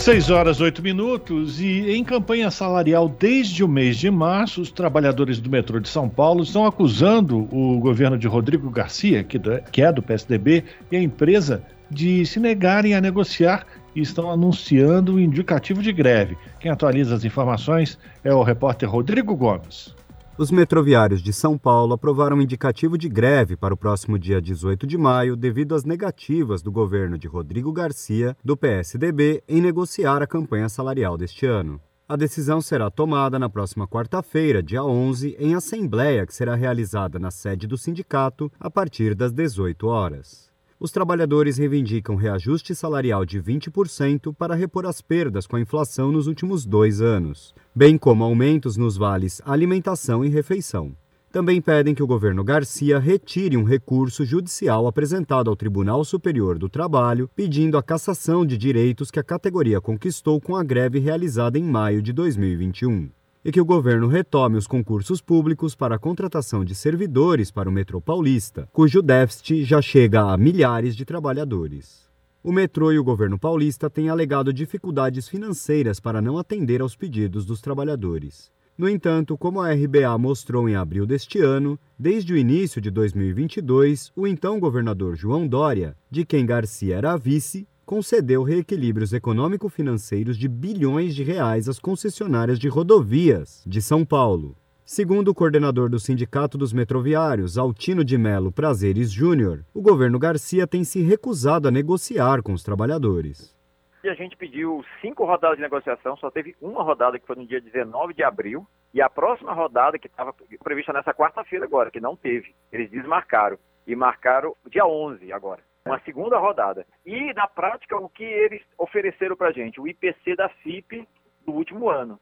6 0.00 0.30
horas 0.30 0.62
8 0.62 0.82
minutos 0.82 1.60
e 1.60 1.90
em 1.90 2.02
campanha 2.02 2.50
salarial 2.50 3.06
desde 3.06 3.62
o 3.62 3.68
mês 3.68 3.98
de 3.98 4.10
março, 4.10 4.62
os 4.62 4.72
trabalhadores 4.72 5.38
do 5.38 5.50
metrô 5.50 5.78
de 5.78 5.90
São 5.90 6.08
Paulo 6.08 6.42
estão 6.42 6.64
acusando 6.64 7.46
o 7.54 7.78
governo 7.78 8.16
de 8.16 8.26
Rodrigo 8.26 8.70
Garcia, 8.70 9.22
que 9.22 9.82
é 9.82 9.92
do 9.92 10.02
PSDB, 10.02 10.64
e 10.90 10.96
a 10.96 11.02
empresa 11.02 11.62
de 11.90 12.24
se 12.24 12.40
negarem 12.40 12.94
a 12.94 13.00
negociar 13.00 13.66
e 13.94 14.00
estão 14.00 14.30
anunciando 14.30 15.16
o 15.16 15.20
indicativo 15.20 15.82
de 15.82 15.92
greve. 15.92 16.38
Quem 16.58 16.70
atualiza 16.70 17.14
as 17.14 17.22
informações 17.22 17.98
é 18.24 18.32
o 18.32 18.42
repórter 18.42 18.88
Rodrigo 18.88 19.36
Gomes. 19.36 19.94
Os 20.38 20.50
metroviários 20.50 21.20
de 21.20 21.32
São 21.32 21.58
Paulo 21.58 21.92
aprovaram 21.92 22.38
um 22.38 22.40
indicativo 22.40 22.96
de 22.96 23.08
greve 23.08 23.56
para 23.56 23.74
o 23.74 23.76
próximo 23.76 24.18
dia 24.18 24.40
18 24.40 24.86
de 24.86 24.96
maio 24.96 25.36
devido 25.36 25.74
às 25.74 25.84
negativas 25.84 26.62
do 26.62 26.72
governo 26.72 27.18
de 27.18 27.28
Rodrigo 27.28 27.72
Garcia, 27.72 28.36
do 28.42 28.56
PSDB, 28.56 29.42
em 29.46 29.60
negociar 29.60 30.22
a 30.22 30.26
campanha 30.26 30.68
salarial 30.68 31.18
deste 31.18 31.44
ano. 31.44 31.80
A 32.08 32.16
decisão 32.16 32.60
será 32.60 32.90
tomada 32.90 33.38
na 33.38 33.48
próxima 33.48 33.86
quarta-feira, 33.86 34.62
dia 34.62 34.82
11, 34.82 35.36
em 35.38 35.54
assembleia 35.54 36.26
que 36.26 36.34
será 36.34 36.54
realizada 36.54 37.18
na 37.18 37.30
sede 37.30 37.66
do 37.66 37.76
sindicato 37.76 38.50
a 38.58 38.70
partir 38.70 39.14
das 39.14 39.32
18 39.32 39.86
horas 39.86 40.50
os 40.80 40.90
trabalhadores 40.90 41.58
reivindicam 41.58 42.16
reajuste 42.16 42.74
salarial 42.74 43.26
de 43.26 43.38
20% 43.38 44.34
para 44.34 44.54
repor 44.54 44.86
as 44.86 45.02
perdas 45.02 45.46
com 45.46 45.56
a 45.56 45.60
inflação 45.60 46.10
nos 46.10 46.26
últimos 46.26 46.64
dois 46.64 47.02
anos, 47.02 47.54
bem 47.74 47.96
como 47.96 48.24
aumentos 48.24 48.76
nos 48.76 48.96
vales 48.96 49.40
alimentação 49.44 50.24
e 50.24 50.28
refeição. 50.28 50.94
Também 51.32 51.60
pedem 51.60 51.94
que 51.94 52.02
o 52.02 52.06
governo 52.06 52.42
Garcia 52.42 52.98
retire 52.98 53.56
um 53.56 53.62
recurso 53.62 54.24
judicial 54.24 54.88
apresentado 54.88 55.48
ao 55.48 55.54
Tribunal 55.54 56.04
Superior 56.04 56.58
do 56.58 56.68
Trabalho, 56.68 57.30
pedindo 57.36 57.78
a 57.78 57.82
cassação 57.82 58.44
de 58.44 58.58
direitos 58.58 59.12
que 59.12 59.20
a 59.20 59.22
categoria 59.22 59.80
conquistou 59.80 60.40
com 60.40 60.56
a 60.56 60.64
greve 60.64 60.98
realizada 60.98 61.56
em 61.56 61.62
maio 61.62 62.02
de 62.02 62.12
2021 62.12 63.10
e 63.44 63.50
que 63.50 63.60
o 63.60 63.64
governo 63.64 64.06
retome 64.06 64.56
os 64.56 64.66
concursos 64.66 65.22
públicos 65.22 65.74
para 65.74 65.94
a 65.94 65.98
contratação 65.98 66.64
de 66.64 66.74
servidores 66.74 67.50
para 67.50 67.68
o 67.68 67.72
metrô 67.72 68.00
paulista, 68.00 68.68
cujo 68.72 69.00
déficit 69.00 69.64
já 69.64 69.80
chega 69.80 70.20
a 70.20 70.36
milhares 70.36 70.94
de 70.94 71.04
trabalhadores. 71.04 72.09
O 72.42 72.52
metrô 72.52 72.90
e 72.90 72.98
o 72.98 73.04
governo 73.04 73.38
paulista 73.38 73.90
têm 73.90 74.08
alegado 74.08 74.50
dificuldades 74.50 75.28
financeiras 75.28 76.00
para 76.00 76.22
não 76.22 76.38
atender 76.38 76.80
aos 76.80 76.96
pedidos 76.96 77.44
dos 77.44 77.60
trabalhadores. 77.60 78.50
No 78.78 78.88
entanto, 78.88 79.36
como 79.36 79.60
a 79.60 79.70
RBA 79.74 80.16
mostrou 80.16 80.66
em 80.66 80.74
abril 80.74 81.04
deste 81.04 81.38
ano, 81.38 81.78
desde 81.98 82.32
o 82.32 82.38
início 82.38 82.80
de 82.80 82.90
2022, 82.90 84.10
o 84.16 84.26
então 84.26 84.58
governador 84.58 85.16
João 85.16 85.46
Dória, 85.46 85.94
de 86.10 86.24
quem 86.24 86.46
Garcia 86.46 86.96
era 86.96 87.14
vice, 87.14 87.68
concedeu 87.84 88.42
reequilíbrios 88.42 89.12
econômico-financeiros 89.12 90.38
de 90.38 90.48
bilhões 90.48 91.14
de 91.14 91.22
reais 91.22 91.68
às 91.68 91.78
concessionárias 91.78 92.58
de 92.58 92.68
rodovias 92.68 93.62
de 93.66 93.82
São 93.82 94.02
Paulo. 94.02 94.56
Segundo 94.92 95.28
o 95.28 95.34
coordenador 95.34 95.88
do 95.88 96.00
Sindicato 96.00 96.58
dos 96.58 96.72
Metroviários, 96.72 97.56
Altino 97.56 98.04
de 98.04 98.18
Melo 98.18 98.50
Prazeres 98.50 99.12
Júnior, 99.12 99.64
o 99.72 99.80
governo 99.80 100.18
Garcia 100.18 100.66
tem 100.66 100.82
se 100.82 101.00
recusado 101.00 101.68
a 101.68 101.70
negociar 101.70 102.42
com 102.42 102.52
os 102.52 102.64
trabalhadores. 102.64 103.56
A 104.02 104.14
gente 104.14 104.36
pediu 104.36 104.84
cinco 105.00 105.24
rodadas 105.24 105.58
de 105.58 105.62
negociação, 105.62 106.16
só 106.16 106.28
teve 106.28 106.56
uma 106.60 106.82
rodada 106.82 107.20
que 107.20 107.24
foi 107.24 107.36
no 107.36 107.46
dia 107.46 107.60
19 107.60 108.14
de 108.14 108.24
abril, 108.24 108.66
e 108.92 109.00
a 109.00 109.08
próxima 109.08 109.52
rodada 109.52 109.96
que 109.96 110.08
estava 110.08 110.34
prevista 110.60 110.92
nessa 110.92 111.14
quarta-feira 111.14 111.64
agora, 111.64 111.92
que 111.92 112.00
não 112.00 112.16
teve, 112.16 112.52
eles 112.72 112.90
desmarcaram. 112.90 113.60
E 113.86 113.94
marcaram 113.94 114.56
dia 114.68 114.84
11 114.84 115.32
agora 115.32 115.62
uma 115.86 116.00
segunda 116.00 116.36
rodada. 116.36 116.84
E, 117.06 117.32
na 117.32 117.46
prática, 117.46 117.96
o 117.96 118.08
que 118.08 118.24
eles 118.24 118.60
ofereceram 118.76 119.36
para 119.36 119.48
a 119.48 119.52
gente? 119.52 119.80
O 119.80 119.86
IPC 119.86 120.34
da 120.36 120.48
FIP 120.48 121.06
do 121.46 121.52
último 121.52 121.88
ano. 121.88 122.18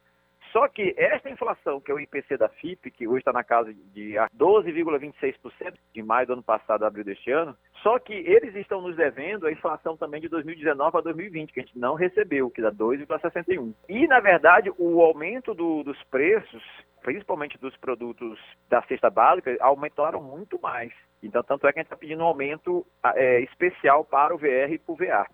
Só 0.51 0.67
que 0.67 0.93
esta 0.97 1.29
inflação, 1.29 1.79
que 1.79 1.91
é 1.91 1.93
o 1.93 1.99
IPC 1.99 2.37
da 2.37 2.49
FIP, 2.49 2.89
que 2.91 3.07
hoje 3.07 3.19
está 3.19 3.31
na 3.31 3.43
casa 3.43 3.73
de 3.73 4.13
12,26% 4.35 5.75
de 5.93 6.03
maio 6.03 6.27
do 6.27 6.33
ano 6.33 6.43
passado, 6.43 6.85
abril 6.85 7.03
deste 7.03 7.31
ano, 7.31 7.55
só 7.83 7.99
que 7.99 8.13
eles 8.13 8.55
estão 8.55 8.81
nos 8.81 8.95
devendo 8.95 9.45
a 9.45 9.51
inflação 9.51 9.95
também 9.95 10.19
de 10.19 10.27
2019 10.27 10.97
a 10.97 11.01
2020, 11.01 11.53
que 11.53 11.59
a 11.59 11.63
gente 11.63 11.77
não 11.77 11.93
recebeu, 11.93 12.49
que 12.49 12.61
dá 12.61 12.71
2,61. 12.71 13.73
E, 13.87 14.07
na 14.07 14.19
verdade, 14.19 14.71
o 14.77 15.01
aumento 15.01 15.53
do, 15.53 15.83
dos 15.83 16.01
preços, 16.05 16.63
principalmente 17.01 17.57
dos 17.57 17.75
produtos 17.77 18.39
da 18.67 18.81
cesta 18.83 19.09
básica, 19.09 19.55
aumentaram 19.59 20.21
muito 20.21 20.59
mais. 20.59 20.91
Então, 21.21 21.43
tanto 21.43 21.67
é 21.67 21.73
que 21.73 21.79
a 21.79 21.81
gente 21.81 21.87
está 21.87 21.97
pedindo 21.97 22.23
um 22.23 22.27
aumento 22.27 22.85
é, 23.15 23.41
especial 23.41 24.03
para 24.03 24.33
o 24.33 24.37
VR 24.37 24.71
e 24.71 24.79
para 24.79 24.93
o 24.93 24.95
VA. 24.95 25.25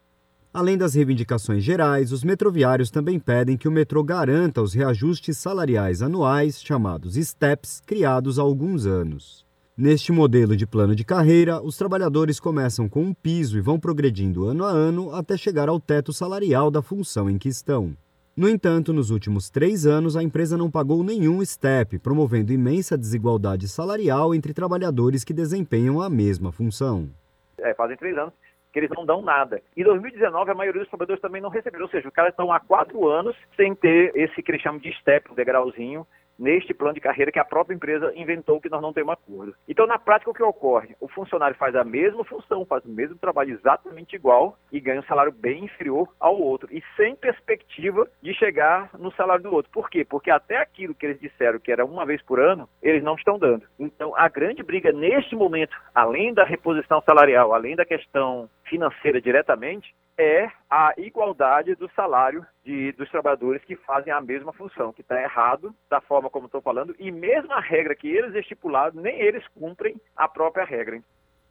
Além 0.55 0.77
das 0.77 0.93
reivindicações 0.93 1.65
gerais, 1.65 2.13
os 2.13 2.23
metroviários 2.23 2.89
também 2.89 3.19
pedem 3.19 3.57
que 3.57 3.67
o 3.67 3.71
metrô 3.71 4.01
garanta 4.01 4.61
os 4.61 4.73
reajustes 4.73 5.37
salariais 5.37 6.01
anuais, 6.01 6.63
chamados 6.63 7.15
STEPs, 7.15 7.81
criados 7.85 8.39
há 8.39 8.41
alguns 8.41 8.85
anos. 8.85 9.45
Neste 9.75 10.13
modelo 10.13 10.55
de 10.55 10.65
plano 10.65 10.95
de 10.95 11.03
carreira, 11.03 11.61
os 11.61 11.75
trabalhadores 11.75 12.39
começam 12.39 12.87
com 12.87 13.01
um 13.01 13.13
piso 13.13 13.57
e 13.57 13.61
vão 13.61 13.77
progredindo 13.77 14.45
ano 14.45 14.63
a 14.63 14.69
ano 14.69 15.13
até 15.13 15.35
chegar 15.35 15.67
ao 15.67 15.77
teto 15.77 16.13
salarial 16.13 16.71
da 16.71 16.81
função 16.81 17.29
em 17.29 17.37
que 17.37 17.49
estão. 17.49 17.93
No 18.33 18.47
entanto, 18.47 18.93
nos 18.93 19.09
últimos 19.09 19.49
três 19.49 19.85
anos, 19.85 20.15
a 20.15 20.23
empresa 20.23 20.55
não 20.57 20.71
pagou 20.71 21.03
nenhum 21.03 21.43
STEP, 21.43 21.99
promovendo 21.99 22.53
imensa 22.53 22.97
desigualdade 22.97 23.67
salarial 23.67 24.33
entre 24.33 24.53
trabalhadores 24.53 25.25
que 25.25 25.33
desempenham 25.33 26.01
a 26.01 26.09
mesma 26.09 26.49
função. 26.49 27.09
É, 27.57 27.73
fazem 27.73 27.97
três 27.97 28.17
anos 28.17 28.33
que 28.75 28.79
eles 28.79 28.89
não 28.89 29.05
dão 29.05 29.21
nada. 29.21 29.61
Em 29.77 29.85
2019, 29.85 30.51
a 30.51 30.53
maioria 30.53 30.81
dos 30.81 30.89
trabalhadores 30.89 31.21
também 31.21 31.41
não 31.41 31.49
receberam, 31.49 31.85
ou 31.85 31.89
seja, 31.89 32.09
os 32.09 32.13
caras 32.13 32.31
estão 32.31 32.51
há 32.51 32.59
quatro 32.59 33.07
anos 33.07 33.33
sem 33.55 33.73
ter 33.73 34.11
esse 34.13 34.43
que 34.43 34.51
eles 34.51 34.61
chamam 34.61 34.81
de 34.81 34.91
STEP, 34.91 35.31
um 35.31 35.33
degrauzinho, 35.35 36.05
neste 36.37 36.73
plano 36.73 36.93
de 36.93 37.01
carreira 37.01 37.31
que 37.31 37.39
a 37.39 37.45
própria 37.45 37.75
empresa 37.75 38.11
inventou 38.15 38.59
que 38.59 38.69
nós 38.69 38.81
não 38.81 38.93
temos 38.93 39.13
acordo. 39.13 39.55
Então, 39.67 39.87
na 39.87 39.97
prática, 39.97 40.29
o 40.29 40.33
que 40.33 40.43
ocorre? 40.43 40.95
O 40.99 41.07
funcionário 41.07 41.55
faz 41.55 41.75
a 41.75 41.83
mesma 41.83 42.23
função, 42.23 42.65
faz 42.65 42.83
o 42.85 42.89
mesmo 42.89 43.17
trabalho 43.17 43.53
exatamente 43.53 44.15
igual 44.15 44.57
e 44.71 44.79
ganha 44.79 44.99
um 44.99 45.05
salário 45.05 45.31
bem 45.31 45.65
inferior 45.65 46.09
ao 46.19 46.39
outro 46.39 46.67
e 46.71 46.83
sem 46.95 47.15
perspectiva 47.15 48.07
de 48.21 48.33
chegar 48.33 48.89
no 48.97 49.11
salário 49.13 49.43
do 49.43 49.53
outro. 49.53 49.71
Por 49.71 49.89
quê? 49.89 50.05
Porque 50.05 50.29
até 50.29 50.57
aquilo 50.57 50.95
que 50.95 51.05
eles 51.05 51.19
disseram 51.19 51.59
que 51.59 51.71
era 51.71 51.85
uma 51.85 52.05
vez 52.05 52.21
por 52.21 52.39
ano, 52.39 52.67
eles 52.81 53.03
não 53.03 53.15
estão 53.15 53.39
dando. 53.39 53.65
Então, 53.79 54.15
a 54.15 54.27
grande 54.27 54.63
briga 54.63 54.91
neste 54.91 55.35
momento, 55.35 55.75
além 55.93 56.33
da 56.33 56.43
reposição 56.43 57.01
salarial, 57.01 57.53
além 57.53 57.75
da 57.75 57.85
questão 57.85 58.49
financeira 58.65 59.21
diretamente, 59.21 59.93
é 60.17 60.49
a 60.69 60.93
igualdade 60.97 61.75
do 61.75 61.89
salário 61.95 62.45
de, 62.63 62.91
dos 62.93 63.09
trabalhadores 63.09 63.63
que 63.63 63.75
fazem 63.75 64.13
a 64.13 64.21
mesma 64.21 64.53
função, 64.53 64.93
que 64.93 65.01
está 65.01 65.21
errado 65.21 65.75
da 65.89 65.99
forma 66.01 66.29
como 66.29 66.45
estou 66.45 66.61
falando, 66.61 66.95
e 66.97 67.11
mesmo 67.11 67.51
a 67.51 67.59
regra 67.59 67.95
que 67.95 68.07
eles 68.07 68.33
estipularam, 68.35 69.01
nem 69.01 69.19
eles 69.19 69.45
cumprem 69.49 69.99
a 70.15 70.27
própria 70.27 70.63
regra. 70.63 71.01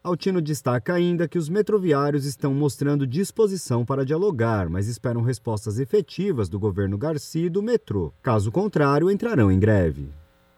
Altino 0.02 0.42
destaca 0.42 0.92
ainda 0.92 1.26
que 1.26 1.38
os 1.38 1.48
metroviários 1.48 2.26
estão 2.26 2.52
mostrando 2.52 3.06
disposição 3.06 3.86
para 3.86 4.04
dialogar, 4.04 4.68
mas 4.68 4.86
esperam 4.86 5.22
respostas 5.22 5.78
efetivas 5.78 6.46
do 6.48 6.58
governo 6.58 6.98
Garcia 6.98 7.46
e 7.46 7.50
do 7.50 7.62
metrô. 7.62 8.12
Caso 8.22 8.52
contrário, 8.52 9.10
entrarão 9.10 9.50
em 9.50 9.58
greve. 9.58 10.10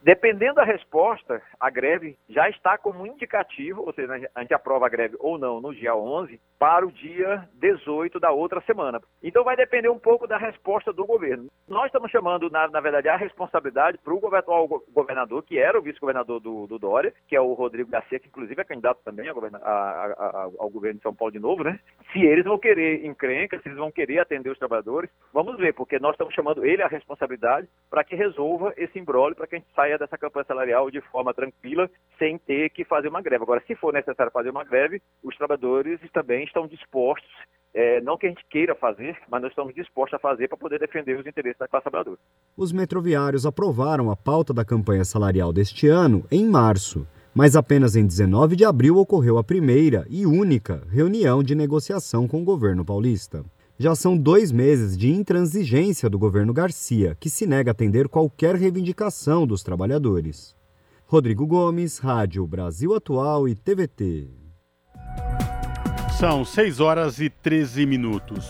Dependendo 0.06 0.54
da 0.54 0.62
resposta, 0.62 1.42
a 1.58 1.68
greve 1.68 2.16
já 2.28 2.48
está 2.48 2.78
como 2.78 3.04
indicativo, 3.04 3.82
ou 3.84 3.92
seja, 3.92 4.30
a 4.36 4.40
gente 4.40 4.54
aprova 4.54 4.86
a 4.86 4.88
greve 4.88 5.16
ou 5.18 5.36
não 5.36 5.60
no 5.60 5.74
dia 5.74 5.96
11, 5.96 6.40
para 6.60 6.86
o 6.86 6.92
dia 6.92 7.48
18 7.54 8.20
da 8.20 8.30
outra 8.30 8.60
semana. 8.60 9.02
Então 9.20 9.42
vai 9.42 9.56
depender 9.56 9.88
um 9.88 9.98
pouco 9.98 10.28
da 10.28 10.38
resposta 10.38 10.92
do 10.92 11.04
governo. 11.04 11.48
Nós 11.66 11.86
estamos 11.86 12.08
chamando, 12.12 12.48
na, 12.48 12.68
na 12.68 12.78
verdade, 12.78 13.08
a 13.08 13.16
responsabilidade 13.16 13.98
para 13.98 14.14
o 14.14 14.36
atual 14.36 14.68
governador, 14.92 15.42
que 15.42 15.58
era 15.58 15.76
o 15.76 15.82
vice-governador 15.82 16.38
do, 16.38 16.68
do, 16.68 16.78
Dória, 16.78 17.12
que 17.26 17.34
é 17.34 17.40
o 17.40 17.54
Rodrigo 17.54 17.90
Garcia, 17.90 18.20
que 18.20 18.28
inclusive 18.28 18.60
é 18.60 18.64
candidato 18.64 19.00
também 19.04 19.28
a, 19.28 19.32
a, 19.32 19.70
a, 19.72 20.50
ao 20.56 20.70
governo 20.70 20.98
de 20.98 21.02
São 21.02 21.16
Paulo 21.16 21.32
de 21.32 21.40
novo, 21.40 21.64
né? 21.64 21.80
Se 22.12 22.20
eles 22.20 22.44
vão 22.44 22.60
querer 22.60 23.04
encrenca, 23.04 23.58
se 23.58 23.66
eles 23.66 23.78
vão 23.78 23.90
querer 23.90 24.20
atender 24.20 24.50
os 24.50 24.58
trabalhadores, 24.58 25.10
vamos 25.32 25.56
ver, 25.56 25.74
porque 25.74 25.98
nós 25.98 26.12
estamos 26.12 26.32
chamando 26.32 26.64
ele 26.64 26.80
a 26.80 26.86
responsabilidade 26.86 27.66
para 27.90 28.04
que 28.04 28.14
resolva 28.14 28.72
esse 28.76 28.96
embrólio, 29.00 29.34
para 29.34 29.48
que 29.48 29.56
a 29.56 29.58
gente 29.58 29.74
saia 29.74 29.95
dessa 29.98 30.18
campanha 30.18 30.44
salarial 30.46 30.90
de 30.90 31.00
forma 31.00 31.32
tranquila, 31.32 31.88
sem 32.18 32.38
ter 32.38 32.70
que 32.70 32.84
fazer 32.84 33.08
uma 33.08 33.22
greve. 33.22 33.42
Agora, 33.42 33.62
se 33.66 33.74
for 33.74 33.92
necessário 33.92 34.32
fazer 34.32 34.50
uma 34.50 34.64
greve, 34.64 35.00
os 35.22 35.36
trabalhadores 35.36 36.00
também 36.12 36.44
estão 36.44 36.66
dispostos, 36.66 37.30
é, 37.74 38.00
não 38.00 38.16
que 38.16 38.26
a 38.26 38.30
gente 38.30 38.44
queira 38.48 38.74
fazer, 38.74 39.16
mas 39.28 39.42
nós 39.42 39.50
estamos 39.50 39.74
dispostos 39.74 40.14
a 40.14 40.18
fazer 40.18 40.48
para 40.48 40.56
poder 40.56 40.78
defender 40.78 41.18
os 41.18 41.26
interesses 41.26 41.58
da 41.58 41.68
classe 41.68 41.84
trabalhadora. 41.84 42.18
Os 42.56 42.72
metroviários 42.72 43.44
aprovaram 43.44 44.10
a 44.10 44.16
pauta 44.16 44.54
da 44.54 44.64
campanha 44.64 45.04
salarial 45.04 45.52
deste 45.52 45.86
ano 45.86 46.24
em 46.30 46.48
março. 46.48 47.06
Mas 47.34 47.54
apenas 47.54 47.94
em 47.94 48.06
19 48.06 48.56
de 48.56 48.64
abril 48.64 48.96
ocorreu 48.96 49.36
a 49.36 49.44
primeira 49.44 50.06
e 50.08 50.24
única 50.24 50.82
reunião 50.90 51.42
de 51.42 51.54
negociação 51.54 52.26
com 52.26 52.40
o 52.40 52.44
governo 52.44 52.82
paulista. 52.82 53.44
Já 53.78 53.94
são 53.94 54.16
dois 54.16 54.50
meses 54.50 54.96
de 54.96 55.12
intransigência 55.12 56.08
do 56.08 56.18
governo 56.18 56.50
Garcia, 56.50 57.14
que 57.20 57.28
se 57.28 57.46
nega 57.46 57.70
a 57.70 57.72
atender 57.72 58.08
qualquer 58.08 58.54
reivindicação 58.54 59.46
dos 59.46 59.62
trabalhadores. 59.62 60.56
Rodrigo 61.04 61.46
Gomes, 61.46 61.98
Rádio 61.98 62.46
Brasil 62.46 62.94
Atual 62.94 63.46
e 63.46 63.54
TVT. 63.54 64.30
São 66.18 66.42
6 66.42 66.80
horas 66.80 67.20
e 67.20 67.28
13 67.28 67.84
minutos. 67.84 68.46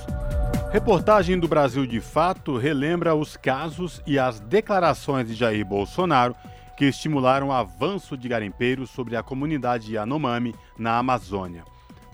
Reportagem 0.71 1.41
do 1.41 1.49
Brasil 1.49 1.85
de 1.89 2.01
Fato 2.01 2.57
relembra 2.57 3.13
os 3.17 3.37
casos 3.37 4.01
e 4.07 4.21
as 4.21 4.39
declarações 4.39 5.27
de 5.27 5.35
Jair 5.35 5.67
Bolsonaro 5.67 6.37
que 6.77 6.85
estimularam 6.85 7.49
o 7.49 7.53
avanço 7.53 8.17
de 8.17 8.29
garimpeiros 8.29 8.91
sobre 8.91 9.17
a 9.17 9.25
comunidade 9.25 9.93
Yanomami 9.93 10.55
na 10.79 10.99
Amazônia. 10.99 11.65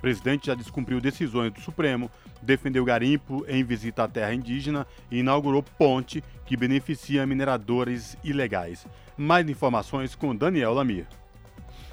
O 0.03 0.09
presidente 0.12 0.49
já 0.49 0.55
descumpriu 0.57 1.01
decisões 1.01 1.53
do 1.53 1.61
Supremo 1.61 2.11
defendeu 2.43 2.85
garimpo 2.85 3.45
em 3.47 3.62
visita 3.62 4.03
à 4.03 4.09
terra 4.09 4.35
indígena 4.35 4.85
e 5.09 5.20
inaugurou 5.20 5.62
ponte 5.62 6.24
que 6.45 6.57
beneficia 6.57 7.24
mineradores 7.24 8.16
ilegais. 8.24 8.85
Mais 9.16 9.49
informações 9.49 10.16
com 10.16 10.35
Daniel 10.35 10.74
Lamir. 10.74 11.07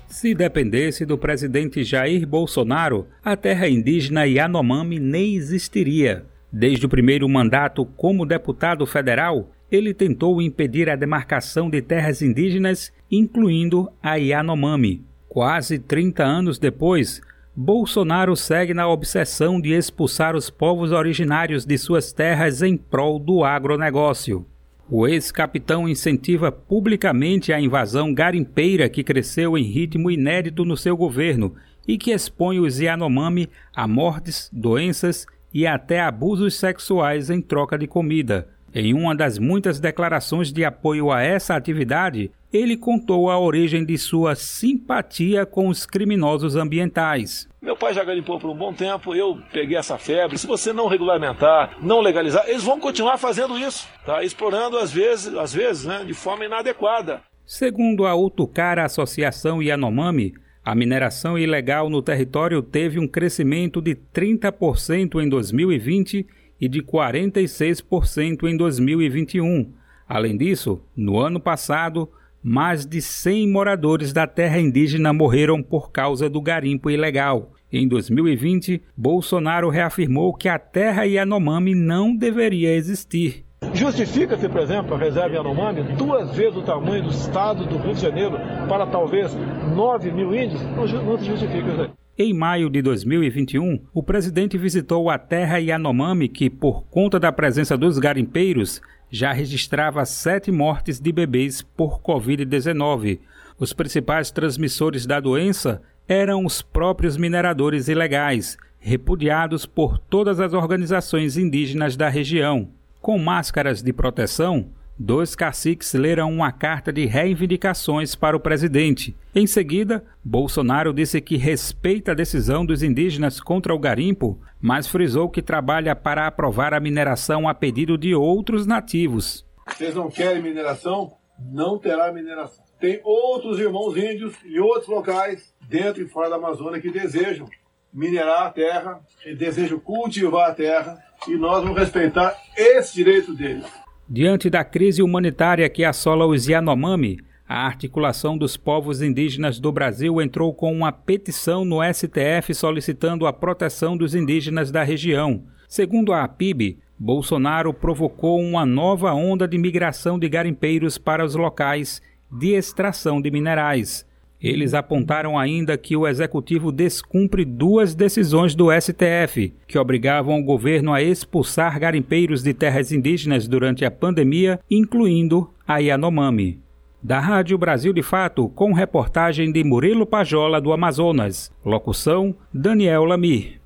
Se 0.07 0.33
dependesse 0.33 1.05
do 1.05 1.19
presidente 1.19 1.83
Jair 1.83 2.25
Bolsonaro, 2.25 3.05
a 3.23 3.37
terra 3.37 3.69
indígena 3.69 4.25
Yanomami 4.25 4.99
nem 4.99 5.35
existiria. 5.35 6.25
Desde 6.51 6.87
o 6.87 6.89
primeiro 6.89 7.29
mandato 7.29 7.85
como 7.85 8.25
deputado 8.25 8.87
federal, 8.87 9.51
ele 9.71 9.93
tentou 9.93 10.41
impedir 10.41 10.89
a 10.89 10.95
demarcação 10.95 11.69
de 11.69 11.79
terras 11.79 12.23
indígenas, 12.23 12.91
incluindo 13.11 13.87
a 14.01 14.15
Yanomami. 14.15 15.05
Quase 15.27 15.77
30 15.77 16.23
anos 16.23 16.57
depois, 16.57 17.21
Bolsonaro 17.61 18.37
segue 18.37 18.73
na 18.73 18.87
obsessão 18.87 19.59
de 19.59 19.73
expulsar 19.73 20.33
os 20.33 20.49
povos 20.49 20.93
originários 20.93 21.65
de 21.65 21.77
suas 21.77 22.13
terras 22.13 22.61
em 22.61 22.77
prol 22.77 23.19
do 23.19 23.43
agronegócio. 23.43 24.45
O 24.89 25.05
ex-capitão 25.05 25.85
incentiva 25.85 26.53
publicamente 26.53 27.51
a 27.51 27.59
invasão 27.59 28.13
garimpeira 28.13 28.87
que 28.87 29.03
cresceu 29.03 29.57
em 29.57 29.63
ritmo 29.63 30.09
inédito 30.09 30.63
no 30.63 30.77
seu 30.77 30.95
governo 30.95 31.53
e 31.85 31.97
que 31.97 32.11
expõe 32.11 32.61
os 32.61 32.79
Yanomami 32.79 33.49
a 33.75 33.85
mortes, 33.85 34.49
doenças 34.53 35.27
e 35.53 35.67
até 35.67 35.99
abusos 35.99 36.55
sexuais 36.55 37.29
em 37.29 37.41
troca 37.41 37.77
de 37.77 37.87
comida. 37.87 38.47
Em 38.73 38.93
uma 38.93 39.15
das 39.15 39.39
muitas 39.39 39.79
declarações 39.79 40.53
de 40.53 40.63
apoio 40.63 41.11
a 41.11 41.21
essa 41.21 41.55
atividade, 41.55 42.31
ele 42.53 42.77
contou 42.77 43.29
a 43.29 43.39
origem 43.39 43.83
de 43.83 43.97
sua 43.97 44.35
simpatia 44.35 45.45
com 45.45 45.67
os 45.67 45.85
criminosos 45.85 46.55
ambientais. 46.55 47.47
Meu 47.61 47.75
pai 47.75 47.93
já 47.93 48.03
garimpou 48.03 48.39
por 48.39 48.49
um 48.49 48.55
bom 48.55 48.73
tempo, 48.73 49.13
eu 49.13 49.39
peguei 49.51 49.77
essa 49.77 49.97
febre. 49.97 50.37
Se 50.37 50.47
você 50.47 50.71
não 50.71 50.87
regulamentar, 50.87 51.77
não 51.81 51.99
legalizar, 51.99 52.47
eles 52.47 52.63
vão 52.63 52.79
continuar 52.79 53.17
fazendo 53.17 53.57
isso, 53.57 53.87
tá? 54.05 54.23
Explorando 54.23 54.77
às 54.77 54.91
vezes, 54.91 55.33
às 55.35 55.53
vezes, 55.53 55.85
né, 55.85 56.03
de 56.05 56.13
forma 56.13 56.45
inadequada. 56.45 57.21
Segundo 57.45 58.05
a 58.05 58.15
Utucara 58.15 58.85
Associação 58.85 59.61
Yanomami, 59.61 60.33
a 60.63 60.75
mineração 60.75 61.37
ilegal 61.37 61.89
no 61.89 62.01
território 62.01 62.61
teve 62.61 62.99
um 62.99 63.07
crescimento 63.07 63.81
de 63.81 63.95
30% 63.95 65.19
em 65.21 65.27
2020 65.27 66.27
e 66.59 66.67
de 66.67 66.81
46% 66.81 68.43
em 68.43 68.57
2021. 68.57 69.71
Além 70.07 70.35
disso, 70.35 70.81
no 70.95 71.19
ano 71.19 71.39
passado, 71.39 72.09
mais 72.41 72.85
de 72.85 73.01
100 73.01 73.49
moradores 73.49 74.13
da 74.13 74.25
terra 74.25 74.59
indígena 74.59 75.13
morreram 75.13 75.61
por 75.61 75.91
causa 75.91 76.29
do 76.29 76.41
garimpo 76.41 76.89
ilegal. 76.89 77.51
Em 77.71 77.87
2020, 77.87 78.81
Bolsonaro 78.97 79.69
reafirmou 79.69 80.33
que 80.33 80.49
a 80.49 80.57
terra 80.57 81.03
Yanomami 81.03 81.75
não 81.75 82.15
deveria 82.15 82.73
existir. 82.73 83.45
Justifica-se, 83.73 84.49
por 84.49 84.61
exemplo, 84.61 84.95
a 84.95 84.97
reserva 84.97 85.35
Yanomami 85.35 85.83
duas 85.95 86.33
vezes 86.33 86.55
o 86.55 86.63
tamanho 86.63 87.03
do 87.03 87.09
estado 87.09 87.65
do 87.65 87.77
Rio 87.77 87.93
de 87.93 88.01
Janeiro 88.01 88.37
para 88.67 88.87
talvez 88.87 89.35
9 89.75 90.11
mil 90.11 90.33
índios? 90.33 90.61
Não, 90.63 90.87
não 91.03 91.17
se 91.19 91.25
justifica 91.25 91.67
isso 91.67 91.81
aí. 91.81 91.89
Em 92.21 92.33
maio 92.33 92.69
de 92.69 92.81
2021, 92.81 93.79
o 93.93 94.03
presidente 94.03 94.57
visitou 94.57 95.09
a 95.09 95.17
terra 95.17 95.57
Yanomami, 95.57 96.27
que, 96.27 96.49
por 96.49 96.83
conta 96.87 97.17
da 97.17 97.31
presença 97.31 97.77
dos 97.77 97.97
garimpeiros, 97.97 98.81
já 99.09 99.31
registrava 99.31 100.03
sete 100.03 100.51
mortes 100.51 100.99
de 100.99 101.13
bebês 101.13 101.61
por 101.61 102.01
Covid-19. 102.01 103.21
Os 103.57 103.71
principais 103.71 104.31
transmissores 104.31 105.05
da 105.05 105.21
doença 105.21 105.81
eram 106.09 106.43
os 106.43 106.61
próprios 106.61 107.15
mineradores 107.15 107.87
ilegais, 107.87 108.57
repudiados 108.81 109.65
por 109.65 109.97
todas 109.97 110.41
as 110.41 110.51
organizações 110.51 111.37
indígenas 111.37 111.95
da 111.95 112.09
região. 112.09 112.67
Com 112.99 113.17
máscaras 113.17 113.81
de 113.81 113.93
proteção, 113.93 114.67
dois 114.99 115.33
caciques 115.33 115.93
leram 115.93 116.29
uma 116.29 116.51
carta 116.51 116.91
de 116.91 117.05
reivindicações 117.05 118.15
para 118.15 118.35
o 118.35 118.39
presidente. 118.39 119.15
Em 119.33 119.47
seguida, 119.47 120.03
Bolsonaro 120.21 120.93
disse 120.93 121.21
que 121.21 121.37
respeita 121.37 122.11
a 122.11 122.15
decisão 122.15 122.65
dos 122.65 122.83
indígenas 122.83 123.39
contra 123.39 123.73
o 123.73 123.79
garimpo, 123.79 124.37
mas 124.59 124.87
frisou 124.87 125.29
que 125.29 125.41
trabalha 125.41 125.95
para 125.95 126.27
aprovar 126.27 126.73
a 126.73 126.79
mineração 126.79 127.47
a 127.47 127.53
pedido 127.53 127.97
de 127.97 128.13
outros 128.13 128.65
nativos. 128.65 129.45
Vocês 129.65 129.95
não 129.95 130.09
querem 130.09 130.43
mineração? 130.43 131.13
Não 131.39 131.79
terá 131.79 132.11
mineração. 132.11 132.65
Tem 132.77 132.99
outros 133.03 133.59
irmãos 133.59 133.95
índios 133.95 134.35
em 134.45 134.59
outros 134.59 134.87
locais, 134.87 135.53
dentro 135.69 136.03
e 136.03 136.09
fora 136.09 136.29
da 136.29 136.35
Amazônia, 136.35 136.81
que 136.81 136.91
desejam 136.91 137.47
minerar 137.93 138.43
a 138.43 138.49
terra, 138.49 138.99
e 139.25 139.33
desejam 139.33 139.79
cultivar 139.79 140.49
a 140.49 140.53
terra, 140.53 140.97
e 141.27 141.35
nós 141.35 141.63
vamos 141.63 141.77
respeitar 141.77 142.35
esse 142.55 142.93
direito 142.93 143.33
deles. 143.33 143.65
Diante 144.11 144.49
da 144.49 144.63
crise 144.63 145.03
humanitária 145.03 145.69
que 145.69 145.83
assola 145.83 146.25
os 146.25 146.47
Yanomami, 146.47 147.19
a 147.47 147.63
articulação 147.63 148.35
dos 148.35 148.57
povos 148.57 149.03
indígenas 149.03 149.59
do 149.59 149.71
Brasil 149.71 150.19
entrou 150.19 150.51
com 150.51 150.73
uma 150.73 150.91
petição 150.91 151.63
no 151.63 151.77
STF 151.83 152.55
solicitando 152.55 153.27
a 153.27 153.33
proteção 153.33 153.95
dos 153.95 154.15
indígenas 154.15 154.71
da 154.71 154.81
região. 154.81 155.43
Segundo 155.67 156.11
a 156.11 156.23
APIB, 156.23 156.79
Bolsonaro 156.97 157.71
provocou 157.71 158.41
uma 158.41 158.65
nova 158.65 159.13
onda 159.13 159.47
de 159.47 159.59
migração 159.59 160.17
de 160.17 160.27
garimpeiros 160.27 160.97
para 160.97 161.23
os 161.23 161.35
locais 161.35 162.01
de 162.31 162.55
extração 162.55 163.21
de 163.21 163.29
minerais. 163.29 164.08
Eles 164.41 164.73
apontaram 164.73 165.37
ainda 165.37 165.77
que 165.77 165.97
o 165.97 166.07
executivo 166.07 166.71
descumpre 166.71 167.43
duas 167.43 167.93
decisões 167.93 168.55
do 168.55 168.67
STF, 168.71 169.53
que 169.67 169.77
obrigavam 169.77 170.39
o 170.39 170.43
governo 170.43 170.93
a 170.93 171.01
expulsar 171.01 171.77
garimpeiros 171.79 172.41
de 172.41 172.53
terras 172.53 172.91
indígenas 172.91 173.47
durante 173.47 173.83
a 173.83 173.91
pandemia, 173.91 174.59
incluindo 174.71 175.49
a 175.67 175.79
Yanomami. 175.79 176.61
Da 177.01 177.19
Rádio 177.19 177.57
Brasil 177.57 177.93
de 177.93 178.01
Fato, 178.01 178.49
com 178.49 178.73
reportagem 178.73 179.51
de 179.51 179.63
Murilo 179.63 180.05
Pajola 180.05 180.59
do 180.59 180.73
Amazonas. 180.73 181.51
Locução: 181.63 182.35
Daniel 182.53 183.05
Lamir. 183.05 183.58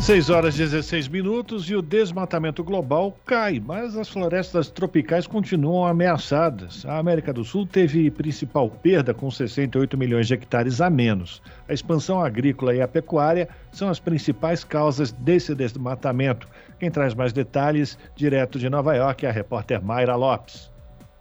6 0.00 0.30
horas 0.30 0.54
e 0.54 0.58
16 0.58 1.08
minutos 1.08 1.68
e 1.68 1.74
o 1.74 1.82
desmatamento 1.82 2.62
global 2.62 3.14
cai, 3.26 3.60
mas 3.60 3.96
as 3.96 4.08
florestas 4.08 4.70
tropicais 4.70 5.26
continuam 5.26 5.84
ameaçadas. 5.84 6.86
A 6.86 6.98
América 6.98 7.32
do 7.32 7.44
Sul 7.44 7.66
teve 7.66 8.08
principal 8.10 8.70
perda 8.70 9.12
com 9.12 9.28
68 9.28 9.98
milhões 9.98 10.28
de 10.28 10.34
hectares 10.34 10.80
a 10.80 10.88
menos. 10.88 11.42
A 11.68 11.74
expansão 11.74 12.20
agrícola 12.20 12.74
e 12.74 12.80
a 12.80 12.86
pecuária 12.86 13.48
são 13.72 13.88
as 13.90 13.98
principais 13.98 14.62
causas 14.62 15.10
desse 15.10 15.54
desmatamento. 15.54 16.48
Quem 16.78 16.90
traz 16.90 17.12
mais 17.12 17.32
detalhes, 17.32 17.98
direto 18.14 18.58
de 18.58 18.70
Nova 18.70 18.94
York, 18.94 19.26
é 19.26 19.28
a 19.28 19.32
repórter 19.32 19.84
Mayra 19.84 20.14
Lopes. 20.14 20.70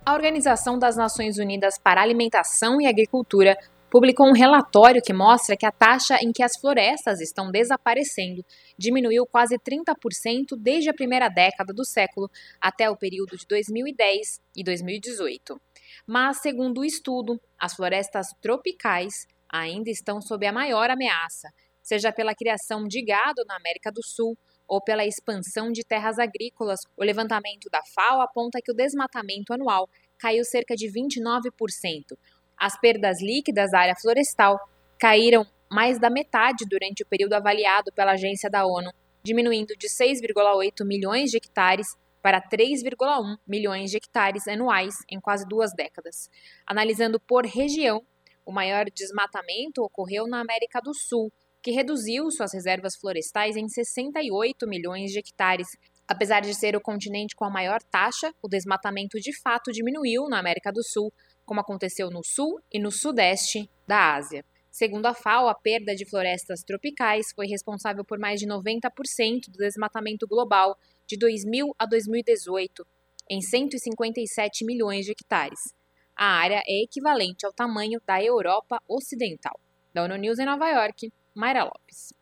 A 0.06 0.14
Organização 0.14 0.78
das 0.78 0.96
Nações 0.96 1.38
Unidas 1.40 1.80
para 1.84 2.02
Alimentação 2.02 2.80
e 2.80 2.86
Agricultura 2.86 3.58
publicou 3.90 4.28
um 4.28 4.34
relatório 4.34 5.02
que 5.02 5.14
mostra 5.14 5.56
que 5.56 5.66
a 5.66 5.72
taxa 5.72 6.18
em 6.22 6.32
que 6.32 6.44
as 6.44 6.58
florestas 6.60 7.22
estão 7.22 7.50
desaparecendo 7.50 8.44
diminuiu 8.78 9.26
quase 9.26 9.58
30% 9.58 10.56
desde 10.58 10.90
a 10.90 10.94
primeira 10.94 11.30
década 11.30 11.74
do 11.74 11.86
século 11.86 12.30
até 12.62 12.90
o 12.90 12.96
período 12.96 13.38
de 13.38 13.46
2010 13.48 14.42
e 14.56 14.64
2018. 14.64 15.60
Mas, 16.06 16.42
segundo 16.42 16.82
o 16.82 16.86
estudo, 16.86 17.42
as 17.60 17.74
florestas 17.74 18.28
tropicais 18.42 19.28
ainda 19.50 19.90
estão 19.90 20.22
sob 20.22 20.46
a 20.46 20.52
maior 20.52 20.90
ameaça, 20.90 21.50
seja 21.82 22.12
pela 22.12 22.36
criação 22.36 22.88
de 22.88 23.02
gado 23.04 23.44
na 23.48 23.56
América 23.56 23.92
do 23.92 24.06
Sul 24.06 24.38
ou 24.68 24.82
pela 24.82 25.06
expansão 25.06 25.72
de 25.72 25.84
terras 25.84 26.20
agrícolas. 26.20 26.82
O 26.98 27.04
levantamento 27.04 27.70
da 27.72 27.82
FAO 27.96 28.22
aponta 28.22 28.60
que 28.62 28.72
o 28.72 28.76
desmatamento 28.76 29.54
anual 29.54 29.90
caiu 30.18 30.44
cerca 30.44 30.76
de 30.76 30.88
29%, 30.88 32.18
as 32.58 32.78
perdas 32.80 33.22
líquidas 33.22 33.72
da 33.72 33.80
área 33.80 33.96
florestal 33.96 34.60
caíram 35.00 35.46
mais 35.70 36.00
da 36.00 36.10
metade 36.10 36.66
durante 36.70 37.04
o 37.04 37.06
período 37.06 37.34
avaliado 37.34 37.92
pela 37.94 38.14
agência 38.14 38.50
da 38.50 38.66
ONU, 38.66 38.92
diminuindo 39.24 39.76
de 39.76 39.88
6,8 39.88 40.86
milhões 40.86 41.30
de 41.30 41.38
hectares 41.38 41.96
para 42.22 42.42
3,1 42.42 43.38
milhões 43.48 43.92
de 43.92 43.98
hectares 43.98 44.48
anuais 44.48 44.96
em 45.10 45.20
quase 45.20 45.48
duas 45.48 45.74
décadas. 45.74 46.30
Analisando 46.66 47.20
por 47.20 47.46
região, 47.46 48.06
o 48.46 48.52
maior 48.52 48.86
desmatamento 48.94 49.84
ocorreu 49.84 50.28
na 50.28 50.40
América 50.40 50.80
do 50.82 50.94
Sul, 50.94 51.32
que 51.62 51.72
reduziu 51.72 52.32
suas 52.32 52.54
reservas 52.54 52.96
florestais 52.96 53.58
em 53.58 53.68
68 53.68 54.66
milhões 54.68 55.12
de 55.12 55.20
hectares. 55.20 55.68
Apesar 56.08 56.40
de 56.40 56.54
ser 56.54 56.76
o 56.76 56.82
continente 56.82 57.36
com 57.36 57.44
a 57.44 57.50
maior 57.50 57.82
taxa, 57.84 58.34
o 58.42 58.48
desmatamento 58.48 59.20
de 59.20 59.38
fato 59.42 59.72
diminuiu 59.72 60.30
na 60.30 60.40
América 60.40 60.72
do 60.72 60.82
Sul, 60.82 61.12
como 61.46 61.60
aconteceu 61.60 62.10
no 62.10 62.24
sul 62.24 62.60
e 62.72 62.80
no 62.80 62.92
sudeste 62.92 63.70
da 63.86 64.16
Ásia. 64.16 64.46
Segundo 64.78 65.08
a 65.08 65.14
FAO, 65.16 65.50
a 65.50 65.56
perda 65.56 65.96
de 65.96 66.06
florestas 66.06 66.62
tropicais 66.62 67.32
foi 67.36 67.48
responsável 67.48 68.06
por 68.06 68.20
mais 68.20 68.40
de 68.40 68.46
90% 68.46 69.50
do 69.50 69.58
desmatamento 69.58 70.28
global 70.28 70.78
de 71.08 71.18
2000 71.18 71.74
a 71.80 71.88
2018, 71.88 72.86
em 73.28 73.42
157 73.42 74.64
milhões 74.64 75.04
de 75.04 75.14
hectares. 75.14 75.74
A 76.16 76.28
área 76.28 76.62
é 76.68 76.84
equivalente 76.84 77.44
ao 77.44 77.52
tamanho 77.52 78.00
da 78.06 78.24
Europa 78.24 78.80
Ocidental. 78.88 79.60
Da 79.92 80.04
ONU 80.04 80.16
News 80.16 80.38
em 80.38 80.46
Nova 80.46 80.70
York, 80.70 81.12
Mayra 81.34 81.64
Lopes. 81.64 82.14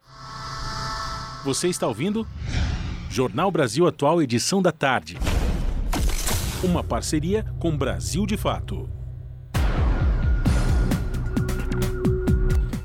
Você 1.43 1.67
está 1.67 1.89
ouvindo? 1.89 2.25
Jornal 3.09 3.51
Brasil 3.51 3.85
Atual, 3.85 4.21
edição 4.21 4.61
da 4.61 4.71
tarde. 4.71 5.17
Uma 6.63 6.81
parceria 6.81 7.43
com 7.59 7.77
Brasil 7.77 8.25
de 8.25 8.37
Fato. 8.37 8.89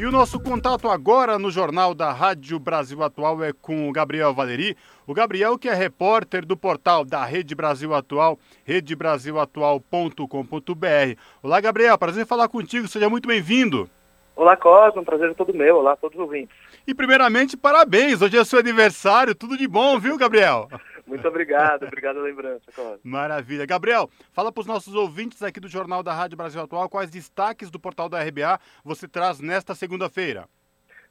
E 0.01 0.07
o 0.07 0.11
nosso 0.11 0.41
contato 0.41 0.89
agora 0.89 1.39
no 1.39 1.51
Jornal 1.51 1.95
da 1.95 2.11
Rádio 2.11 2.59
Brasil 2.59 3.03
Atual 3.03 3.45
é 3.45 3.53
com 3.53 3.87
o 3.87 3.93
Gabriel 3.93 4.33
Valeri. 4.33 4.75
O 5.07 5.13
Gabriel, 5.13 5.59
que 5.59 5.69
é 5.69 5.75
repórter 5.75 6.47
do 6.47 6.57
portal 6.57 7.05
da 7.05 7.23
Rede 7.23 7.55
Brasil 7.55 7.95
Atual, 7.95 8.39
redebrasilatual.com.br. 8.65 11.21
Olá, 11.43 11.61
Gabriel, 11.61 11.99
prazer 11.99 12.25
falar 12.25 12.49
contigo, 12.49 12.89
seja 12.89 13.11
muito 13.11 13.29
bem-vindo. 13.29 13.91
Olá, 14.35 14.57
Cosmo, 14.57 15.03
um 15.03 15.05
prazer 15.05 15.33
é 15.33 15.35
todo 15.35 15.53
meu. 15.53 15.77
Olá 15.77 15.93
a 15.93 15.97
todos 15.97 16.19
os 16.19 16.23
ouvintes. 16.23 16.57
E 16.87 16.95
primeiramente, 16.95 17.55
parabéns, 17.55 18.23
hoje 18.23 18.39
é 18.39 18.45
seu 18.45 18.59
aniversário, 18.59 19.35
tudo 19.35 19.55
de 19.55 19.69
bom, 19.69 19.99
viu, 19.99 20.17
Gabriel? 20.17 20.67
Muito 21.11 21.27
obrigado, 21.27 21.85
obrigado 21.87 22.21
a 22.21 22.23
lembrança, 22.23 22.71
Cláudio. 22.73 23.01
Maravilha. 23.03 23.67
Gabriel, 23.67 24.09
fala 24.33 24.53
para 24.53 24.61
os 24.61 24.67
nossos 24.67 24.95
ouvintes 24.95 25.43
aqui 25.43 25.59
do 25.59 25.67
Jornal 25.67 26.05
da 26.05 26.15
Rádio 26.15 26.37
Brasil 26.37 26.63
Atual 26.63 26.89
quais 26.89 27.11
destaques 27.11 27.69
do 27.69 27.81
portal 27.81 28.09
da 28.09 28.23
RBA 28.23 28.61
você 28.85 29.09
traz 29.09 29.41
nesta 29.41 29.75
segunda-feira. 29.75 30.49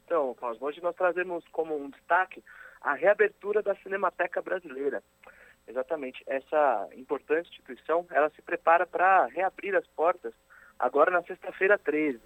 Então, 0.06 0.34
Cláudio, 0.36 0.64
hoje 0.64 0.82
nós 0.82 0.96
trazemos 0.96 1.44
como 1.52 1.76
um 1.76 1.90
destaque 1.90 2.42
a 2.82 2.94
reabertura 2.94 3.62
da 3.62 3.76
Cinemateca 3.76 4.42
Brasileira. 4.42 5.04
Exatamente. 5.68 6.24
Essa 6.26 6.88
importante 6.96 7.50
instituição, 7.50 8.08
ela 8.10 8.30
se 8.30 8.42
prepara 8.42 8.88
para 8.88 9.26
reabrir 9.26 9.76
as 9.76 9.86
portas 9.88 10.34
agora 10.80 11.12
na 11.12 11.22
sexta-feira 11.24 11.78
13. 11.78 12.22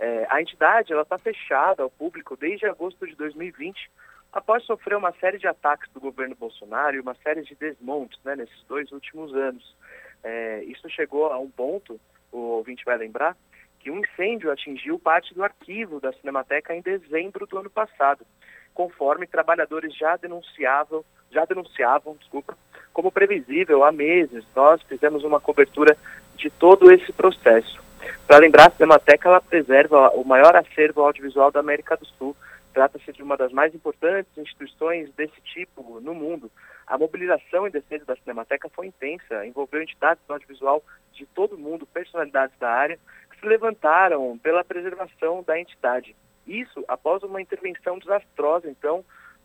É, 0.00 0.26
a 0.28 0.42
entidade 0.42 0.92
ela 0.92 1.02
está 1.02 1.16
fechada 1.16 1.84
ao 1.84 1.90
público 1.90 2.36
desde 2.36 2.66
agosto 2.66 3.06
de 3.06 3.14
2020, 3.14 3.88
após 4.34 4.64
sofrer 4.64 4.96
uma 4.96 5.12
série 5.12 5.38
de 5.38 5.46
ataques 5.46 5.88
do 5.92 6.00
governo 6.00 6.34
Bolsonaro 6.34 6.96
e 6.96 7.00
uma 7.00 7.14
série 7.22 7.42
de 7.42 7.54
desmontes 7.54 8.18
né, 8.24 8.34
nesses 8.34 8.62
dois 8.64 8.90
últimos 8.90 9.32
anos. 9.32 9.76
É, 10.24 10.64
isso 10.64 10.90
chegou 10.90 11.32
a 11.32 11.38
um 11.38 11.48
ponto, 11.48 12.00
o 12.32 12.38
ouvinte 12.38 12.84
vai 12.84 12.98
lembrar, 12.98 13.36
que 13.78 13.92
um 13.92 14.00
incêndio 14.00 14.50
atingiu 14.50 14.98
parte 14.98 15.32
do 15.32 15.44
arquivo 15.44 16.00
da 16.00 16.12
Cinemateca 16.14 16.74
em 16.74 16.80
dezembro 16.80 17.46
do 17.46 17.58
ano 17.58 17.70
passado, 17.70 18.26
conforme 18.74 19.26
trabalhadores 19.26 19.96
já 19.96 20.16
denunciavam, 20.16 21.04
já 21.30 21.44
denunciavam, 21.44 22.16
desculpa, 22.16 22.58
como 22.92 23.12
previsível 23.12 23.84
há 23.84 23.92
meses. 23.92 24.44
Nós 24.56 24.82
fizemos 24.82 25.22
uma 25.22 25.38
cobertura 25.38 25.96
de 26.36 26.50
todo 26.50 26.90
esse 26.90 27.12
processo. 27.12 27.80
Para 28.26 28.38
lembrar, 28.38 28.66
a 28.66 28.70
Cinemateca 28.70 29.28
ela 29.28 29.40
preserva 29.40 30.10
o 30.10 30.24
maior 30.24 30.56
acervo 30.56 31.02
audiovisual 31.02 31.52
da 31.52 31.60
América 31.60 31.96
do 31.96 32.06
Sul. 32.06 32.36
Trata-se 32.74 33.12
de 33.12 33.22
uma 33.22 33.36
das 33.36 33.52
mais 33.52 33.72
importantes 33.72 34.36
instituições 34.36 35.08
desse 35.14 35.40
tipo 35.42 36.00
no 36.00 36.12
mundo. 36.12 36.50
A 36.84 36.98
mobilização 36.98 37.68
em 37.68 37.70
defesa 37.70 38.04
da 38.04 38.16
Cinemateca 38.16 38.68
foi 38.68 38.88
intensa, 38.88 39.46
envolveu 39.46 39.80
entidades 39.80 40.22
do 40.26 40.32
audiovisual 40.32 40.82
de 41.12 41.24
todo 41.24 41.56
mundo, 41.56 41.86
personalidades 41.86 42.58
da 42.58 42.68
área, 42.68 42.98
que 43.30 43.38
se 43.38 43.46
levantaram 43.46 44.36
pela 44.38 44.64
preservação 44.64 45.44
da 45.44 45.58
entidade. 45.58 46.16
Isso 46.46 46.84
após 46.88 47.22
uma 47.22 47.40
intervenção 47.40 47.96
desastrosa, 47.96 48.68
então, 48.68 49.04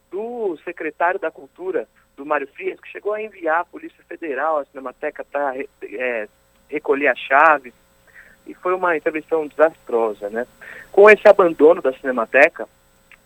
do 0.09 0.57
secretário 0.65 1.19
da 1.19 1.29
Cultura, 1.29 1.87
do 2.17 2.25
Mário 2.25 2.47
Frias, 2.47 2.79
que 2.79 2.89
chegou 2.89 3.13
a 3.13 3.21
enviar 3.21 3.61
a 3.61 3.65
Polícia 3.65 4.03
Federal 4.05 4.57
à 4.57 4.65
Cinemateca 4.65 5.23
para 5.23 5.53
é, 5.83 6.27
recolher 6.67 7.09
a 7.09 7.15
chave, 7.15 7.71
e 8.47 8.55
foi 8.55 8.73
uma 8.73 8.97
intervenção 8.97 9.45
desastrosa, 9.45 10.31
né? 10.31 10.47
Com 10.91 11.07
esse 11.07 11.27
abandono 11.27 11.79
da 11.79 11.93
Cinemateca, 11.93 12.67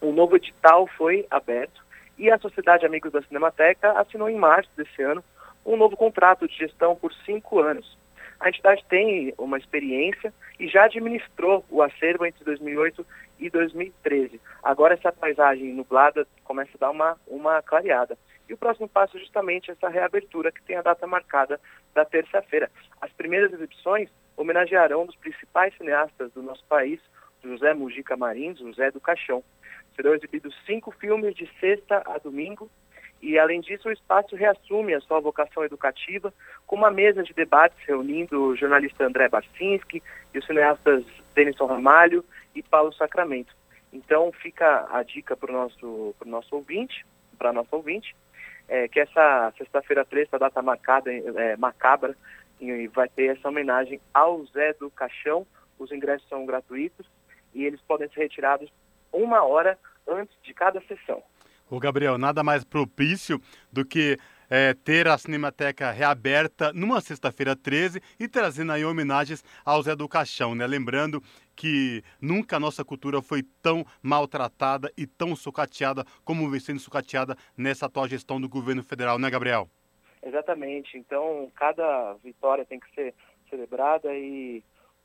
um 0.04 0.14
novo 0.14 0.36
edital 0.36 0.88
foi 0.88 1.26
aberto 1.32 1.82
e 2.18 2.30
a 2.30 2.38
Sociedade 2.38 2.86
Amigos 2.86 3.12
da 3.12 3.22
Cinemateca 3.22 3.92
assinou 3.94 4.30
em 4.30 4.36
março 4.36 4.70
desse 4.76 5.02
ano 5.02 5.24
um 5.66 5.78
novo 5.78 5.96
contrato 5.96 6.48
de 6.48 6.56
gestão 6.56 6.96
por 6.96 7.14
cinco 7.26 7.60
anos. 7.60 7.98
A 8.40 8.50
entidade 8.50 8.84
tem 8.90 9.34
uma 9.38 9.58
experiência 9.58 10.34
e 10.60 10.68
já 10.68 10.84
administrou 10.84 11.64
o 11.70 11.82
acervo 11.82 12.26
entre 12.26 12.44
2008 12.44 13.06
e 13.40 13.50
2013. 13.50 14.40
Agora 14.62 14.94
essa 14.94 15.12
paisagem 15.12 15.74
nublada 15.74 16.28
começa 16.44 16.72
a 16.76 16.80
dar 16.80 16.92
uma, 16.92 17.18
uma 17.26 17.62
clareada. 17.62 18.18
E 18.50 18.54
o 18.54 18.58
próximo 18.58 18.90
passo 18.90 19.16
é 19.16 19.22
justamente 19.22 19.72
essa 19.72 19.88
reabertura 19.88 20.52
que 20.52 20.62
tem 20.64 20.76
a 20.76 20.82
data 20.82 21.08
marcada 21.08 21.60
da 21.94 22.04
terça-feira. 22.04 22.70
As 23.00 23.12
primeiras 23.14 23.54
exibições 23.54 24.10
homenagearão 24.36 25.04
um 25.04 25.06
dos 25.06 25.16
principais 25.16 25.74
cineastas 25.78 26.32
do 26.34 26.44
nosso 26.44 26.64
país, 26.66 27.00
José 27.42 27.74
Mujica 27.74 28.18
Marins, 28.18 28.60
José 28.60 28.92
do 28.92 29.00
Caixão. 29.00 29.44
Serão 29.96 30.14
exibidos 30.14 30.56
cinco 30.66 30.92
filmes 30.92 31.36
de 31.36 31.50
sexta 31.60 32.04
a 32.06 32.18
domingo 32.18 32.70
e, 33.24 33.40
além 33.40 33.62
disso, 33.62 33.88
o 33.88 33.92
espaço 33.92 34.36
reassume 34.36 34.94
a 34.94 35.00
sua 35.00 35.20
vocação 35.22 35.64
educativa 35.64 36.34
com 36.68 36.76
uma 36.76 36.92
mesa 36.92 37.24
de 37.24 37.34
debates 37.34 37.78
reunindo 37.88 38.42
o 38.44 38.56
jornalista 38.56 39.06
André 39.06 39.30
Barcinski 39.30 40.04
e 40.34 40.38
os 40.38 40.46
cineastas 40.46 41.06
Denison 41.34 41.66
Ramalho 41.66 42.26
e 42.54 42.62
Paulo 42.62 42.92
Sacramento. 42.92 43.56
Então, 43.94 44.30
fica 44.34 44.88
a 44.92 45.04
dica 45.04 45.38
para 45.38 45.52
o 45.52 45.54
nosso, 45.54 46.16
nosso 46.26 46.56
ouvinte, 46.56 47.06
para 47.38 47.54
nosso 47.54 47.74
ouvinte, 47.74 48.14
é, 48.68 48.90
que 48.90 49.00
essa 49.00 49.54
sexta-feira 49.58 50.04
3, 50.04 50.28
a 50.34 50.38
data 50.38 50.62
marcada, 50.62 51.10
é, 51.10 51.56
macabra, 51.56 52.18
e 52.60 52.88
vai 52.88 53.08
ter 53.08 53.38
essa 53.38 53.48
homenagem 53.48 54.02
ao 54.14 54.46
Zé 54.48 54.74
do 54.74 54.90
Caixão. 54.90 55.48
Os 55.80 55.92
ingressos 55.94 56.28
são 56.28 56.46
gratuitos 56.46 57.06
e 57.54 57.64
eles 57.64 57.80
podem 57.82 58.10
ser 58.10 58.22
retirados 58.22 58.70
uma 59.14 59.44
hora 59.44 59.78
antes 60.08 60.36
de 60.44 60.54
cada 60.54 60.82
sessão. 60.82 61.24
O 61.70 61.80
Gabriel, 61.80 62.18
nada 62.18 62.44
mais 62.44 62.64
propício 62.64 63.42
do 63.72 63.86
que 63.86 64.18
é, 64.50 64.74
ter 64.74 65.08
a 65.08 65.18
Cinemateca 65.18 65.90
reaberta 65.92 66.72
numa 66.74 67.02
sexta-feira 67.02 67.56
13 67.56 68.02
e 68.20 68.28
trazendo 68.28 68.72
aí 68.72 68.86
homenagens 68.86 69.44
ao 69.66 69.82
Zé 69.82 69.96
do 69.96 70.08
Caixão, 70.08 70.54
né? 70.54 70.68
Lembrando 70.68 71.22
que 71.56 72.04
nunca 72.22 72.58
a 72.58 72.60
nossa 72.60 72.84
cultura 72.84 73.22
foi 73.22 73.44
tão 73.62 73.86
maltratada 74.02 74.92
e 74.98 75.08
tão 75.08 75.36
sucateada 75.36 76.06
como 76.24 76.50
vem 76.50 76.60
sendo 76.60 76.80
sucateada 76.80 77.36
nessa 77.58 77.86
atual 77.86 78.08
gestão 78.08 78.40
do 78.40 78.50
governo 78.50 78.84
federal, 78.84 79.18
né, 79.18 79.30
Gabriel? 79.30 79.68
Exatamente. 80.22 80.98
Então, 80.98 81.52
cada 81.56 82.14
vitória 82.24 82.66
tem 82.66 82.80
que 82.80 82.94
ser 82.94 83.14
celebrada 83.50 84.14
e 84.14 84.64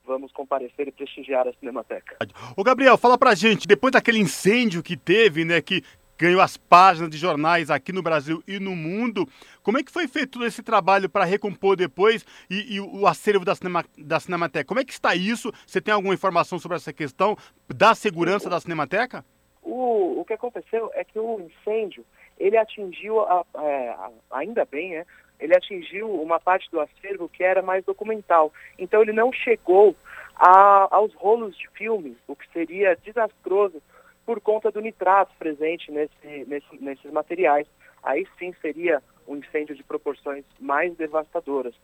vamos 0.08 0.32
comparecer 0.32 0.88
e 0.88 0.92
prestigiar 0.92 1.46
a 1.46 1.52
Cinemateca. 1.52 2.16
Ô 2.56 2.64
Gabriel, 2.64 2.96
fala 2.96 3.18
pra 3.18 3.34
gente, 3.34 3.68
depois 3.68 3.92
daquele 3.92 4.18
incêndio 4.18 4.82
que 4.82 4.96
teve, 4.96 5.44
né, 5.44 5.60
que 5.60 5.82
ganhou 6.18 6.40
as 6.40 6.56
páginas 6.56 7.10
de 7.10 7.16
jornais 7.16 7.70
aqui 7.70 7.92
no 7.92 8.02
Brasil 8.02 8.42
e 8.48 8.58
no 8.58 8.74
mundo, 8.74 9.28
como 9.62 9.78
é 9.78 9.84
que 9.84 9.92
foi 9.92 10.08
feito 10.08 10.32
todo 10.32 10.46
esse 10.46 10.62
trabalho 10.62 11.08
para 11.08 11.24
recompor 11.24 11.76
depois 11.76 12.26
e, 12.50 12.74
e, 12.74 12.80
o 12.80 13.06
acervo 13.06 13.44
da, 13.44 13.54
cinema, 13.54 13.84
da 13.96 14.18
Cinemateca? 14.18 14.66
Como 14.66 14.80
é 14.80 14.84
que 14.84 14.92
está 14.92 15.14
isso? 15.14 15.52
Você 15.64 15.80
tem 15.80 15.94
alguma 15.94 16.14
informação 16.14 16.58
sobre 16.58 16.76
essa 16.76 16.92
questão 16.92 17.36
da 17.68 17.94
segurança 17.94 18.50
da 18.50 18.58
Cinemateca? 18.58 19.24
O, 19.62 20.20
o 20.20 20.24
que 20.24 20.32
aconteceu 20.32 20.90
é 20.94 21.04
que 21.04 21.18
o 21.18 21.40
incêndio, 21.40 22.04
ele 22.36 22.56
atingiu, 22.56 23.20
a, 23.20 23.44
é, 23.62 23.94
ainda 24.32 24.64
bem, 24.64 24.92
né, 24.92 25.06
ele 25.38 25.56
atingiu 25.56 26.10
uma 26.20 26.40
parte 26.40 26.70
do 26.70 26.80
acervo 26.80 27.28
que 27.28 27.44
era 27.44 27.62
mais 27.62 27.84
documental. 27.84 28.52
Então 28.78 29.02
ele 29.02 29.12
não 29.12 29.32
chegou 29.32 29.94
a, 30.34 30.88
aos 30.94 31.12
rolos 31.14 31.56
de 31.56 31.68
filme, 31.70 32.16
o 32.26 32.36
que 32.36 32.48
seria 32.52 32.96
desastroso 32.96 33.82
por 34.24 34.40
conta 34.40 34.70
do 34.70 34.80
nitrato 34.80 35.32
presente 35.38 35.90
nesse, 35.90 36.44
nesse, 36.46 36.82
nesses 36.82 37.10
materiais. 37.10 37.66
Aí 38.02 38.26
sim 38.38 38.54
seria 38.60 39.02
um 39.26 39.36
incêndio 39.36 39.74
de 39.74 39.82
proporções 39.82 40.44
mais 40.58 40.94
devastadoras. 40.96 41.74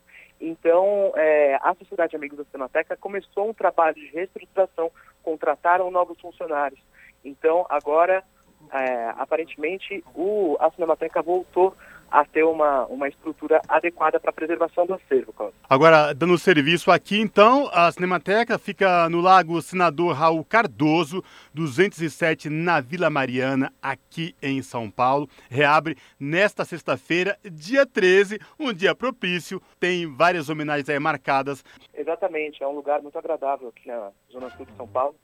Então, 0.41 1.13
é, 1.15 1.57
a 1.57 1.75
Sociedade 1.75 2.17
Amigos 2.17 2.39
da 2.39 2.45
Cinemateca 2.45 2.97
começou 2.97 3.49
um 3.49 3.55
trabalho 3.55 3.95
de 3.95 4.07
reestruturação, 4.07 4.91
contrataram 5.23 5.91
novos 5.91 6.21
funcionários. 6.21 6.81
Então, 7.25 7.67
agora, 7.69 8.23
é, 8.73 9.11
aparentemente, 9.17 10.03
o, 10.15 10.57
a 10.61 10.71
Cinemateca 10.71 11.23
voltou 11.23 11.75
a 12.15 12.25
ter 12.25 12.45
uma, 12.45 12.87
uma 12.87 13.09
estrutura 13.09 13.61
adequada 13.67 14.21
para 14.21 14.31
a 14.31 14.33
preservação 14.33 14.87
do 14.87 14.95
acervo, 14.95 15.33
Cláudio. 15.33 15.59
Agora, 15.69 16.15
dando 16.15 16.39
serviço 16.39 16.93
aqui, 16.93 17.19
então, 17.19 17.69
a 17.73 17.91
Cinemateca 17.91 18.57
fica 18.57 19.09
no 19.09 19.21
Lago 19.21 19.61
Senador 19.61 20.15
Raul 20.15 20.45
Cardoso, 20.45 21.25
207, 21.53 22.49
na 22.49 22.81
Vila 22.81 23.11
Mariana, 23.11 23.73
aqui 23.83 24.33
em 24.41 24.63
São 24.63 24.89
Paulo. 24.89 25.29
Reabre 25.51 25.97
nesta 26.21 26.65
sexta-feira, 26.65 27.37
dia 27.51 27.85
13, 27.85 28.39
um 28.61 28.73
dia 28.73 28.95
propício, 28.95 29.61
tem 29.81 30.07
várias 30.07 30.49
homenagens 30.49 30.89
aí 30.89 31.01
marcadas. 31.01 31.65
Exatamente, 31.93 32.63
é 32.63 32.69
um 32.69 32.77
lugar 32.77 33.03
muito 33.03 33.19
agradável 33.19 33.73
aqui 33.77 33.89
na 33.89 34.13
Zona 34.31 34.51
Sul 34.51 34.67
de 34.67 34.77
São 34.77 34.87
Paulo 34.87 35.17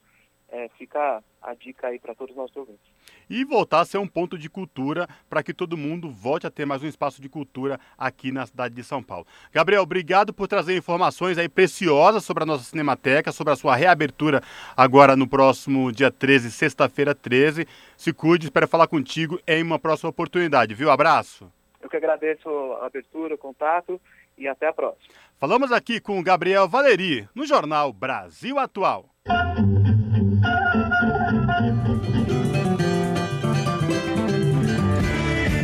é, 0.50 0.68
fica 0.76 1.22
a 1.40 1.54
dica 1.54 1.86
aí 1.88 1.98
para 1.98 2.14
todos 2.14 2.32
os 2.32 2.36
nossos 2.36 2.56
ouvintes. 2.56 2.80
E 3.28 3.44
voltar 3.44 3.80
a 3.80 3.84
ser 3.84 3.98
um 3.98 4.06
ponto 4.06 4.36
de 4.36 4.50
cultura 4.50 5.08
para 5.28 5.42
que 5.42 5.54
todo 5.54 5.76
mundo 5.76 6.10
volte 6.10 6.46
a 6.46 6.50
ter 6.50 6.66
mais 6.66 6.82
um 6.82 6.86
espaço 6.86 7.22
de 7.22 7.28
cultura 7.28 7.78
aqui 7.96 8.32
na 8.32 8.44
cidade 8.44 8.74
de 8.74 8.82
São 8.82 9.02
Paulo. 9.02 9.26
Gabriel, 9.52 9.82
obrigado 9.82 10.34
por 10.34 10.48
trazer 10.48 10.76
informações 10.76 11.38
aí 11.38 11.48
preciosas 11.48 12.24
sobre 12.24 12.42
a 12.42 12.46
nossa 12.46 12.64
Cinemateca, 12.64 13.32
sobre 13.32 13.52
a 13.52 13.56
sua 13.56 13.76
reabertura 13.76 14.42
agora 14.76 15.16
no 15.16 15.28
próximo 15.28 15.92
dia 15.92 16.10
13, 16.10 16.50
sexta-feira 16.50 17.14
13. 17.14 17.66
Se 17.96 18.12
cuide, 18.12 18.46
espero 18.46 18.66
falar 18.66 18.88
contigo 18.88 19.40
em 19.46 19.62
uma 19.62 19.78
próxima 19.78 20.10
oportunidade, 20.10 20.74
viu? 20.74 20.90
Abraço. 20.90 21.50
Eu 21.80 21.88
que 21.88 21.96
agradeço 21.96 22.48
a 22.82 22.86
abertura, 22.86 23.34
o 23.34 23.38
contato 23.38 24.00
e 24.36 24.46
até 24.48 24.68
a 24.68 24.72
próxima. 24.72 25.14
Falamos 25.38 25.72
aqui 25.72 26.00
com 26.00 26.18
o 26.18 26.22
Gabriel 26.22 26.68
Valeri, 26.68 27.26
no 27.34 27.46
jornal 27.46 27.92
Brasil 27.92 28.58
Atual. 28.58 29.06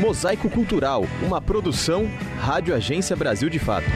Mosaico 0.06 0.48
Cultural, 0.48 1.02
uma 1.20 1.40
produção 1.40 2.06
Rádio 2.38 2.72
Agência 2.72 3.16
Brasil 3.16 3.50
de 3.50 3.58
Fato. 3.58 3.88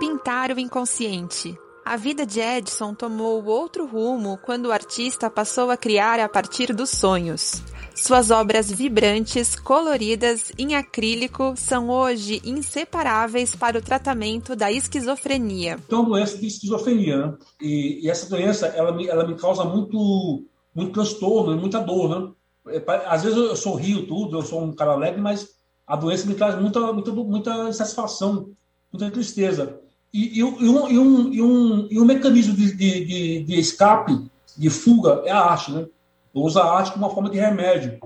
Pintar 0.00 0.50
o 0.50 0.58
inconsciente. 0.58 1.56
A 1.84 1.96
vida 1.96 2.26
de 2.26 2.40
Edson 2.40 2.94
tomou 2.94 3.44
outro 3.44 3.86
rumo 3.86 4.40
quando 4.42 4.66
o 4.66 4.72
artista 4.72 5.30
passou 5.30 5.70
a 5.70 5.76
criar 5.76 6.18
a 6.18 6.28
partir 6.28 6.74
dos 6.74 6.90
sonhos. 6.90 7.62
Suas 7.94 8.32
obras 8.32 8.70
vibrantes, 8.70 9.54
coloridas, 9.54 10.50
em 10.58 10.74
acrílico, 10.74 11.54
são 11.56 11.88
hoje 11.88 12.42
inseparáveis 12.44 13.54
para 13.54 13.78
o 13.78 13.82
tratamento 13.82 14.56
da 14.56 14.70
esquizofrenia. 14.72 15.78
Então, 15.86 16.00
uma 16.00 16.10
doença 16.10 16.36
de 16.36 16.46
esquizofrenia, 16.48 17.18
né? 17.18 17.34
E, 17.60 18.04
e, 18.04 18.10
essa 18.10 18.28
doença, 18.28 18.66
ela 18.66 18.90
me, 18.90 19.06
ela 19.06 19.24
me 19.24 19.36
causa 19.36 19.64
muito, 19.64 20.44
muito 20.76 20.92
transtorno, 20.92 21.56
muita 21.56 21.80
dor, 21.80 22.08
né? 22.08 22.32
É, 22.68 22.82
às 23.06 23.22
vezes 23.22 23.38
eu 23.38 23.56
sorrio 23.56 24.06
tudo, 24.06 24.36
eu 24.36 24.42
sou 24.42 24.62
um 24.62 24.72
cara 24.72 24.92
alegre, 24.92 25.20
mas 25.20 25.56
a 25.86 25.96
doença 25.96 26.26
me 26.26 26.34
traz 26.34 26.60
muita, 26.60 26.92
muita, 26.92 27.12
muita 27.12 27.68
insatisfação, 27.68 28.50
muita 28.92 29.10
tristeza. 29.10 29.80
E, 30.12 30.38
e, 30.38 30.44
um, 30.44 30.60
e, 30.60 30.68
um, 30.68 31.32
e, 31.32 31.42
um, 31.42 31.88
e 31.90 32.00
um 32.00 32.04
mecanismo 32.04 32.54
de, 32.54 32.74
de, 32.74 33.44
de 33.44 33.58
escape, 33.58 34.30
de 34.56 34.68
fuga, 34.68 35.22
é 35.24 35.30
a 35.30 35.40
arte, 35.40 35.72
né? 35.72 35.86
Eu 36.34 36.42
uso 36.42 36.58
a 36.58 36.78
arte 36.78 36.92
como 36.92 37.06
uma 37.06 37.14
forma 37.14 37.30
de 37.30 37.38
remédio. 37.38 37.98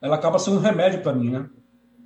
Ela 0.00 0.16
acaba 0.16 0.38
sendo 0.38 0.56
um 0.56 0.60
remédio 0.60 1.02
para 1.02 1.12
mim, 1.12 1.30
né? 1.30 1.48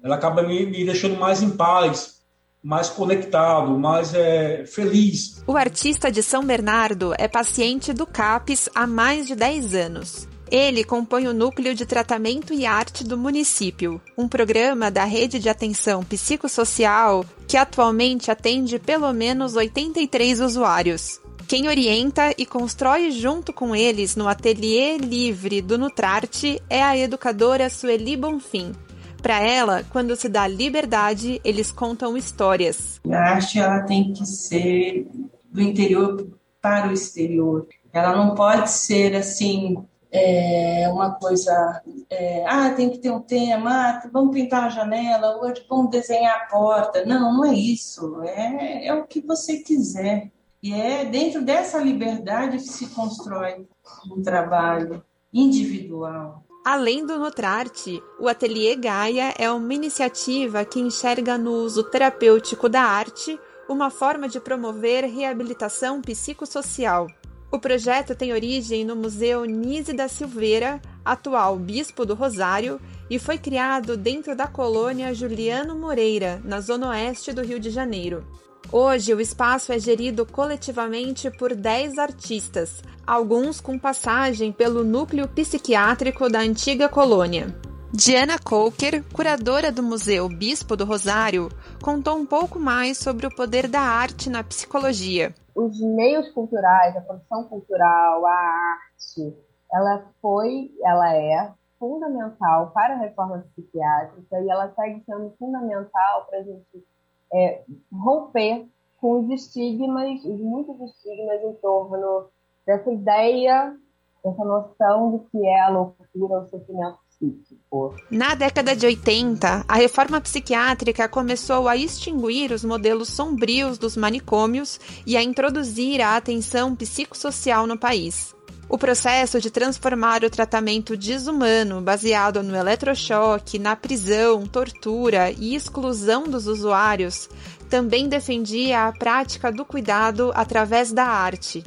Ela 0.03 0.17
acaba 0.17 0.43
me, 0.43 0.67
me, 0.67 0.85
deixando 0.85 1.19
mais 1.19 1.43
em 1.43 1.51
paz, 1.51 2.20
mais 2.63 2.89
conectado, 2.89 3.79
mais 3.79 4.13
é, 4.15 4.65
feliz. 4.67 5.43
O 5.47 5.57
artista 5.57 6.11
de 6.11 6.23
São 6.23 6.45
Bernardo 6.45 7.15
é 7.19 7.27
paciente 7.27 7.93
do 7.93 8.07
CAPES 8.07 8.69
há 8.75 8.87
mais 8.87 9.27
de 9.27 9.35
10 9.35 9.75
anos. 9.75 10.29
Ele 10.51 10.83
compõe 10.83 11.29
o 11.29 11.33
Núcleo 11.33 11.75
de 11.75 11.87
Tratamento 11.87 12.53
e 12.53 12.67
Arte 12.67 13.05
do 13.05 13.17
município, 13.17 14.01
um 14.19 14.27
programa 14.27 14.91
da 14.91 15.05
Rede 15.05 15.39
de 15.39 15.49
Atenção 15.49 16.03
Psicossocial 16.03 17.25
que 17.47 17.57
atualmente 17.57 18.31
atende 18.31 18.79
pelo 18.79 19.13
menos 19.13 19.55
83 19.55 20.41
usuários. 20.41 21.21
Quem 21.47 21.69
orienta 21.69 22.33
e 22.37 22.45
constrói 22.45 23.11
junto 23.11 23.53
com 23.53 23.75
eles 23.75 24.15
no 24.17 24.29
ateliê 24.29 24.97
livre 24.99 25.61
do 25.61 25.79
Nutrarte 25.79 26.61
é 26.69 26.83
a 26.83 26.97
educadora 26.97 27.69
Sueli 27.71 28.17
Bonfim. 28.17 28.73
Para 29.23 29.41
ela, 29.41 29.85
quando 29.91 30.17
se 30.17 30.29
dá 30.29 30.47
liberdade, 30.47 31.41
eles 31.45 31.71
contam 31.71 32.17
histórias. 32.17 33.01
A 33.11 33.17
arte 33.17 33.59
ela 33.59 33.81
tem 33.83 34.13
que 34.13 34.25
ser 34.27 35.09
do 35.51 35.61
interior 35.61 36.27
para 36.61 36.89
o 36.89 36.93
exterior. 36.93 37.67
Ela 37.93 38.15
não 38.15 38.35
pode 38.35 38.71
ser 38.71 39.15
assim 39.17 39.77
é, 40.13 40.89
uma 40.93 41.13
coisa. 41.13 41.83
É, 42.09 42.45
ah, 42.47 42.71
tem 42.71 42.91
que 42.91 42.99
ter 42.99 43.11
um 43.11 43.21
tema. 43.21 43.71
Ah, 43.71 44.09
vamos 44.13 44.35
pintar 44.35 44.65
a 44.65 44.71
janela. 44.71 45.39
Hoje 45.43 45.65
vamos 45.69 45.91
desenhar 45.91 46.37
a 46.37 46.47
porta. 46.47 47.05
Não, 47.05 47.35
não 47.35 47.45
é 47.45 47.55
isso. 47.55 48.23
É, 48.23 48.87
é 48.87 48.95
o 48.95 49.07
que 49.07 49.21
você 49.21 49.59
quiser. 49.59 50.31
E 50.63 50.75
é 50.75 51.05
dentro 51.05 51.43
dessa 51.43 51.79
liberdade 51.79 52.59
que 52.59 52.65
se 52.65 52.87
constrói 52.89 53.67
um 54.11 54.23
trabalho 54.23 55.03
individual. 55.33 56.45
Além 56.65 57.07
do 57.07 57.19
Nutrarte, 57.19 58.03
o 58.19 58.29
Ateliê 58.29 58.77
Gaia 58.77 59.35
é 59.39 59.51
uma 59.51 59.73
iniciativa 59.73 60.63
que 60.63 60.79
enxerga 60.79 61.39
no 61.39 61.53
uso 61.53 61.83
terapêutico 61.83 62.69
da 62.69 62.83
arte 62.83 63.41
uma 63.67 63.89
forma 63.89 64.29
de 64.29 64.39
promover 64.39 65.05
reabilitação 65.05 66.03
psicossocial. 66.03 67.07
O 67.51 67.59
projeto 67.59 68.15
tem 68.15 68.35
origem 68.35 68.85
no 68.85 68.95
Museu 68.95 69.47
Nise 69.47 69.95
da 69.95 70.07
Silveira, 70.07 70.83
atual 71.03 71.57
Bispo 71.57 72.05
do 72.05 72.15
Rosário, 72.15 72.79
e 73.09 73.19
foi 73.19 73.39
criado 73.39 73.97
dentro 73.97 74.37
da 74.37 74.47
colônia 74.47 75.15
Juliano 75.15 75.75
Moreira, 75.75 76.43
na 76.45 76.61
zona 76.61 76.91
oeste 76.91 77.33
do 77.33 77.43
Rio 77.43 77.59
de 77.59 77.71
Janeiro. 77.71 78.23
Hoje, 78.73 79.13
o 79.13 79.21
espaço 79.21 79.73
é 79.73 79.81
gerido 79.81 80.25
coletivamente 80.25 81.29
por 81.29 81.57
10 81.57 81.99
artistas, 81.99 82.81
alguns 83.05 83.61
com 83.61 83.77
passagem 83.77 84.53
pelo 84.53 84.85
núcleo 84.85 85.27
psiquiátrico 85.27 86.31
da 86.31 86.39
antiga 86.39 86.89
colônia. 86.89 87.49
Diana 87.93 88.39
Coker, 88.39 89.03
curadora 89.13 89.73
do 89.73 89.83
Museu 89.83 90.29
Bispo 90.29 90.77
do 90.77 90.85
Rosário, 90.85 91.49
contou 91.83 92.17
um 92.17 92.25
pouco 92.25 92.61
mais 92.61 92.97
sobre 92.97 93.27
o 93.27 93.35
poder 93.35 93.67
da 93.67 93.81
arte 93.81 94.31
na 94.31 94.45
psicologia. 94.45 95.35
Os 95.53 95.81
meios 95.81 96.29
culturais, 96.31 96.97
a 96.97 97.01
produção 97.01 97.49
cultural, 97.49 98.25
a 98.25 98.31
arte, 98.31 99.37
ela 99.73 100.07
foi, 100.23 100.71
ela 100.85 101.13
é 101.17 101.53
fundamental 101.77 102.71
para 102.71 102.95
a 102.95 102.99
reforma 102.99 103.45
psiquiátrica 103.51 104.39
e 104.39 104.49
ela 104.49 104.73
segue 104.77 105.03
sendo 105.05 105.35
fundamental 105.37 106.27
para 106.29 106.39
a 106.39 106.43
gente 106.45 106.87
é, 107.33 107.63
romper 107.93 108.67
com 109.01 109.21
os 109.21 109.31
estigmas, 109.31 110.25
os 110.25 110.41
muitos 110.41 110.81
estigmas 110.81 111.43
em 111.43 111.55
torno 111.55 112.27
dessa 112.67 112.93
ideia, 112.93 113.75
dessa 114.23 114.45
noção 114.45 115.13
do 115.13 115.19
que 115.31 115.47
é 115.47 115.61
a 115.61 115.69
loucura, 115.71 116.41
o 116.41 116.49
sofrimento 116.49 116.99
psíquico. 117.09 117.95
Na 118.11 118.35
década 118.35 118.77
de 118.77 118.87
80, 118.87 119.65
a 119.67 119.75
reforma 119.75 120.21
psiquiátrica 120.21 121.09
começou 121.09 121.69
a 121.69 121.77
extinguir 121.77 122.53
os 122.53 122.65
modelos 122.65 123.09
sombrios 123.09 123.79
dos 123.79 123.97
manicômios 123.97 124.79
e 125.07 125.17
a 125.17 125.23
introduzir 125.23 126.01
a 126.01 126.17
atenção 126.17 126.75
psicossocial 126.77 127.67
no 127.67 127.79
país. 127.79 128.35
O 128.71 128.79
processo 128.79 129.41
de 129.41 129.51
transformar 129.51 130.23
o 130.23 130.31
tratamento 130.31 130.97
desumano, 130.97 131.81
baseado 131.81 132.41
no 132.41 132.55
eletrochoque, 132.55 133.59
na 133.59 133.75
prisão, 133.75 134.47
tortura 134.47 135.33
e 135.33 135.57
exclusão 135.57 136.23
dos 136.23 136.47
usuários, 136.47 137.29
também 137.69 138.09
defendia 138.09 138.87
a 138.87 138.93
prática 138.93 139.51
do 139.51 139.65
cuidado 139.65 140.31
através 140.37 140.93
da 140.93 141.05
arte. 141.05 141.65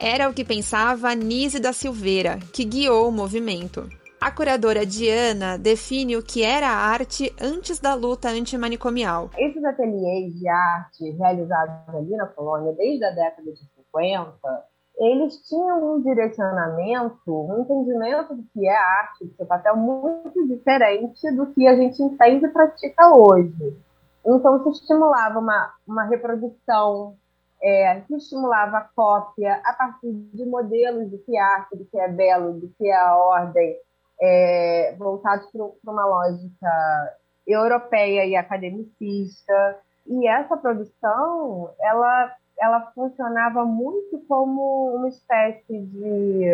Era 0.00 0.28
o 0.28 0.32
que 0.32 0.44
pensava 0.44 1.12
Nise 1.16 1.58
da 1.58 1.72
Silveira, 1.72 2.38
que 2.52 2.64
guiou 2.64 3.08
o 3.08 3.12
movimento. 3.12 3.90
A 4.20 4.30
curadora 4.30 4.86
Diana 4.86 5.58
define 5.58 6.16
o 6.16 6.22
que 6.22 6.44
era 6.44 6.68
a 6.68 6.76
arte 6.76 7.34
antes 7.40 7.80
da 7.80 7.92
luta 7.94 8.28
antimanicomial. 8.28 9.30
Esses 9.36 9.64
ateliês 9.64 10.32
de 10.38 10.48
arte 10.48 11.10
realizados 11.10 11.88
ali 11.88 12.10
na 12.10 12.26
colônia 12.26 12.72
desde 12.74 13.04
a 13.04 13.10
década 13.10 13.50
de 13.50 13.58
50 13.58 14.75
eles 14.98 15.36
tinham 15.46 15.96
um 15.96 16.00
direcionamento, 16.00 17.20
um 17.26 17.60
entendimento 17.60 18.34
do 18.34 18.42
que 18.52 18.66
é 18.66 18.74
arte, 18.74 19.30
seu 19.36 19.44
papel 19.44 19.76
muito 19.76 20.46
diferente 20.46 21.30
do 21.32 21.46
que 21.48 21.66
a 21.66 21.76
gente 21.76 22.02
entende 22.02 22.46
e 22.46 22.48
pratica 22.48 23.14
hoje. 23.14 23.76
Então, 24.24 24.62
se 24.62 24.70
estimulava 24.70 25.38
uma, 25.38 25.74
uma 25.86 26.04
reprodução, 26.04 27.14
é, 27.62 28.00
se 28.06 28.16
estimulava 28.16 28.78
a 28.78 28.88
cópia 28.96 29.60
a 29.64 29.72
partir 29.74 30.12
de 30.12 30.46
modelos 30.46 31.10
do 31.10 31.18
que 31.18 31.36
é 31.36 31.40
arte, 31.40 31.76
do 31.76 31.84
que 31.84 31.98
é 31.98 32.08
belo, 32.08 32.54
do 32.54 32.68
que 32.78 32.88
é 32.88 32.96
a 32.96 33.16
ordem, 33.16 33.76
é, 34.20 34.94
voltados 34.98 35.46
para 35.50 35.92
uma 35.92 36.06
lógica 36.06 37.16
europeia 37.46 38.24
e 38.24 38.34
academicista. 38.34 39.78
E 40.06 40.26
essa 40.26 40.56
produção, 40.56 41.70
ela 41.80 42.32
ela 42.60 42.92
funcionava 42.94 43.64
muito 43.64 44.18
como 44.28 44.96
uma 44.96 45.08
espécie 45.08 45.78
de, 45.78 46.44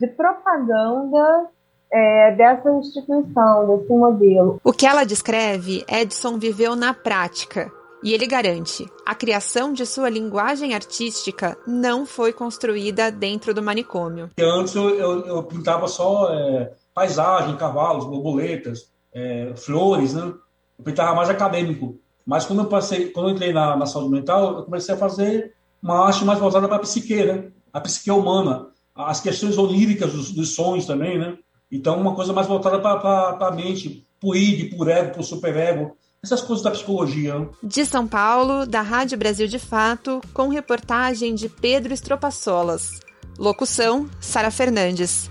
de 0.00 0.06
propaganda 0.08 1.48
é, 1.92 2.32
dessa 2.32 2.70
instituição, 2.70 3.66
desse 3.66 3.92
modelo. 3.92 4.60
O 4.64 4.72
que 4.72 4.86
ela 4.86 5.04
descreve, 5.04 5.84
Edson 5.88 6.38
viveu 6.38 6.74
na 6.74 6.92
prática. 6.92 7.70
E 8.02 8.12
ele 8.12 8.26
garante: 8.26 8.86
a 9.06 9.14
criação 9.14 9.72
de 9.72 9.86
sua 9.86 10.10
linguagem 10.10 10.74
artística 10.74 11.56
não 11.66 12.04
foi 12.04 12.34
construída 12.34 13.10
dentro 13.10 13.54
do 13.54 13.62
manicômio. 13.62 14.28
Antes 14.38 14.74
eu, 14.74 14.90
eu, 14.90 15.26
eu 15.26 15.42
pintava 15.44 15.88
só 15.88 16.30
é, 16.30 16.72
paisagem, 16.92 17.56
cavalos, 17.56 18.04
borboletas, 18.04 18.92
é, 19.14 19.54
flores, 19.56 20.12
né? 20.12 20.34
Eu 20.78 20.84
pintava 20.84 21.14
mais 21.14 21.30
acadêmico. 21.30 21.98
Mas 22.26 22.46
quando 22.46 22.60
eu 22.60 22.66
passei, 22.66 23.10
quando 23.10 23.28
eu 23.28 23.34
entrei 23.34 23.52
na, 23.52 23.76
na 23.76 23.86
saúde 23.86 24.10
mental, 24.10 24.58
eu 24.58 24.62
comecei 24.64 24.94
a 24.94 24.98
fazer 24.98 25.54
uma 25.82 26.06
arte 26.06 26.24
mais 26.24 26.38
voltada 26.38 26.66
para 26.66 26.78
a 26.78 26.80
psique, 26.80 27.22
né? 27.22 27.48
A 27.72 27.80
psique 27.80 28.10
humana, 28.10 28.68
as 28.94 29.20
questões 29.20 29.58
oníricas 29.58 30.12
dos, 30.12 30.30
dos 30.30 30.54
sonhos 30.54 30.86
também, 30.86 31.18
né? 31.18 31.36
Então, 31.70 32.00
uma 32.00 32.14
coisa 32.14 32.32
mais 32.32 32.46
voltada 32.46 32.78
para 32.78 33.46
a 33.46 33.50
mente, 33.50 34.06
para 34.18 34.28
o 34.28 34.34
id, 34.34 34.74
por 34.76 34.88
ego, 34.88 35.14
por 35.14 35.24
superego, 35.24 35.96
essas 36.22 36.40
coisas 36.40 36.62
da 36.62 36.70
psicologia. 36.70 37.38
Né? 37.38 37.48
De 37.62 37.84
São 37.84 38.06
Paulo, 38.06 38.64
da 38.64 38.80
Rádio 38.80 39.18
Brasil 39.18 39.46
de 39.46 39.58
Fato, 39.58 40.20
com 40.32 40.48
reportagem 40.48 41.34
de 41.34 41.48
Pedro 41.48 41.92
Estropaçolas. 41.92 43.00
Locução: 43.38 44.08
Sara 44.20 44.50
Fernandes. 44.50 45.28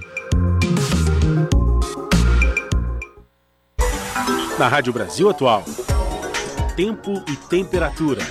Na 4.59 4.67
Rádio 4.67 4.93
Brasil 4.93 5.27
Atual 5.29 5.63
tempo 6.75 7.11
e 7.27 7.35
temperatura. 7.35 8.21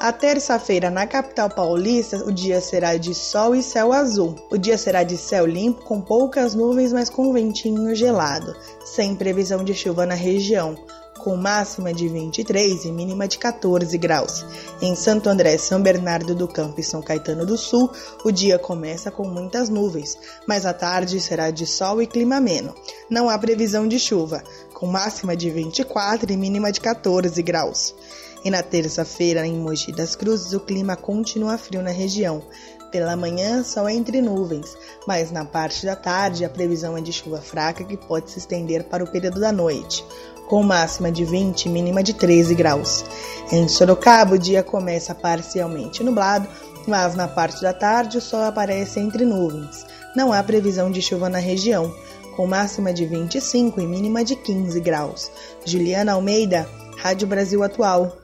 A 0.00 0.12
terça-feira 0.12 0.90
na 0.90 1.06
capital 1.06 1.50
paulista, 1.50 2.24
o 2.24 2.32
dia 2.32 2.58
será 2.58 2.96
de 2.96 3.14
sol 3.14 3.54
e 3.54 3.62
céu 3.62 3.92
azul. 3.92 4.34
O 4.50 4.56
dia 4.56 4.78
será 4.78 5.02
de 5.02 5.18
céu 5.18 5.44
limpo, 5.44 5.84
com 5.84 6.00
poucas 6.00 6.54
nuvens, 6.54 6.90
mas 6.90 7.10
com 7.10 7.34
ventinho 7.34 7.94
gelado, 7.94 8.56
sem 8.82 9.14
previsão 9.14 9.62
de 9.62 9.74
chuva 9.74 10.06
na 10.06 10.14
região. 10.14 10.74
Com 11.22 11.36
máxima 11.36 11.92
de 11.92 12.08
23 12.08 12.86
e 12.86 12.92
mínima 12.92 13.28
de 13.28 13.38
14 13.38 13.96
graus. 13.98 14.44
Em 14.80 14.94
Santo 14.94 15.28
André, 15.28 15.58
São 15.58 15.82
Bernardo 15.82 16.34
do 16.34 16.48
Campo 16.48 16.80
e 16.80 16.82
São 16.82 17.02
Caetano 17.02 17.44
do 17.44 17.58
Sul, 17.58 17.90
o 18.24 18.30
dia 18.30 18.58
começa 18.58 19.10
com 19.10 19.28
muitas 19.28 19.68
nuvens, 19.68 20.16
mas 20.46 20.64
a 20.64 20.72
tarde 20.72 21.20
será 21.20 21.50
de 21.50 21.66
sol 21.66 22.00
e 22.00 22.06
clima 22.06 22.36
ameno. 22.36 22.74
Não 23.08 23.28
há 23.28 23.38
previsão 23.38 23.86
de 23.86 23.98
chuva, 23.98 24.42
com 24.72 24.86
máxima 24.86 25.36
de 25.36 25.50
24 25.50 26.32
e 26.32 26.36
mínima 26.36 26.72
de 26.72 26.80
14 26.80 27.42
graus. 27.42 27.94
E 28.42 28.50
na 28.50 28.62
terça-feira, 28.62 29.46
em 29.46 29.58
Mogi 29.58 29.92
das 29.92 30.16
Cruzes, 30.16 30.54
o 30.54 30.60
clima 30.60 30.96
continua 30.96 31.58
frio 31.58 31.82
na 31.82 31.90
região. 31.90 32.42
Pela 32.90 33.14
manhã, 33.14 33.62
sol 33.62 33.88
entre 33.88 34.20
nuvens, 34.20 34.76
mas 35.06 35.30
na 35.30 35.44
parte 35.44 35.86
da 35.86 35.94
tarde 35.94 36.44
a 36.44 36.50
previsão 36.50 36.96
é 36.96 37.00
de 37.00 37.12
chuva 37.12 37.40
fraca 37.40 37.84
que 37.84 37.96
pode 37.96 38.30
se 38.30 38.38
estender 38.38 38.84
para 38.84 39.04
o 39.04 39.10
período 39.12 39.38
da 39.38 39.52
noite 39.52 40.04
com 40.50 40.64
máxima 40.64 41.12
de 41.12 41.24
20 41.24 41.66
e 41.66 41.68
mínima 41.68 42.02
de 42.02 42.12
13 42.12 42.56
graus. 42.56 43.04
Em 43.52 43.68
Sorocaba, 43.68 44.34
o 44.34 44.38
dia 44.38 44.64
começa 44.64 45.14
parcialmente 45.14 46.02
nublado, 46.02 46.48
mas 46.88 47.14
na 47.14 47.28
parte 47.28 47.62
da 47.62 47.72
tarde 47.72 48.18
o 48.18 48.20
sol 48.20 48.42
aparece 48.42 48.98
entre 48.98 49.24
nuvens. 49.24 49.86
Não 50.16 50.32
há 50.32 50.42
previsão 50.42 50.90
de 50.90 51.00
chuva 51.00 51.28
na 51.28 51.38
região, 51.38 51.94
com 52.34 52.48
máxima 52.48 52.92
de 52.92 53.06
25 53.06 53.80
e 53.80 53.86
mínima 53.86 54.24
de 54.24 54.34
15 54.34 54.80
graus. 54.80 55.30
Juliana 55.64 56.14
Almeida, 56.14 56.68
Rádio 56.98 57.28
Brasil 57.28 57.62
Atual. 57.62 58.18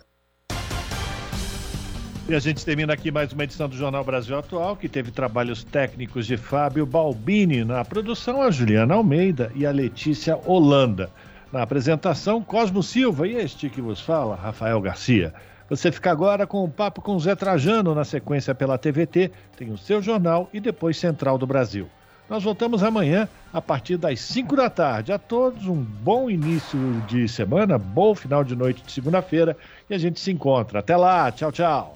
E 2.29 2.35
a 2.35 2.41
gente 2.41 2.65
termina 2.65 2.93
aqui 2.93 3.13
mais 3.13 3.33
uma 3.33 3.45
edição 3.45 3.69
do 3.69 3.77
Jornal 3.77 4.03
Brasil 4.03 4.37
Atual, 4.37 4.75
que 4.75 4.89
teve 4.89 5.13
trabalhos 5.13 5.63
técnicos 5.63 6.27
de 6.27 6.37
Fábio 6.37 6.85
Balbini 6.85 7.65
na 7.65 7.85
produção, 7.85 8.43
a 8.43 8.51
Juliana 8.51 8.97
Almeida 8.97 9.53
e 9.55 9.65
a 9.65 9.71
Letícia 9.71 10.37
Holanda. 10.45 11.09
Na 11.53 11.63
apresentação, 11.63 12.43
Cosmo 12.43 12.83
Silva 12.83 13.27
e 13.27 13.37
este 13.37 13.71
que 13.71 13.81
vos 13.81 14.01
fala, 14.01 14.35
Rafael 14.35 14.81
Garcia. 14.81 15.33
Você 15.69 15.91
fica 15.91 16.11
agora 16.11 16.47
com 16.47 16.65
o 16.65 16.69
papo 16.69 17.01
com 17.01 17.19
Zé 17.19 17.35
Trajano 17.35 17.95
na 17.95 18.05
sequência 18.05 18.55
pela 18.55 18.79
TVT, 18.79 19.31
tem 19.57 19.71
o 19.71 19.79
seu 19.79 20.01
jornal 20.03 20.49
e 20.53 20.61
depois 20.61 20.97
Central 20.97 21.39
do 21.39 21.47
Brasil. 21.47 21.89
Nós 22.29 22.43
voltamos 22.43 22.83
amanhã 22.83 23.29
a 23.53 23.63
partir 23.63 23.97
das 23.97 24.21
5 24.21 24.57
da 24.57 24.69
tarde. 24.69 25.13
A 25.13 25.19
todos 25.19 25.67
um 25.67 25.77
bom 25.77 26.29
início 26.29 26.79
de 27.07 27.29
semana, 27.29 27.79
bom 27.79 28.15
final 28.15 28.43
de 28.43 28.57
noite 28.57 28.83
de 28.83 28.91
segunda-feira 28.91 29.57
e 29.89 29.95
a 29.95 29.99
gente 29.99 30.19
se 30.19 30.33
encontra. 30.33 30.81
Até 30.81 30.97
lá, 30.97 31.31
tchau, 31.31 31.53
tchau. 31.53 31.96